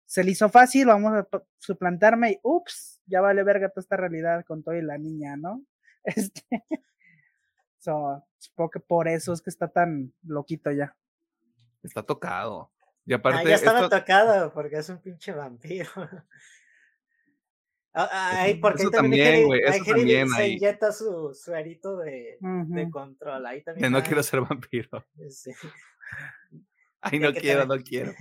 se 0.05 0.25
le 0.25 0.33
hizo 0.33 0.51
fácil, 0.51 0.87
vamos 0.87 1.12
a 1.12 1.27
suplantarme 1.59 2.33
y 2.33 2.41
ups, 2.43 3.01
ya 3.07 3.23
vale 3.23 3.43
verga 3.43 3.70
toda 3.70 3.81
esta 3.81 3.97
realidad 3.97 4.45
con 4.47 4.62
todo 4.62 4.75
y 4.75 4.83
la 4.83 4.99
niña, 4.99 5.37
¿no? 5.37 5.62
Este, 6.05 6.65
so, 7.79 8.25
supongo 8.39 8.70
que 8.70 8.81
por 8.81 9.09
eso 9.09 9.32
es 9.32 9.43
que 9.43 9.51
está 9.51 9.69
tan 9.69 10.12
loquito 10.23 10.70
ya. 10.70 10.97
Está 11.82 12.02
tocado. 12.02 12.73
Y 13.05 13.12
ah, 13.15 13.16
aparte. 13.16 13.48
ya 13.48 13.55
estaba 13.55 13.89
tocado 13.89 14.52
porque 14.52 14.77
es 14.77 14.89
un 14.89 15.01
pinche 15.01 15.32
vampiro. 15.32 15.90
Ah, 17.94 18.09
ah, 18.12 18.43
ahí 18.43 18.55
porque 18.56 18.82
eso 18.82 18.93
también, 18.93 19.47
güey. 19.47 19.60
Eso 19.65 19.82
también. 19.85 20.28
Se 20.28 20.48
inyecta 20.51 20.93
su 20.93 21.35
suerito 21.35 21.97
de, 21.97 22.39
de 22.39 22.90
control. 22.90 23.44
Ahí 23.44 23.65
también. 23.65 23.90
no 23.90 24.01
quiero 24.05 24.23
ser 24.23 24.43
vampiro. 24.43 25.05
Sí. 25.31 25.51
Ay, 27.01 27.19
no 27.19 27.32
quiero, 27.32 27.66
no 27.66 27.77
quiero. 27.82 28.12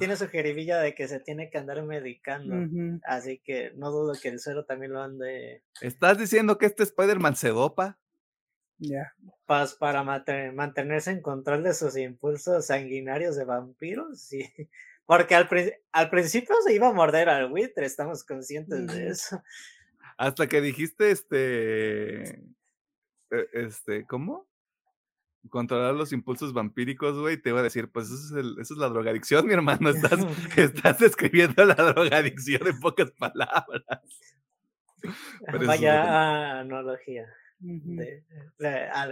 Tiene 0.00 0.16
su 0.16 0.26
jeribilla 0.26 0.78
de 0.78 0.96
que 0.96 1.06
se 1.06 1.20
tiene 1.20 1.48
que 1.48 1.58
andar 1.58 1.80
medicando. 1.84 2.56
Así 3.04 3.38
que 3.38 3.70
no 3.76 3.92
dudo 3.92 4.14
que 4.20 4.30
el 4.30 4.40
suero 4.40 4.64
también 4.64 4.94
lo 4.94 5.02
ande. 5.02 5.62
¿Estás 5.80 6.18
diciendo 6.18 6.58
que 6.58 6.66
este 6.66 6.82
Spider-Man 6.82 7.36
se 7.36 7.50
dopa? 7.50 7.99
Ya. 8.80 9.14
para 9.78 10.02
mantenerse 10.02 11.10
en 11.10 11.20
control 11.20 11.62
de 11.62 11.74
sus 11.74 11.96
impulsos 11.96 12.66
sanguinarios 12.66 13.36
de 13.36 13.44
vampiros, 13.44 14.20
sí. 14.20 14.42
Porque 15.06 15.34
al, 15.34 15.48
al 15.92 16.10
principio 16.10 16.54
se 16.64 16.74
iba 16.74 16.88
a 16.88 16.92
morder 16.92 17.28
al 17.28 17.48
buitre, 17.48 17.84
estamos 17.84 18.24
conscientes 18.24 18.86
de 18.86 19.08
eso. 19.08 19.42
Hasta 20.16 20.46
que 20.46 20.60
dijiste 20.60 21.10
este. 21.10 22.22
E, 23.30 23.48
este, 23.52 24.06
¿cómo? 24.06 24.50
controlar 25.48 25.94
los 25.94 26.12
impulsos 26.12 26.52
vampíricos, 26.52 27.18
güey, 27.18 27.38
te 27.38 27.48
iba 27.48 27.60
a 27.60 27.62
decir, 27.62 27.90
pues 27.90 28.10
eso 28.10 28.38
es, 28.38 28.46
eso 28.60 28.74
es 28.74 28.78
la 28.78 28.88
drogadicción, 28.88 29.46
mi 29.46 29.54
hermano. 29.54 29.90
Estás, 29.90 30.20
estás 30.56 30.98
describiendo 30.98 31.64
la 31.64 31.74
drogadicción 31.74 32.66
en 32.66 32.78
pocas 32.80 33.10
palabras. 33.12 34.02
Vaya 35.66 36.60
analogía. 36.60 37.26
De, 37.60 38.24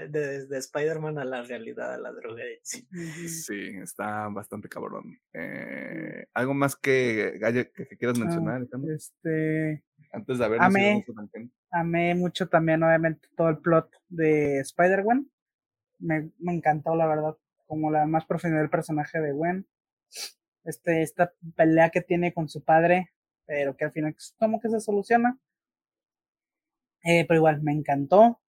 de, 0.08 0.58
Spider-Man 0.58 1.18
a 1.18 1.24
la 1.24 1.42
realidad, 1.42 1.94
a 1.94 1.98
la 1.98 2.12
drogadicción. 2.12 2.86
Sí, 3.28 3.76
está 3.82 4.28
bastante 4.28 4.68
cabrón. 4.68 5.18
Eh, 5.34 6.26
¿Algo 6.34 6.54
más 6.54 6.74
que, 6.74 7.38
que, 7.38 7.96
quieras 7.98 8.18
ah, 8.18 8.24
mencionar? 8.24 8.66
este, 8.94 9.84
Antes 10.12 10.38
de 10.38 10.44
haber 10.44 10.62
amé, 10.62 11.04
amé 11.70 12.14
mucho 12.14 12.48
también, 12.48 12.82
obviamente, 12.82 13.28
todo 13.36 13.50
el 13.50 13.58
plot 13.58 13.90
de 14.08 14.60
Spider-Man 14.60 15.30
me, 15.98 16.30
me 16.38 16.54
encantó, 16.54 16.94
la 16.94 17.06
verdad, 17.06 17.36
como 17.66 17.90
la 17.90 18.06
más 18.06 18.24
profundidad 18.24 18.62
del 18.62 18.70
personaje 18.70 19.20
de 19.20 19.32
Gwen. 19.32 19.66
Este, 20.64 21.02
esta 21.02 21.32
pelea 21.56 21.90
que 21.90 22.02
tiene 22.02 22.32
con 22.32 22.48
su 22.48 22.62
padre, 22.64 23.10
pero 23.46 23.76
que 23.76 23.84
al 23.84 23.92
final 23.92 24.14
como 24.38 24.60
que 24.60 24.68
se 24.68 24.80
soluciona. 24.80 25.38
Eh, 27.04 27.24
pero 27.26 27.38
igual, 27.38 27.62
me 27.62 27.72
encantó. 27.72 28.40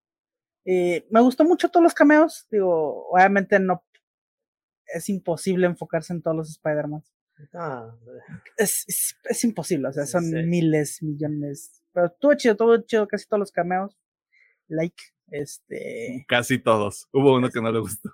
Eh, 0.65 1.07
me 1.09 1.21
gustó 1.21 1.45
mucho 1.45 1.69
todos 1.69 1.83
los 1.83 1.93
cameos. 1.93 2.47
Digo, 2.51 3.09
obviamente 3.09 3.59
no 3.59 3.83
es 4.93 5.09
imposible 5.09 5.67
enfocarse 5.67 6.13
en 6.13 6.21
todos 6.21 6.37
los 6.37 6.49
Spider-Man. 6.49 7.03
Ah, 7.53 7.95
es, 8.57 9.15
es, 9.23 9.43
imposible, 9.45 9.87
o 9.87 9.93
sea, 9.93 10.05
son 10.05 10.29
miles, 10.49 11.01
millones. 11.01 11.81
Pero 11.93 12.11
todo 12.11 12.33
chido, 12.33 12.57
todo 12.57 12.81
chido, 12.81 13.07
casi 13.07 13.27
todos 13.27 13.39
los 13.39 13.51
cameos. 13.51 13.97
Like. 14.67 15.01
Este. 15.31 16.25
Casi 16.27 16.59
todos. 16.59 17.07
Hubo 17.13 17.35
uno 17.35 17.49
que 17.49 17.61
no 17.61 17.71
le 17.71 17.79
gustó. 17.79 18.09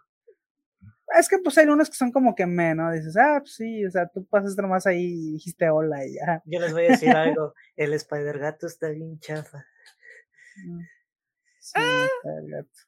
Es 1.17 1.29
que 1.29 1.37
pues 1.37 1.57
hay 1.57 1.67
unos 1.67 1.89
que 1.89 1.95
son 1.95 2.11
como 2.11 2.35
que 2.35 2.45
menos. 2.45 2.93
Dices, 2.93 3.15
ah, 3.17 3.37
pues 3.39 3.55
sí, 3.55 3.85
o 3.85 3.91
sea, 3.91 4.07
tú 4.07 4.25
pasaste 4.25 4.61
nomás 4.61 4.85
ahí 4.85 5.05
y 5.05 5.31
dijiste 5.33 5.69
hola 5.69 6.05
y 6.05 6.15
ya. 6.15 6.41
Yo 6.45 6.59
les 6.59 6.73
voy 6.73 6.85
a 6.85 6.91
decir 6.91 7.09
algo. 7.09 7.53
El 7.75 7.93
Spider 7.93 8.37
Gato 8.37 8.67
está 8.67 8.89
bien 8.89 9.19
chafa. 9.19 9.65
Mm. 10.55 10.81
Sí, 11.59 11.73
ah. 11.75 12.07
Spider 12.23 12.51
Gato. 12.51 12.79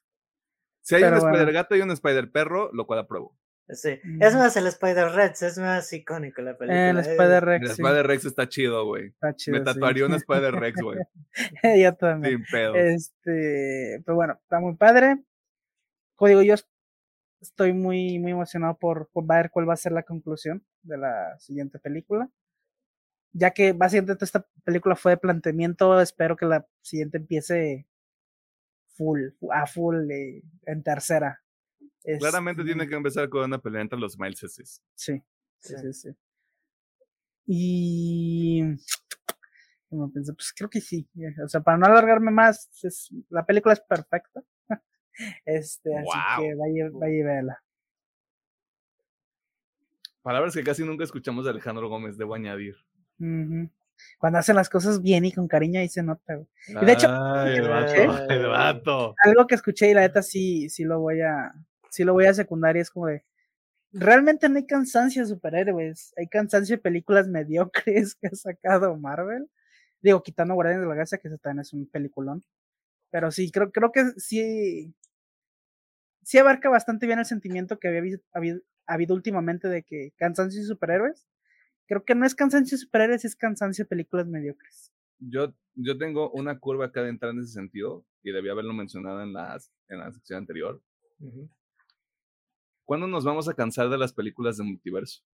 Si 0.82 0.94
hay 0.94 1.02
un 1.02 1.14
Spider 1.14 1.52
Gato 1.52 1.76
y 1.76 1.80
un 1.82 1.90
Spider 1.90 2.30
Perro, 2.30 2.70
lo 2.72 2.86
cual 2.86 3.00
apruebo. 3.00 3.36
Sí. 3.70 4.00
Es 4.20 4.34
más, 4.34 4.56
el 4.56 4.66
Spider 4.66 5.10
Rex 5.10 5.42
es 5.42 5.58
más 5.58 5.92
icónico 5.92 6.40
la 6.40 6.56
película. 6.56 6.90
El 6.90 6.98
Spider 6.98 7.44
Rex. 7.44 7.64
El 7.64 7.70
Spider 7.72 8.06
Rex 8.06 8.24
está 8.24 8.48
chido, 8.48 8.86
güey. 8.86 9.08
Está 9.08 9.36
chido. 9.36 9.58
Me 9.58 9.64
tatuaría 9.64 10.06
un 10.06 10.14
Spider 10.14 10.54
Rex, 10.54 10.80
güey. 10.82 10.98
yo 11.82 11.94
también. 11.94 12.36
Sin 12.36 12.44
pedo. 12.50 12.74
Este, 12.74 14.02
pero 14.06 14.16
bueno, 14.16 14.38
está 14.40 14.60
muy 14.60 14.74
padre. 14.76 15.18
Como 16.16 16.28
digo, 16.30 16.42
yo 16.42 16.54
estoy 17.40 17.74
muy, 17.74 18.18
muy 18.18 18.32
emocionado 18.32 18.78
por, 18.78 19.10
por 19.12 19.26
ver 19.26 19.50
cuál 19.50 19.68
va 19.68 19.74
a 19.74 19.76
ser 19.76 19.92
la 19.92 20.02
conclusión 20.02 20.64
de 20.82 20.96
la 20.96 21.38
siguiente 21.38 21.78
película. 21.78 22.30
Ya 23.32 23.50
que 23.50 23.72
básicamente 23.72 24.24
esta 24.24 24.46
película 24.64 24.96
fue 24.96 25.12
de 25.12 25.18
planteamiento, 25.18 26.00
espero 26.00 26.36
que 26.36 26.46
la 26.46 26.66
siguiente 26.82 27.18
empiece 27.18 27.86
full, 28.96 29.28
a 29.52 29.66
full 29.66 30.10
eh, 30.10 30.42
en 30.66 30.82
tercera 30.82 31.42
Claramente 32.18 32.64
tiene 32.64 32.84
este 32.84 32.90
que 32.90 32.96
empezar 32.96 33.28
con 33.28 33.44
una 33.44 33.58
pelea 33.58 33.82
entre 33.82 33.98
los 33.98 34.18
Mileses. 34.18 34.82
Sí, 34.94 35.22
sí, 35.58 35.74
sí, 35.76 35.92
sí. 35.92 36.08
Y 37.46 38.62
como 39.90 40.10
pensé, 40.12 40.32
pues 40.32 40.52
creo 40.56 40.70
que 40.70 40.80
sí. 40.80 41.08
O 41.44 41.48
sea, 41.48 41.60
para 41.60 41.76
no 41.76 41.86
alargarme 41.86 42.30
más, 42.30 42.70
la 43.28 43.44
película 43.44 43.74
es 43.74 43.80
perfecta. 43.80 44.42
Este, 45.44 45.90
así 45.98 46.16
que 46.38 46.54
vaya, 46.54 46.90
vaya 46.92 47.12
y 47.12 47.22
véala. 47.24 47.60
Palabras 50.22 50.54
que 50.54 50.62
casi 50.62 50.84
nunca 50.84 51.02
escuchamos 51.02 51.44
de 51.44 51.50
Alejandro 51.50 51.88
Gómez, 51.88 52.16
debo 52.16 52.36
añadir. 52.36 52.76
Cuando 53.18 54.38
hacen 54.38 54.56
las 54.56 54.68
cosas 54.68 55.02
bien 55.02 55.24
y 55.24 55.32
con 55.32 55.48
cariño 55.48 55.80
ahí 55.80 55.88
se 55.88 56.02
nota. 56.02 56.40
Y 56.68 56.84
de 56.84 56.92
hecho, 56.92 57.08
el 57.46 58.46
vato, 58.46 59.14
algo 59.24 59.46
que 59.46 59.54
escuché 59.54 59.90
y 59.90 59.94
la 59.94 60.02
neta 60.02 60.22
sí, 60.22 60.68
sí 60.68 60.84
lo 60.84 61.00
voy 61.00 61.20
a, 61.20 61.52
si 61.90 62.04
lo 62.04 62.12
voy 62.12 62.26
a 62.26 62.34
secundaria, 62.34 62.82
es 62.82 62.90
como 62.90 63.06
de, 63.06 63.24
realmente 63.92 64.48
no 64.48 64.56
hay 64.56 64.66
cansancio 64.66 65.22
de 65.22 65.28
superhéroes, 65.28 66.14
hay 66.16 66.28
cansancio 66.28 66.76
de 66.76 66.82
películas 66.82 67.28
mediocres 67.28 68.14
que 68.14 68.28
ha 68.28 68.34
sacado 68.34 68.96
Marvel. 68.96 69.48
Digo, 70.00 70.22
quitando 70.22 70.54
Guardianes 70.54 70.82
de 70.82 70.88
la 70.88 70.94
Galaxia, 70.94 71.18
que 71.18 71.28
también 71.38 71.60
es 71.60 71.72
un 71.72 71.86
peliculón. 71.88 72.44
Pero 73.10 73.30
sí, 73.30 73.50
creo, 73.50 73.72
creo 73.72 73.90
que 73.90 74.04
sí, 74.18 74.94
sí 76.22 76.38
abarca 76.38 76.68
bastante 76.68 77.06
bien 77.06 77.18
el 77.18 77.24
sentimiento 77.24 77.78
que 77.78 77.88
había 77.88 78.00
habido, 78.32 78.60
habido 78.86 79.14
últimamente 79.14 79.68
de 79.68 79.82
que 79.82 80.12
cansancio 80.16 80.60
de 80.60 80.68
superhéroes. 80.68 81.26
Creo 81.88 82.04
que 82.04 82.14
no 82.14 82.26
es 82.26 82.34
cansancio 82.34 82.76
de 82.76 82.82
superhéroes, 82.82 83.24
es 83.24 83.34
cansancio 83.34 83.84
de 83.84 83.88
películas 83.88 84.26
mediocres. 84.26 84.92
Yo, 85.18 85.54
yo 85.74 85.96
tengo 85.98 86.30
una 86.30 86.58
curva 86.58 86.86
acá 86.86 87.02
de 87.02 87.08
entrar 87.08 87.32
en 87.32 87.40
ese 87.40 87.52
sentido 87.52 88.04
y 88.22 88.30
debía 88.30 88.52
haberlo 88.52 88.74
mencionado 88.74 89.22
en, 89.22 89.32
las, 89.32 89.72
en 89.88 89.98
la 89.98 90.12
sección 90.12 90.38
anterior. 90.38 90.82
¿Cuándo 92.84 93.06
nos 93.06 93.24
vamos 93.24 93.48
a 93.48 93.54
cansar 93.54 93.88
de 93.88 93.98
las 93.98 94.12
películas 94.12 94.58
de 94.58 94.64
multiverso? 94.64 95.24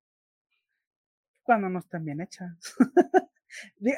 Cuando 1.43 1.68
no 1.68 1.81
están 1.81 2.05
bien 2.05 2.20
hechas. 2.20 2.56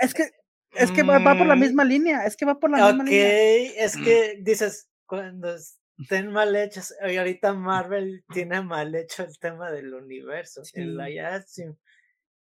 es 0.01 0.15
que 0.15 0.24
es 0.73 0.91
que 0.91 1.03
va, 1.03 1.19
por 1.37 1.47
la 1.47 1.57
mm. 1.57 1.61
misma 1.61 1.85
línea, 1.85 2.27
es 2.27 2.37
que 2.37 2.45
va 2.45 2.59
por 2.59 2.70
la 2.70 2.87
misma 2.87 3.05
línea. 3.05 3.27
Ok, 3.27 3.74
es 3.78 3.97
que 3.97 4.39
dices, 4.43 4.91
cuando 5.07 5.55
estén 5.99 6.33
mal 6.33 6.55
hechas, 6.55 6.95
y 7.07 7.16
ahorita 7.16 7.53
Marvel 7.55 8.24
tiene 8.33 8.62
mal 8.62 8.95
hecho 8.95 9.24
el 9.24 9.39
tema 9.39 9.70
del 9.70 9.95
universo, 9.95 10.62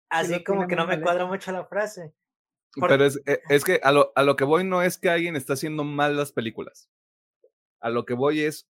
Así 0.08 0.44
como 0.44 0.66
que 0.66 0.76
no 0.76 0.86
me 0.86 1.00
cuadra 1.00 1.26
mucho 1.26 1.52
la 1.52 1.66
frase. 1.66 2.14
Pero 2.74 3.04
es, 3.04 3.20
e, 3.26 3.40
es 3.48 3.64
que 3.64 3.80
a 3.82 3.90
lo, 3.92 4.12
a 4.14 4.22
lo 4.22 4.36
que 4.36 4.44
voy 4.44 4.64
no 4.64 4.82
es 4.82 4.98
que 4.98 5.08
alguien 5.08 5.36
está 5.36 5.54
haciendo 5.54 5.84
mal 5.84 6.16
las 6.16 6.32
películas. 6.32 6.90
A 7.80 7.90
lo 7.90 8.04
que 8.04 8.14
voy 8.14 8.40
es 8.40 8.68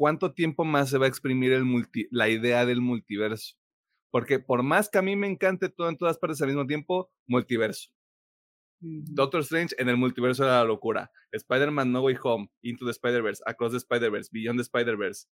¿cuánto 0.00 0.32
tiempo 0.32 0.64
más 0.64 0.88
se 0.88 0.96
va 0.96 1.04
a 1.04 1.08
exprimir 1.08 1.52
el 1.52 1.64
la 2.10 2.30
idea 2.30 2.64
del 2.64 2.80
multiverso? 2.80 3.56
Porque 4.10 4.38
por 4.38 4.62
más 4.62 4.88
que 4.88 4.96
a 4.96 5.02
mí 5.02 5.14
me 5.14 5.26
encante 5.26 5.68
todo 5.68 5.90
en 5.90 5.98
todas 5.98 6.16
partes 6.16 6.40
al 6.40 6.48
mismo 6.48 6.66
tiempo, 6.66 7.12
multiverso. 7.26 7.90
Doctor 8.80 9.42
Strange 9.42 9.74
en 9.78 9.90
el 9.90 9.98
multiverso 9.98 10.44
de 10.44 10.52
la 10.52 10.64
locura. 10.64 11.12
Spider-Man 11.32 11.92
No 11.92 12.00
Way 12.00 12.16
Home, 12.22 12.50
Into 12.62 12.86
the 12.86 12.92
Spider-Verse, 12.92 13.42
Across 13.44 13.72
the 13.72 13.76
Spider-Verse, 13.76 14.30
Beyond 14.32 14.58
the 14.58 14.62
Spider-Verse. 14.62 15.26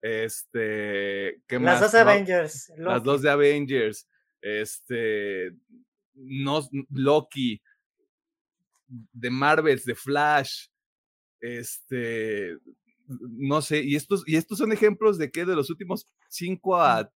Este, 0.00 1.42
¿qué 1.48 1.58
Las 1.58 1.80
más? 1.80 1.80
dos 1.80 1.94
Avengers. 1.96 2.72
las 2.76 3.02
dos 3.02 3.20
de 3.20 3.30
Avengers. 3.30 4.08
Este, 4.46 5.52
no, 6.14 6.60
Loki, 6.90 7.62
de 8.86 9.30
Marvels, 9.30 9.84
de 9.86 9.94
Flash. 9.94 10.66
Este, 11.40 12.58
no 13.08 13.62
sé, 13.62 13.82
y 13.82 13.96
estos, 13.96 14.22
y 14.26 14.36
estos 14.36 14.58
son 14.58 14.72
ejemplos 14.72 15.16
de 15.18 15.30
que 15.30 15.44
de 15.46 15.56
los 15.56 15.70
últimos 15.70 16.06
cinco 16.28 16.76
a 16.76 17.10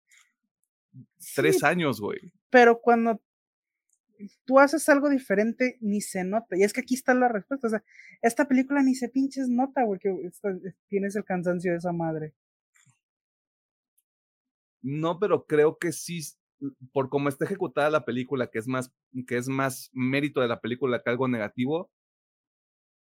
tres 1.36 1.60
Sí, 1.60 1.66
años, 1.66 2.00
güey. 2.02 2.20
pero 2.50 2.80
cuando 2.80 3.22
tú 4.46 4.60
haces 4.60 4.88
algo 4.90 5.10
diferente, 5.10 5.78
ni 5.82 6.02
se 6.02 6.24
nota. 6.24 6.58
Y 6.58 6.64
es 6.64 6.74
que 6.74 6.82
aquí 6.82 6.96
está 6.96 7.14
la 7.14 7.28
respuesta. 7.28 7.68
O 7.68 7.70
sea, 7.70 7.84
esta 8.22 8.48
película 8.48 8.82
ni 8.82 8.96
se 8.96 9.10
pinches 9.10 9.48
nota, 9.50 9.84
güey, 9.84 10.00
que 10.00 10.10
esta- 10.26 10.58
tienes 10.88 11.16
el 11.16 11.24
cansancio 11.26 11.72
de 11.72 11.78
esa 11.78 11.92
madre. 11.92 12.34
No, 14.82 15.20
pero 15.20 15.46
creo 15.46 15.78
que 15.78 15.92
sí, 15.92 16.22
por 16.92 17.10
cómo 17.10 17.30
está 17.30 17.46
ejecutada 17.46 17.90
la 17.90 18.06
película, 18.06 18.48
que 18.48 18.60
es 18.60 18.68
más, 18.68 18.92
que 19.28 19.38
es 19.38 19.48
más 19.50 19.90
mérito 19.94 20.42
de 20.42 20.48
la 20.48 20.60
película 20.62 21.02
que 21.04 21.10
algo 21.10 21.28
negativo, 21.28 21.92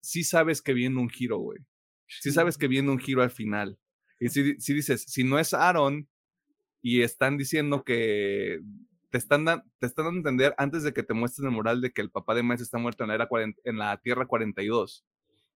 sí 0.01 0.25
sabes 0.25 0.63
que 0.63 0.73
viene 0.75 0.99
un 1.01 1.09
giro, 1.09 1.39
güey. 1.39 1.61
Sí 2.07 2.31
sabes 2.31 2.57
que 2.59 2.69
viene 2.69 2.91
un 2.91 2.99
giro 2.99 3.23
al 3.23 3.31
final. 3.31 3.79
Y 4.21 4.29
si, 4.29 4.59
si 4.61 4.75
dices, 4.75 5.03
si 5.03 5.25
no 5.25 5.39
es 5.39 5.53
Aaron 5.55 6.09
y 6.83 7.03
están 7.03 7.37
diciendo 7.39 7.85
que 7.85 8.61
te 9.11 9.19
están, 9.19 9.45
dan- 9.45 9.65
te 9.81 9.87
están 9.87 10.07
dando 10.07 10.19
a 10.19 10.21
entender 10.21 10.55
antes 10.59 10.83
de 10.85 10.93
que 10.95 11.03
te 11.03 11.15
muestren 11.15 11.49
el 11.49 11.55
moral 11.55 11.81
de 11.81 11.93
que 11.93 12.03
el 12.03 12.11
papá 12.11 12.35
de 12.35 12.43
Miles 12.43 12.61
está 12.63 12.79
muerto 12.79 13.05
en 13.05 13.09
la, 13.09 13.15
era 13.17 13.29
40 13.29 13.61
en 13.65 13.79
la 13.79 13.97
Tierra 13.99 14.27
42. 14.27 15.05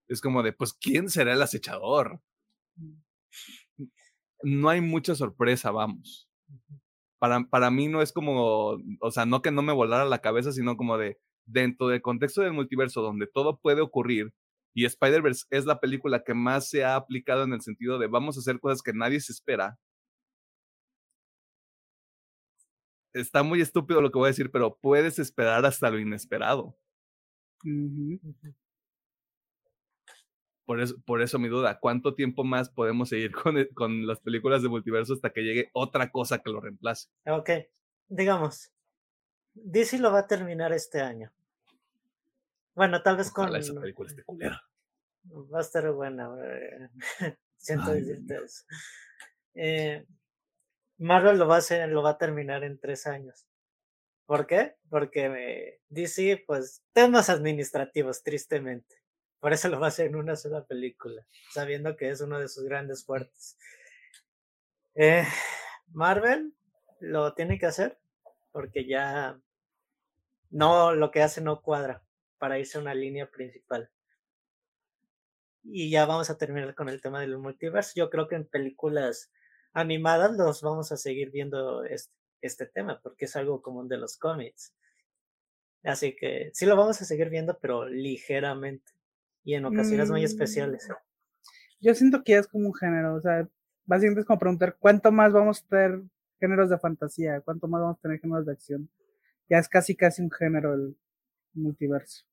Es 0.08 0.20
como 0.20 0.42
de, 0.42 0.52
pues, 0.52 0.74
¿quién 0.74 1.08
será 1.10 1.32
el 1.34 1.42
acechador? 1.42 2.20
No 4.42 4.68
hay 4.68 4.80
mucha 4.82 5.14
sorpresa, 5.14 5.70
vamos. 5.70 6.28
Para, 7.20 7.44
para 7.44 7.70
mí 7.70 7.86
no 7.86 8.02
es 8.02 8.12
como, 8.12 8.78
o 9.00 9.10
sea, 9.12 9.26
no 9.26 9.42
que 9.42 9.52
no 9.52 9.62
me 9.62 9.72
volara 9.72 10.04
la 10.06 10.20
cabeza, 10.20 10.52
sino 10.52 10.76
como 10.76 10.98
de, 10.98 11.18
dentro 11.46 11.88
del 11.88 12.02
contexto 12.02 12.42
del 12.42 12.54
multiverso 12.54 13.02
donde 13.02 13.28
todo 13.28 13.58
puede 13.58 13.82
ocurrir, 13.82 14.32
y 14.74 14.84
Spider-Verse 14.86 15.46
es 15.50 15.66
la 15.66 15.80
película 15.80 16.22
que 16.24 16.34
más 16.34 16.68
se 16.68 16.84
ha 16.84 16.96
aplicado 16.96 17.44
en 17.44 17.52
el 17.52 17.60
sentido 17.60 17.98
de 17.98 18.06
vamos 18.06 18.36
a 18.36 18.40
hacer 18.40 18.60
cosas 18.60 18.82
que 18.82 18.92
nadie 18.92 19.20
se 19.20 19.32
espera. 19.32 19.78
Está 23.12 23.42
muy 23.42 23.60
estúpido 23.60 24.00
lo 24.00 24.10
que 24.10 24.18
voy 24.18 24.26
a 24.26 24.30
decir, 24.30 24.50
pero 24.52 24.76
puedes 24.80 25.18
esperar 25.18 25.66
hasta 25.66 25.90
lo 25.90 25.98
inesperado. 25.98 26.76
Por 30.70 30.80
eso, 30.80 30.94
por 31.04 31.20
eso 31.20 31.40
mi 31.40 31.48
duda, 31.48 31.80
¿cuánto 31.80 32.14
tiempo 32.14 32.44
más 32.44 32.70
podemos 32.70 33.08
seguir 33.08 33.32
con, 33.34 33.58
el- 33.58 33.74
con 33.74 34.06
las 34.06 34.20
películas 34.20 34.62
de 34.62 34.68
multiverso 34.68 35.14
hasta 35.14 35.30
que 35.30 35.40
llegue 35.42 35.68
otra 35.72 36.12
cosa 36.12 36.38
que 36.38 36.50
lo 36.50 36.60
reemplace? 36.60 37.08
Ok, 37.26 37.50
digamos, 38.06 38.70
DC 39.54 39.98
lo 39.98 40.12
va 40.12 40.20
a 40.20 40.26
terminar 40.28 40.72
este 40.72 41.00
año. 41.00 41.32
Bueno, 42.76 43.02
tal 43.02 43.16
vez 43.16 43.32
con... 43.32 43.52
Esa 43.56 43.80
película 43.80 44.10
esté 44.10 44.22
culera. 44.22 44.62
Va 45.52 45.58
a 45.58 45.62
estar 45.62 45.90
buena. 45.90 46.30
eh, 46.40 46.88
Siento 47.56 47.90
Ay, 47.90 48.02
decirte 48.02 48.34
Dios. 48.34 48.44
eso. 48.44 48.64
Eh, 49.54 50.06
Marvel 50.98 51.36
lo 51.36 51.48
va 51.48 51.56
a 51.56 51.58
hacer, 51.58 51.88
lo 51.88 52.04
va 52.04 52.10
a 52.10 52.18
terminar 52.18 52.62
en 52.62 52.78
tres 52.78 53.08
años. 53.08 53.44
¿Por 54.24 54.46
qué? 54.46 54.76
Porque 54.88 55.26
eh, 55.26 55.80
DC, 55.88 56.44
pues, 56.46 56.84
temas 56.92 57.28
administrativos, 57.28 58.22
tristemente. 58.22 58.99
Por 59.40 59.54
eso 59.54 59.68
lo 59.68 59.80
va 59.80 59.86
a 59.86 59.88
hacer 59.88 60.06
en 60.06 60.16
una 60.16 60.36
sola 60.36 60.66
película, 60.66 61.26
sabiendo 61.50 61.96
que 61.96 62.10
es 62.10 62.20
uno 62.20 62.38
de 62.38 62.48
sus 62.48 62.64
grandes 62.64 63.04
fuertes. 63.04 63.56
Eh, 64.94 65.24
Marvel 65.88 66.52
lo 67.00 67.32
tiene 67.32 67.58
que 67.58 67.66
hacer 67.66 67.98
porque 68.52 68.86
ya 68.86 69.40
no, 70.50 70.94
lo 70.94 71.10
que 71.10 71.22
hace 71.22 71.40
no 71.40 71.62
cuadra 71.62 72.04
para 72.38 72.58
irse 72.58 72.76
a 72.76 72.82
una 72.82 72.94
línea 72.94 73.30
principal. 73.30 73.90
Y 75.62 75.90
ya 75.90 76.04
vamos 76.04 76.28
a 76.28 76.36
terminar 76.36 76.74
con 76.74 76.90
el 76.90 77.00
tema 77.00 77.20
del 77.20 77.38
multiverso. 77.38 77.92
Yo 77.94 78.10
creo 78.10 78.28
que 78.28 78.34
en 78.34 78.46
películas 78.46 79.30
animadas 79.72 80.36
los 80.36 80.60
vamos 80.60 80.92
a 80.92 80.98
seguir 80.98 81.30
viendo 81.30 81.84
este, 81.84 82.12
este 82.42 82.66
tema 82.66 83.00
porque 83.02 83.24
es 83.24 83.36
algo 83.36 83.62
común 83.62 83.88
de 83.88 83.96
los 83.96 84.18
cómics. 84.18 84.74
Así 85.82 86.14
que 86.14 86.50
sí 86.52 86.66
lo 86.66 86.76
vamos 86.76 87.00
a 87.00 87.06
seguir 87.06 87.30
viendo, 87.30 87.58
pero 87.58 87.86
ligeramente 87.88 88.92
y 89.44 89.54
en 89.54 89.64
ocasiones 89.64 90.10
muy 90.10 90.24
especiales. 90.24 90.88
Mm, 90.88 90.92
Yo 91.80 91.94
siento 91.94 92.22
que 92.22 92.32
ya 92.32 92.38
es 92.40 92.48
como 92.48 92.68
un 92.68 92.74
género, 92.74 93.14
o 93.14 93.20
sea, 93.20 93.48
básicamente 93.86 94.20
es 94.20 94.26
como 94.26 94.38
preguntar 94.38 94.76
cuánto 94.78 95.10
más 95.12 95.32
vamos 95.32 95.62
a 95.62 95.66
tener 95.68 96.02
géneros 96.38 96.70
de 96.70 96.78
fantasía, 96.78 97.40
cuánto 97.40 97.68
más 97.68 97.80
vamos 97.80 97.98
a 97.98 98.00
tener 98.02 98.20
géneros 98.20 98.46
de 98.46 98.52
acción. 98.52 98.90
Ya 99.48 99.58
es 99.58 99.68
casi 99.68 99.96
casi 99.96 100.22
un 100.22 100.30
género 100.30 100.74
el 100.74 100.96
multiverso. 101.54 102.24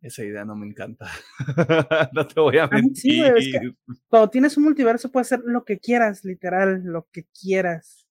Esa 0.00 0.22
idea 0.24 0.44
no 0.44 0.54
me 0.54 0.66
encanta. 0.66 1.10
no 2.12 2.26
te 2.26 2.40
voy 2.40 2.58
a 2.58 2.68
sí, 2.68 2.74
mentir. 2.74 3.30
güey, 3.32 3.50
es 3.54 3.60
que- 3.60 3.74
Cuando 4.08 4.30
tienes 4.30 4.56
un 4.56 4.64
multiverso 4.64 5.10
puedes 5.10 5.32
hacer 5.32 5.44
lo 5.44 5.64
que 5.64 5.78
quieras, 5.80 6.24
literal, 6.24 6.82
lo 6.84 7.08
que 7.10 7.26
quieras. 7.38 8.06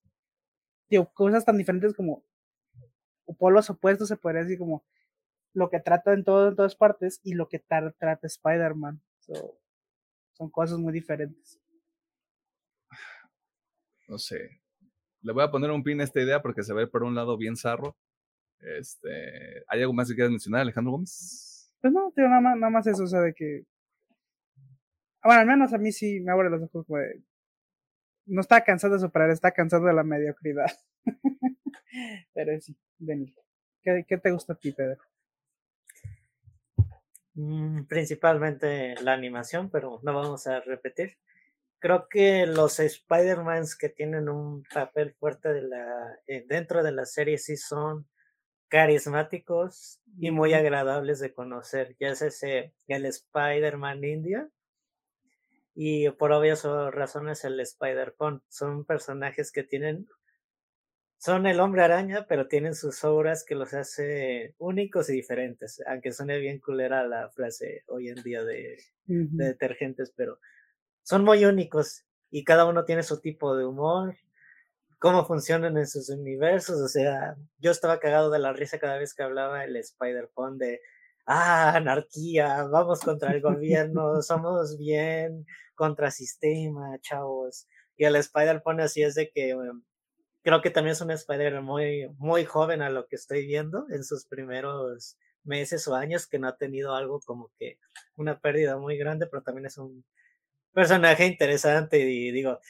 Digo, 0.90 1.10
cosas 1.12 1.44
tan 1.44 1.56
diferentes 1.56 1.94
como 1.94 2.24
o 3.24 3.34
polos 3.36 3.68
opuestos 3.70 4.08
se 4.08 4.16
podría 4.16 4.42
decir 4.42 4.58
como 4.58 4.84
lo 5.58 5.68
que 5.68 5.80
trata 5.80 6.12
en 6.12 6.24
todo 6.24 6.48
en 6.48 6.56
todas 6.56 6.76
partes 6.76 7.20
y 7.22 7.34
lo 7.34 7.48
que 7.48 7.58
trata 7.58 8.26
Spider-Man. 8.26 9.02
So, 9.18 9.58
son 10.32 10.50
cosas 10.50 10.78
muy 10.78 10.92
diferentes. 10.92 11.60
No 14.06 14.18
sé. 14.18 14.62
Le 15.20 15.32
voy 15.32 15.42
a 15.42 15.50
poner 15.50 15.70
un 15.70 15.82
pin 15.82 16.00
a 16.00 16.04
esta 16.04 16.20
idea 16.20 16.40
porque 16.40 16.62
se 16.62 16.72
ve 16.72 16.86
por 16.86 17.02
un 17.02 17.14
lado 17.14 17.36
bien 17.36 17.56
zarro. 17.56 17.96
Este, 18.60 19.64
¿Hay 19.68 19.80
algo 19.80 19.92
más 19.92 20.08
que 20.08 20.14
quieras 20.14 20.30
mencionar, 20.30 20.62
Alejandro 20.62 20.92
Gómez? 20.92 21.72
Pues 21.80 21.92
no, 21.92 22.12
tío, 22.14 22.28
nada 22.28 22.40
más, 22.40 22.56
nada 22.56 22.70
más 22.70 22.86
eso, 22.86 23.02
o 23.02 23.06
sea, 23.06 23.20
de 23.20 23.34
que. 23.34 23.64
Bueno, 25.22 25.40
al 25.40 25.46
menos 25.46 25.72
a 25.72 25.78
mí 25.78 25.92
sí 25.92 26.20
me 26.20 26.32
abre 26.32 26.50
los 26.50 26.62
ojos, 26.62 26.86
güey. 26.86 27.24
No 28.26 28.40
está 28.40 28.62
cansado 28.62 28.94
de 28.94 29.00
superar, 29.00 29.30
está 29.30 29.50
cansado 29.50 29.86
de 29.86 29.92
la 29.92 30.04
mediocridad. 30.04 30.70
Pero 32.34 32.60
sí, 32.60 32.76
Denis. 32.98 33.34
¿Qué, 33.82 34.04
¿Qué 34.06 34.18
te 34.18 34.30
gusta 34.30 34.52
a 34.52 34.56
ti, 34.56 34.72
Pedro? 34.72 35.00
Mm, 37.38 37.84
Principalmente 37.86 38.94
la 39.02 39.12
animación, 39.14 39.70
pero 39.70 40.00
no 40.02 40.12
vamos 40.14 40.46
a 40.46 40.60
repetir. 40.60 41.16
Creo 41.80 42.08
que 42.10 42.46
los 42.46 42.80
Spider-Mans 42.80 43.76
que 43.76 43.88
tienen 43.90 44.28
un 44.28 44.64
papel 44.74 45.14
fuerte 45.14 45.52
de 45.52 45.62
la, 45.62 46.18
eh, 46.28 46.44
dentro 46.48 46.82
de 46.82 46.92
la 46.92 47.06
serie 47.06 47.38
sí 47.38 47.56
son 47.56 48.08
carismáticos 48.68 50.00
y 50.18 50.30
muy 50.32 50.54
agradables 50.54 51.20
de 51.20 51.34
conocer. 51.34 51.96
Ya 52.00 52.10
es 52.10 52.22
ese, 52.22 52.74
el 52.88 53.06
Spider-Man 53.06 54.04
India 54.04 54.50
y 55.74 56.10
por 56.10 56.32
obvias 56.32 56.64
razones 56.64 57.44
el 57.44 57.58
Spider-Punk. 57.60 58.42
Son 58.48 58.84
personajes 58.84 59.52
que 59.52 59.62
tienen, 59.62 60.06
son 61.18 61.46
el 61.46 61.60
hombre 61.60 61.82
araña, 61.82 62.26
pero 62.28 62.48
tienen 62.48 62.74
sus 62.74 63.04
obras 63.04 63.44
que 63.44 63.54
los 63.54 63.74
hace 63.74 64.54
únicos 64.58 65.10
y 65.10 65.14
diferentes. 65.14 65.82
Aunque 65.86 66.12
suene 66.12 66.38
bien 66.38 66.60
culera 66.60 67.06
la 67.06 67.28
frase 67.30 67.84
hoy 67.88 68.08
en 68.08 68.22
día 68.22 68.44
de 68.44 68.78
detergentes, 69.06 70.12
pero 70.16 70.38
son 71.02 71.24
muy 71.24 71.44
únicos 71.44 72.04
y 72.30 72.44
cada 72.44 72.66
uno 72.66 72.84
tiene 72.84 73.02
su 73.02 73.20
tipo 73.20 73.56
de 73.56 73.64
humor, 73.64 74.14
cómo 74.98 75.24
funcionan 75.24 75.76
en 75.78 75.86
sus 75.86 76.10
universos, 76.10 76.80
o 76.80 76.88
sea, 76.88 77.36
yo 77.58 77.70
estaba 77.70 78.00
cagado 78.00 78.30
de 78.30 78.38
la 78.38 78.52
risa 78.52 78.78
cada 78.78 78.98
vez 78.98 79.14
que 79.14 79.22
hablaba 79.22 79.64
el 79.64 79.76
Spider-Punk 79.76 80.58
de, 80.58 80.80
ah, 81.26 81.76
anarquía, 81.76 82.64
vamos 82.64 83.00
contra 83.00 83.32
el 83.32 83.40
gobierno, 83.40 84.22
somos 84.22 84.76
bien 84.78 85.46
contra 85.74 86.10
sistema, 86.10 86.98
chavos, 87.00 87.66
y 87.96 88.04
el 88.04 88.16
Spider-Punk 88.16 88.80
así 88.80 89.02
es 89.02 89.14
de 89.14 89.30
que 89.30 89.54
um, 89.54 89.82
creo 90.48 90.62
que 90.62 90.70
también 90.70 90.92
es 90.92 91.00
un 91.02 91.10
Spider 91.10 91.60
muy, 91.60 92.08
muy 92.16 92.46
joven 92.46 92.80
a 92.80 92.88
lo 92.88 93.06
que 93.06 93.16
estoy 93.16 93.46
viendo 93.46 93.84
en 93.90 94.02
sus 94.02 94.24
primeros 94.24 95.18
meses 95.44 95.86
o 95.88 95.94
años 95.94 96.26
que 96.26 96.38
no 96.38 96.48
ha 96.48 96.56
tenido 96.56 96.94
algo 96.94 97.20
como 97.20 97.50
que 97.58 97.78
una 98.16 98.40
pérdida 98.40 98.78
muy 98.78 98.96
grande, 98.96 99.26
pero 99.26 99.42
también 99.42 99.66
es 99.66 99.76
un 99.76 100.06
personaje 100.72 101.26
interesante 101.26 101.98
y 101.98 102.30
digo, 102.32 102.60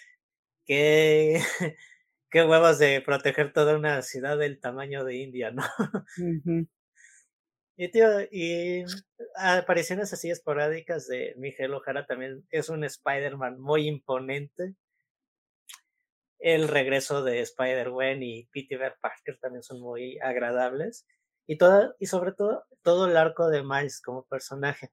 qué, 0.66 1.40
qué 2.32 2.44
huevos 2.44 2.80
de 2.80 3.00
proteger 3.00 3.52
toda 3.52 3.76
una 3.76 4.02
ciudad 4.02 4.36
del 4.36 4.58
tamaño 4.58 5.04
de 5.04 5.14
India, 5.14 5.52
¿no? 5.52 5.62
Y, 7.80 7.92
tío, 7.92 8.08
y 8.32 8.82
apariciones 9.36 10.12
así 10.12 10.32
esporádicas 10.32 11.06
de 11.06 11.34
Miguel 11.36 11.74
Ojara 11.74 12.06
también 12.06 12.44
es 12.50 12.70
un 12.70 12.82
Spider-Man 12.82 13.60
muy 13.60 13.86
imponente. 13.86 14.74
El 16.38 16.68
regreso 16.68 17.22
de 17.24 17.40
Spider-Gwen 17.40 18.22
y 18.22 18.46
Peter 18.46 18.96
Parker 19.00 19.38
también 19.40 19.62
son 19.62 19.80
muy 19.80 20.18
agradables. 20.20 21.06
Y, 21.46 21.58
y 21.98 22.06
sobre 22.06 22.32
todo, 22.32 22.64
todo 22.82 23.06
el 23.08 23.16
arco 23.16 23.48
de 23.48 23.62
Miles 23.62 24.00
como 24.02 24.24
personaje. 24.26 24.90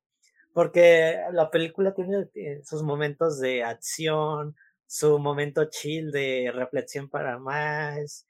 porque 0.54 1.20
la 1.34 1.52
película 1.52 1.94
tiene 1.94 2.30
eh, 2.36 2.62
sus 2.64 2.84
momentos 2.84 3.40
de 3.40 3.64
acción, 3.64 4.56
su 4.88 5.20
momento 5.20 5.66
chill 5.70 6.12
de 6.12 6.52
reflexión 6.54 7.10
para 7.10 7.38
más, 7.40 8.28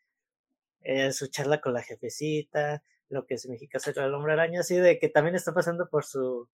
eh, 0.82 1.12
su 1.14 1.28
charla 1.28 1.62
con 1.62 1.74
la 1.74 1.84
jefecita, 1.84 2.84
lo 3.10 3.26
que 3.26 3.38
significa 3.38 3.80
ser 3.80 4.00
el 4.00 4.14
hombre 4.14 4.34
araña, 4.34 4.62
así 4.62 4.76
de 4.78 5.00
que 5.00 5.10
también 5.10 5.36
está 5.36 5.54
pasando 5.54 5.90
por 5.90 6.06
su 6.06 6.50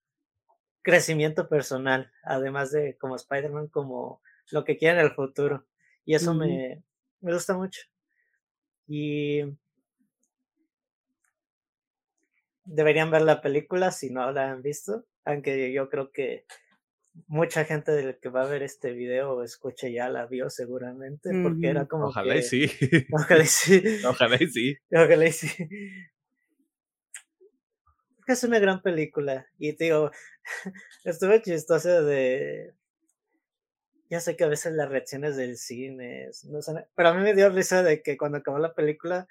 crecimiento 0.84 1.50
personal, 1.50 2.12
además 2.24 2.72
de 2.72 2.98
como 2.98 3.16
Spider-Man, 3.16 3.68
como 3.70 4.22
lo 4.52 4.64
que 4.66 4.78
quiere 4.78 5.00
en 5.00 5.06
el 5.06 5.14
futuro. 5.14 5.66
Y 6.06 6.16
eso 6.16 6.34
me, 6.34 6.84
me 7.22 7.34
gusta 7.34 7.56
mucho. 7.56 7.82
Y 8.88 9.42
deberían 12.66 13.12
ver 13.12 13.22
la 13.22 13.42
película 13.42 13.92
si 13.92 14.10
no 14.10 14.32
la 14.32 14.52
han 14.52 14.62
visto, 14.62 15.06
aunque 15.26 15.72
yo 15.72 15.90
creo 15.90 16.12
que 16.12 16.46
mucha 17.28 17.66
gente 17.66 17.92
del 17.92 18.18
que 18.20 18.30
va 18.30 18.44
a 18.44 18.48
ver 18.48 18.64
este 18.64 18.94
video 18.94 19.34
o 19.34 19.44
escuche 19.44 19.92
ya 19.92 20.10
la 20.10 20.26
vio 20.26 20.50
seguramente, 20.50 21.30
porque 21.44 21.68
era 21.68 21.86
como 21.86 22.06
Ojalá 22.06 22.38
y 22.38 22.44
sí. 22.44 22.66
Ojalá 23.12 23.44
y 23.44 23.48
sí. 23.48 23.84
Ojalá 24.06 24.38
y 24.40 24.48
sí. 24.48 24.78
Ojalá 24.92 25.28
y 25.28 25.32
sí. 25.32 25.48
Es 28.28 28.44
una 28.44 28.60
gran 28.60 28.82
película. 28.82 29.46
Y 29.58 29.76
digo, 29.76 30.12
estuve 31.04 31.42
chistoso 31.42 32.04
de. 32.04 32.74
Ya 34.12 34.20
sé 34.20 34.36
que 34.36 34.44
a 34.44 34.50
veces 34.50 34.74
las 34.74 34.90
reacciones 34.90 35.38
del 35.38 35.58
cine 35.58 36.30
no 36.50 36.62
son... 36.62 36.86
Pero 36.94 37.10
a 37.10 37.14
mí 37.14 37.24
me 37.24 37.34
dio 37.34 37.50
risa 37.50 37.82
de 37.82 38.04
que 38.04 38.18
cuando 38.18 38.38
acabó 38.38 38.60
la 38.60 38.76
película 38.76 39.28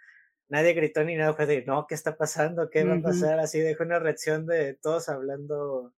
nadie 0.51 0.75
gritó 0.75 1.03
ni 1.05 1.17
nada, 1.17 1.33
fue 1.33 1.47
de, 1.47 1.65
no, 1.65 1.87
¿qué 1.87 1.95
está 1.95 2.17
pasando? 2.17 2.69
¿Qué 2.71 2.85
va 2.85 2.97
a 2.97 3.01
pasar? 3.01 3.39
Así 3.39 3.61
dejó 3.61 3.85
una 3.85 3.99
reacción 3.99 4.47
de 4.47 4.75
todos 4.75 5.09
hablando 5.09 5.95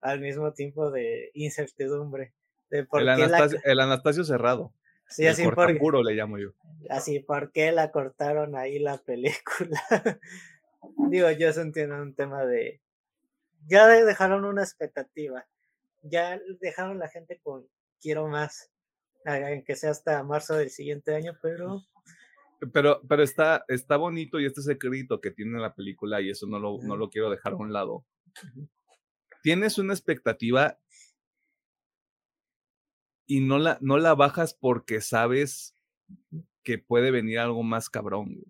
al 0.00 0.20
mismo 0.20 0.52
tiempo 0.54 0.90
de 0.90 1.30
incertidumbre. 1.34 2.32
De 2.70 2.84
por 2.84 3.00
el, 3.00 3.06
qué 3.06 3.24
Anastasio, 3.24 3.60
el, 3.64 3.80
Anastasio, 3.80 4.24
cerrado. 4.24 4.72
Sí, 5.08 5.26
así 5.26 5.42
por 5.42 5.76
puro 5.78 6.04
le 6.04 6.14
llamo 6.14 6.38
yo. 6.38 6.50
Así, 6.88 7.18
¿por 7.18 7.50
qué 7.50 7.72
la 7.72 7.90
cortaron 7.90 8.54
ahí 8.54 8.78
la 8.78 8.98
película? 8.98 9.80
Digo, 11.10 11.30
yo 11.32 11.48
eso 11.48 11.60
entiendo 11.60 11.96
un 11.96 12.14
tema 12.14 12.46
de. 12.46 12.80
Ya 13.66 13.88
dejaron 13.88 14.44
una 14.44 14.62
expectativa. 14.62 15.46
Ya 16.02 16.40
dejaron 16.60 16.98
la 17.00 17.08
gente 17.08 17.40
con 17.42 17.66
quiero 18.00 18.28
más. 18.28 18.70
Que 19.66 19.76
sea 19.76 19.90
hasta 19.90 20.22
marzo 20.22 20.54
del 20.54 20.70
siguiente 20.70 21.14
año, 21.14 21.36
pero. 21.42 21.82
Pero, 22.72 23.00
pero 23.08 23.22
está, 23.22 23.64
está 23.68 23.96
bonito 23.96 24.38
y 24.38 24.46
este 24.46 24.62
secreto 24.62 25.20
que 25.20 25.30
tiene 25.30 25.58
la 25.58 25.74
película, 25.74 26.20
y 26.20 26.30
eso 26.30 26.46
no 26.46 26.58
lo, 26.58 26.78
no 26.82 26.96
lo 26.96 27.08
quiero 27.08 27.30
dejar 27.30 27.54
a 27.54 27.56
un 27.56 27.72
lado. 27.72 28.04
Tienes 29.42 29.78
una 29.78 29.94
expectativa 29.94 30.78
y 33.26 33.40
no 33.40 33.58
la, 33.58 33.78
no 33.80 33.96
la 33.96 34.14
bajas 34.14 34.54
porque 34.54 35.00
sabes 35.00 35.74
que 36.62 36.78
puede 36.78 37.10
venir 37.10 37.38
algo 37.38 37.62
más 37.62 37.88
cabrón. 37.88 38.42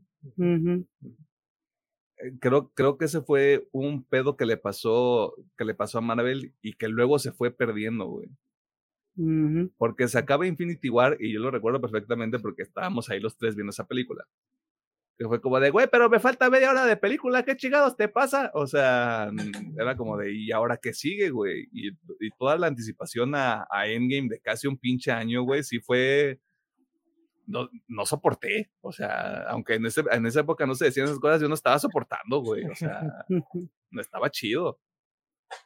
Eh, 2.16 2.32
creo, 2.40 2.72
creo 2.74 2.98
que 2.98 3.04
ese 3.04 3.20
fue 3.20 3.68
un 3.72 4.04
pedo 4.04 4.36
que 4.36 4.46
le 4.46 4.56
pasó, 4.56 5.34
que 5.56 5.64
le 5.64 5.74
pasó 5.74 5.98
a 5.98 6.02
Marvel 6.02 6.54
y 6.62 6.74
que 6.74 6.88
luego 6.88 7.18
se 7.18 7.32
fue 7.32 7.50
perdiendo, 7.50 8.06
güey. 8.06 8.28
Porque 9.76 10.08
se 10.08 10.18
acaba 10.18 10.46
Infinity 10.46 10.88
War 10.88 11.16
y 11.20 11.32
yo 11.32 11.40
lo 11.40 11.50
recuerdo 11.50 11.80
perfectamente 11.80 12.38
porque 12.38 12.62
estábamos 12.62 13.10
ahí 13.10 13.20
los 13.20 13.36
tres 13.36 13.54
viendo 13.54 13.70
esa 13.70 13.86
película. 13.86 14.26
Que 15.18 15.26
fue 15.26 15.40
como 15.42 15.60
de, 15.60 15.68
güey, 15.68 15.86
pero 15.92 16.08
me 16.08 16.18
falta 16.18 16.48
media 16.48 16.70
hora 16.70 16.86
de 16.86 16.96
película, 16.96 17.44
¿qué 17.44 17.54
chingados 17.54 17.94
te 17.94 18.08
pasa? 18.08 18.50
O 18.54 18.66
sea, 18.66 19.30
era 19.78 19.94
como 19.94 20.16
de, 20.16 20.32
¿y 20.32 20.50
ahora 20.50 20.78
qué 20.78 20.94
sigue, 20.94 21.28
güey? 21.28 21.68
Y, 21.72 21.88
y, 21.88 22.30
toda 22.38 22.56
la 22.56 22.68
anticipación 22.68 23.34
a, 23.34 23.66
a, 23.70 23.86
Endgame 23.86 24.28
de 24.30 24.40
casi 24.40 24.66
un 24.66 24.78
pinche 24.78 25.10
año, 25.12 25.42
güey, 25.42 25.62
sí 25.62 25.78
fue. 25.80 26.40
No, 27.46 27.68
no 27.88 28.06
soporté. 28.06 28.70
O 28.80 28.92
sea, 28.92 29.42
aunque 29.48 29.74
en, 29.74 29.84
ese, 29.84 30.02
en 30.10 30.24
esa 30.24 30.40
época 30.40 30.64
no 30.64 30.74
se 30.74 30.86
decían 30.86 31.04
esas 31.04 31.18
cosas, 31.18 31.42
yo 31.42 31.48
no 31.48 31.54
estaba 31.54 31.78
soportando, 31.78 32.40
güey. 32.40 32.64
O 32.64 32.74
sea, 32.74 33.02
no 33.90 34.00
estaba 34.00 34.30
chido. 34.30 34.78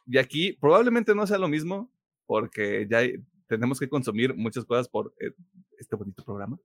Y 0.05 0.17
aquí 0.17 0.51
probablemente 0.59 1.15
no 1.15 1.25
sea 1.27 1.37
lo 1.37 1.47
mismo, 1.47 1.89
porque 2.25 2.87
ya 2.89 3.03
tenemos 3.47 3.79
que 3.79 3.89
consumir 3.89 4.35
muchas 4.35 4.65
cosas 4.65 4.87
por 4.89 5.13
eh, 5.19 5.31
este 5.77 5.95
bonito 5.95 6.23
programa. 6.23 6.59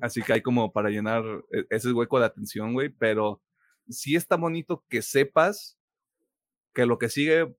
Así 0.00 0.20
que 0.22 0.34
hay 0.34 0.42
como 0.42 0.72
para 0.72 0.90
llenar 0.90 1.24
e, 1.50 1.64
ese 1.70 1.92
hueco 1.92 2.18
de 2.18 2.26
atención, 2.26 2.74
güey, 2.74 2.90
pero 2.90 3.42
sí 3.88 4.14
está 4.14 4.36
bonito 4.36 4.84
que 4.88 5.00
sepas 5.00 5.78
que 6.74 6.84
lo 6.84 6.98
que 6.98 7.08
sigue 7.08 7.56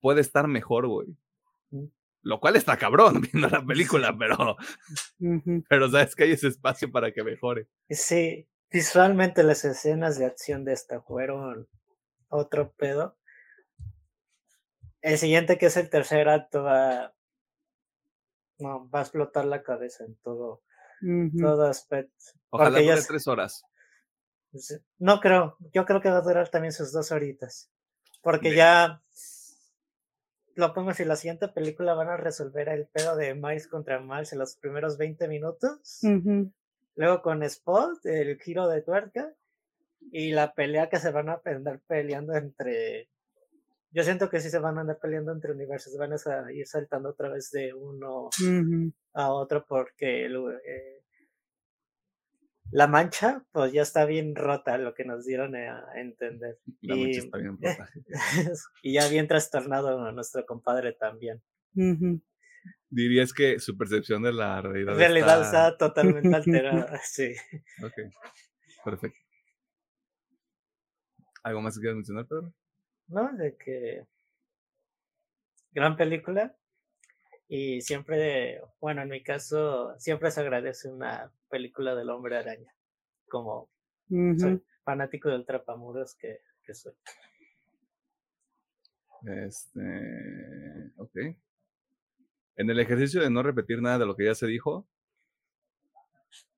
puede 0.00 0.20
estar 0.20 0.46
mejor, 0.46 0.86
güey. 0.86 1.08
Lo 2.22 2.38
cual 2.38 2.56
está 2.56 2.76
cabrón 2.76 3.20
viendo 3.32 3.48
la 3.48 3.64
película, 3.64 4.16
pero, 4.16 4.56
pero 5.68 5.90
sabes 5.90 6.14
que 6.14 6.24
hay 6.24 6.32
ese 6.32 6.48
espacio 6.48 6.90
para 6.90 7.12
que 7.12 7.24
mejore. 7.24 7.68
Sí, 7.88 8.48
visualmente 8.70 9.42
las 9.42 9.64
escenas 9.64 10.18
de 10.18 10.26
acción 10.26 10.64
de 10.64 10.74
esta 10.74 11.00
fueron 11.00 11.68
otro 12.28 12.72
pedo. 12.72 13.16
El 15.02 15.16
siguiente, 15.16 15.56
que 15.56 15.66
es 15.66 15.76
el 15.78 15.88
tercer 15.88 16.28
acto, 16.28 16.62
va, 16.62 17.14
no, 18.60 18.88
va 18.90 19.00
a 19.00 19.02
explotar 19.02 19.44
la 19.44 19.62
cabeza 19.62 20.04
en 20.04 20.16
todo, 20.16 20.62
todo 21.38 21.66
aspecto. 21.66 22.24
Ojalá 22.50 22.80
dure 22.80 22.96
ya... 22.96 23.06
tres 23.06 23.26
horas. 23.26 23.64
No 24.98 25.20
creo, 25.20 25.56
yo 25.72 25.84
creo 25.84 26.00
que 26.00 26.10
va 26.10 26.18
a 26.18 26.22
durar 26.22 26.48
también 26.48 26.72
sus 26.72 26.92
dos 26.92 27.12
horitas. 27.12 27.70
Porque 28.22 28.54
ya 28.54 29.02
lo 30.54 30.74
pongo 30.74 30.92
si 30.92 31.04
la 31.04 31.16
siguiente 31.16 31.48
película 31.48 31.94
van 31.94 32.08
a 32.08 32.16
resolver 32.16 32.68
el 32.68 32.86
pedo 32.86 33.16
de 33.16 33.34
Miles 33.34 33.68
contra 33.68 34.00
Miles 34.00 34.32
en 34.32 34.40
los 34.40 34.56
primeros 34.56 34.98
20 34.98 35.28
minutos. 35.28 36.00
Luego 36.96 37.22
con 37.22 37.42
Spot, 37.42 38.04
el 38.04 38.38
giro 38.40 38.68
de 38.68 38.82
tuerca. 38.82 39.32
Y 40.12 40.32
la 40.32 40.54
pelea 40.54 40.88
que 40.88 40.98
se 40.98 41.12
van 41.12 41.28
a 41.28 41.40
andar 41.44 41.80
peleando 41.86 42.34
entre 42.34 43.09
yo 43.92 44.04
siento 44.04 44.28
que 44.28 44.40
sí 44.40 44.50
se 44.50 44.58
van 44.58 44.78
a 44.78 44.82
andar 44.82 44.98
peleando 45.00 45.32
entre 45.32 45.52
universos, 45.52 45.96
van 45.98 46.12
a 46.12 46.52
ir 46.52 46.66
saltando 46.66 47.10
otra 47.10 47.28
vez 47.28 47.50
de 47.50 47.74
uno 47.74 48.30
a 49.14 49.32
otro 49.32 49.66
porque 49.66 50.26
eh, 50.26 51.02
la 52.70 52.86
mancha 52.86 53.44
pues 53.50 53.72
ya 53.72 53.82
está 53.82 54.04
bien 54.04 54.36
rota, 54.36 54.78
lo 54.78 54.94
que 54.94 55.04
nos 55.04 55.26
dieron 55.26 55.56
a, 55.56 55.84
entender. 55.96 56.58
La 56.82 56.94
y, 56.94 57.04
mancha 57.04 57.18
está 57.20 57.38
bien 57.38 57.58
rota. 57.60 57.88
y 58.82 58.92
ya 58.94 59.08
bien 59.08 59.26
trastornado 59.26 60.04
a 60.04 60.12
nuestro 60.12 60.46
compadre 60.46 60.92
también. 60.92 61.42
Dirías 62.88 63.32
que 63.32 63.58
su 63.58 63.76
percepción 63.76 64.22
de 64.22 64.32
la 64.32 64.60
realidad, 64.60 64.92
la 64.92 64.98
realidad 64.98 65.42
está... 65.42 65.76
totalmente 65.76 66.34
alterada, 66.34 66.98
sí. 67.04 67.32
Ok, 67.82 67.94
perfecto. 68.84 69.18
¿Algo 71.42 71.62
más 71.62 71.74
que 71.74 71.80
quieras 71.80 71.96
mencionar, 71.96 72.26
Pedro? 72.26 72.52
¿No? 73.10 73.32
De 73.32 73.56
que 73.56 74.06
gran 75.72 75.96
película 75.96 76.54
y 77.48 77.80
siempre, 77.80 78.60
bueno, 78.80 79.02
en 79.02 79.08
mi 79.08 79.22
caso, 79.22 79.98
siempre 79.98 80.30
se 80.30 80.40
agradece 80.40 80.88
una 80.88 81.32
película 81.48 81.96
del 81.96 82.10
hombre 82.10 82.36
araña, 82.36 82.72
como 83.28 83.68
soy 84.08 84.62
fanático 84.84 85.28
del 85.28 85.44
trapamuros 85.44 86.14
que, 86.14 86.42
que 86.62 86.74
soy. 86.74 86.92
Este, 89.22 90.92
ok. 90.96 91.16
En 92.56 92.70
el 92.70 92.78
ejercicio 92.78 93.20
de 93.20 93.30
no 93.30 93.42
repetir 93.42 93.82
nada 93.82 93.98
de 93.98 94.06
lo 94.06 94.16
que 94.16 94.26
ya 94.26 94.34
se 94.36 94.46
dijo, 94.46 94.86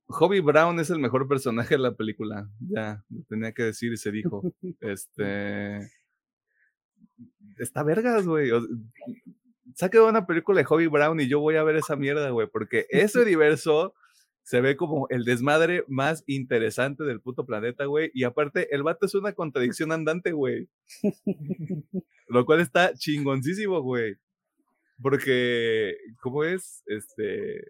Hobby 0.08 0.40
Brown 0.40 0.78
es 0.78 0.90
el 0.90 0.98
mejor 0.98 1.26
personaje 1.26 1.76
de 1.76 1.80
la 1.80 1.94
película. 1.94 2.50
Ya, 2.60 3.02
lo 3.08 3.24
tenía 3.24 3.52
que 3.52 3.62
decir 3.62 3.94
y 3.94 3.96
se 3.96 4.10
dijo. 4.10 4.42
Este 4.80 5.90
está 7.58 7.82
vergas, 7.82 8.26
güey. 8.26 8.50
saque 9.74 10.00
una 10.00 10.26
película 10.26 10.58
de 10.58 10.64
Hobby 10.64 10.86
Brown 10.86 11.20
y 11.20 11.28
yo 11.28 11.40
voy 11.40 11.56
a 11.56 11.62
ver 11.62 11.76
esa 11.76 11.96
mierda, 11.96 12.30
güey, 12.30 12.46
porque 12.46 12.86
ese 12.90 13.20
universo 13.22 13.94
se 14.42 14.60
ve 14.60 14.76
como 14.76 15.06
el 15.08 15.24
desmadre 15.24 15.84
más 15.88 16.24
interesante 16.26 17.04
del 17.04 17.20
puto 17.20 17.46
planeta, 17.46 17.84
güey. 17.84 18.10
Y 18.12 18.24
aparte, 18.24 18.74
el 18.74 18.82
vato 18.82 19.06
es 19.06 19.14
una 19.14 19.32
contradicción 19.32 19.92
andante, 19.92 20.32
güey. 20.32 20.68
Lo 22.28 22.44
cual 22.44 22.60
está 22.60 22.92
chingoncísimo, 22.94 23.80
güey. 23.82 24.16
Porque, 25.00 25.96
¿cómo 26.20 26.44
es? 26.44 26.82
Este. 26.86 27.64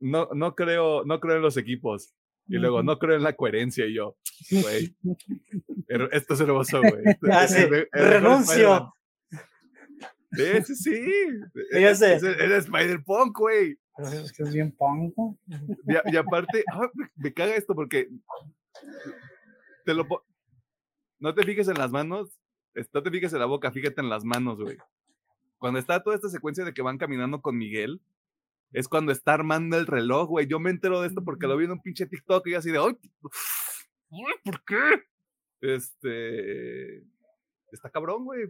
No, 0.00 0.28
no 0.34 0.54
creo, 0.56 1.04
no 1.04 1.20
creo 1.20 1.36
en 1.36 1.42
los 1.42 1.56
equipos. 1.56 2.12
Y 2.52 2.58
luego, 2.58 2.82
no 2.82 2.98
creo 2.98 3.16
en 3.16 3.22
la 3.22 3.32
coherencia. 3.32 3.86
Y 3.86 3.94
yo, 3.94 4.14
güey, 4.50 4.94
esto 6.12 6.34
es 6.34 6.40
hermoso, 6.40 6.80
güey. 6.80 7.02
Ah, 7.32 7.48
sí. 7.48 7.64
Renuncio. 7.90 8.92
Sí, 10.32 10.62
sí, 10.66 10.74
sí. 10.74 11.06
Es, 11.72 12.02
Spider-Punk, 12.02 13.38
güey. 13.38 13.78
Es 13.98 14.32
que 14.32 14.42
es 14.42 14.52
bien 14.52 14.70
punk. 14.72 15.14
Y, 15.48 16.12
y 16.12 16.16
aparte, 16.16 16.62
ah, 16.72 16.90
me, 17.16 17.32
caga 17.32 17.54
esto 17.54 17.74
porque 17.74 18.08
te 19.84 19.94
lo 19.94 20.06
no 21.18 21.34
te 21.34 21.44
fijes 21.44 21.68
en 21.68 21.78
las 21.78 21.90
manos, 21.90 22.38
no 22.92 23.02
te 23.02 23.10
fijas 23.10 23.32
en 23.32 23.38
la 23.38 23.46
boca, 23.46 23.70
fíjate 23.70 24.00
en 24.00 24.10
las 24.10 24.24
manos, 24.24 24.58
güey. 24.58 24.76
Cuando 25.58 25.78
está 25.78 26.02
toda 26.02 26.16
esta 26.16 26.28
secuencia 26.28 26.64
de 26.64 26.74
que 26.74 26.82
van 26.82 26.98
caminando 26.98 27.40
con 27.40 27.56
Miguel, 27.56 28.02
es 28.72 28.88
cuando 28.88 29.12
está 29.12 29.34
armando 29.34 29.76
el 29.76 29.86
reloj, 29.86 30.28
güey. 30.28 30.46
Yo 30.46 30.58
me 30.58 30.70
entero 30.70 31.00
de 31.00 31.08
esto 31.08 31.22
porque 31.22 31.46
lo 31.46 31.56
vi 31.56 31.66
en 31.66 31.72
un 31.72 31.82
pinche 31.82 32.06
TikTok 32.06 32.46
y 32.48 32.54
así 32.54 32.70
de, 32.70 32.78
¡ay! 32.78 32.96
¿Por 34.44 34.64
qué? 34.64 35.02
Este. 35.60 36.98
Está 37.70 37.90
cabrón, 37.90 38.24
güey. 38.24 38.42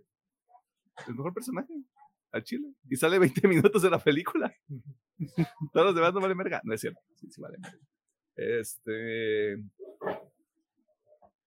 El 1.07 1.15
mejor 1.15 1.35
personaje. 1.35 1.73
Al 2.31 2.45
chile. 2.45 2.73
Y 2.89 2.97
sale 2.97 3.19
20 3.19 3.47
minutos 3.49 3.83
de 3.83 3.91
la 3.91 3.99
película. 3.99 4.55
Todos 5.73 5.87
los 5.87 5.95
demás 5.95 6.15
no 6.15 6.21
valen 6.21 6.39
verga. 6.39 6.61
No 6.65 6.73
es 6.73 6.81
cierto. 6.81 7.01
Sí, 7.17 7.31
sí 7.31 7.41
valen 7.41 7.61
verga. 7.61 7.79
Este. 8.37 9.63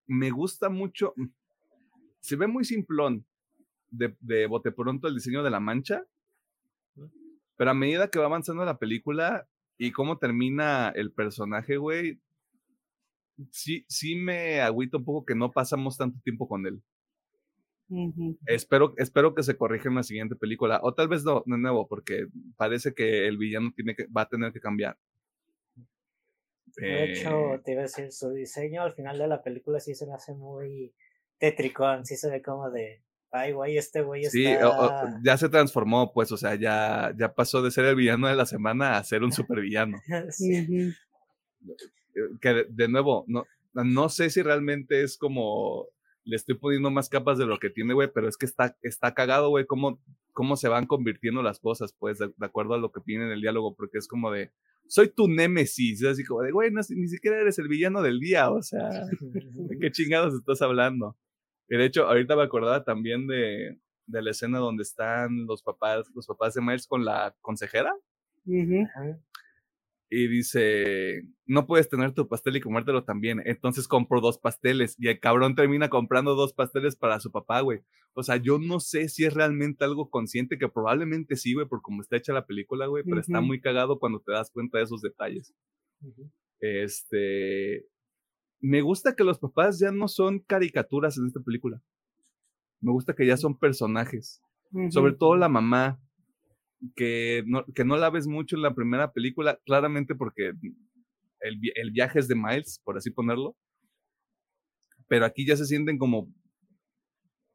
Me 0.08 0.30
gusta 0.32 0.70
mucho. 0.70 1.14
Se 2.20 2.36
ve 2.36 2.48
muy 2.48 2.66
simplón 2.66 3.26
de, 3.90 4.16
de 4.20 4.48
bote 4.48 4.72
pronto 4.72 5.08
el 5.08 5.16
diseño 5.16 5.44
de 5.44 5.50
la 5.50 5.60
mancha. 5.60 6.06
Pero 7.58 7.72
a 7.72 7.74
medida 7.74 8.10
que 8.10 8.20
va 8.20 8.26
avanzando 8.26 8.66
la 8.66 8.78
película 8.78 9.48
y 9.78 9.92
cómo 9.92 10.18
termina 10.18 10.90
el 10.90 11.12
personaje, 11.12 11.78
güey, 11.78 12.20
sí, 13.52 13.86
sí 13.88 14.16
me 14.16 14.62
agüito 14.62 14.98
un 14.98 15.06
poco 15.06 15.26
que 15.26 15.36
no 15.36 15.52
pasamos 15.52 15.98
tanto 15.98 16.20
tiempo 16.24 16.48
con 16.48 16.66
él. 16.66 16.82
Espero, 18.48 18.94
espero 18.98 19.36
que 19.36 19.44
se 19.44 19.58
corrija 19.58 19.90
en 19.90 19.96
la 19.96 20.04
siguiente 20.04 20.36
película. 20.36 20.80
O 20.84 20.94
tal 20.94 21.08
vez 21.08 21.24
no, 21.24 21.44
de 21.46 21.58
nuevo, 21.58 21.88
porque 21.88 22.28
parece 22.58 22.94
que 22.94 23.28
el 23.28 23.38
villano 23.38 23.72
tiene 23.76 23.96
que, 23.96 24.08
va 24.08 24.22
a 24.22 24.30
tener 24.30 24.52
que 24.52 24.60
cambiar. 24.60 24.98
De 26.78 27.12
hecho, 27.12 27.54
eh 27.56 27.62
te 27.64 27.72
iba 27.72 27.82
a 27.82 27.84
decir, 27.84 28.12
su 28.12 28.32
diseño 28.32 28.82
al 28.82 28.94
final 28.94 29.18
de 29.18 29.28
la 29.28 29.42
película 29.42 29.80
sí 29.80 29.96
se 29.96 30.08
me 30.08 30.14
hace 30.14 30.34
muy 30.34 30.94
tetricón, 31.38 32.06
sí 32.06 32.18
se 32.18 32.30
ve 32.30 32.42
como 32.42 32.70
de, 32.70 33.02
ay, 33.36 33.52
güey, 33.52 33.78
este 33.78 34.02
güey 34.02 34.24
sí, 34.26 34.46
está... 34.46 35.20
ya 35.24 35.38
se 35.38 35.50
transformó, 35.50 36.14
pues, 36.14 36.32
o 36.32 36.38
sea, 36.38 36.56
ya, 36.56 37.14
ya 37.18 37.34
pasó 37.34 37.62
de 37.62 37.72
ser 37.72 37.86
el 37.86 37.96
villano 37.96 38.28
de 38.28 38.36
la 38.36 38.46
semana 38.46 38.98
a 38.98 39.04
ser 39.04 39.24
un 39.24 39.32
supervillano. 39.32 39.98
sí. 40.30 40.94
Que 42.42 42.66
de, 42.70 42.88
nuevo, 42.88 43.26
no, 43.28 43.46
no 43.74 44.10
sé 44.10 44.30
si 44.30 44.42
realmente 44.42 45.04
es 45.04 45.18
como 45.18 45.88
le 46.26 46.36
estoy 46.36 46.56
poniendo 46.56 46.90
más 46.90 47.08
capas 47.08 47.38
de 47.38 47.46
lo 47.46 47.60
que 47.60 47.70
tiene, 47.70 47.94
güey, 47.94 48.10
pero 48.12 48.28
es 48.28 48.36
que 48.36 48.48
está, 48.48 48.76
está 48.82 49.14
cagado, 49.14 49.50
güey, 49.50 49.66
cómo, 49.66 50.02
cómo 50.34 50.58
se 50.58 50.68
van 50.68 50.88
convirtiendo 50.88 51.44
las 51.44 51.60
cosas, 51.60 51.94
pues, 51.98 52.18
de, 52.18 52.32
acuerdo 52.40 52.74
a 52.74 52.80
lo 52.80 52.92
que 52.92 53.02
viene 53.06 53.26
en 53.26 53.32
el 53.32 53.42
diálogo, 53.42 53.76
porque 53.76 54.00
es 54.00 54.08
como 54.08 54.32
de, 54.32 54.52
soy 54.88 55.10
tu 55.10 55.28
némesis, 55.28 56.04
así 56.04 56.24
como 56.24 56.42
de, 56.42 56.52
güey, 56.52 56.72
ni 56.72 57.08
siquiera 57.08 57.40
eres 57.40 57.60
el 57.60 57.68
villano 57.68 58.02
del 58.02 58.20
día, 58.20 58.50
o 58.50 58.62
sea, 58.64 58.90
¿de 59.22 59.78
qué 59.80 59.92
chingados 59.92 60.34
estás 60.34 60.62
hablando? 60.64 61.16
Y 61.70 61.78
de 61.78 61.86
hecho, 61.86 62.08
ahorita 62.08 62.36
me 62.36 62.44
acordaba 62.44 62.84
también 62.84 63.28
de, 63.28 63.80
de 64.06 64.22
la 64.22 64.32
escena 64.32 64.60
donde 64.60 64.84
están 64.84 65.46
los 65.46 65.64
papás, 65.64 66.10
los 66.14 66.28
papás 66.28 66.54
de 66.54 66.62
Miles 66.62 66.88
con 66.88 67.06
la 67.06 67.36
consejera 67.42 67.94
y 70.10 70.28
dice, 70.28 71.24
no 71.46 71.66
puedes 71.66 71.90
tener 71.90 72.14
tu 72.14 72.28
pastel 72.28 72.56
y 72.56 72.62
comértelo 72.62 73.04
también. 73.04 73.42
Entonces 73.46 73.88
compro 73.88 74.22
dos 74.22 74.38
pasteles 74.38 74.96
y 75.00 75.08
el 75.08 75.20
cabrón 75.20 75.56
termina 75.56 75.90
comprando 75.90 76.36
dos 76.36 76.54
pasteles 76.54 76.96
para 76.96 77.20
su 77.20 77.32
papá, 77.32 77.62
güey. 77.62 77.82
O 78.14 78.24
sea, 78.24 78.38
yo 78.38 78.60
no 78.60 78.80
sé 78.80 79.10
si 79.10 79.26
es 79.26 79.34
realmente 79.34 79.84
algo 79.84 80.10
consciente, 80.10 80.58
que 80.58 80.70
probablemente 80.70 81.36
sí, 81.36 81.54
güey, 81.54 81.68
por 81.68 81.82
cómo 81.82 82.02
está 82.02 82.18
hecha 82.18 82.34
la 82.34 82.46
película, 82.46 82.86
güey, 82.86 83.04
pero 83.04 83.20
está 83.20 83.42
muy 83.42 83.60
cagado 83.60 84.00
cuando 84.00 84.22
te 84.22 84.32
das 84.32 84.52
cuenta 84.52 84.78
de 84.78 84.86
esos 84.86 85.02
detalles. 85.02 85.54
Este, 86.60 87.86
me 88.66 88.82
gusta 88.82 89.16
que 89.16 89.24
los 89.24 89.38
papás 89.38 89.78
ya 89.78 89.92
no 89.92 90.08
son 90.08 90.40
caricaturas 90.40 91.20
en 91.20 91.28
esta 91.28 91.40
película. 91.40 91.80
Me 92.82 92.92
gusta 92.92 93.14
que 93.14 93.28
ya 93.28 93.38
son 93.38 93.60
personajes. 93.60 94.42
Sobre 94.90 95.14
todo 95.14 95.36
la 95.36 95.50
mamá 95.50 96.02
que 96.96 97.44
no, 97.46 97.64
que 97.76 97.86
no 97.86 97.96
la 97.96 98.10
ves 98.10 98.26
mucho 98.26 98.56
en 98.56 98.64
la 98.64 98.74
primera 98.74 99.14
película, 99.14 99.60
claramente 99.66 100.16
porque 100.16 100.54
el, 101.42 101.60
el 101.76 101.92
viaje 101.92 102.18
es 102.18 102.28
de 102.28 102.34
Miles, 102.34 102.82
por 102.84 102.98
así 102.98 103.12
ponerlo. 103.12 103.56
Pero 105.08 105.26
aquí 105.26 105.46
ya 105.46 105.56
se 105.56 105.66
sienten 105.66 106.00
como, 106.00 106.34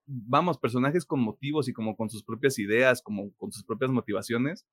vamos, 0.06 0.58
personajes 0.58 1.04
con 1.04 1.18
motivos 1.18 1.68
y 1.68 1.72
como 1.72 1.96
con 1.96 2.08
sus 2.08 2.22
propias 2.22 2.56
ideas, 2.60 3.02
como 3.02 3.32
con 3.34 3.50
sus 3.50 3.64
propias 3.64 3.90
motivaciones. 3.90 4.64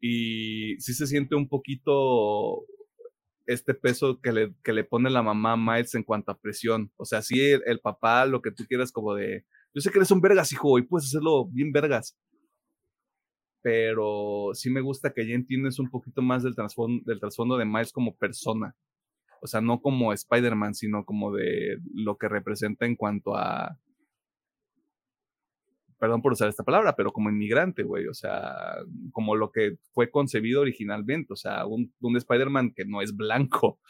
Y 0.00 0.80
sí 0.80 0.94
se 0.94 1.06
siente 1.06 1.36
un 1.36 1.48
poquito 1.48 2.66
este 3.46 3.74
peso 3.74 4.20
que 4.20 4.32
le, 4.32 4.54
que 4.62 4.72
le 4.72 4.84
pone 4.84 5.10
la 5.10 5.22
mamá 5.22 5.52
a 5.52 5.56
Miles 5.56 5.94
en 5.94 6.02
cuanto 6.02 6.32
a 6.32 6.38
presión. 6.38 6.90
O 6.96 7.04
sea, 7.04 7.22
sí, 7.22 7.40
el, 7.40 7.80
papá, 7.80 8.26
lo 8.26 8.42
que 8.42 8.50
tú 8.50 8.64
quieras, 8.66 8.92
como 8.92 9.14
de, 9.14 9.44
yo 9.74 9.80
sé 9.80 9.90
que 9.90 9.98
eres 9.98 10.10
un 10.10 10.20
vergas, 10.20 10.52
hijo, 10.52 10.78
y 10.78 10.82
puedes 10.82 11.06
hacerlo 11.06 11.46
bien 11.46 11.72
vergas, 11.72 12.16
pero 13.62 14.50
sí 14.52 14.70
me 14.70 14.82
gusta 14.82 15.12
que 15.12 15.26
ya 15.26 15.34
entiendes 15.34 15.78
un 15.78 15.90
poquito 15.90 16.22
más 16.22 16.42
del 16.42 16.54
trasfondo, 16.54 17.02
del 17.06 17.20
trasfondo 17.20 17.56
de 17.56 17.64
Miles 17.64 17.92
como 17.92 18.16
persona. 18.16 18.76
O 19.40 19.46
sea, 19.46 19.60
no 19.60 19.80
como 19.80 20.12
Spider-Man, 20.12 20.74
sino 20.74 21.04
como 21.04 21.32
de 21.32 21.78
lo 21.92 22.16
que 22.16 22.28
representa 22.28 22.86
en 22.86 22.96
cuanto 22.96 23.36
a... 23.36 23.78
Perdón 25.98 26.22
por 26.22 26.32
usar 26.32 26.48
esta 26.48 26.64
palabra, 26.64 26.94
pero 26.96 27.12
como 27.12 27.30
inmigrante, 27.30 27.82
güey. 27.82 28.06
O 28.06 28.14
sea, 28.14 28.76
como 29.12 29.36
lo 29.36 29.50
que 29.50 29.76
fue 29.92 30.10
concebido 30.10 30.60
originalmente. 30.60 31.32
O 31.32 31.36
sea, 31.36 31.66
un, 31.66 31.92
un 32.00 32.16
Spider-Man 32.16 32.72
que 32.74 32.84
no 32.84 33.02
es 33.02 33.14
blanco. 33.16 33.80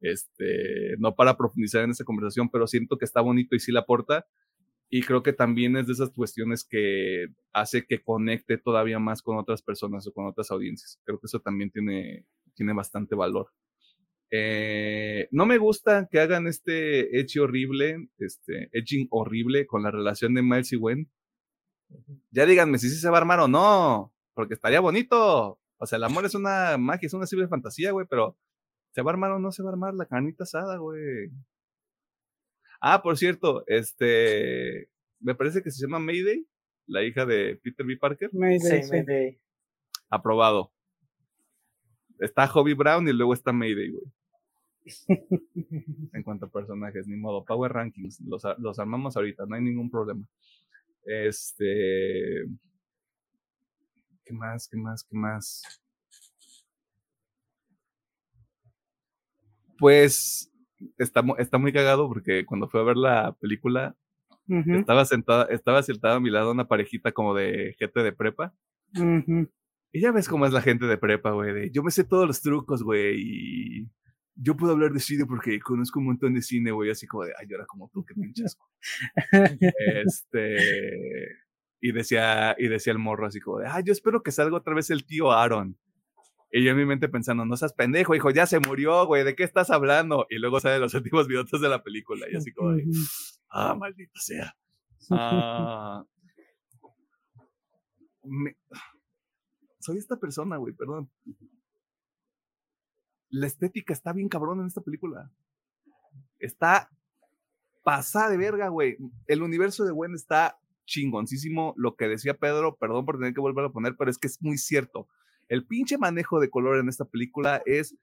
Este, 0.00 0.96
no 0.98 1.14
para 1.14 1.36
profundizar 1.36 1.84
en 1.84 1.90
esta 1.90 2.04
conversación, 2.04 2.48
pero 2.48 2.66
siento 2.66 2.96
que 2.96 3.04
está 3.04 3.20
bonito 3.20 3.54
y 3.54 3.60
sí 3.60 3.70
la 3.70 3.80
aporta 3.80 4.26
y 4.92 5.02
creo 5.02 5.22
que 5.22 5.32
también 5.32 5.76
es 5.76 5.86
de 5.86 5.92
esas 5.92 6.10
cuestiones 6.10 6.64
que 6.64 7.28
hace 7.52 7.86
que 7.86 8.02
conecte 8.02 8.58
todavía 8.58 8.98
más 8.98 9.22
con 9.22 9.38
otras 9.38 9.62
personas 9.62 10.04
o 10.06 10.12
con 10.12 10.26
otras 10.26 10.50
audiencias. 10.50 11.00
Creo 11.04 11.20
que 11.20 11.26
eso 11.26 11.38
también 11.38 11.70
tiene, 11.70 12.26
tiene 12.54 12.72
bastante 12.72 13.14
valor. 13.14 13.52
Eh, 14.32 15.28
no 15.30 15.46
me 15.46 15.58
gusta 15.58 16.08
que 16.10 16.18
hagan 16.18 16.48
este 16.48 17.20
edge 17.20 17.38
horrible, 17.38 18.08
este 18.18 18.68
edging 18.72 19.06
horrible 19.10 19.64
con 19.66 19.84
la 19.84 19.92
relación 19.92 20.34
de 20.34 20.42
Miles 20.42 20.72
y 20.72 20.76
Gwen. 20.76 21.08
Ya 22.30 22.46
díganme 22.46 22.78
si 22.78 22.88
sí 22.88 22.96
se 22.96 23.10
va 23.10 23.18
a 23.18 23.20
armar 23.20 23.40
o 23.40 23.48
no, 23.48 24.12
porque 24.34 24.54
estaría 24.54 24.80
bonito. 24.80 25.58
O 25.78 25.86
sea, 25.86 25.96
el 25.96 26.04
amor 26.04 26.24
es 26.24 26.34
una 26.34 26.76
magia, 26.78 27.06
es 27.06 27.14
una 27.14 27.26
simple 27.26 27.48
fantasía, 27.48 27.92
güey, 27.92 28.06
pero 28.08 28.36
¿se 28.92 29.02
va 29.02 29.10
a 29.10 29.14
armar 29.14 29.32
o 29.32 29.38
no 29.38 29.50
se 29.52 29.62
va 29.62 29.70
a 29.70 29.72
armar 29.72 29.94
la 29.94 30.06
canita 30.06 30.44
asada, 30.44 30.76
güey? 30.76 31.30
Ah, 32.80 33.02
por 33.02 33.16
cierto, 33.16 33.64
este, 33.66 34.90
me 35.20 35.34
parece 35.34 35.62
que 35.62 35.70
se 35.70 35.82
llama 35.82 35.98
Mayday, 35.98 36.46
la 36.86 37.02
hija 37.02 37.26
de 37.26 37.58
Peter 37.62 37.84
B. 37.86 37.96
Parker. 37.96 38.30
Mayday, 38.32 38.82
sí, 38.82 38.90
Mayday. 38.90 39.40
Aprobado. 40.08 40.72
Está 42.18 42.46
Hobby 42.48 42.74
Brown 42.74 43.08
y 43.08 43.12
luego 43.12 43.32
está 43.32 43.52
Mayday, 43.52 43.90
güey. 43.90 44.04
en 46.12 46.22
cuanto 46.22 46.46
a 46.46 46.50
personajes, 46.50 47.06
ni 47.06 47.16
modo. 47.16 47.44
Power 47.44 47.72
Rankings, 47.72 48.20
los, 48.20 48.42
los 48.58 48.78
armamos 48.78 49.16
ahorita, 49.16 49.46
no 49.46 49.54
hay 49.54 49.62
ningún 49.62 49.90
problema. 49.90 50.26
Este. 51.04 52.44
¿Qué 54.24 54.32
más? 54.32 54.68
¿Qué 54.68 54.76
más? 54.76 55.04
¿Qué 55.04 55.16
más? 55.16 55.62
Pues 59.78 60.52
está, 60.98 61.24
está 61.38 61.58
muy 61.58 61.72
cagado 61.72 62.06
porque 62.08 62.44
cuando 62.44 62.68
fui 62.68 62.80
a 62.80 62.84
ver 62.84 62.96
la 62.96 63.32
película, 63.40 63.96
estaba 64.46 65.04
sentada, 65.04 65.44
estaba 65.44 65.82
sentada 65.82 66.16
a 66.16 66.20
mi 66.20 66.28
lado 66.28 66.50
una 66.50 66.66
parejita 66.66 67.12
como 67.12 67.34
de 67.34 67.74
gente 67.78 68.02
de 68.02 68.12
prepa. 68.12 68.54
Y 69.92 70.00
ya 70.00 70.12
ves 70.12 70.28
cómo 70.28 70.46
es 70.46 70.52
la 70.52 70.60
gente 70.60 70.86
de 70.86 70.98
prepa, 70.98 71.32
güey. 71.32 71.70
Yo 71.70 71.82
me 71.82 71.90
sé 71.90 72.04
todos 72.04 72.26
los 72.26 72.40
trucos, 72.40 72.82
güey. 72.82 73.16
Y 73.16 73.88
yo 74.42 74.56
puedo 74.56 74.72
hablar 74.72 74.92
de 74.92 75.00
cine 75.00 75.26
porque 75.26 75.60
conozco 75.60 75.98
un 75.98 76.06
montón 76.06 76.34
de 76.34 76.42
cine, 76.42 76.70
güey. 76.70 76.90
Así 76.90 77.06
como 77.06 77.24
de, 77.24 77.32
ay, 77.38 77.46
yo 77.48 77.56
era 77.56 77.66
como 77.66 77.90
tú, 77.92 78.04
que 78.04 78.14
pinchasco. 78.14 78.70
este. 80.04 80.56
Y 81.80 81.92
decía, 81.92 82.54
y 82.58 82.68
decía 82.68 82.92
el 82.92 82.98
morro 82.98 83.26
así 83.26 83.40
como 83.40 83.58
de, 83.58 83.66
ay, 83.66 83.82
yo 83.86 83.92
espero 83.92 84.22
que 84.22 84.32
salga 84.32 84.56
otra 84.56 84.74
vez 84.74 84.90
el 84.90 85.04
tío 85.04 85.32
Aaron. 85.32 85.78
Y 86.52 86.64
yo 86.64 86.72
en 86.72 86.76
mi 86.76 86.84
mente 86.84 87.08
pensando, 87.08 87.44
no 87.44 87.56
seas 87.56 87.72
pendejo, 87.72 88.14
hijo, 88.14 88.30
ya 88.30 88.44
se 88.44 88.58
murió, 88.58 89.06
güey, 89.06 89.22
¿de 89.24 89.36
qué 89.36 89.44
estás 89.44 89.70
hablando? 89.70 90.26
Y 90.28 90.38
luego 90.38 90.58
salen 90.58 90.80
los 90.80 90.94
últimos 90.94 91.28
minutos 91.28 91.60
de 91.60 91.68
la 91.68 91.82
película 91.82 92.26
y 92.30 92.36
así 92.36 92.52
como 92.52 92.72
de, 92.72 92.84
ah, 93.50 93.74
maldito 93.74 94.18
sea. 94.18 94.54
Ah, 95.10 96.04
soy 99.78 99.98
esta 99.98 100.18
persona, 100.18 100.56
güey, 100.56 100.74
perdón. 100.74 101.10
La 103.30 103.46
estética 103.46 103.92
está 103.92 104.12
bien 104.12 104.28
cabrón 104.28 104.60
en 104.60 104.66
esta 104.66 104.80
película. 104.80 105.30
Está 106.38 106.90
pasada 107.82 108.30
de 108.30 108.36
verga, 108.36 108.68
güey. 108.68 108.96
El 109.26 109.42
universo 109.42 109.84
de 109.84 109.92
Gwen 109.92 110.14
está 110.14 110.58
chingoncísimo. 110.84 111.74
Lo 111.76 111.96
que 111.96 112.08
decía 112.08 112.34
Pedro, 112.34 112.76
perdón 112.76 113.06
por 113.06 113.18
tener 113.18 113.32
que 113.32 113.40
volverlo 113.40 113.70
a 113.70 113.72
poner, 113.72 113.96
pero 113.96 114.10
es 114.10 114.18
que 114.18 114.26
es 114.26 114.42
muy 114.42 114.58
cierto 114.58 115.08
el 115.50 115.66
pinche 115.66 115.98
manejo 115.98 116.40
de 116.40 116.48
color 116.48 116.78
en 116.78 116.88
esta 116.88 117.04
película 117.04 117.60
es 117.66 117.94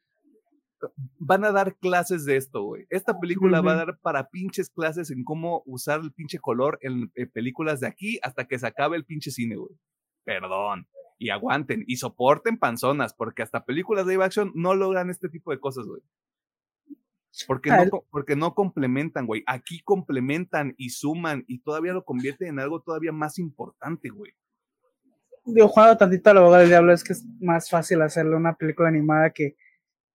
van 1.18 1.44
a 1.44 1.52
dar 1.52 1.76
clases 1.78 2.24
de 2.26 2.36
esto, 2.36 2.62
güey. 2.62 2.86
Esta 2.92 3.20
película 3.20 3.62
va 3.62 3.72
a 3.72 3.78
dar 3.78 3.98
para 4.00 4.30
pinches 4.30 4.70
clases 4.70 5.10
en 5.10 5.24
cómo 5.24 5.64
usar 5.66 6.02
el 6.02 6.12
pinche 6.12 6.38
color 6.38 6.78
en, 6.82 7.10
películas 7.32 7.80
de 7.80 7.88
aquí 7.88 8.20
hasta 8.22 8.46
que 8.46 8.60
se 8.60 8.68
acabe 8.68 8.98
el 8.98 9.06
pinche 9.06 9.32
cine, 9.32 9.56
güey. 9.56 9.76
Perdón. 10.24 10.86
Y 11.20 11.30
aguanten 11.30 11.84
y 11.88 11.98
soporten 11.98 12.58
panzonas, 12.58 13.14
porque 13.14 13.42
hasta 13.42 13.66
películas 13.66 14.06
de 14.06 14.14
live 14.14 14.26
action 14.26 14.52
no 14.54 14.76
logran 14.76 15.10
este 15.10 15.30
tipo 15.30 15.52
de 15.52 15.60
cosas, 15.60 15.86
güey. 15.86 16.02
Porque 17.46 17.70
no, 17.70 18.04
porque 18.10 18.36
no 18.36 18.54
complementan, 18.54 19.26
güey. 19.26 19.44
Aquí 19.46 19.82
complementan 19.84 20.74
y 20.78 20.90
suman 20.90 21.44
y 21.48 21.60
todavía 21.60 21.94
lo 21.94 22.04
convierten 22.04 22.50
en 22.50 22.60
algo 22.60 22.82
todavía 22.82 23.12
más 23.12 23.38
importante, 23.38 24.10
güey. 24.10 24.34
Digo, 25.46 25.68
jugando 25.68 25.98
tantito 25.98 26.30
al 26.30 26.38
abogado 26.38 26.62
del 26.62 26.70
diablo, 26.70 26.94
es 26.94 27.04
que 27.04 27.14
es 27.14 27.26
más 27.40 27.70
fácil 27.70 28.02
hacerle 28.02 28.36
una 28.36 28.56
película 28.56 28.90
animada 28.90 29.30
que 29.30 29.56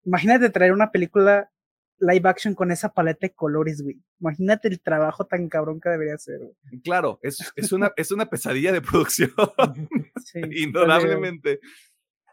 Imagínate 0.05 0.51
traer 0.51 0.73
una 0.73 0.91
película 0.91 1.51
live 1.99 2.29
action 2.29 2.55
con 2.55 2.73
esa 2.73 2.93
paleta 2.93 3.27
de 3.27 3.35
colores, 3.35 3.83
güey. 3.83 4.03
Imagínate 4.21 4.69
el 4.69 4.81
trabajo 4.81 5.27
tan 5.27 5.49
cabrón 5.49 5.81
que 5.81 5.89
debería 5.89 6.19
ser, 6.19 6.39
güey. 6.39 6.81
Claro, 6.83 7.21
es, 7.23 7.53
es, 7.55 7.73
una, 7.73 7.93
es 7.97 8.11
una 8.11 8.27
pesadilla 8.27 8.73
de 8.73 8.83
producción. 8.83 9.31
Sí, 10.25 10.41
Indudablemente. 10.65 11.61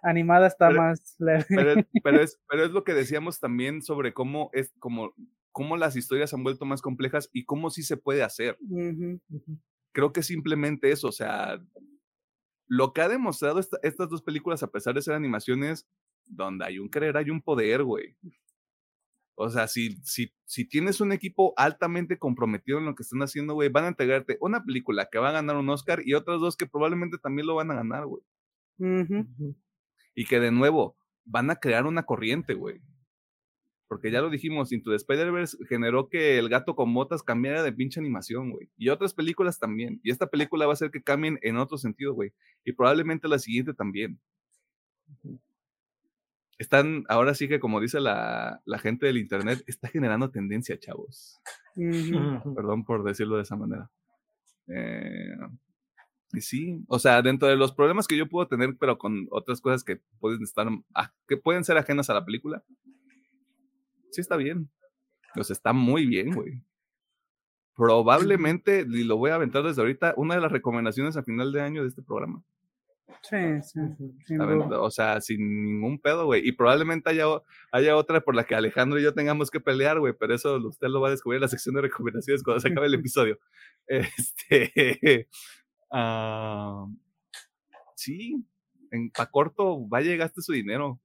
Animada 0.02 0.48
está 0.48 0.70
más 0.70 1.16
leve. 1.20 1.45
Pero, 2.03 2.22
es, 2.22 2.40
pero, 2.49 2.64
es, 2.64 2.72
lo 2.72 2.86
que 2.86 2.94
decíamos 2.94 3.41
también 3.41 3.82
sobre 3.82 4.14
cómo 4.14 4.49
es 4.53 4.72
como 4.80 5.14
cómo 5.52 5.76
las 5.76 5.98
historias 5.98 6.34
han 6.34 6.44
vuelto 6.44 6.64
más 6.64 6.82
complejas 6.82 7.30
y 7.34 7.44
cómo 7.44 7.70
sí 7.70 7.84
se 7.84 7.98
puede 7.98 8.24
hacer. 8.24 8.57
Creo 9.91 10.14
que 10.14 10.24
simplemente 10.24 10.91
eso, 10.91 11.10
o 11.10 11.11
sea, 11.11 11.60
lo 12.68 12.94
que 12.94 13.02
ha 13.02 13.10
demostrado 13.10 13.60
estas 13.60 14.10
dos 14.10 14.22
películas, 14.22 14.64
a 14.64 14.72
pesar 14.72 14.94
de 14.94 15.02
ser 15.02 15.16
animaciones, 15.16 15.86
donde 16.26 16.66
hay 16.66 16.80
un 16.80 16.90
querer, 16.90 17.18
hay 17.18 17.30
un 17.30 17.41
poder, 17.41 17.84
güey. 17.84 18.16
O 19.41 19.49
sea, 19.49 19.70
si, 19.70 19.95
si, 20.03 20.34
si 20.44 20.66
tienes 20.66 20.99
un 20.99 21.14
equipo 21.14 21.53
altamente 21.56 22.20
comprometido 22.20 22.78
en 22.78 22.84
lo 22.84 22.94
que 22.94 23.03
están 23.03 23.22
haciendo, 23.22 23.53
güey, 23.53 23.70
van 23.70 23.86
a 23.86 23.88
entregarte 23.88 24.38
una 24.41 24.66
película 24.66 25.07
que 25.10 25.18
va 25.18 25.30
a 25.30 25.32
ganar 25.32 25.56
un 25.56 25.70
Oscar 25.70 26.02
y 26.03 26.14
otras 26.14 26.41
dos 26.41 26.57
que 26.57 26.68
probablemente 26.68 27.18
también 27.18 27.48
lo 27.48 27.56
van 27.56 27.72
a 27.72 27.76
ganar, 27.76 28.06
güey. 28.06 28.22
Y 30.14 30.26
que 30.26 30.41
de 30.41 30.52
nuevo, 30.52 30.98
van 31.24 31.49
a 31.52 31.56
crear 31.56 31.86
una 31.86 32.03
corriente, 32.03 32.53
güey. 32.53 32.82
Porque 33.88 34.11
ya 34.11 34.20
lo 34.20 34.30
dijimos, 34.30 34.74
Into 34.74 34.90
the 34.90 34.98
Spider-Verse 34.98 35.57
generó 35.70 36.10
que 36.10 36.38
el 36.38 36.49
gato 36.49 36.76
con 36.76 36.94
botas 36.94 37.24
cambiara 37.24 37.64
de 37.64 37.72
pinche 37.72 38.02
animación, 38.02 38.52
güey. 38.52 38.70
Y 38.76 38.90
otras 38.90 39.14
películas 39.14 39.57
también. 39.57 40.02
Y 40.03 40.11
esta 40.11 40.28
película 40.28 40.66
va 40.66 40.74
a 40.74 40.76
hacer 40.76 40.91
que 40.91 41.02
cambien 41.02 41.40
en 41.44 41.56
otro 41.56 41.78
sentido, 41.78 42.14
güey. 42.14 42.34
Y 42.66 42.74
probablemente 42.74 43.30
la 43.30 43.40
siguiente 43.40 43.74
también 43.74 44.20
están, 46.60 47.06
ahora 47.07 47.34
sí 47.34 47.48
que 47.48 47.60
como 47.60 47.80
dice 47.80 47.99
la, 47.99 48.61
la 48.65 48.80
gente 48.80 49.07
del 49.07 49.18
Internet, 49.18 49.64
está 49.65 49.88
generando 49.88 50.30
tendencia, 50.30 50.77
chavos. 50.77 51.40
Perdón 52.56 52.84
por 52.84 53.03
decirlo 53.03 53.38
de 53.38 53.44
esa 53.44 53.56
manera. 53.56 53.90
Eh, 54.68 55.38
y 56.34 56.41
sí, 56.41 56.84
o 56.88 56.99
sea, 56.99 57.22
dentro 57.22 57.48
de 57.48 57.56
los 57.56 57.73
problemas 57.73 58.07
que 58.07 58.18
yo 58.18 58.27
puedo 58.27 58.48
tener, 58.48 58.76
pero 58.77 58.98
con 58.98 59.27
otras 59.31 59.61
cosas 59.61 59.84
que 59.84 60.02
pueden 60.19 60.44
estar, 60.44 60.68
ah, 60.94 61.14
que 61.27 61.38
pueden 61.38 61.64
ser 61.64 61.77
ajenas 61.77 62.10
a 62.10 62.14
la 62.14 62.26
película, 62.26 62.64
sí 64.11 64.22
está 64.22 64.36
bien. 64.36 64.69
O 65.38 65.44
sea, 65.44 65.53
está 65.53 65.72
muy 65.73 66.06
bien, 66.06 66.34
güey. 66.36 66.61
Probablemente, 67.73 68.86
y 68.88 69.03
lo 69.06 69.15
voy 69.15 69.31
a 69.31 69.36
aventar 69.36 69.64
desde 69.64 69.81
ahorita, 69.81 70.14
una 70.18 70.36
de 70.36 70.41
las 70.41 70.52
recomendaciones 70.52 71.15
a 71.15 71.23
final 71.23 71.53
de 71.53 71.61
año 71.61 71.84
de 71.84 71.88
este 71.88 72.02
programa. 72.02 72.44
Sí, 73.22 73.61
sí. 73.61 74.38
o 74.40 74.91
sea, 74.91 75.22
sin 75.22 75.40
ningún 75.64 75.99
pedo, 75.99 76.26
güey. 76.26 76.48
Y 76.48 76.52
probablemente 76.53 77.10
haya, 77.10 77.26
haya 77.72 77.95
otra 77.95 78.22
por 78.22 78.36
la 78.36 78.45
que 78.45 78.56
Alejandro 78.56 78.99
y 78.99 79.03
yo 79.03 79.14
tengamos 79.14 79.52
que 79.52 79.60
pelear, 79.60 79.99
güey, 79.99 80.14
pero 80.18 80.34
eso 80.34 80.57
usted 80.57 80.88
lo 80.88 81.02
va 81.02 81.10
a 81.10 81.11
descubrir 81.11 81.38
en 81.38 81.41
la 81.41 81.48
sección 81.48 81.76
de 81.76 81.81
recomendaciones 81.81 82.44
cuando 82.44 82.61
se 82.61 82.69
acabe 82.69 82.88
el 82.88 82.94
episodio. 82.95 83.40
Este. 83.88 85.27
Uh, 85.91 86.95
sí, 87.95 88.45
en 88.91 89.10
pa 89.10 89.30
corto, 89.30 89.80
vaya 89.88 90.15
gaste 90.15 90.41
su 90.41 90.53
dinero. 90.53 90.99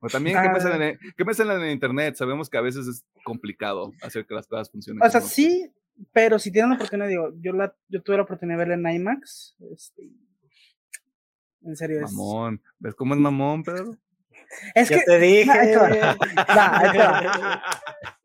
O 0.00 0.08
también, 0.08 0.36
¿qué 0.42 0.48
me, 0.50 0.60
salen 0.60 0.82
en, 0.82 0.98
¿qué 1.16 1.24
me 1.24 1.34
salen 1.34 1.62
en 1.62 1.70
internet? 1.70 2.16
Sabemos 2.16 2.50
que 2.50 2.58
a 2.58 2.60
veces 2.60 2.86
es 2.86 3.06
complicado 3.24 3.92
hacer 4.02 4.26
que 4.26 4.34
las 4.34 4.46
cosas 4.46 4.70
funcionen. 4.70 5.02
O 5.02 5.08
sea, 5.08 5.20
sí, 5.20 5.72
pero 6.12 6.38
si 6.38 6.52
tienen 6.52 6.70
la 6.70 6.76
oportunidad, 6.76 7.08
digo, 7.08 7.32
yo, 7.40 7.52
la, 7.52 7.74
yo 7.88 8.02
tuve 8.02 8.16
la 8.16 8.24
oportunidad 8.24 8.58
de 8.58 8.66
verla 8.66 8.90
en 8.90 8.96
IMAX, 8.96 9.56
este, 9.72 10.10
en 11.66 11.76
serio. 11.76 12.04
Es... 12.04 12.12
Mamón. 12.12 12.62
¿Ves 12.78 12.94
cómo 12.94 13.14
es 13.14 13.20
mamón, 13.20 13.62
Pedro? 13.62 13.96
Es 14.74 14.88
que. 14.88 15.00
te 15.00 15.18
dije. 15.20 15.52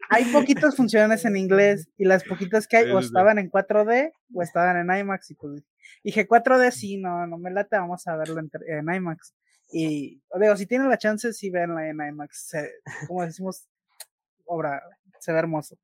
hay 0.09 0.26
poquitas 0.26 0.76
funciones 0.77 1.26
en 1.26 1.38
inglés 1.38 1.89
y 1.97 2.05
las 2.05 2.23
poquitas 2.23 2.68
que 2.68 2.77
hay 2.77 2.91
o 2.91 2.99
estaban 2.99 3.39
en 3.39 3.49
4D 3.49 4.11
o 4.34 4.41
estaban 4.41 4.77
en 4.77 4.97
IMAX. 4.97 5.31
Y 5.31 5.35
pues 5.35 5.63
dije 6.03 6.27
4D, 6.27 6.72
sí, 6.72 6.97
no, 6.97 7.27
no 7.27 7.38
me 7.38 7.51
late, 7.51 7.77
vamos 7.77 8.07
a 8.07 8.15
verlo 8.15 8.39
en, 8.39 8.93
IMAX. 8.93 9.34
Y 9.73 10.22
digo, 10.39 10.57
si 10.57 10.65
tienen 10.65 10.89
la 10.89 10.97
chance, 10.97 11.31
sí 11.34 11.49
véanla 11.49 11.88
en 11.88 12.01
IMAX. 12.01 12.51
como 13.07 13.26
decimos, 13.26 13.68
obra, 14.45 14.81
se 15.19 15.31
ve 15.31 15.39
hermoso. 15.39 15.77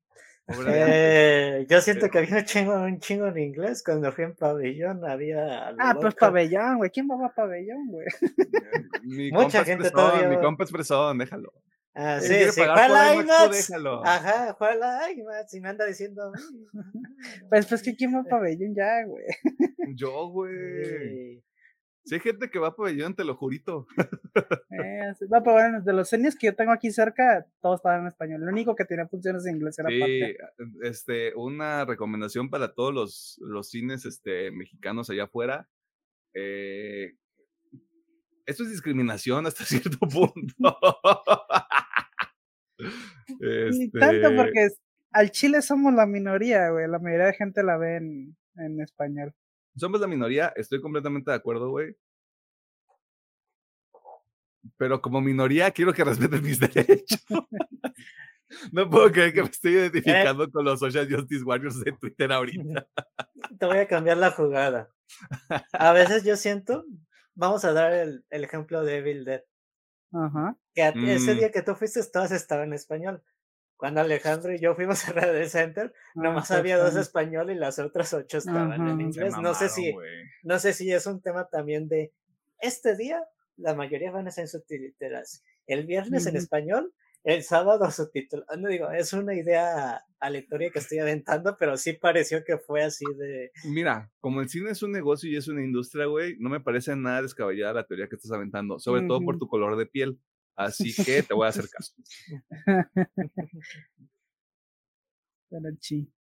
Eh, 0.66 1.66
yo 1.68 1.80
siento 1.82 2.08
que 2.08 2.18
había 2.18 2.36
un 2.36 2.44
chingo, 2.44 2.74
un 2.74 2.98
chingo 3.00 3.26
en 3.26 3.38
inglés 3.38 3.82
cuando 3.84 4.10
fui 4.12 4.24
en 4.24 4.34
pabellón, 4.34 5.04
había... 5.04 5.74
Ah, 5.78 5.94
pues 6.00 6.14
pabellón, 6.14 6.78
güey, 6.78 6.90
¿quién 6.90 7.06
va 7.08 7.26
a 7.26 7.34
pabellón, 7.34 7.88
güey? 7.88 8.06
Mucha 9.30 9.64
gente 9.64 9.90
todavía... 9.90 10.28
Mi 10.28 10.36
compa 10.38 10.64
es 10.64 10.72
déjalo. 11.18 11.52
Ah, 11.94 12.20
sí, 12.20 12.34
sí, 12.50 12.62
¿cuál 12.64 13.20
IMAX? 13.20 13.72
Ajá, 14.04 14.54
¿cuál 14.54 14.80
IMAX? 15.16 15.52
Y 15.54 15.60
me 15.60 15.68
anda 15.68 15.84
diciendo... 15.84 16.32
pues, 17.50 17.66
pues 17.66 17.82
que 17.82 17.94
quién 17.94 18.14
va 18.14 18.20
a 18.20 18.24
pabellón 18.24 18.74
ya, 18.74 19.04
güey. 19.04 19.26
Yo, 19.94 20.28
güey. 20.28 21.42
Si 22.08 22.14
hay 22.14 22.20
gente 22.22 22.48
que 22.48 22.58
va 22.58 22.68
a 22.68 22.74
pabellón, 22.74 23.14
te 23.14 23.22
lo 23.22 23.36
jurito. 23.36 23.86
Eh, 24.70 25.12
no, 25.28 25.42
pero 25.42 25.52
bueno, 25.52 25.82
de 25.82 25.92
los 25.92 26.08
cines 26.08 26.36
que 26.36 26.46
yo 26.46 26.54
tengo 26.54 26.72
aquí 26.72 26.90
cerca, 26.90 27.46
todos 27.60 27.80
estaban 27.80 28.02
en 28.02 28.06
español. 28.06 28.40
Lo 28.40 28.50
único 28.50 28.74
que 28.74 28.84
tenía 28.84 29.06
funciones 29.08 29.44
en 29.44 29.56
inglés 29.56 29.78
era 29.78 29.88
sí, 29.90 30.36
este, 30.82 31.34
una 31.34 31.84
recomendación 31.84 32.48
para 32.48 32.72
todos 32.72 32.94
los, 32.94 33.38
los 33.42 33.68
cines 33.68 34.06
este, 34.06 34.50
mexicanos 34.50 35.10
allá 35.10 35.24
afuera. 35.24 35.68
Eh, 36.32 37.16
esto 38.46 38.62
es 38.62 38.70
discriminación 38.70 39.46
hasta 39.46 39.64
cierto 39.66 39.98
punto. 39.98 40.78
este... 43.40 43.98
Tanto 43.98 44.36
porque 44.36 44.68
al 45.12 45.30
Chile 45.30 45.60
somos 45.60 45.92
la 45.92 46.06
minoría, 46.06 46.70
güey. 46.70 46.88
La 46.88 47.00
mayoría 47.00 47.26
de 47.26 47.34
gente 47.34 47.62
la 47.62 47.76
ve 47.76 47.96
en, 47.96 48.36
en 48.56 48.80
español. 48.80 49.34
Somos 49.78 50.00
la 50.00 50.06
minoría, 50.06 50.52
estoy 50.56 50.80
completamente 50.80 51.30
de 51.30 51.36
acuerdo, 51.36 51.70
güey. 51.70 51.96
Pero 54.76 55.00
como 55.00 55.20
minoría 55.20 55.70
quiero 55.70 55.92
que 55.92 56.04
respeten 56.04 56.42
mis 56.42 56.60
derechos. 56.60 57.24
no 58.72 58.90
puedo 58.90 59.10
creer 59.10 59.32
que 59.32 59.42
me 59.42 59.48
estoy 59.48 59.76
eh. 59.76 59.78
identificando 59.80 60.50
con 60.50 60.64
los 60.64 60.80
Social 60.80 61.08
Justice 61.10 61.44
Warriors 61.44 61.82
de 61.84 61.92
Twitter 61.92 62.32
ahorita. 62.32 62.86
Te 63.58 63.66
voy 63.66 63.78
a 63.78 63.88
cambiar 63.88 64.16
la 64.16 64.30
jugada. 64.30 64.90
A 65.72 65.92
veces 65.92 66.24
yo 66.24 66.36
siento, 66.36 66.84
vamos 67.34 67.64
a 67.64 67.72
dar 67.72 67.92
el, 67.92 68.24
ejemplo 68.30 68.82
de 68.82 68.98
Evil 68.98 69.24
Dead. 69.24 69.42
Ajá. 70.12 70.56
Que 70.74 70.88
ese 71.14 71.34
mm. 71.34 71.38
día 71.38 71.50
que 71.50 71.62
tú 71.62 71.74
fuiste, 71.74 72.02
todas 72.12 72.32
estaban 72.32 72.68
en 72.68 72.74
español 72.74 73.22
cuando 73.78 74.00
Alejandro 74.00 74.52
y 74.52 74.58
yo 74.58 74.74
fuimos 74.74 75.08
a 75.08 75.12
Red 75.12 75.48
Center, 75.48 75.94
ah, 75.94 76.10
nomás 76.16 76.50
había 76.50 76.76
dos 76.76 76.96
español 76.96 77.50
y 77.50 77.54
las 77.54 77.78
otras 77.78 78.12
ocho 78.12 78.38
estaban 78.38 78.86
en 78.86 79.00
inglés. 79.00 79.34
no 79.40 79.54
sé 79.54 79.68
si, 79.68 79.94
no 80.42 80.58
sé 80.58 80.72
si 80.74 80.92
es 80.92 81.06
un 81.06 81.22
tema 81.22 81.48
también 81.48 81.88
de 81.88 82.12
este 82.60 82.96
día, 82.96 83.22
la 83.56 83.74
mayoría 83.74 84.10
van 84.10 84.26
a 84.26 84.32
ser 84.32 84.48
subtítulos. 84.48 85.44
El 85.66 85.86
viernes 85.86 86.26
en 86.26 86.36
español, 86.36 86.92
el 87.22 87.44
sábado 87.44 87.88
subtítulos. 87.90 88.44
Ah, 88.48 88.56
no 88.56 88.68
digo, 88.68 88.90
es 88.90 89.12
una 89.12 89.34
idea 89.34 90.02
aleatoria 90.18 90.70
que 90.70 90.80
estoy 90.80 90.98
aventando, 90.98 91.56
pero 91.56 91.76
sí 91.76 91.92
pareció 91.92 92.42
que 92.42 92.58
fue 92.58 92.82
así 92.82 93.04
de. 93.16 93.52
Mira, 93.64 94.10
como 94.20 94.40
el 94.40 94.48
cine 94.48 94.70
es 94.70 94.82
un 94.82 94.90
negocio 94.90 95.30
y 95.30 95.36
es 95.36 95.46
una 95.46 95.62
industria, 95.62 96.06
güey, 96.06 96.36
no 96.40 96.50
me 96.50 96.60
parece 96.60 96.96
nada 96.96 97.22
descabellada 97.22 97.74
la 97.74 97.86
teoría 97.86 98.08
que 98.08 98.16
estás 98.16 98.32
aventando, 98.32 98.80
sobre 98.80 99.06
todo 99.06 99.20
por 99.20 99.38
tu 99.38 99.46
color 99.46 99.76
de 99.76 99.86
piel. 99.86 100.18
Así 100.58 100.92
que 100.92 101.22
te 101.22 101.34
voy 101.34 101.46
a 101.46 101.50
hacer 101.50 101.68
caso. 101.70 101.92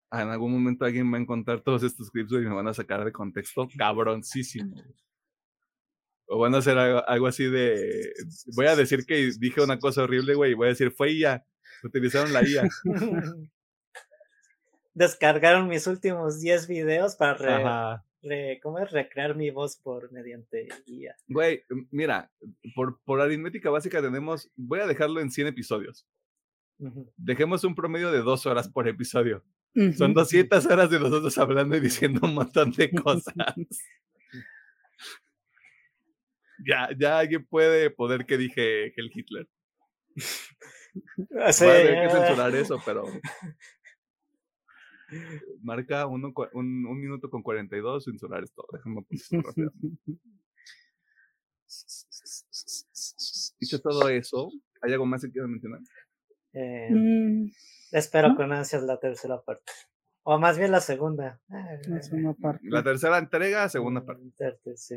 Ah, 0.10 0.22
en 0.24 0.30
algún 0.30 0.54
momento 0.54 0.86
alguien 0.86 1.12
va 1.12 1.18
a 1.18 1.22
encontrar 1.22 1.62
todos 1.62 1.84
estos 1.84 2.10
clips 2.10 2.32
y 2.32 2.38
me 2.38 2.54
van 2.54 2.68
a 2.68 2.74
sacar 2.74 3.04
de 3.04 3.12
contexto 3.12 3.68
cabroncísimo. 3.78 4.74
O 6.28 6.40
van 6.40 6.56
a 6.56 6.60
hacer 6.60 6.78
algo, 6.78 7.28
así 7.28 7.44
de. 7.44 8.14
Voy 8.56 8.68
a 8.68 8.76
decir 8.78 9.06
que 9.06 9.32
dije 9.38 9.62
una 9.62 9.80
cosa 9.80 10.04
horrible, 10.04 10.34
güey, 10.34 10.52
y 10.52 10.54
voy 10.54 10.68
a 10.68 10.70
decir, 10.70 10.92
fue 10.92 11.12
IA. 11.12 11.46
Utilizaron 11.84 12.32
la 12.32 12.42
IA. 12.48 12.70
Descargaron 14.94 15.68
mis 15.68 15.88
últimos 15.88 16.40
10 16.40 16.68
videos 16.68 17.16
para, 17.18 17.34
re- 17.34 17.64
¿cómo 18.62 18.80
es? 18.80 18.92
Recrear 18.92 19.36
mi 19.36 19.50
voz 19.50 19.78
por 19.78 20.12
mediante 20.12 20.68
guía. 20.86 21.16
Güey, 21.28 21.64
mira, 21.90 22.32
por, 22.76 23.00
por 23.04 23.22
aritmética 23.22 23.70
básica 23.70 24.02
tenemos, 24.02 24.52
voy 24.56 24.80
a 24.80 24.88
dejarlo 24.88 25.22
en 25.22 25.32
100 25.32 25.48
episodios. 25.48 26.08
Dejemos 27.18 27.64
un 27.64 27.76
promedio 27.76 28.12
de 28.12 28.22
dos 28.22 28.46
horas 28.46 28.68
por 28.70 28.88
episodio. 28.88 29.44
Son 29.74 30.12
Ujú. 30.12 30.20
200 30.20 30.66
horas 30.66 30.90
de 30.90 31.00
nosotros 31.00 31.38
hablando 31.38 31.78
y 31.78 31.80
diciendo 31.80 32.22
un 32.24 32.34
montón 32.36 32.72
de 32.72 32.92
cosas. 32.92 33.34
Ya, 36.64 36.90
ya 36.96 37.18
alguien 37.18 37.44
puede 37.46 37.90
poder 37.90 38.28
que 38.28 38.38
dije 38.38 38.94
el 39.00 39.12
Hitler. 39.12 39.48
Sí, 40.16 40.26
Voy 41.28 41.42
a 41.42 41.52
tener 41.52 42.08
que 42.08 42.14
censurar 42.14 42.56
eso, 42.56 42.80
pero. 42.86 43.06
Marca 45.62 46.06
uno 46.08 46.34
un, 46.54 46.86
un 46.86 47.00
minuto 47.00 47.30
con 47.30 47.42
42, 47.44 48.06
censurar 48.06 48.44
esto. 48.44 48.66
Déjame 48.72 49.02
poner. 49.04 49.72
Dicho 53.60 53.80
todo 53.82 54.10
eso, 54.10 54.50
¿hay 54.82 54.92
algo 54.94 55.06
más 55.06 55.22
que 55.22 55.32
quieras 55.32 55.50
mencionar? 55.50 55.80
Eh, 56.54 56.90
Mm, 56.92 57.50
espero 57.92 58.30
¿no? 58.30 58.36
con 58.36 58.52
ansias 58.52 58.84
la 58.84 58.98
tercera 59.00 59.42
parte. 59.42 59.72
O 60.24 60.38
más 60.38 60.58
bien 60.58 60.72
la 60.72 60.82
segunda. 60.82 61.40
es 61.98 62.12
una 62.12 62.34
parte. 62.34 62.68
La 62.70 62.84
tercera 62.84 63.18
entrega, 63.18 63.70
segunda 63.70 64.04
parte. 64.06 64.24
Mm, 64.24 64.32
terce- 64.38 64.78
sí. 64.78 64.96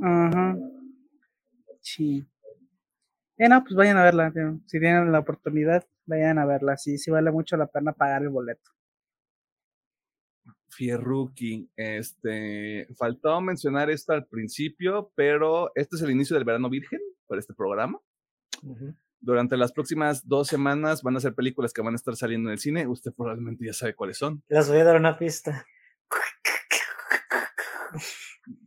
Ajá. 0.00 0.56
Sí. 1.80 2.24
Eh, 3.38 3.48
no, 3.48 3.62
pues 3.62 3.74
vayan 3.74 3.96
a 3.96 4.04
verla. 4.04 4.30
tío. 4.32 4.60
Si 4.66 4.78
tienen 4.78 5.10
la 5.12 5.20
oportunidad, 5.20 5.86
vayan 6.06 6.38
a 6.38 6.44
verla. 6.46 6.76
Sí, 6.76 6.98
sí 6.98 7.10
vale 7.10 7.30
mucho 7.30 7.56
la 7.56 7.66
pena 7.66 7.92
pagar 7.92 8.22
el 8.22 8.28
boleto. 8.28 8.70
Fierruki, 10.68 11.68
este, 11.76 12.86
faltó 12.96 13.40
mencionar 13.40 13.90
esto 13.90 14.12
al 14.12 14.26
principio, 14.26 15.10
pero 15.14 15.72
este 15.74 15.96
es 15.96 16.02
el 16.02 16.10
inicio 16.10 16.34
del 16.34 16.44
verano 16.44 16.68
virgen 16.68 17.00
para 17.26 17.40
este 17.40 17.54
programa. 17.54 17.98
Ujú. 18.62 18.94
Durante 19.20 19.56
las 19.56 19.72
próximas 19.72 20.26
dos 20.28 20.46
semanas 20.46 21.02
van 21.02 21.16
a 21.16 21.20
ser 21.20 21.34
películas 21.34 21.72
que 21.72 21.82
van 21.82 21.94
a 21.94 21.96
estar 21.96 22.14
saliendo 22.16 22.50
en 22.50 22.52
el 22.52 22.58
cine. 22.58 22.86
Usted 22.86 23.12
probablemente 23.12 23.66
ya 23.66 23.72
sabe 23.72 23.94
cuáles 23.94 24.16
son. 24.18 24.42
Les 24.48 24.68
voy 24.68 24.78
a 24.78 24.84
dar 24.84 24.96
una 24.96 25.18
pista. 25.18 25.66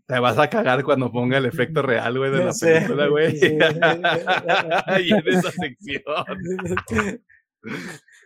Te 0.05 0.19
vas 0.19 0.37
a 0.37 0.49
cagar 0.49 0.83
cuando 0.83 1.09
ponga 1.11 1.37
el 1.37 1.45
efecto 1.45 1.81
real, 1.83 2.17
güey, 2.17 2.31
de 2.31 2.43
la 2.43 2.51
sé, 2.53 2.73
película, 2.73 3.07
güey. 3.07 3.37
sí. 3.37 3.47
y 3.47 5.13
en 5.13 5.27
esa 5.27 5.51
sección. 5.51 6.03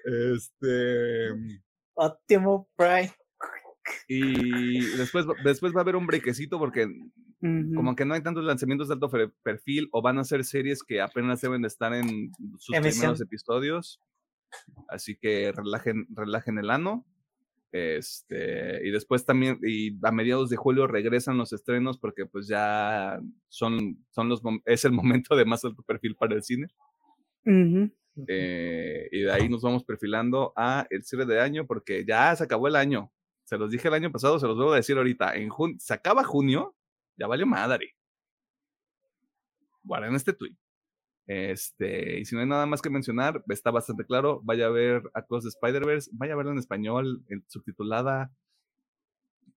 Este. 0.06 1.30
Optimo 1.96 2.70
Prime. 2.78 3.12
Y 4.08 4.80
después, 4.98 5.28
va- 5.28 5.36
después 5.44 5.74
va 5.74 5.80
a 5.80 5.82
haber 5.84 5.96
un 5.96 6.08
brequecito 6.08 6.58
porque 6.60 6.88
como 7.76 7.96
que 7.96 8.06
no 8.06 8.14
hay 8.16 8.22
tantos 8.24 8.44
lanzamientos 8.44 8.88
de 8.88 8.96
alto 8.96 9.12
perfil 9.44 9.88
o 9.92 10.02
van 10.02 10.18
a 10.18 10.24
ser 10.24 10.44
series 10.44 10.82
que 10.84 11.02
apenas 11.02 11.42
deben 11.42 11.62
de 11.62 11.68
estar 11.68 11.94
en 11.94 12.32
sus 12.58 12.76
Emisión. 12.76 12.92
primeros 13.02 13.22
episodios. 13.22 14.00
Así 14.88 15.16
que 15.16 15.52
relajen, 15.52 16.08
relajen 16.10 16.58
el 16.58 16.70
ano. 16.72 17.06
Este, 17.72 18.88
y 18.88 18.92
después 18.92 19.26
también, 19.26 19.60
y 19.62 19.98
a 20.04 20.12
mediados 20.12 20.50
de 20.50 20.56
julio 20.56 20.88
regresan 20.88 21.38
los 21.38 21.52
estrenos 21.52 21.98
porque 22.00 22.26
pues 22.26 22.48
ya 22.48 23.20
son, 23.50 24.06
son 24.12 24.30
los, 24.30 24.42
es 24.66 24.86
el 24.86 24.94
momento 24.94 25.36
de 25.36 25.44
más 25.46 25.66
alto 25.66 25.84
perfil 25.84 26.16
para 26.16 26.36
el 26.36 26.42
cine. 26.44 26.68
Eh, 28.28 29.10
y 29.12 29.22
de 29.22 29.32
ahí 29.32 29.50
nos 29.50 29.62
vamos 29.62 29.84
perfilando 29.84 30.54
a 30.56 30.88
el 30.90 31.04
cierre 31.04 31.26
de 31.26 31.42
año 31.42 31.68
porque 31.68 32.06
ya 32.08 32.34
se 32.36 32.46
acabó 32.46 32.68
el 32.70 32.78
año. 32.78 33.12
Se 33.46 33.58
los 33.58 33.72
dije 33.72 33.88
el 33.88 33.94
año 33.94 34.12
pasado, 34.12 34.40
se 34.40 34.48
los 34.48 34.56
vuelvo 34.58 34.74
a 34.74 34.78
decir 34.78 34.98
ahorita. 34.98 35.36
En 35.36 35.50
jun- 35.50 35.80
se 35.80 35.94
acaba 35.94 36.24
junio, 36.24 36.76
ya 37.18 37.28
valió 37.28 37.46
madre. 37.46 37.96
Guarden 39.84 40.16
este 40.16 40.34
tweet. 40.34 40.56
Este, 41.28 42.20
y 42.20 42.26
si 42.26 42.36
no 42.36 42.42
hay 42.42 42.48
nada 42.48 42.66
más 42.66 42.82
que 42.82 42.90
mencionar, 42.90 43.44
está 43.50 43.72
bastante 43.72 44.06
claro. 44.06 44.42
Vaya 44.44 44.68
a 44.68 44.70
ver 44.70 45.04
Across 45.14 45.44
the 45.44 45.50
Spider-Verse, 45.50 46.10
vaya 46.14 46.34
a 46.34 46.38
verla 46.38 46.52
en 46.52 46.60
español, 46.60 47.24
en- 47.30 47.44
subtitulada 47.48 48.32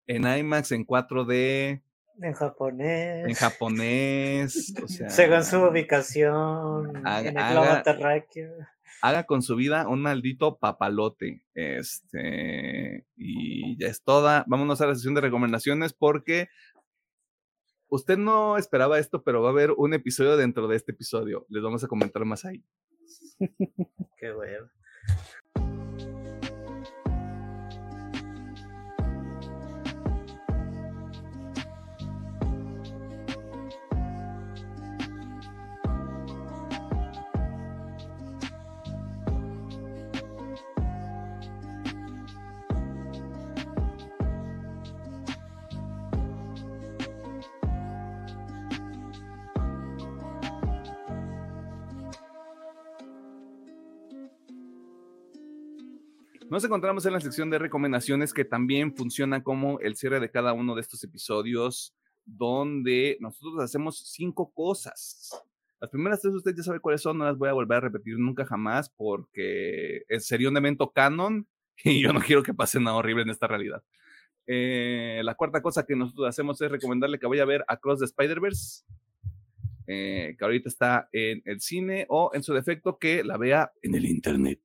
en 0.07 0.25
IMAX, 0.25 0.71
en 0.71 0.85
4D, 0.85 1.81
En 2.21 2.33
japonés. 2.33 3.27
en 3.27 3.33
japonés. 3.35 4.73
O 4.83 4.87
sea, 4.87 5.09
Según 5.09 5.43
su 5.43 5.57
ubicación 5.61 7.05
Haga- 7.05 7.29
en 7.29 7.37
el 7.37 7.51
globo 7.53 7.81
terráqueo. 7.83 8.53
Haga 9.01 9.25
con 9.25 9.41
su 9.41 9.55
vida 9.55 9.87
un 9.87 10.01
maldito 10.01 10.57
papalote. 10.57 11.43
Este, 11.53 13.05
y 13.15 13.77
ya 13.77 13.87
es 13.87 14.03
toda. 14.03 14.45
Vámonos 14.47 14.81
a 14.81 14.87
la 14.87 14.95
sesión 14.95 15.15
de 15.15 15.21
recomendaciones 15.21 15.93
porque 15.93 16.49
usted 17.87 18.17
no 18.17 18.57
esperaba 18.57 18.99
esto, 18.99 19.23
pero 19.23 19.41
va 19.41 19.49
a 19.49 19.51
haber 19.51 19.71
un 19.71 19.93
episodio 19.93 20.37
dentro 20.37 20.67
de 20.67 20.75
este 20.75 20.91
episodio. 20.91 21.45
Les 21.49 21.63
vamos 21.63 21.83
a 21.83 21.87
comentar 21.87 22.25
más 22.25 22.45
ahí. 22.45 22.63
Qué 24.17 24.33
huevo. 24.33 24.69
Nos 56.49 56.63
encontramos 56.63 57.05
en 57.05 57.13
la 57.13 57.19
sección 57.19 57.49
de 57.51 57.59
recomendaciones 57.59 58.33
que 58.33 58.43
también 58.43 58.95
funciona 58.95 59.43
como 59.43 59.79
el 59.81 59.95
cierre 59.95 60.19
de 60.19 60.31
cada 60.31 60.53
uno 60.53 60.73
de 60.73 60.81
estos 60.81 61.03
episodios, 61.03 61.95
donde 62.25 63.17
nosotros 63.19 63.63
hacemos 63.63 64.11
cinco 64.11 64.51
cosas. 64.51 65.29
Las 65.79 65.91
primeras 65.91 66.21
tres 66.21 66.33
usted 66.33 66.55
ya 66.55 66.63
sabe 66.63 66.79
cuáles 66.79 67.01
son, 67.01 67.19
no 67.19 67.25
las 67.25 67.37
voy 67.37 67.49
a 67.49 67.53
volver 67.53 67.77
a 67.77 67.81
repetir 67.81 68.17
nunca 68.17 68.45
jamás 68.45 68.89
porque 68.89 70.03
es- 70.09 70.25
sería 70.25 70.49
un 70.49 70.57
evento 70.57 70.91
canon 70.91 71.47
y 71.83 72.01
yo 72.01 72.11
no 72.13 72.19
quiero 72.19 72.41
que 72.43 72.53
pase 72.53 72.79
nada 72.79 72.97
horrible 72.97 73.23
en 73.23 73.29
esta 73.29 73.47
realidad. 73.47 73.83
Eh, 74.47 75.21
la 75.23 75.35
cuarta 75.35 75.61
cosa 75.61 75.85
que 75.85 75.95
nosotros 75.95 76.27
hacemos 76.27 76.59
es 76.61 76.71
recomendarle 76.71 77.19
que 77.19 77.27
vaya 77.27 77.43
a 77.43 77.45
ver 77.45 77.63
Across 77.67 77.99
the 77.99 78.05
Spider-Verse, 78.05 78.83
eh, 79.85 80.35
que 80.37 80.43
ahorita 80.43 80.67
está 80.67 81.09
en 81.11 81.43
el 81.45 81.61
cine 81.61 82.07
o 82.09 82.31
en 82.33 82.41
su 82.41 82.53
defecto 82.55 82.97
que 82.97 83.23
la 83.23 83.37
vea 83.37 83.71
en 83.83 83.93
el 83.93 84.05
internet. 84.07 84.59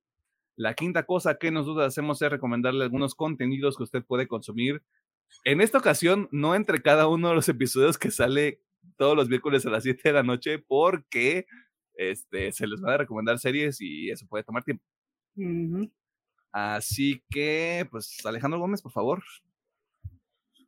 La 0.55 0.73
quinta 0.73 1.03
cosa 1.03 1.37
que 1.37 1.51
nosotros 1.51 1.85
hacemos 1.85 2.21
es 2.21 2.29
recomendarle 2.29 2.83
algunos 2.83 3.15
contenidos 3.15 3.77
que 3.77 3.83
usted 3.83 4.03
puede 4.03 4.27
consumir. 4.27 4.81
En 5.43 5.61
esta 5.61 5.77
ocasión, 5.77 6.29
no 6.31 6.55
entre 6.55 6.81
cada 6.81 7.07
uno 7.07 7.29
de 7.29 7.35
los 7.35 7.49
episodios 7.49 7.97
que 7.97 8.11
sale 8.11 8.61
todos 8.97 9.15
los 9.15 9.27
miércoles 9.27 9.65
a 9.65 9.69
las 9.69 9.83
7 9.83 10.01
de 10.03 10.13
la 10.13 10.23
noche, 10.23 10.59
porque 10.59 11.45
este, 11.95 12.51
se 12.51 12.67
les 12.67 12.81
va 12.81 12.93
a 12.93 12.97
recomendar 12.97 13.39
series 13.39 13.81
y 13.81 14.09
eso 14.09 14.25
puede 14.27 14.43
tomar 14.43 14.63
tiempo. 14.63 14.83
Así 16.51 17.23
que, 17.29 17.87
pues, 17.91 18.25
Alejandro 18.25 18.59
Gómez, 18.59 18.81
por 18.81 18.91
favor. 18.91 19.23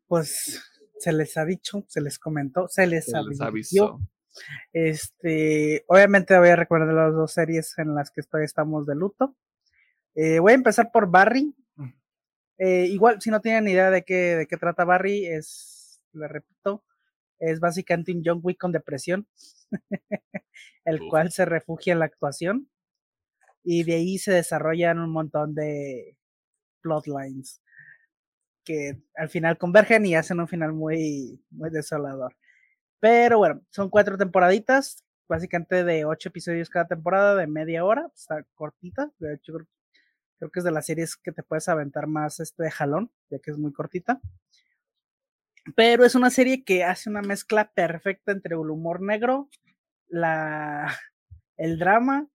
Pues 0.07 0.61
se 0.99 1.13
les 1.13 1.37
ha 1.37 1.45
dicho, 1.45 1.85
se 1.87 2.01
les 2.01 2.19
comentó, 2.19 2.67
se 2.67 2.87
les, 2.87 3.05
Se 3.05 3.21
les 3.23 3.39
avisó. 3.41 3.99
Este, 4.71 5.83
obviamente 5.87 6.37
voy 6.37 6.49
a 6.49 6.55
recordar 6.55 6.93
las 6.93 7.13
dos 7.13 7.31
series 7.31 7.77
en 7.77 7.95
las 7.95 8.11
que 8.11 8.21
estoy, 8.21 8.43
estamos 8.43 8.85
de 8.85 8.95
luto. 8.95 9.35
Eh, 10.19 10.39
voy 10.39 10.53
a 10.53 10.55
empezar 10.55 10.91
por 10.91 11.09
Barry. 11.11 11.55
Mm. 11.75 11.89
Eh, 12.57 12.85
igual, 12.87 13.21
si 13.21 13.29
no 13.29 13.39
tienen 13.39 13.67
idea 13.67 13.91
de 13.91 14.03
qué, 14.03 14.35
de 14.35 14.47
qué 14.47 14.57
trata 14.57 14.83
Barry, 14.83 15.27
es, 15.27 16.01
le 16.11 16.27
repito, 16.27 16.83
es 17.39 17.59
básicamente 17.59 18.11
un 18.11 18.23
John 18.25 18.39
Wick 18.41 18.57
con 18.57 18.71
depresión, 18.71 19.27
el 20.85 20.99
cual 21.07 21.31
se 21.31 21.45
refugia 21.45 21.93
en 21.93 21.99
la 21.99 22.05
actuación 22.05 22.67
y 23.63 23.83
de 23.83 23.93
ahí 23.93 24.17
se 24.17 24.31
desarrollan 24.31 24.97
un 24.99 25.11
montón 25.11 25.53
de 25.53 26.17
plotlines 26.81 27.61
que 28.63 29.01
al 29.15 29.29
final 29.29 29.57
convergen 29.59 30.05
y 30.05 30.15
hacen 30.15 30.39
un 30.39 30.47
final 30.47 30.73
muy, 30.73 31.43
muy 31.51 31.69
desolador. 31.69 32.35
Pero 32.99 33.37
bueno, 33.37 33.61
son 33.69 33.89
cuatro 33.89 34.17
temporaditas, 34.17 35.05
básicamente 35.29 35.83
de 35.83 36.05
ocho 36.05 36.29
episodios 36.29 36.69
cada 36.69 36.87
temporada, 36.87 37.35
de 37.35 37.47
media 37.47 37.85
hora, 37.85 38.09
está 38.15 38.43
cortita. 38.55 39.11
De 39.19 39.35
hecho, 39.35 39.53
creo, 39.53 39.67
creo 40.37 40.51
que 40.51 40.59
es 40.59 40.65
de 40.65 40.71
las 40.71 40.85
series 40.85 41.15
que 41.15 41.31
te 41.31 41.43
puedes 41.43 41.67
aventar 41.69 42.07
más 42.07 42.39
este 42.39 42.63
de 42.63 42.71
jalón, 42.71 43.11
ya 43.29 43.39
que 43.39 43.51
es 43.51 43.57
muy 43.57 43.73
cortita. 43.73 44.21
Pero 45.75 46.05
es 46.05 46.15
una 46.15 46.29
serie 46.29 46.63
que 46.63 46.83
hace 46.83 47.09
una 47.09 47.21
mezcla 47.21 47.71
perfecta 47.73 48.31
entre 48.31 48.55
el 48.55 48.69
humor 48.69 49.01
negro, 49.01 49.49
la, 50.07 50.87
el 51.57 51.79
drama 51.79 52.27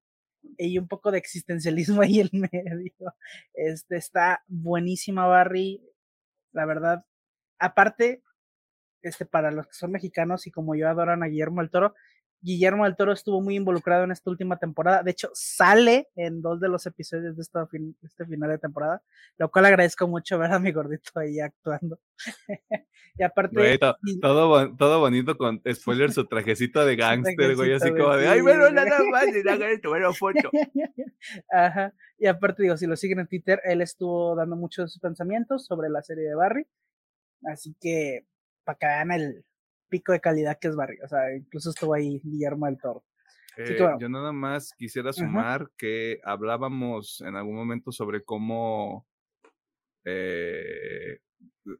y 0.57 0.77
un 0.77 0.87
poco 0.87 1.11
de 1.11 1.17
existencialismo 1.17 2.01
ahí 2.01 2.19
en 2.19 2.29
medio. 2.51 3.15
Este 3.53 3.97
está 3.97 4.43
buenísima, 4.47 5.25
Barry. 5.25 5.81
La 6.51 6.65
verdad, 6.65 7.05
aparte, 7.59 8.21
este, 9.01 9.25
para 9.25 9.51
los 9.51 9.67
que 9.67 9.73
son 9.73 9.91
mexicanos 9.91 10.45
y 10.47 10.51
como 10.51 10.75
yo 10.75 10.87
adoran 10.87 11.23
a 11.23 11.27
Guillermo 11.27 11.61
del 11.61 11.71
Toro, 11.71 11.95
Guillermo 12.43 12.83
del 12.83 12.97
Toro 12.97 13.13
estuvo 13.13 13.41
muy 13.41 13.55
involucrado 13.55 14.03
en 14.03 14.11
esta 14.11 14.29
última 14.29 14.59
temporada. 14.59 15.01
De 15.01 15.11
hecho, 15.11 15.29
sale 15.33 16.09
en 16.15 16.41
dos 16.41 16.59
de 16.59 16.67
los 16.67 16.85
episodios 16.85 17.37
de 17.37 17.41
esta 17.41 17.65
este 18.03 18.25
final 18.25 18.49
de 18.49 18.57
temporada, 18.57 19.01
lo 19.37 19.49
cual 19.49 19.65
agradezco 19.65 20.07
mucho 20.09 20.37
ver 20.37 20.51
a 20.51 20.59
mi 20.59 20.73
gordito 20.73 21.11
ahí 21.15 21.39
actuando. 21.39 21.99
y 23.17 23.23
aparte. 23.23 23.79
todo, 24.21 24.75
todo 24.75 24.99
bonito 24.99 25.37
con 25.37 25.61
spoiler 25.73 26.11
su 26.11 26.25
trajecito 26.27 26.85
de 26.85 26.95
gángster, 26.97 27.55
güey, 27.55 27.73
así 27.73 27.91
como 27.91 28.15
de, 28.17 28.27
ay, 28.27 28.41
bueno, 28.41 28.69
nada 28.71 28.99
más, 29.09 29.25
y 29.27 29.47
hagan 29.47 29.61
esto, 29.71 29.89
bueno, 29.89 30.13
foto. 30.13 30.51
Ajá. 31.49 31.93
Y 32.17 32.27
aparte, 32.27 32.63
digo, 32.63 32.75
si 32.75 32.87
lo 32.87 32.97
siguen 32.97 33.19
en 33.19 33.27
Twitter, 33.27 33.61
él 33.63 33.81
estuvo 33.81 34.35
dando 34.35 34.57
muchos 34.57 34.99
pensamientos 34.99 35.65
sobre 35.65 35.89
la 35.89 36.03
serie 36.03 36.25
de 36.25 36.35
Barry. 36.35 36.67
Así 37.45 37.73
que, 37.79 38.25
para 38.65 38.77
que 38.77 38.85
vean 38.85 39.11
el, 39.11 39.45
pico 39.93 40.11
de 40.11 40.19
calidad 40.19 40.57
que 40.59 40.69
es 40.69 40.75
Barry. 40.75 40.97
O 41.03 41.07
sea, 41.07 41.35
incluso 41.35 41.69
estuvo 41.69 41.93
ahí 41.93 42.19
Guillermo 42.23 42.65
del 42.65 42.79
Toro. 42.79 43.03
Eh, 43.57 43.77
yo 43.99 44.09
nada 44.09 44.31
más 44.31 44.73
quisiera 44.75 45.13
sumar 45.13 45.69
que 45.77 46.19
hablábamos 46.23 47.21
en 47.21 47.35
algún 47.35 47.55
momento 47.55 47.91
sobre 47.91 48.23
cómo 48.23 49.05
eh, 50.03 51.19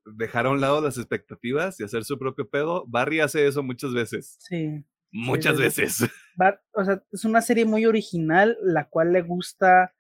dejar 0.05 0.45
a 0.45 0.51
un 0.51 0.61
lado 0.61 0.79
las 0.79 0.99
expectativas 0.99 1.79
y 1.79 1.83
hacer 1.83 2.03
su 2.03 2.19
propio 2.19 2.47
pedo. 2.47 2.85
Barry 2.87 3.19
hace 3.19 3.47
eso 3.47 3.63
muchas 3.63 3.91
veces. 3.95 4.37
Sí. 4.41 4.85
Muchas 5.11 5.57
veces. 5.57 5.97
o 6.73 6.85
sea, 6.85 7.03
es 7.11 7.25
una 7.25 7.41
serie 7.41 7.65
muy 7.65 7.87
original, 7.87 8.55
la 8.61 8.87
cual 8.87 9.11
le 9.11 9.23
gusta 9.23 9.95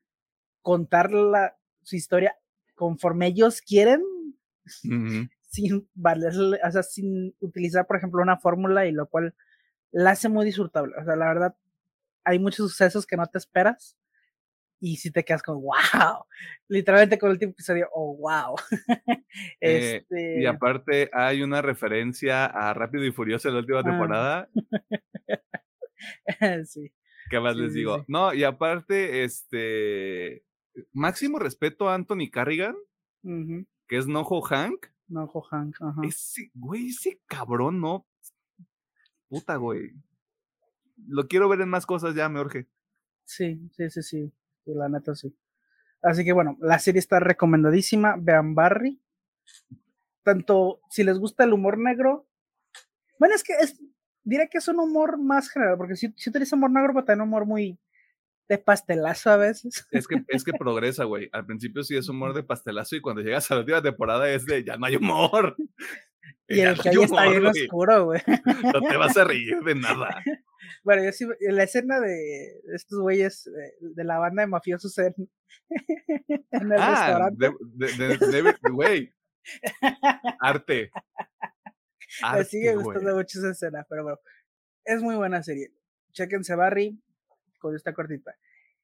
contar 0.61 1.11
la, 1.11 1.57
su 1.81 1.95
historia 1.95 2.35
conforme 2.75 3.25
ellos 3.25 3.61
quieren 3.61 4.03
sin 5.53 5.87
valerle, 5.93 6.59
o 6.65 6.71
sea, 6.71 6.81
sin 6.81 7.35
utilizar, 7.39 7.85
por 7.85 7.97
ejemplo, 7.97 8.21
una 8.21 8.37
fórmula 8.37 8.87
y 8.87 8.91
lo 8.91 9.07
cual 9.07 9.35
la 9.91 10.11
hace 10.11 10.27
muy 10.27 10.45
disfrutable. 10.45 10.93
O 10.99 11.05
sea, 11.05 11.15
la 11.15 11.27
verdad, 11.27 11.55
hay 12.23 12.39
muchos 12.39 12.71
sucesos 12.71 13.05
que 13.05 13.17
no 13.17 13.27
te 13.27 13.37
esperas 13.37 13.95
y 14.79 14.97
si 14.97 15.11
te 15.11 15.23
quedas 15.23 15.43
con 15.43 15.61
wow, 15.61 16.25
literalmente 16.67 17.19
con 17.19 17.29
el 17.29 17.35
último 17.35 17.51
episodio, 17.51 17.87
oh 17.93 18.17
wow. 18.17 18.55
Eh, 19.61 19.97
este... 19.97 20.41
Y 20.41 20.45
aparte 20.45 21.09
hay 21.11 21.41
una 21.41 21.63
referencia 21.63 22.45
a 22.45 22.71
Rápido 22.73 23.03
y 23.03 23.11
Furioso 23.11 23.47
en 23.47 23.55
la 23.55 23.61
última 23.61 23.79
ah. 23.79 23.83
temporada. 23.83 24.49
sí. 26.65 26.93
¿Qué 27.31 27.39
más 27.39 27.55
les 27.55 27.73
digo? 27.73 28.05
No, 28.07 28.31
y 28.33 28.43
aparte, 28.43 29.23
este, 29.23 30.43
máximo 30.91 31.39
respeto 31.39 31.89
a 31.89 31.95
Anthony 31.95 32.29
Carrigan, 32.31 32.75
que 33.23 33.97
es 33.97 34.05
Noho 34.05 34.41
Hank. 34.41 34.92
No, 35.13 35.27
Hank, 35.27 35.75
ajá. 35.79 36.01
Ese, 36.03 36.49
güey, 36.55 36.87
ese 36.87 37.21
cabrón, 37.27 37.79
no. 37.79 38.07
Puta, 39.29 39.57
güey. 39.57 39.93
Lo 41.05 41.27
quiero 41.27 41.47
ver 41.49 41.61
en 41.61 41.69
más 41.69 41.85
cosas 41.85 42.15
ya, 42.15 42.27
me 42.29 42.41
urge. 42.41 42.67
Sí, 43.23 43.69
sí, 43.77 43.91
sí, 43.91 44.01
sí. 44.01 44.33
La 44.65 44.89
neta, 44.89 45.13
sí. 45.13 45.37
Así 46.01 46.25
que 46.25 46.33
bueno, 46.33 46.57
la 46.61 46.79
serie 46.79 46.97
está 46.97 47.19
recomendadísima. 47.19 48.15
Vean 48.17 48.55
Barry. 48.55 48.99
Tanto 50.23 50.81
si 50.89 51.03
les 51.03 51.19
gusta 51.19 51.43
el 51.43 51.53
humor 51.53 51.77
negro. 51.77 52.27
Bueno, 53.19 53.35
es 53.35 53.43
que 53.43 53.53
es, 53.53 53.79
diré 54.23 54.49
que 54.49 54.57
es 54.57 54.67
un 54.67 54.79
humor 54.79 55.19
más 55.19 55.47
general, 55.47 55.77
porque 55.77 55.95
si, 55.95 56.11
si 56.17 56.31
utiliza 56.31 56.55
humor 56.55 56.71
negro, 56.71 56.93
pero 56.93 57.05
también 57.05 57.21
un 57.21 57.27
humor 57.27 57.45
muy, 57.45 57.77
de 58.53 58.57
pastelazo 58.59 59.31
a 59.31 59.37
veces. 59.37 59.85
Es 59.91 60.07
que, 60.07 60.23
es 60.27 60.43
que 60.43 60.53
progresa, 60.59 61.05
güey. 61.05 61.29
Al 61.31 61.45
principio 61.45 61.83
sí 61.83 61.95
es 61.97 62.07
humor 62.09 62.33
de 62.33 62.43
pastelazo 62.43 62.95
y 62.95 63.01
cuando 63.01 63.21
llegas 63.21 63.49
a 63.49 63.55
la 63.55 63.61
última 63.61 63.81
temporada 63.81 64.29
es 64.29 64.45
de 64.45 64.63
ya 64.63 64.77
no 64.77 64.85
hay 64.85 64.95
humor. 64.95 65.55
Y 66.45 66.59
el 66.59 66.77
que 66.79 66.89
ahí 66.89 66.95
está 67.01 67.29
bien 67.29 67.45
oscuro, 67.45 68.05
güey. 68.05 68.21
No 68.73 68.81
te 68.81 68.97
vas 68.97 69.15
a 69.17 69.23
reír 69.23 69.59
de 69.63 69.75
nada. 69.75 70.21
Bueno, 70.83 71.03
yo 71.03 71.11
sí, 71.11 71.25
en 71.39 71.55
la 71.55 71.63
escena 71.63 71.99
de 71.99 72.61
estos 72.75 72.99
güeyes 72.99 73.47
eh, 73.47 73.73
de, 73.79 74.03
la 74.03 74.19
banda 74.19 74.43
de 74.43 74.47
mafiosos 74.47 74.97
en, 74.99 75.15
en 76.51 76.71
el 76.71 76.79
ah, 76.79 76.89
restaurante. 76.91 78.61
güey. 78.71 79.13
Arte. 80.41 80.91
Arte. 82.21 82.39
Me 82.39 82.43
sigue 82.43 82.75
gustando 82.75 83.15
mucho 83.15 83.39
esa 83.39 83.51
escena, 83.51 83.85
pero 83.89 84.03
bueno, 84.03 84.19
es 84.85 85.01
muy 85.01 85.15
buena 85.15 85.41
serie. 85.43 85.73
Chequense 86.11 86.55
Barry, 86.55 87.01
con 87.63 87.75
esta 87.75 87.93
cortita. 87.93 88.35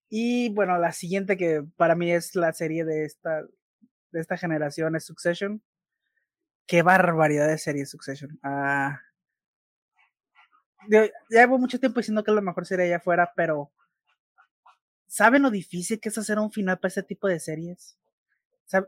Y 0.09 0.49
bueno, 0.49 0.77
la 0.79 0.91
siguiente 0.91 1.37
que 1.37 1.63
para 1.77 1.95
mí 1.95 2.11
es 2.11 2.35
la 2.35 2.51
serie 2.53 2.83
de 2.85 3.05
esta, 3.05 3.43
de 4.11 4.19
esta 4.19 4.37
generación 4.37 4.95
es 4.95 5.05
Succession. 5.05 5.61
Qué 6.65 6.81
barbaridad 6.81 7.47
de 7.47 7.57
serie 7.57 7.85
Succession. 7.85 8.39
Ah, 8.41 9.01
ya 10.89 11.09
llevo 11.29 11.59
mucho 11.59 11.79
tiempo 11.79 11.99
diciendo 11.99 12.23
que 12.23 12.31
es 12.31 12.35
la 12.35 12.41
mejor 12.41 12.65
serie 12.65 12.85
allá 12.85 12.97
afuera, 12.97 13.31
pero 13.35 13.71
¿saben 15.07 15.43
lo 15.43 15.51
difícil 15.51 15.99
que 15.99 16.09
es 16.09 16.17
hacer 16.17 16.39
un 16.39 16.51
final 16.51 16.79
para 16.79 16.87
este 16.87 17.03
tipo 17.03 17.27
de 17.27 17.39
series? 17.39 17.97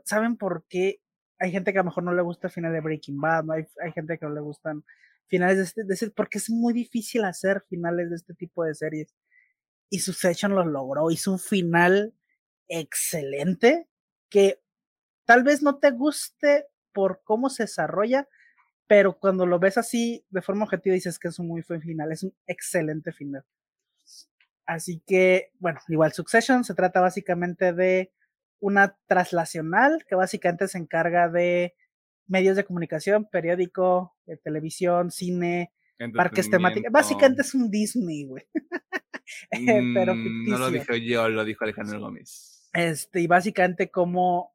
¿Saben 0.04 0.36
por 0.36 0.64
qué 0.68 1.00
hay 1.38 1.52
gente 1.52 1.72
que 1.72 1.78
a 1.78 1.82
lo 1.82 1.90
mejor 1.90 2.04
no 2.04 2.14
le 2.14 2.22
gusta 2.22 2.46
el 2.48 2.52
final 2.52 2.72
de 2.72 2.80
Breaking 2.80 3.20
Bad? 3.20 3.50
Hay, 3.50 3.66
hay 3.84 3.92
gente 3.92 4.18
que 4.18 4.26
no 4.26 4.32
le 4.32 4.40
gustan 4.40 4.84
finales 5.26 5.56
de 5.56 5.64
este, 5.64 5.84
de 5.84 5.94
este, 5.94 6.10
porque 6.10 6.38
es 6.38 6.50
muy 6.50 6.72
difícil 6.72 7.24
hacer 7.24 7.64
finales 7.68 8.10
de 8.10 8.16
este 8.16 8.34
tipo 8.34 8.64
de 8.64 8.74
series 8.74 9.14
y 9.92 9.98
Succession 9.98 10.54
lo 10.54 10.64
logró, 10.64 11.10
hizo 11.10 11.32
un 11.32 11.38
final 11.38 12.14
excelente 12.66 13.90
que 14.30 14.62
tal 15.26 15.42
vez 15.42 15.62
no 15.62 15.80
te 15.80 15.90
guste 15.90 16.64
por 16.94 17.20
cómo 17.24 17.50
se 17.50 17.64
desarrolla, 17.64 18.26
pero 18.86 19.18
cuando 19.18 19.44
lo 19.44 19.58
ves 19.58 19.76
así 19.76 20.24
de 20.30 20.40
forma 20.40 20.64
objetiva 20.64 20.94
dices 20.94 21.18
que 21.18 21.28
es 21.28 21.38
un 21.38 21.48
muy 21.48 21.62
buen 21.68 21.82
final, 21.82 22.10
es 22.10 22.22
un 22.22 22.34
excelente 22.46 23.12
final. 23.12 23.44
Así 24.64 25.02
que, 25.06 25.52
bueno, 25.58 25.78
igual 25.88 26.14
Succession 26.14 26.64
se 26.64 26.72
trata 26.72 27.02
básicamente 27.02 27.74
de 27.74 28.14
una 28.60 28.96
traslacional 29.06 30.06
que 30.08 30.14
básicamente 30.14 30.68
se 30.68 30.78
encarga 30.78 31.28
de 31.28 31.74
medios 32.26 32.56
de 32.56 32.64
comunicación, 32.64 33.28
periódico, 33.30 34.16
de 34.24 34.38
televisión, 34.38 35.10
cine, 35.10 35.70
parques 36.14 36.48
temáticos. 36.48 36.90
Básicamente 36.90 37.42
es 37.42 37.54
un 37.54 37.70
Disney, 37.70 38.24
güey. 38.24 38.46
pero 39.94 40.14
mm, 40.14 40.48
No 40.48 40.58
lo 40.58 40.70
dijo 40.70 40.94
yo, 40.94 41.28
lo 41.28 41.44
dijo 41.44 41.64
Alejandro 41.64 42.00
Gómez. 42.00 42.68
Este, 42.72 43.20
y 43.20 43.26
básicamente 43.26 43.90
como 43.90 44.54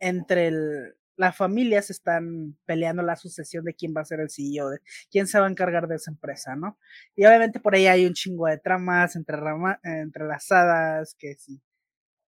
entre 0.00 0.48
el, 0.48 0.94
las 1.16 1.36
familias 1.36 1.90
están 1.90 2.58
peleando 2.64 3.02
la 3.02 3.16
sucesión 3.16 3.64
de 3.64 3.74
quién 3.74 3.94
va 3.96 4.00
a 4.00 4.04
ser 4.04 4.20
el 4.20 4.30
CEO, 4.30 4.70
de 4.70 4.80
quién 5.10 5.26
se 5.26 5.38
va 5.38 5.46
a 5.46 5.50
encargar 5.50 5.86
de 5.86 5.96
esa 5.96 6.10
empresa, 6.10 6.56
¿no? 6.56 6.78
Y 7.14 7.24
obviamente 7.24 7.60
por 7.60 7.74
ahí 7.74 7.86
hay 7.86 8.06
un 8.06 8.14
chingo 8.14 8.46
de 8.46 8.58
tramas 8.58 9.14
entre 9.14 9.36
entrelazadas, 9.84 11.14
que 11.16 11.36
sí, 11.36 11.62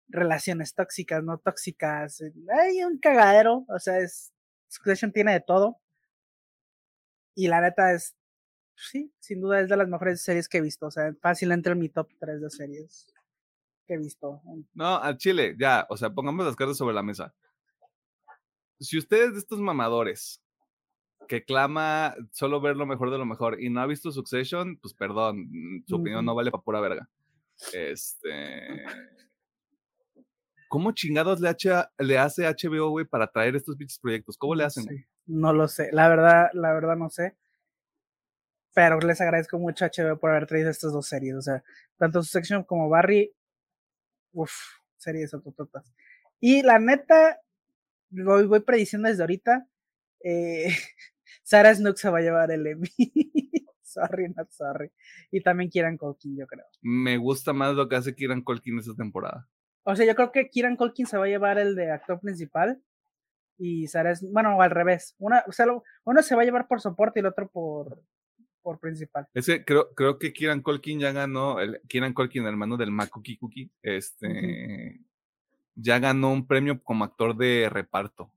relaciones 0.08 0.74
tóxicas, 0.74 1.22
no 1.22 1.38
tóxicas, 1.38 2.22
hay 2.22 2.82
un 2.84 2.98
cagadero, 2.98 3.66
o 3.68 3.78
sea, 3.78 3.98
es, 3.98 4.32
Succession 4.68 5.12
tiene 5.12 5.32
de 5.32 5.40
todo. 5.40 5.80
Y 7.34 7.48
la 7.48 7.60
neta 7.60 7.92
es 7.92 8.16
sí, 8.78 9.12
sin 9.18 9.40
duda 9.40 9.60
es 9.60 9.68
de 9.68 9.76
las 9.76 9.88
mejores 9.88 10.22
series 10.22 10.48
que 10.48 10.58
he 10.58 10.62
visto. 10.62 10.86
O 10.86 10.90
sea, 10.90 11.12
fácil 11.20 11.52
entre 11.52 11.72
en 11.72 11.78
mi 11.78 11.88
top 11.88 12.08
3 12.18 12.40
de 12.40 12.50
series 12.50 13.12
que 13.86 13.94
he 13.94 13.98
visto. 13.98 14.40
No, 14.74 14.96
al 14.96 15.16
Chile, 15.16 15.56
ya, 15.58 15.86
o 15.88 15.96
sea, 15.96 16.10
pongamos 16.10 16.46
las 16.46 16.56
cartas 16.56 16.76
sobre 16.76 16.94
la 16.94 17.02
mesa. 17.02 17.34
Si 18.78 18.96
ustedes 18.98 19.32
de 19.32 19.38
estos 19.38 19.60
mamadores 19.60 20.42
que 21.26 21.44
clama 21.44 22.14
solo 22.32 22.60
ver 22.60 22.76
lo 22.76 22.86
mejor 22.86 23.10
de 23.10 23.18
lo 23.18 23.26
mejor 23.26 23.60
y 23.60 23.68
no 23.70 23.80
ha 23.80 23.86
visto 23.86 24.12
Succession, 24.12 24.78
pues 24.78 24.94
perdón, 24.94 25.48
su 25.86 25.96
opinión 25.96 26.24
no 26.24 26.34
vale 26.34 26.50
para 26.50 26.62
pura 26.62 26.80
verga. 26.80 27.08
Este. 27.72 28.84
¿Cómo 30.68 30.92
chingados 30.92 31.40
le, 31.40 31.56
le 31.98 32.18
hace 32.18 32.46
HBO, 32.46 32.90
güey, 32.90 33.06
para 33.06 33.26
traer 33.26 33.56
estos 33.56 33.76
bichos 33.76 33.98
proyectos? 33.98 34.36
¿Cómo 34.36 34.54
le 34.54 34.64
hacen? 34.64 34.84
No 35.24 35.52
lo 35.54 35.66
sé, 35.66 35.88
la 35.92 36.08
verdad, 36.08 36.50
la 36.52 36.74
verdad 36.74 36.94
no 36.94 37.08
sé 37.08 37.36
pero 38.78 39.00
les 39.00 39.20
agradezco 39.20 39.58
mucho 39.58 39.84
a 39.84 39.88
HBO 39.88 40.20
por 40.20 40.30
haber 40.30 40.46
traído 40.46 40.70
estas 40.70 40.92
dos 40.92 41.08
series. 41.08 41.34
O 41.34 41.42
sea, 41.42 41.64
tanto 41.96 42.22
su 42.22 42.30
sección 42.30 42.62
como 42.62 42.88
Barry, 42.88 43.34
uff, 44.30 44.52
series 44.96 45.34
autototas. 45.34 45.92
Y 46.38 46.62
la 46.62 46.78
neta, 46.78 47.40
voy, 48.10 48.46
voy 48.46 48.60
prediciendo 48.60 49.08
desde 49.08 49.24
ahorita, 49.24 49.66
eh, 50.22 50.68
Sarah 51.42 51.74
Snook 51.74 51.96
se 51.96 52.08
va 52.08 52.18
a 52.18 52.22
llevar 52.22 52.52
el 52.52 52.68
Emmy. 52.68 52.88
sorry, 53.82 54.28
not 54.28 54.48
sorry. 54.52 54.92
Y 55.32 55.40
también 55.40 55.70
Kieran 55.70 55.96
Colkin, 55.96 56.36
yo 56.36 56.46
creo. 56.46 56.66
Me 56.80 57.16
gusta 57.16 57.52
más 57.52 57.74
lo 57.74 57.88
que 57.88 57.96
hace 57.96 58.14
Kieran 58.14 58.42
Colkin 58.42 58.78
esta 58.78 58.94
temporada. 58.94 59.48
O 59.82 59.96
sea, 59.96 60.06
yo 60.06 60.14
creo 60.14 60.30
que 60.30 60.50
Kieran 60.50 60.76
Colkin 60.76 61.06
se 61.06 61.18
va 61.18 61.24
a 61.24 61.28
llevar 61.28 61.58
el 61.58 61.74
de 61.74 61.90
actor 61.90 62.20
principal 62.20 62.80
y 63.56 63.88
Sarah, 63.88 64.14
bueno, 64.30 64.62
al 64.62 64.70
revés. 64.70 65.16
Una, 65.18 65.42
o 65.48 65.50
sea, 65.50 65.66
uno 66.04 66.22
se 66.22 66.36
va 66.36 66.42
a 66.42 66.44
llevar 66.44 66.68
por 66.68 66.80
soporte 66.80 67.18
y 67.18 67.22
el 67.22 67.26
otro 67.26 67.48
por, 67.48 68.04
por 68.62 68.78
principal. 68.80 69.26
Es 69.34 69.46
que 69.46 69.64
creo, 69.64 69.92
creo 69.94 70.18
que 70.18 70.32
Kieran 70.32 70.62
Colkin 70.62 71.00
ya 71.00 71.12
ganó, 71.12 71.60
el, 71.60 71.80
Kieran 71.88 72.12
Colkin, 72.12 72.44
hermano 72.46 72.76
del 72.76 72.90
Makuki 72.90 73.36
Cookie, 73.36 73.70
este, 73.82 75.00
ya 75.74 75.98
ganó 75.98 76.32
un 76.32 76.46
premio 76.46 76.82
como 76.82 77.04
actor 77.04 77.36
de 77.36 77.68
reparto. 77.70 78.30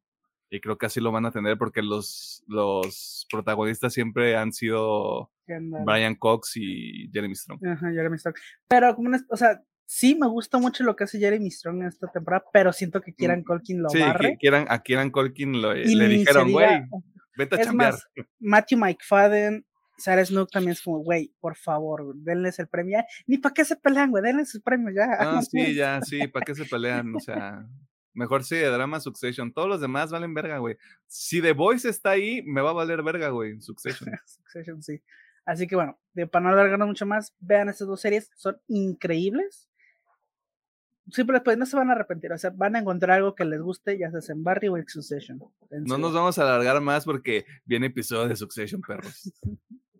Y 0.50 0.60
creo 0.60 0.78
que 0.78 0.86
así 0.86 1.00
lo 1.00 1.12
van 1.14 1.26
a 1.26 1.32
tener 1.32 1.58
porque 1.58 1.82
los, 1.82 2.44
los 2.48 3.26
protagonistas 3.32 3.94
siempre 3.94 4.36
han 4.36 4.52
sido. 4.52 5.32
Brian 5.48 6.16
Cox 6.16 6.54
y 6.56 7.10
Jeremy 7.12 7.36
Strong. 7.36 7.66
Ajá, 7.66 7.90
Jeremy 7.92 8.18
Strong. 8.18 8.36
Pero 8.68 8.96
como 8.96 9.10
una- 9.10 9.26
o 9.30 9.36
sea, 9.38 9.62
sí 9.86 10.16
me 10.16 10.28
gusta 10.28 10.58
mucho 10.60 10.84
lo 10.86 10.96
que 10.96 11.04
hace 11.06 11.20
Jeremy 11.20 11.50
Strong 11.52 11.82
en 11.82 11.88
esta 11.88 12.08
temporada, 12.12 12.44
pero 12.54 12.72
siento 12.74 13.02
que 13.02 13.14
Kieran 13.14 13.44
Colkin 13.44 13.82
lo 13.82 13.88
Mm, 13.90 13.92
Sí, 13.92 14.00
barre. 14.00 14.30
que 14.32 14.38
quieran, 14.38 14.66
a 14.70 14.80
Kieran 14.82 15.10
Colkin 15.10 15.62
lo- 15.62 15.74
le 15.74 16.08
dijeron, 16.08 16.52
güey, 16.52 16.84
vete 17.38 17.56
a 17.56 17.60
es 17.60 17.66
chambear. 17.68 17.94
más, 17.94 18.08
Matthew 18.40 18.78
McFadden, 18.80 19.66
Sarah 20.02 20.26
Snook 20.26 20.50
también 20.52 20.74
es 20.74 20.82
como, 20.82 21.00
güey, 21.00 21.32
por 21.40 21.56
favor, 21.56 22.16
denles 22.16 22.60
el 22.60 22.68
premio. 22.68 23.00
Ni 23.28 23.38
para 23.38 23.54
qué 23.54 23.64
se 23.64 23.76
pelean, 23.76 24.10
güey, 24.10 24.24
denles 24.24 24.54
el 24.56 24.62
premio 24.62 24.92
ya. 24.94 25.08
Ah, 25.20 25.42
sí, 25.50 25.76
ya, 25.76 26.02
sí, 26.02 26.28
¿para 26.28 26.46
qué 26.46 26.56
se 26.56 26.66
pelean? 26.66 27.16
O 27.16 27.20
sea, 27.20 27.68
mejor 28.14 28.44
sí 28.44 28.56
de 28.56 28.68
drama 28.68 29.00
Succession. 29.00 29.54
Todos 29.54 29.70
los 29.70 29.82
demás 29.82 30.12
valen 30.12 30.34
verga, 30.34 30.58
güey. 30.58 30.78
Si 31.08 31.42
The 31.42 31.54
Voice 31.54 31.88
está 31.88 32.12
ahí, 32.12 32.42
me 32.44 32.62
va 32.62 32.72
a 32.72 32.74
valer 32.74 33.04
verga, 33.04 33.30
güey, 33.30 33.62
Succession. 33.62 34.10
Succession, 34.26 34.82
sí. 34.82 35.02
Así 35.46 35.68
que 35.68 35.76
bueno, 35.76 36.00
de, 36.14 36.28
para 36.28 36.44
no 36.44 36.50
alargarnos 36.50 36.88
mucho 36.88 37.06
más, 37.06 37.36
vean 37.40 37.70
estas 37.70 37.88
dos 37.88 38.02
series, 38.02 38.32
son 38.36 38.60
increíbles. 38.68 39.70
Siempre 41.10 41.36
después 41.36 41.58
no 41.58 41.66
se 41.66 41.76
van 41.76 41.90
a 41.90 41.94
arrepentir, 41.94 42.32
o 42.32 42.38
sea, 42.38 42.52
van 42.52 42.76
a 42.76 42.80
encontrar 42.80 43.18
algo 43.18 43.36
que 43.36 43.44
les 43.44 43.60
guste, 43.60 43.98
ya 43.98 44.10
sea 44.12 44.36
en 44.36 44.44
Barry 44.44 44.68
o 44.68 44.78
en 44.78 44.88
Succession. 44.88 45.42
En 45.72 45.84
No 45.84 45.98
nos 45.98 46.14
vamos 46.14 46.38
a 46.38 46.44
alargar 46.44 46.80
más 46.80 47.06
porque 47.06 47.46
viene 47.66 47.88
episodio 47.88 48.30
de 48.30 48.36
Succession, 48.36 48.82
perros. 48.82 49.32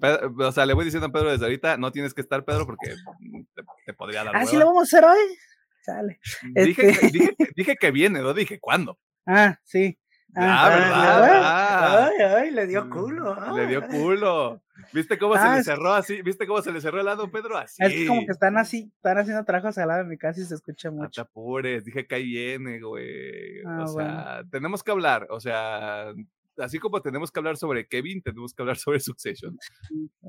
Pedro- 0.00 0.34
o 0.48 0.52
sea, 0.52 0.66
le 0.66 0.74
voy 0.74 0.84
diciendo 0.84 1.06
a 1.08 1.12
Pedro 1.12 1.30
desde 1.30 1.44
ahorita, 1.44 1.76
no 1.76 1.90
tienes 1.92 2.14
que 2.14 2.20
estar, 2.20 2.44
Pedro, 2.44 2.66
porque 2.66 2.94
mm, 3.20 3.42
te, 3.54 3.62
te 3.86 3.94
podría 3.94 4.24
dar 4.24 4.36
Ah, 4.36 4.44
sí 4.44 4.56
hueva. 4.56 4.60
lo 4.60 4.66
vamos 4.66 4.82
a 4.92 4.96
hacer 4.98 5.04
hoy. 5.08 5.36
Sale. 5.82 6.20
Dije, 6.54 6.88
este- 6.90 7.00
que, 7.00 7.06
dije, 7.12 7.34
que- 7.38 7.48
dije 7.56 7.76
que 7.76 7.90
viene, 7.90 8.20
no 8.20 8.34
dije 8.34 8.58
cuándo. 8.60 8.98
Ah, 9.26 9.58
sí. 9.64 9.98
Ah, 10.38 10.66
Ah, 10.66 10.68
¿verdad? 10.68 11.42
ah, 11.42 12.06
Ah. 12.06 12.10
Ay, 12.10 12.22
ay, 12.46 12.50
le 12.50 12.66
dio 12.66 12.90
culo. 12.90 13.34
Le 13.56 13.66
dio 13.68 13.78
ah. 13.82 13.88
culo. 13.88 14.62
¿Viste 14.92 15.16
cómo 15.18 15.34
se 15.34 15.40
Ah, 15.40 15.56
le 15.56 15.64
cerró 15.64 15.94
así? 15.94 16.20
¿Viste 16.20 16.46
cómo 16.46 16.60
se 16.60 16.70
le 16.72 16.80
cerró 16.82 16.98
el 17.00 17.06
lado, 17.06 17.30
Pedro? 17.30 17.56
Así. 17.56 17.82
Es 17.82 17.92
que 17.92 18.06
como 18.06 18.26
que 18.26 18.32
están 18.32 18.58
así, 18.58 18.92
están 18.96 19.16
haciendo 19.16 19.42
trabajos 19.44 19.78
al 19.78 19.88
lado 19.88 20.02
de 20.02 20.10
mi 20.10 20.18
casa 20.18 20.40
y 20.40 20.44
se 20.44 20.54
escucha 20.56 20.90
No 20.90 21.08
te 21.08 21.22
mucho. 21.22 21.82
dije 21.84 22.06
que 22.06 22.14
ahí 22.14 22.24
viene, 22.24 22.80
güey. 22.80 23.62
Ah, 23.64 23.84
o 23.86 23.92
bueno. 23.94 24.22
sea, 24.22 24.42
tenemos 24.50 24.82
que 24.82 24.90
hablar, 24.90 25.26
o 25.30 25.40
sea, 25.40 26.12
así 26.58 26.78
como 26.78 27.00
tenemos 27.00 27.30
que 27.30 27.40
hablar 27.40 27.56
sobre 27.56 27.86
Kevin, 27.86 28.22
tenemos 28.22 28.54
que 28.54 28.62
hablar 28.62 28.76
sobre 28.76 29.00
Succession. 29.00 29.58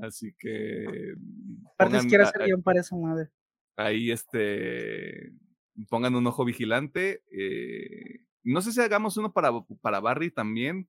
Así 0.02 0.34
que 0.38 1.14
Aparte, 1.74 1.96
si 1.96 1.98
pongan 1.98 2.10
quiero 2.10 2.24
hacer 2.26 2.46
guion 2.46 2.64
para 2.64 2.82
esa 2.82 2.96
madre. 2.96 3.30
ahí 3.76 4.12
este 4.12 5.34
pongan 5.90 6.16
un 6.16 6.28
ojo 6.28 6.46
vigilante. 6.46 7.24
eh, 7.32 8.22
no 8.44 8.62
sé 8.62 8.72
si 8.72 8.80
hagamos 8.82 9.18
uno 9.18 9.34
para, 9.34 9.52
para 9.82 10.00
Barry 10.00 10.32
también. 10.32 10.88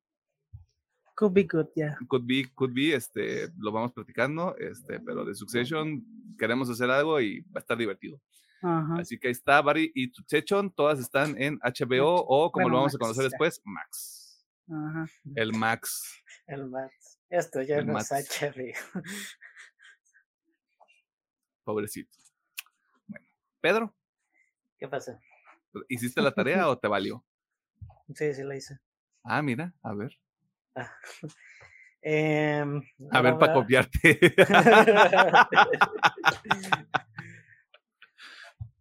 Could 1.17 1.33
be 1.33 1.43
good, 1.43 1.67
yeah. 1.75 1.99
Could 2.07 2.25
be, 2.25 2.47
could 2.55 2.73
be, 2.73 2.95
este, 2.95 3.49
lo 3.59 3.73
vamos 3.73 3.93
platicando, 3.93 4.57
este, 4.57 5.01
pero 5.01 5.25
de 5.25 5.35
Succession 5.35 6.05
queremos 6.39 6.71
hacer 6.71 6.89
algo 6.89 7.21
y 7.21 7.41
va 7.41 7.57
a 7.57 7.59
estar 7.59 7.77
divertido. 7.77 8.21
Ajá. 8.63 8.99
Así 9.01 9.19
que 9.19 9.27
ahí 9.27 9.33
está 9.33 9.61
Barry 9.61 9.91
y 9.95 10.11
Succession, 10.11 10.71
todas 10.71 11.01
están 11.01 11.35
en 11.43 11.59
HBO 11.59 12.25
o 12.25 12.53
como 12.53 12.65
Bueno, 12.65 12.69
lo 12.69 12.77
vamos 12.77 12.95
a 12.95 12.99
conocer 12.99 13.25
después, 13.25 13.61
Max. 13.65 14.28
Ajá. 14.71 15.07
El 15.35 15.53
Max. 15.53 16.23
El 16.47 16.67
Matt. 16.69 16.93
Esto 17.31 17.63
ya 17.63 17.79
El 17.79 17.87
no 17.87 17.99
es 17.99 18.11
Matt. 18.11 18.23
HBO. 18.23 19.03
Pobrecito. 21.65 22.17
Bueno, 23.07 23.27
Pedro, 23.61 23.95
¿Qué 24.79 24.89
pasa? 24.89 25.21
¿hiciste 25.89 26.23
la 26.23 26.33
tarea 26.33 26.69
o 26.69 26.79
te 26.79 26.89
valió? 26.89 27.25
Sí, 28.15 28.33
sí 28.33 28.43
lo 28.43 28.55
hice. 28.55 28.79
Ah, 29.23 29.43
mira, 29.43 29.75
a 29.83 29.95
ver. 29.95 30.19
Em, 32.01 32.81
A 33.11 33.21
ver, 33.21 33.37
para 33.39 33.53
copiarte. 33.55 34.21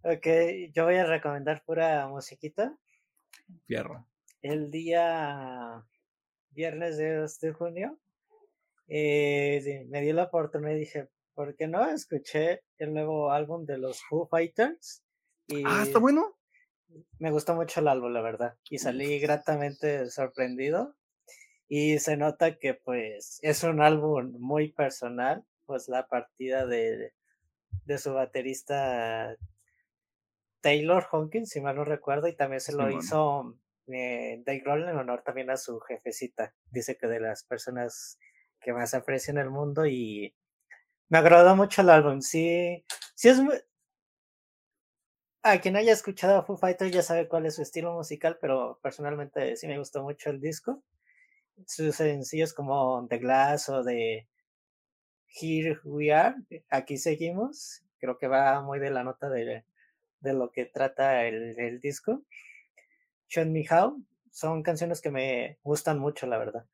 ok, 0.03 0.27
yo 0.71 0.85
voy 0.85 0.95
a 0.95 1.05
recomendar 1.05 1.63
pura 1.65 2.07
musiquita. 2.07 2.77
Fierro. 3.65 4.07
El 4.49 4.71
día 4.71 5.85
viernes 6.51 6.95
de, 6.97 7.27
de 7.41 7.53
junio 7.53 7.99
eh, 8.87 9.85
me 9.89 10.01
di 10.01 10.13
la 10.13 10.23
oportunidad 10.23 10.71
y 10.71 10.79
dije, 10.79 11.09
¿por 11.33 11.55
qué 11.55 11.67
no? 11.67 11.85
Escuché 11.89 12.63
el 12.77 12.93
nuevo 12.93 13.31
álbum 13.31 13.65
de 13.65 13.77
los 13.77 14.01
Foo 14.03 14.25
Fighters 14.27 15.03
y 15.47 15.63
Ah, 15.65 15.83
está 15.83 15.99
bueno. 15.99 16.37
me 17.19 17.29
gustó 17.31 17.55
mucho 17.55 17.81
el 17.81 17.89
álbum, 17.89 18.13
la 18.13 18.21
verdad, 18.21 18.55
y 18.69 18.77
salí 18.79 19.19
gratamente 19.19 20.09
sorprendido. 20.09 20.95
Y 21.67 21.99
se 21.99 22.15
nota 22.15 22.57
que 22.57 22.73
pues 22.75 23.39
es 23.41 23.63
un 23.63 23.81
álbum 23.81 24.33
muy 24.39 24.71
personal, 24.71 25.43
pues 25.65 25.89
la 25.89 26.07
partida 26.07 26.65
de, 26.65 27.13
de 27.83 27.97
su 27.97 28.13
baterista 28.13 29.35
Taylor 30.61 31.05
Hawkins, 31.11 31.49
si 31.49 31.59
mal 31.59 31.75
no 31.75 31.83
recuerdo, 31.83 32.29
y 32.29 32.35
también 32.37 32.61
se 32.61 32.71
lo 32.73 32.89
hizo 32.89 33.57
eh, 33.87 34.41
Dave 34.45 34.59
Grohl 34.59 34.87
en 34.87 34.97
honor 34.97 35.23
también 35.23 35.49
a 35.49 35.57
su 35.57 35.79
jefecita. 35.79 36.53
Dice 36.71 36.97
que 36.97 37.07
de 37.07 37.19
las 37.19 37.43
personas 37.43 38.19
que 38.59 38.73
más 38.73 38.93
aprecia 38.93 39.31
en 39.31 39.37
el 39.37 39.49
mundo 39.49 39.85
y 39.85 40.35
me 41.09 41.17
agradó 41.17 41.55
mucho 41.55 41.81
el 41.81 41.89
álbum. 41.89 42.21
Sí, 42.21 42.85
sí 43.15 43.29
es 43.29 43.39
muy... 43.39 43.55
A 45.43 45.61
quien 45.61 45.77
haya 45.77 45.93
escuchado 45.93 46.37
a 46.37 46.43
Foo 46.43 46.57
Fighters 46.57 46.91
ya 46.91 47.01
sabe 47.01 47.27
cuál 47.27 47.45
es 47.45 47.55
su 47.55 47.61
estilo 47.61 47.93
musical, 47.93 48.37
pero 48.41 48.79
personalmente 48.81 49.55
sí 49.55 49.67
me 49.67 49.77
gustó 49.77 50.03
mucho 50.03 50.29
el 50.29 50.41
disco. 50.41 50.83
Sus 51.65 51.95
sencillos 51.95 52.53
como 52.53 53.07
The 53.07 53.17
Glass 53.19 53.69
o 53.69 53.83
de 53.83 54.27
Here 55.39 55.79
We 55.83 56.11
Are, 56.11 56.35
aquí 56.69 56.97
seguimos, 56.97 57.83
creo 57.99 58.17
que 58.17 58.27
va 58.27 58.61
muy 58.61 58.79
de 58.79 58.89
la 58.89 59.03
nota 59.03 59.29
de, 59.29 59.63
de 60.19 60.33
lo 60.33 60.51
que 60.51 60.65
trata 60.65 61.25
el, 61.25 61.57
el 61.59 61.79
disco. 61.79 62.23
Show 63.27 63.45
Me 63.45 63.65
How, 63.69 64.01
son 64.31 64.63
canciones 64.63 65.01
que 65.01 65.11
me 65.11 65.59
gustan 65.63 65.99
mucho, 65.99 66.27
la 66.27 66.37
verdad. 66.37 66.65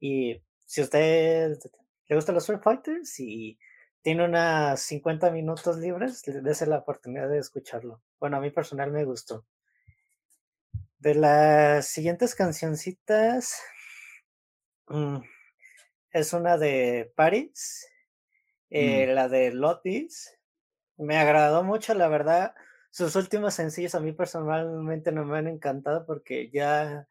Y 0.00 0.42
si 0.66 0.80
a 0.80 0.84
usted 0.84 1.58
le 2.08 2.16
gustan 2.16 2.34
los 2.34 2.46
Foo 2.46 2.60
Fighters 2.60 3.18
y 3.20 3.58
tiene 4.02 4.24
unas 4.24 4.80
50 4.82 5.30
minutos 5.30 5.78
libres, 5.78 6.22
dése 6.24 6.66
la 6.66 6.78
oportunidad 6.78 7.28
de 7.28 7.38
escucharlo. 7.38 8.02
Bueno, 8.18 8.36
a 8.36 8.40
mí 8.40 8.50
personal 8.50 8.90
me 8.92 9.04
gustó. 9.04 9.44
De 10.98 11.14
las 11.14 11.86
siguientes 11.86 12.34
cancioncitas, 12.34 13.60
mm, 14.88 15.18
es 16.12 16.32
una 16.32 16.56
de 16.58 17.12
Paris, 17.14 17.88
eh, 18.70 19.06
la 19.06 19.28
de 19.28 19.52
Lotis. 19.52 20.38
Me 20.96 21.16
agradó 21.16 21.62
mucho, 21.62 21.94
la 21.94 22.08
verdad. 22.08 22.54
Sus 22.90 23.14
últimos 23.16 23.54
sencillos 23.54 23.94
a 23.94 24.00
mí 24.00 24.12
personalmente 24.12 25.12
no 25.12 25.24
me 25.24 25.38
han 25.38 25.46
encantado 25.46 26.04
porque 26.06 26.50
ya, 26.50 27.06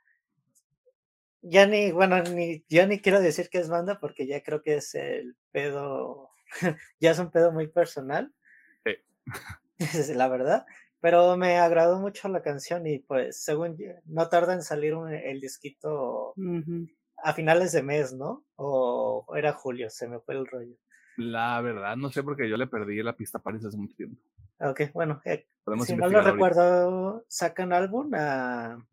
ya 1.42 1.66
ni, 1.68 1.92
bueno, 1.92 2.22
ni, 2.24 2.64
ya 2.68 2.88
ni 2.88 3.00
quiero 3.00 3.22
decir 3.22 3.50
que 3.50 3.60
es 3.60 3.70
banda 3.70 4.00
porque 4.00 4.28
ya 4.28 4.42
creo 4.42 4.62
que 4.62 4.76
es 4.76 4.96
el 4.96 5.36
pedo, 5.52 6.30
ya 7.00 7.12
es 7.12 7.20
un 7.20 7.32
pedo 7.32 7.52
muy 7.52 7.68
personal. 7.68 8.34
Sí. 8.86 8.96
la 10.16 10.28
verdad. 10.28 10.66
Pero 11.00 11.38
me 11.38 11.58
agradó 11.58 12.00
mucho 12.00 12.28
la 12.28 12.42
canción 12.42 12.88
y 12.88 13.00
pues 13.00 13.44
según 13.44 13.78
yo, 13.78 13.92
no 14.06 14.28
tarda 14.30 14.54
en 14.54 14.64
salir 14.64 14.96
un- 14.96 15.14
el 15.14 15.40
disquito 15.40 16.34
a 17.24 17.34
finales 17.34 17.72
de 17.72 17.84
mes, 17.84 18.14
¿no? 18.14 18.46
O 18.56 19.26
era 19.36 19.54
julio, 19.54 19.90
se 19.92 20.08
me 20.08 20.20
fue 20.20 20.36
el 20.36 20.48
rollo. 20.48 20.76
La 21.18 21.62
verdad, 21.62 21.96
no 21.98 22.12
sé 22.12 22.24
porque 22.24 22.50
yo 22.50 22.58
le 22.58 22.68
perdí 22.68 23.02
la 23.04 23.16
pista 23.16 23.38
a 23.38 23.44
Paris 23.44 23.64
hace 23.64 23.78
mucho 23.78 23.96
tiempo. 23.96 24.20
Ok, 24.60 24.82
bueno, 24.94 25.22
eh, 25.26 25.48
si 25.86 25.96
mal 25.96 26.12
no 26.12 26.18
ahorita. 26.20 26.32
recuerdo, 26.32 27.26
sacan 27.28 27.74
álbum 27.74 28.12
a, 28.16 28.84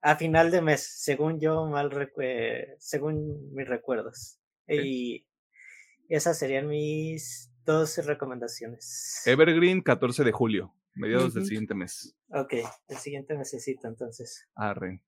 a 0.00 0.16
final 0.16 0.50
de 0.50 0.62
mes, 0.62 0.82
según 1.02 1.40
yo 1.40 1.66
mal 1.66 1.90
recu- 1.90 2.22
eh, 2.22 2.76
según 2.78 3.52
mis 3.54 3.68
recuerdos. 3.68 4.38
Y 4.66 5.26
esas 6.08 6.38
serían 6.38 6.68
mis 6.68 7.50
dos 7.64 7.98
recomendaciones. 8.06 9.22
Evergreen, 9.26 9.82
14 9.82 10.24
de 10.24 10.32
julio, 10.32 10.74
mediados 10.94 11.34
del 11.34 11.44
siguiente 11.44 11.74
mes. 11.74 12.16
Ok, 12.28 12.54
el 12.88 12.96
siguiente 12.96 13.36
necesito 13.36 13.86
entonces. 13.88 14.48
Arre. 14.54 15.00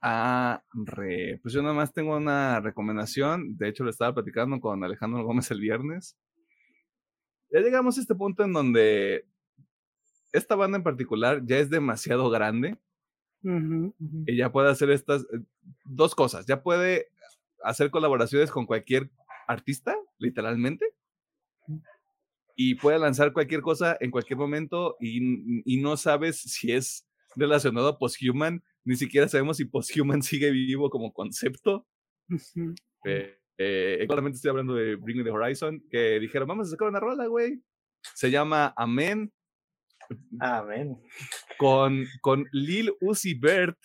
Arre. 0.00 1.38
Pues 1.42 1.54
yo 1.54 1.62
nada 1.62 1.74
más 1.74 1.92
tengo 1.92 2.16
una 2.16 2.60
recomendación. 2.60 3.56
De 3.56 3.68
hecho, 3.68 3.84
lo 3.84 3.90
estaba 3.90 4.12
platicando 4.14 4.60
con 4.60 4.84
Alejandro 4.84 5.24
Gómez 5.24 5.50
el 5.50 5.60
viernes. 5.60 6.18
Ya 7.54 7.60
llegamos 7.60 7.96
a 7.96 8.00
este 8.00 8.16
punto 8.16 8.42
en 8.42 8.52
donde 8.52 9.26
esta 10.32 10.56
banda 10.56 10.76
en 10.76 10.82
particular 10.82 11.40
ya 11.46 11.58
es 11.58 11.70
demasiado 11.70 12.28
grande 12.28 12.76
Ujú, 13.44 13.94
ujú. 14.00 14.24
y 14.26 14.36
ya 14.36 14.50
puede 14.50 14.70
hacer 14.70 14.90
estas 14.90 15.22
eh, 15.22 15.38
dos 15.84 16.16
cosas. 16.16 16.46
Ya 16.46 16.64
puede 16.64 17.10
hacer 17.62 17.92
colaboraciones 17.92 18.50
con 18.50 18.66
cualquier 18.66 19.08
artista, 19.46 19.96
literalmente. 20.18 20.84
y 22.56 22.74
puede 22.74 22.98
lanzar 22.98 23.32
cualquier 23.32 23.60
cosa 23.62 23.96
en 24.00 24.10
cualquier 24.10 24.36
momento 24.38 24.96
y, 24.98 25.62
y 25.64 25.80
no 25.80 25.96
sabes 25.96 26.40
si 26.40 26.72
es 26.72 27.06
relacionado 27.36 27.86
a 27.86 27.98
Posthuman, 27.98 28.64
ni 28.84 28.96
siquiera 28.96 29.28
sabemos 29.28 29.58
si 29.58 29.64
Posthuman 29.64 30.22
sigue 30.24 30.50
vivo 30.50 30.90
como 30.90 31.12
concepto. 31.12 31.86
Eh, 33.04 33.38
eh, 33.58 34.04
claramente 34.06 34.36
estoy 34.36 34.50
hablando 34.50 34.74
de 34.74 34.96
Bring 34.96 35.18
Me 35.18 35.24
the 35.24 35.30
Horizon, 35.30 35.82
que 35.90 36.18
dijeron, 36.20 36.48
vamos 36.48 36.68
a 36.68 36.70
sacar 36.70 36.88
una 36.88 37.00
rola, 37.00 37.26
güey. 37.26 37.62
Se 38.14 38.30
llama 38.30 38.74
Amen. 38.76 39.32
Amén. 40.40 41.00
Con, 41.58 42.04
con 42.20 42.46
Lil 42.52 42.92
Uzi 43.00 43.34
Vert, 43.34 43.78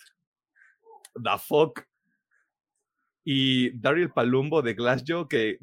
The 1.14 1.38
Fuck, 1.38 1.84
y 3.24 3.70
Daryl 3.78 4.10
Palumbo 4.10 4.62
de 4.62 4.74
Glassjaw, 4.74 5.28
que 5.28 5.58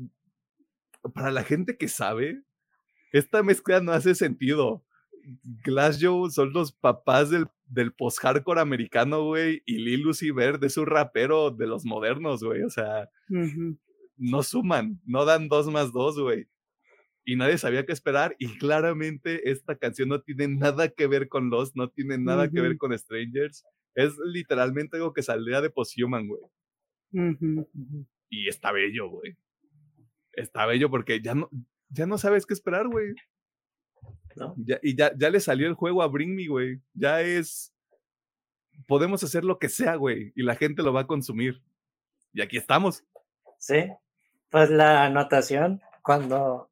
para 1.13 1.31
la 1.31 1.43
gente 1.43 1.77
que 1.77 1.88
sabe, 1.88 2.41
esta 3.11 3.43
mezcla 3.43 3.79
no 3.79 3.91
hace 3.91 4.15
sentido. 4.15 4.84
Glassjaw 5.63 6.29
son 6.29 6.53
los 6.53 6.71
papás 6.71 7.29
del, 7.29 7.47
del 7.65 7.93
post-hardcore 7.93 8.61
americano, 8.61 9.23
güey, 9.25 9.61
y 9.65 9.79
Lil 9.79 10.07
Uzi 10.07 10.31
Vert 10.31 10.63
es 10.63 10.77
un 10.77 10.85
rapero 10.85 11.51
de 11.51 11.67
los 11.67 11.85
modernos, 11.85 12.43
güey. 12.43 12.63
O 12.63 12.69
sea, 12.69 13.09
Ujú. 13.29 13.77
No 14.18 14.44
suman, 14.44 14.99
no 15.06 15.26
dan 15.26 15.48
dos 15.48 15.68
más 15.68 15.91
dos, 15.94 16.19
güey. 16.19 16.48
Y 17.26 17.35
nadie 17.35 17.57
sabía 17.57 17.85
qué 17.85 17.91
esperar. 17.91 18.35
Y 18.39 18.57
claramente 18.57 19.52
esta 19.52 19.77
canción 19.77 20.10
no 20.10 20.22
tiene 20.22 20.48
nada 20.48 20.89
que 20.89 21.07
ver 21.07 21.27
con 21.27 21.49
Lost, 21.49 21.76
no 21.76 21.89
tiene 21.89 22.18
nada 22.18 22.49
que 22.49 22.61
ver 22.61 22.77
con 22.77 22.98
Strangers. 22.98 23.65
Es 23.95 24.14
literalmente 24.26 24.98
algo 24.98 25.14
que 25.14 25.23
saldría 25.23 25.60
de 25.60 25.69
Posthuman, 25.69 26.27
güey. 26.27 26.41
Y 28.30 28.48
está 28.48 28.72
bello, 28.72 29.10
güey. 29.10 29.35
Está 30.34 30.65
bello 30.65 30.89
porque 30.89 31.22
ya 31.22 31.35
no, 31.35 31.49
ya 31.89 32.06
no 32.06 32.18
sabes 32.18 32.45
qué 32.45 32.53
esperar, 32.53 32.88
güey. 32.88 33.14
¿No? 34.35 34.53
Ya, 34.57 34.80
y 34.84 34.95
ya, 34.95 35.11
ya 35.18 35.30
le 35.30 35.39
salió 35.39 35.68
el 35.68 35.73
juego 35.73 36.03
a 36.03 36.07
Bring 36.07 36.35
Me, 36.35 36.48
güey. 36.48 36.80
Ya 36.94 37.22
es. 37.22 37.73
Podemos 38.85 39.23
hacer 39.23 39.44
lo 39.44 39.57
que 39.57 39.68
sea, 39.68 39.95
güey. 39.95 40.31
Y 40.35 40.44
la 40.44 40.56
gente 40.56 40.84
lo 40.84 40.94
va 40.94 41.02
a 41.02 41.07
consumir. 41.07 41.61
Y 42.34 42.41
aquí 42.41 42.56
estamos. 42.56 43.03
Sí. 43.57 43.89
Pues 44.49 44.69
la 44.69 45.06
anotación, 45.06 45.82
cuando 46.02 46.69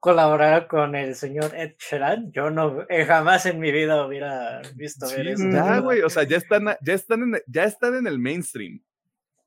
colaborara 0.00 0.68
con 0.68 0.94
el 0.94 1.14
señor 1.14 1.54
Ed 1.56 1.74
Sheeran, 1.78 2.30
yo 2.32 2.50
no 2.50 2.86
eh, 2.88 3.04
jamás 3.04 3.44
en 3.46 3.58
mi 3.60 3.70
vida 3.72 4.06
hubiera 4.06 4.62
visto 4.76 5.06
ver 5.08 5.26
Sí, 5.36 5.44
eso. 5.44 5.50
ya, 5.50 5.80
güey. 5.80 6.00
O 6.02 6.08
sea, 6.08 6.22
ya 6.22 6.36
están, 6.36 6.64
ya, 6.80 6.94
están 6.94 7.22
en, 7.22 7.42
ya 7.46 7.64
están 7.64 7.94
en 7.96 8.06
el 8.06 8.18
mainstream. 8.18 8.80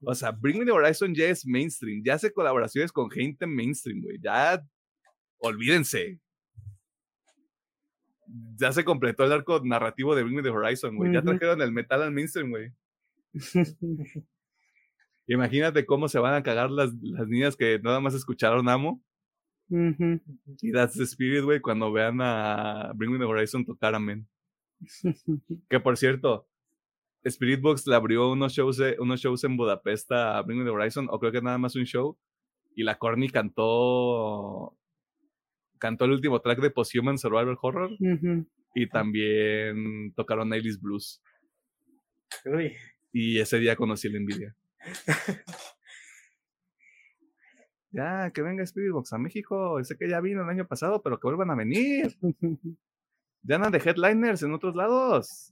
O 0.03 0.14
sea, 0.16 0.32
Bring 0.32 0.60
Me 0.60 0.66
the 0.66 0.72
Horizon 0.72 1.14
ya 1.16 1.26
es 1.28 1.45
mainstream. 1.45 2.02
Ya 2.03 2.16
hace 2.16 2.32
colaboraciones 2.34 2.91
con 2.91 3.10
gente 3.10 3.45
mainstream, 3.48 4.02
güey. 4.02 4.18
Ya. 4.22 4.62
Olvídense. 5.40 6.20
Ya 8.58 8.72
se 8.72 8.84
completó 8.84 9.24
el 9.26 9.32
arco 9.32 9.62
narrativo 9.64 10.16
de 10.16 10.24
Bring 10.24 10.38
Me 10.38 10.44
the 10.44 10.49
Horizon, 10.49 10.95
güey. 10.95 11.12
Ya 11.14 11.22
trajeron 11.22 11.62
el 11.62 11.72
metal 11.72 12.02
al 12.02 12.12
mainstream, 12.12 12.49
güey. 12.49 12.72
Imagínate 15.27 15.85
cómo 15.85 16.07
se 16.07 16.19
van 16.19 16.34
a 16.34 16.43
cagar 16.43 16.72
las, 16.72 16.93
las 17.02 17.27
niñas 17.27 17.56
que 17.56 17.80
nada 17.80 17.99
más 17.99 18.14
escucharon 18.14 18.68
Amo 18.68 19.02
y 20.61 20.72
That's 20.73 20.98
the 20.98 21.03
Spirit, 21.03 21.43
güey, 21.43 21.61
cuando 21.61 21.91
vean 21.91 22.19
a 22.22 22.91
Bring 22.93 23.11
Me 23.11 23.18
the 23.18 23.26
Horizon 23.26 23.65
tocar 23.65 23.95
Amen. 23.95 24.27
Que 25.69 25.80
por 25.80 25.98
cierto, 25.98 26.48
Spirit 27.23 27.61
Box 27.61 27.88
le 27.88 27.95
abrió 27.95 28.31
unos 28.31 28.53
shows, 28.53 28.81
unos 28.99 29.22
shows 29.22 29.43
en 29.45 29.56
Budapest 29.56 30.11
a 30.11 30.41
Bring 30.41 30.60
Me 30.60 30.65
the 30.65 30.72
Horizon, 30.72 31.07
o 31.10 31.19
creo 31.19 31.31
que 31.31 31.41
nada 31.41 31.57
más 31.57 31.76
un 31.76 31.85
show, 31.85 32.18
y 32.76 32.84
la 32.84 32.98
Corny 32.98 33.30
cantó 33.30 34.77
cantó 35.77 36.06
el 36.06 36.11
último 36.11 36.41
track 36.41 36.60
de 36.60 36.69
Posthuman 36.69 37.18
Survival 37.18 37.57
Horror 37.60 37.91
y 38.76 38.88
también 38.88 40.14
tocaron 40.15 40.49
Nailis 40.49 40.80
Blues. 40.80 41.23
Uy, 42.45 42.73
Y 43.11 43.39
ese 43.39 43.57
día 43.57 43.76
conocí 43.76 44.07
la 44.10 44.18
envidia. 44.18 44.56
ya, 47.91 48.32
que 48.34 48.41
venga 48.41 48.64
Spirit 48.64 48.91
Box 48.91 49.14
a 49.14 49.18
México. 49.18 49.84
Sé 49.84 49.98
que 49.98 50.10
ya 50.10 50.20
vino 50.22 50.44
el 50.44 50.49
año 50.49 50.68
pasado, 50.68 51.02
pero 51.02 51.20
que 51.20 51.28
vuelvan 51.28 51.52
a 51.52 51.56
venir. 51.56 52.18
Ya 53.44 53.56
andan 53.56 53.72
de 53.72 53.80
headliners 53.80 54.44
en 54.44 54.53
otros 54.53 54.76
lados. 54.76 55.52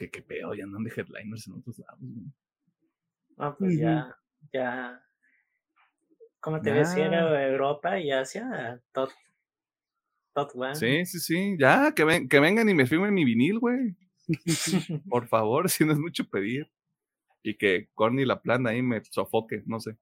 Que 0.00 0.10
qué 0.10 0.20
pedo, 0.20 0.52
ya 0.52 0.64
andan 0.64 0.82
de 0.82 0.90
headliners 0.90 1.46
en 1.46 1.54
otros 1.54 1.78
lados. 1.78 2.00
güey. 2.00 2.24
no, 3.36 3.56
pues 3.56 3.78
ya, 3.78 4.16
ya, 4.52 5.00
como 6.40 6.60
te 6.60 6.72
decía, 6.72 7.06
Europa 7.48 7.98
y 7.98 8.12
Asia, 8.12 8.80
top, 8.92 9.10
top 10.34 10.50
one. 10.54 10.74
Sí, 10.76 11.04
sí, 11.04 11.18
sí. 11.18 11.56
Ya, 11.58 11.92
que, 11.92 12.04
ven, 12.04 12.28
que 12.28 12.38
vengan 12.38 12.68
y 12.68 12.74
me 12.74 12.86
firmen 12.86 13.12
mi 13.12 13.24
vinil, 13.24 13.58
güey. 13.58 13.96
Por 15.10 15.26
favor, 15.26 15.68
si 15.68 15.84
no 15.84 15.92
es 15.92 15.98
mucho 15.98 16.28
pedir. 16.28 16.70
Y 17.42 17.56
que 17.56 17.88
Corny 17.94 18.24
la 18.24 18.42
plana 18.42 18.70
ahí 18.70 18.82
me 18.82 19.02
sofoque, 19.04 19.62
no 19.66 19.80
sé. 19.80 19.96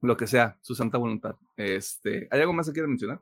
Lo 0.00 0.16
que 0.16 0.26
sea, 0.26 0.58
su 0.62 0.74
santa 0.74 0.96
voluntad. 0.98 1.36
Este, 1.56 2.28
¿Hay 2.30 2.40
algo 2.40 2.52
más 2.52 2.66
que 2.66 2.72
quieras 2.72 2.88
mencionar? 2.88 3.20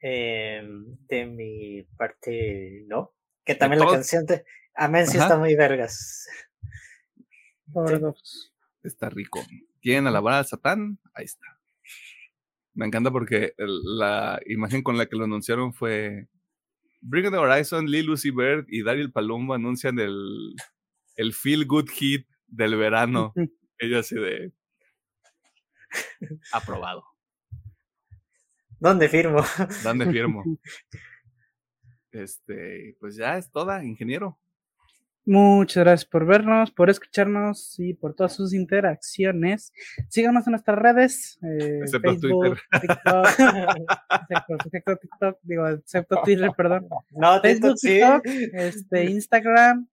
Eh, 0.00 0.62
de 1.08 1.26
mi 1.26 1.82
parte, 1.96 2.84
no. 2.86 3.14
Que 3.44 3.54
también 3.54 3.80
la 3.80 3.90
canción 3.90 4.26
de 4.26 4.44
Amén 4.74 5.06
sí 5.06 5.18
está 5.18 5.36
muy 5.38 5.54
vergas. 5.56 6.28
Está 8.82 9.10
rico. 9.10 9.40
¿Quieren 9.82 10.06
alabar 10.06 10.34
al 10.34 10.46
Satán? 10.46 10.98
Ahí 11.14 11.24
está. 11.24 11.46
Me 12.74 12.86
encanta 12.86 13.10
porque 13.10 13.54
el- 13.58 13.98
la 13.98 14.40
imagen 14.46 14.82
con 14.82 14.96
la 14.96 15.06
que 15.06 15.16
lo 15.16 15.24
anunciaron 15.24 15.74
fue 15.74 16.28
Bring 17.00 17.30
the 17.30 17.36
Horizon, 17.36 17.86
Lil 17.86 18.10
Uzi 18.10 18.30
Vert 18.30 18.66
y 18.68 18.82
Daryl 18.82 19.12
Palumbo 19.12 19.54
anuncian 19.54 19.98
el, 19.98 20.54
el 21.16 21.32
Feel 21.32 21.66
Good 21.66 21.90
Hit 21.90 22.26
del 22.46 22.76
verano. 22.76 23.32
Ellos 23.78 24.00
así 24.00 24.16
de 24.16 24.52
aprobado. 26.52 27.04
¿Dónde 28.80 29.08
firmo? 29.08 29.42
¿Dónde 29.82 30.10
firmo? 30.10 30.44
Este, 32.10 32.96
pues 33.00 33.16
ya 33.16 33.36
es 33.36 33.50
toda, 33.52 33.84
ingeniero. 33.84 34.38
Muchas 35.30 35.84
gracias 35.84 36.08
por 36.08 36.24
vernos, 36.24 36.70
por 36.70 36.88
escucharnos 36.88 37.78
y 37.78 37.92
por 37.92 38.14
todas 38.14 38.34
sus 38.34 38.54
interacciones. 38.54 39.74
Síganos 40.08 40.46
en 40.46 40.52
nuestras 40.52 40.78
redes, 40.78 41.38
eh, 41.42 41.80
Excepto 41.82 42.12
Facebook, 42.12 42.58
TikTok, 42.80 43.26
excepto, 43.26 44.54
excepto 44.54 44.96
TikTok, 44.96 45.38
digo, 45.42 45.68
excepto 45.68 46.16
Twitter, 46.24 46.50
perdón. 46.56 46.88
No, 47.10 47.42
Facebook, 47.42 47.74
TikTok 47.74 48.24
sí. 48.24 48.32
TikTok, 48.32 48.54
este, 48.54 49.04
Instagram, 49.10 49.86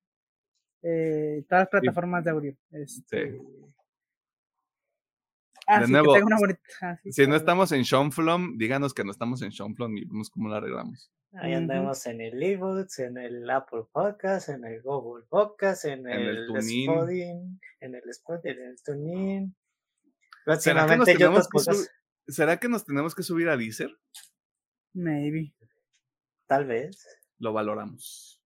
eh, 0.83 1.43
todas 1.49 1.63
las 1.63 1.69
plataformas 1.69 2.23
de 2.23 2.31
audio. 2.31 2.55
Este, 2.71 3.41
ah, 5.67 5.81
De 5.81 5.87
sí, 5.87 5.91
nuevo, 5.91 6.13
que 6.13 6.19
tenga 6.19 6.27
una 6.27 6.37
bonita. 6.37 6.61
ah, 6.81 6.97
sí, 7.03 7.11
Si 7.11 7.27
no 7.27 7.35
estamos 7.35 7.73
en 7.73 7.81
Shonflom, 7.81 8.57
díganos 8.57 8.93
que 8.93 9.03
no 9.03 9.11
estamos 9.11 9.41
en 9.41 9.49
Shonflom 9.49 9.97
y 9.97 10.05
vemos 10.05 10.29
cómo 10.29 10.47
lo 10.47 10.55
arreglamos. 10.55 11.11
Ahí 11.41 11.53
andamos 11.53 12.05
en 12.05 12.21
el 12.21 12.41
eBooks, 12.41 12.99
en 12.99 13.17
el 13.17 13.49
Apple 13.49 13.83
Podcast, 13.91 14.49
en 14.49 14.63
el 14.63 14.81
Google 14.81 15.25
Podcast, 15.27 15.85
en, 15.85 16.07
En 16.07 16.19
el 16.21 16.27
el, 16.37 16.45
en 17.81 17.95
el 17.95 18.09
Spotify, 18.09 18.49
en 18.57 18.63
el 18.69 18.75
TuneIn. 18.83 19.55
¿Será 20.59 20.87
que, 20.87 20.95
nos 20.95 21.05
Próximamente 21.05 21.13
tenemos 21.15 21.47
que 21.49 21.59
sub- 21.59 21.87
¿Será 22.27 22.57
que 22.57 22.69
nos 22.69 22.85
tenemos 22.85 23.13
que 23.15 23.23
subir 23.23 23.49
a 23.49 23.57
Deezer? 23.57 23.89
Maybe. 24.93 25.53
tal 26.47 26.65
vez. 26.65 27.05
Lo 27.39 27.51
valoramos. 27.53 28.41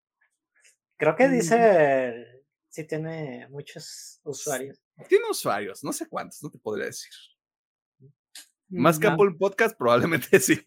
Creo 0.98 1.16
que 1.16 1.28
Mm. 1.28 1.32
dice, 1.32 2.44
sí 2.70 2.88
tiene 2.88 3.48
muchos 3.49 4.20
usuarios. 4.24 4.80
Tiene 5.07 5.26
usuarios, 5.30 5.84
no 5.84 5.94
sé 5.94 6.07
cuántos, 6.07 6.41
no 6.41 6.49
te 6.49 6.57
podría 6.57 6.86
decir. 6.88 7.11
Más 8.70 8.98
que. 8.99 9.07
Apple 9.07 9.36
Podcast, 9.38 9.78
probablemente 9.78 10.40
sí. 10.40 10.66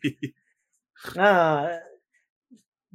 No, 1.16 1.68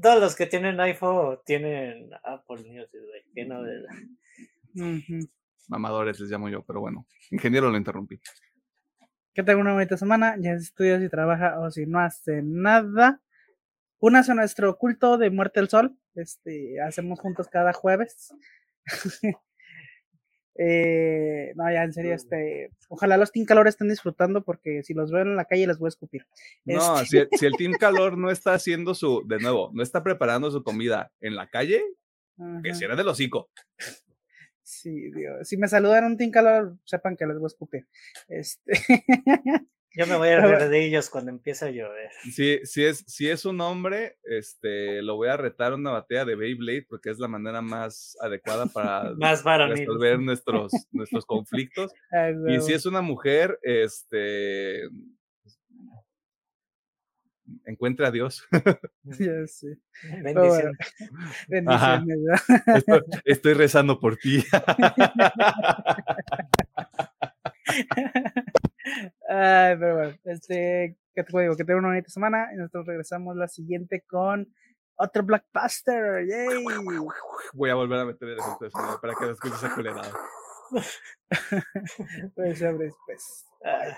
todos 0.02 0.20
los 0.20 0.36
que 0.36 0.46
tienen 0.46 0.80
iPhone 0.80 1.40
tienen 1.46 2.10
Apple 2.24 2.58
Music, 2.58 2.90
güey. 2.92 3.24
Qué 3.34 3.46
novedad. 3.46 3.90
Ujú. 4.76 5.30
Mamadores 5.68 6.20
les 6.20 6.30
llamo 6.30 6.50
yo, 6.50 6.64
pero 6.64 6.80
bueno. 6.80 7.06
Ingeniero 7.32 7.70
lo 7.70 7.78
interrumpí. 7.78 8.20
Que 9.34 9.44
tenga 9.44 9.60
una 9.60 9.74
bonita 9.74 9.98
semana. 9.98 10.36
Ya 10.40 10.58
si 10.58 10.66
estudia, 10.66 11.00
si 11.00 11.10
trabaja 11.10 11.60
o 11.60 11.70
si 11.72 11.86
no 11.86 12.00
hace 12.00 12.42
nada. 12.44 13.22
Únase 14.00 14.32
a 14.32 14.36
nuestro 14.36 14.78
culto 14.78 15.18
de 15.18 15.30
Muerte 15.30 15.60
del 15.60 15.70
Sol. 15.70 15.98
Este, 16.16 16.82
hacemos 16.82 17.20
juntos 17.20 17.48
cada 17.48 17.74
jueves. 17.74 18.34
Eh, 20.60 21.54
no, 21.56 21.72
ya 21.72 21.84
en 21.84 21.94
serio, 21.94 22.14
este, 22.14 22.72
ojalá 22.90 23.18
los 23.18 23.32
Team 23.32 23.46
Calor 23.46 23.68
estén 23.68 23.90
disfrutando 23.90 24.44
porque 24.44 24.82
si 24.84 24.94
los 24.96 25.12
veo 25.12 25.22
en 25.22 25.36
la 25.36 25.46
calle 25.46 25.68
les 25.68 25.78
voy 25.78 25.88
a 25.88 25.90
escupir. 25.90 26.26
No, 26.66 26.96
Este, 27.00 27.06
si, 27.06 27.18
el- 27.20 27.30
si 27.32 27.46
el 27.46 27.54
Team 27.58 27.74
Calor 27.80 28.18
no 28.18 28.32
está 28.32 28.54
haciendo 28.56 28.96
su, 28.96 29.24
de 29.28 29.38
nuevo, 29.40 29.70
no 29.74 29.84
está 29.84 30.04
preparando 30.04 30.50
su 30.50 30.64
comida 30.64 31.12
en 31.22 31.36
la 31.36 31.48
calle, 31.48 31.84
que 32.64 32.70
ajá. 32.70 32.74
cierre 32.78 32.96
del 32.96 33.08
hocico. 33.08 33.50
Sí, 34.64 35.12
Dios. 35.12 35.48
Si 35.48 35.58
me 35.58 35.68
saludan 35.68 36.06
un 36.06 36.18
Tincalor, 36.18 36.76
sepan 36.86 37.16
que 37.16 37.26
les 37.26 37.38
voy 37.38 37.46
a 37.46 37.48
escupir. 37.48 37.88
Este. 38.28 38.74
Yo 39.98 40.06
me 40.06 40.16
voy 40.16 40.30
a 40.30 40.40
reír 40.40 40.70
de 40.70 40.86
ellos 40.86 41.10
cuando 41.10 41.32
empiece 41.32 41.66
a 41.66 41.72
llover. 41.72 42.12
Si, 42.32 42.60
si, 42.66 42.86
es, 42.86 43.04
si 43.08 43.28
es 43.28 43.46
un 43.46 43.60
hombre, 43.62 44.20
este, 44.26 45.02
lo 45.02 45.16
voy 45.16 45.30
a 45.30 45.38
retar 45.38 45.72
a 45.72 45.76
una 45.76 45.90
batalla 45.90 46.24
de 46.24 46.36
Beyblade 46.36 46.86
porque 46.88 47.10
es 47.10 47.18
la 47.18 47.28
manera 47.28 47.64
más 47.64 48.16
adecuada 48.22 48.68
para 48.68 49.12
Más 49.18 49.44
resolver 49.44 50.20
nuestros, 50.20 50.72
nuestros 50.92 51.26
conflictos. 51.26 51.92
Ay, 52.12 52.36
Y 52.48 52.62
si 52.62 52.74
es 52.74 52.86
una 52.86 53.02
mujer, 53.02 53.58
este, 53.64 54.84
encuentre 57.66 58.06
a 58.06 58.12
Dios. 58.12 58.48
Ya 59.04 59.48
sé. 59.48 59.80
Bendición. 60.22 60.78
Bendiciones, 61.48 62.18
¿verdad? 62.24 62.76
Estoy, 62.76 63.02
estoy 63.26 63.54
rezando 63.54 64.00
por 64.00 64.18
ti. 64.18 64.44
Ay, 69.28 69.76
pero 69.78 69.96
bueno, 69.96 70.18
este, 70.24 70.98
¿qué 71.14 71.24
te 71.24 71.38
decir? 71.38 71.58
Que 71.58 71.64
tengan 71.66 71.80
una 71.80 71.90
bonita 71.90 72.10
semana 72.10 72.50
y 72.54 72.58
nosotros 72.58 72.86
regresamos 72.88 73.36
la 73.36 73.48
siguiente 73.48 74.04
con 74.08 74.48
otro 74.96 75.24
Blackbuster. 75.24 76.26
¡Yay! 76.26 76.64
Voy 77.54 77.70
a 77.70 77.76
volver 77.76 78.00
a 78.00 78.06
meter 78.06 78.30
el 78.30 78.40
efecto 78.40 78.66
de 78.66 78.72
sonido 78.72 79.02
para 79.02 79.14
que 79.16 79.26
lo 79.26 79.32
escuches 79.32 79.64
acelerado. 79.64 80.12
Pues, 82.36 82.62
pues. 83.06 83.46
Ah. 83.64 83.98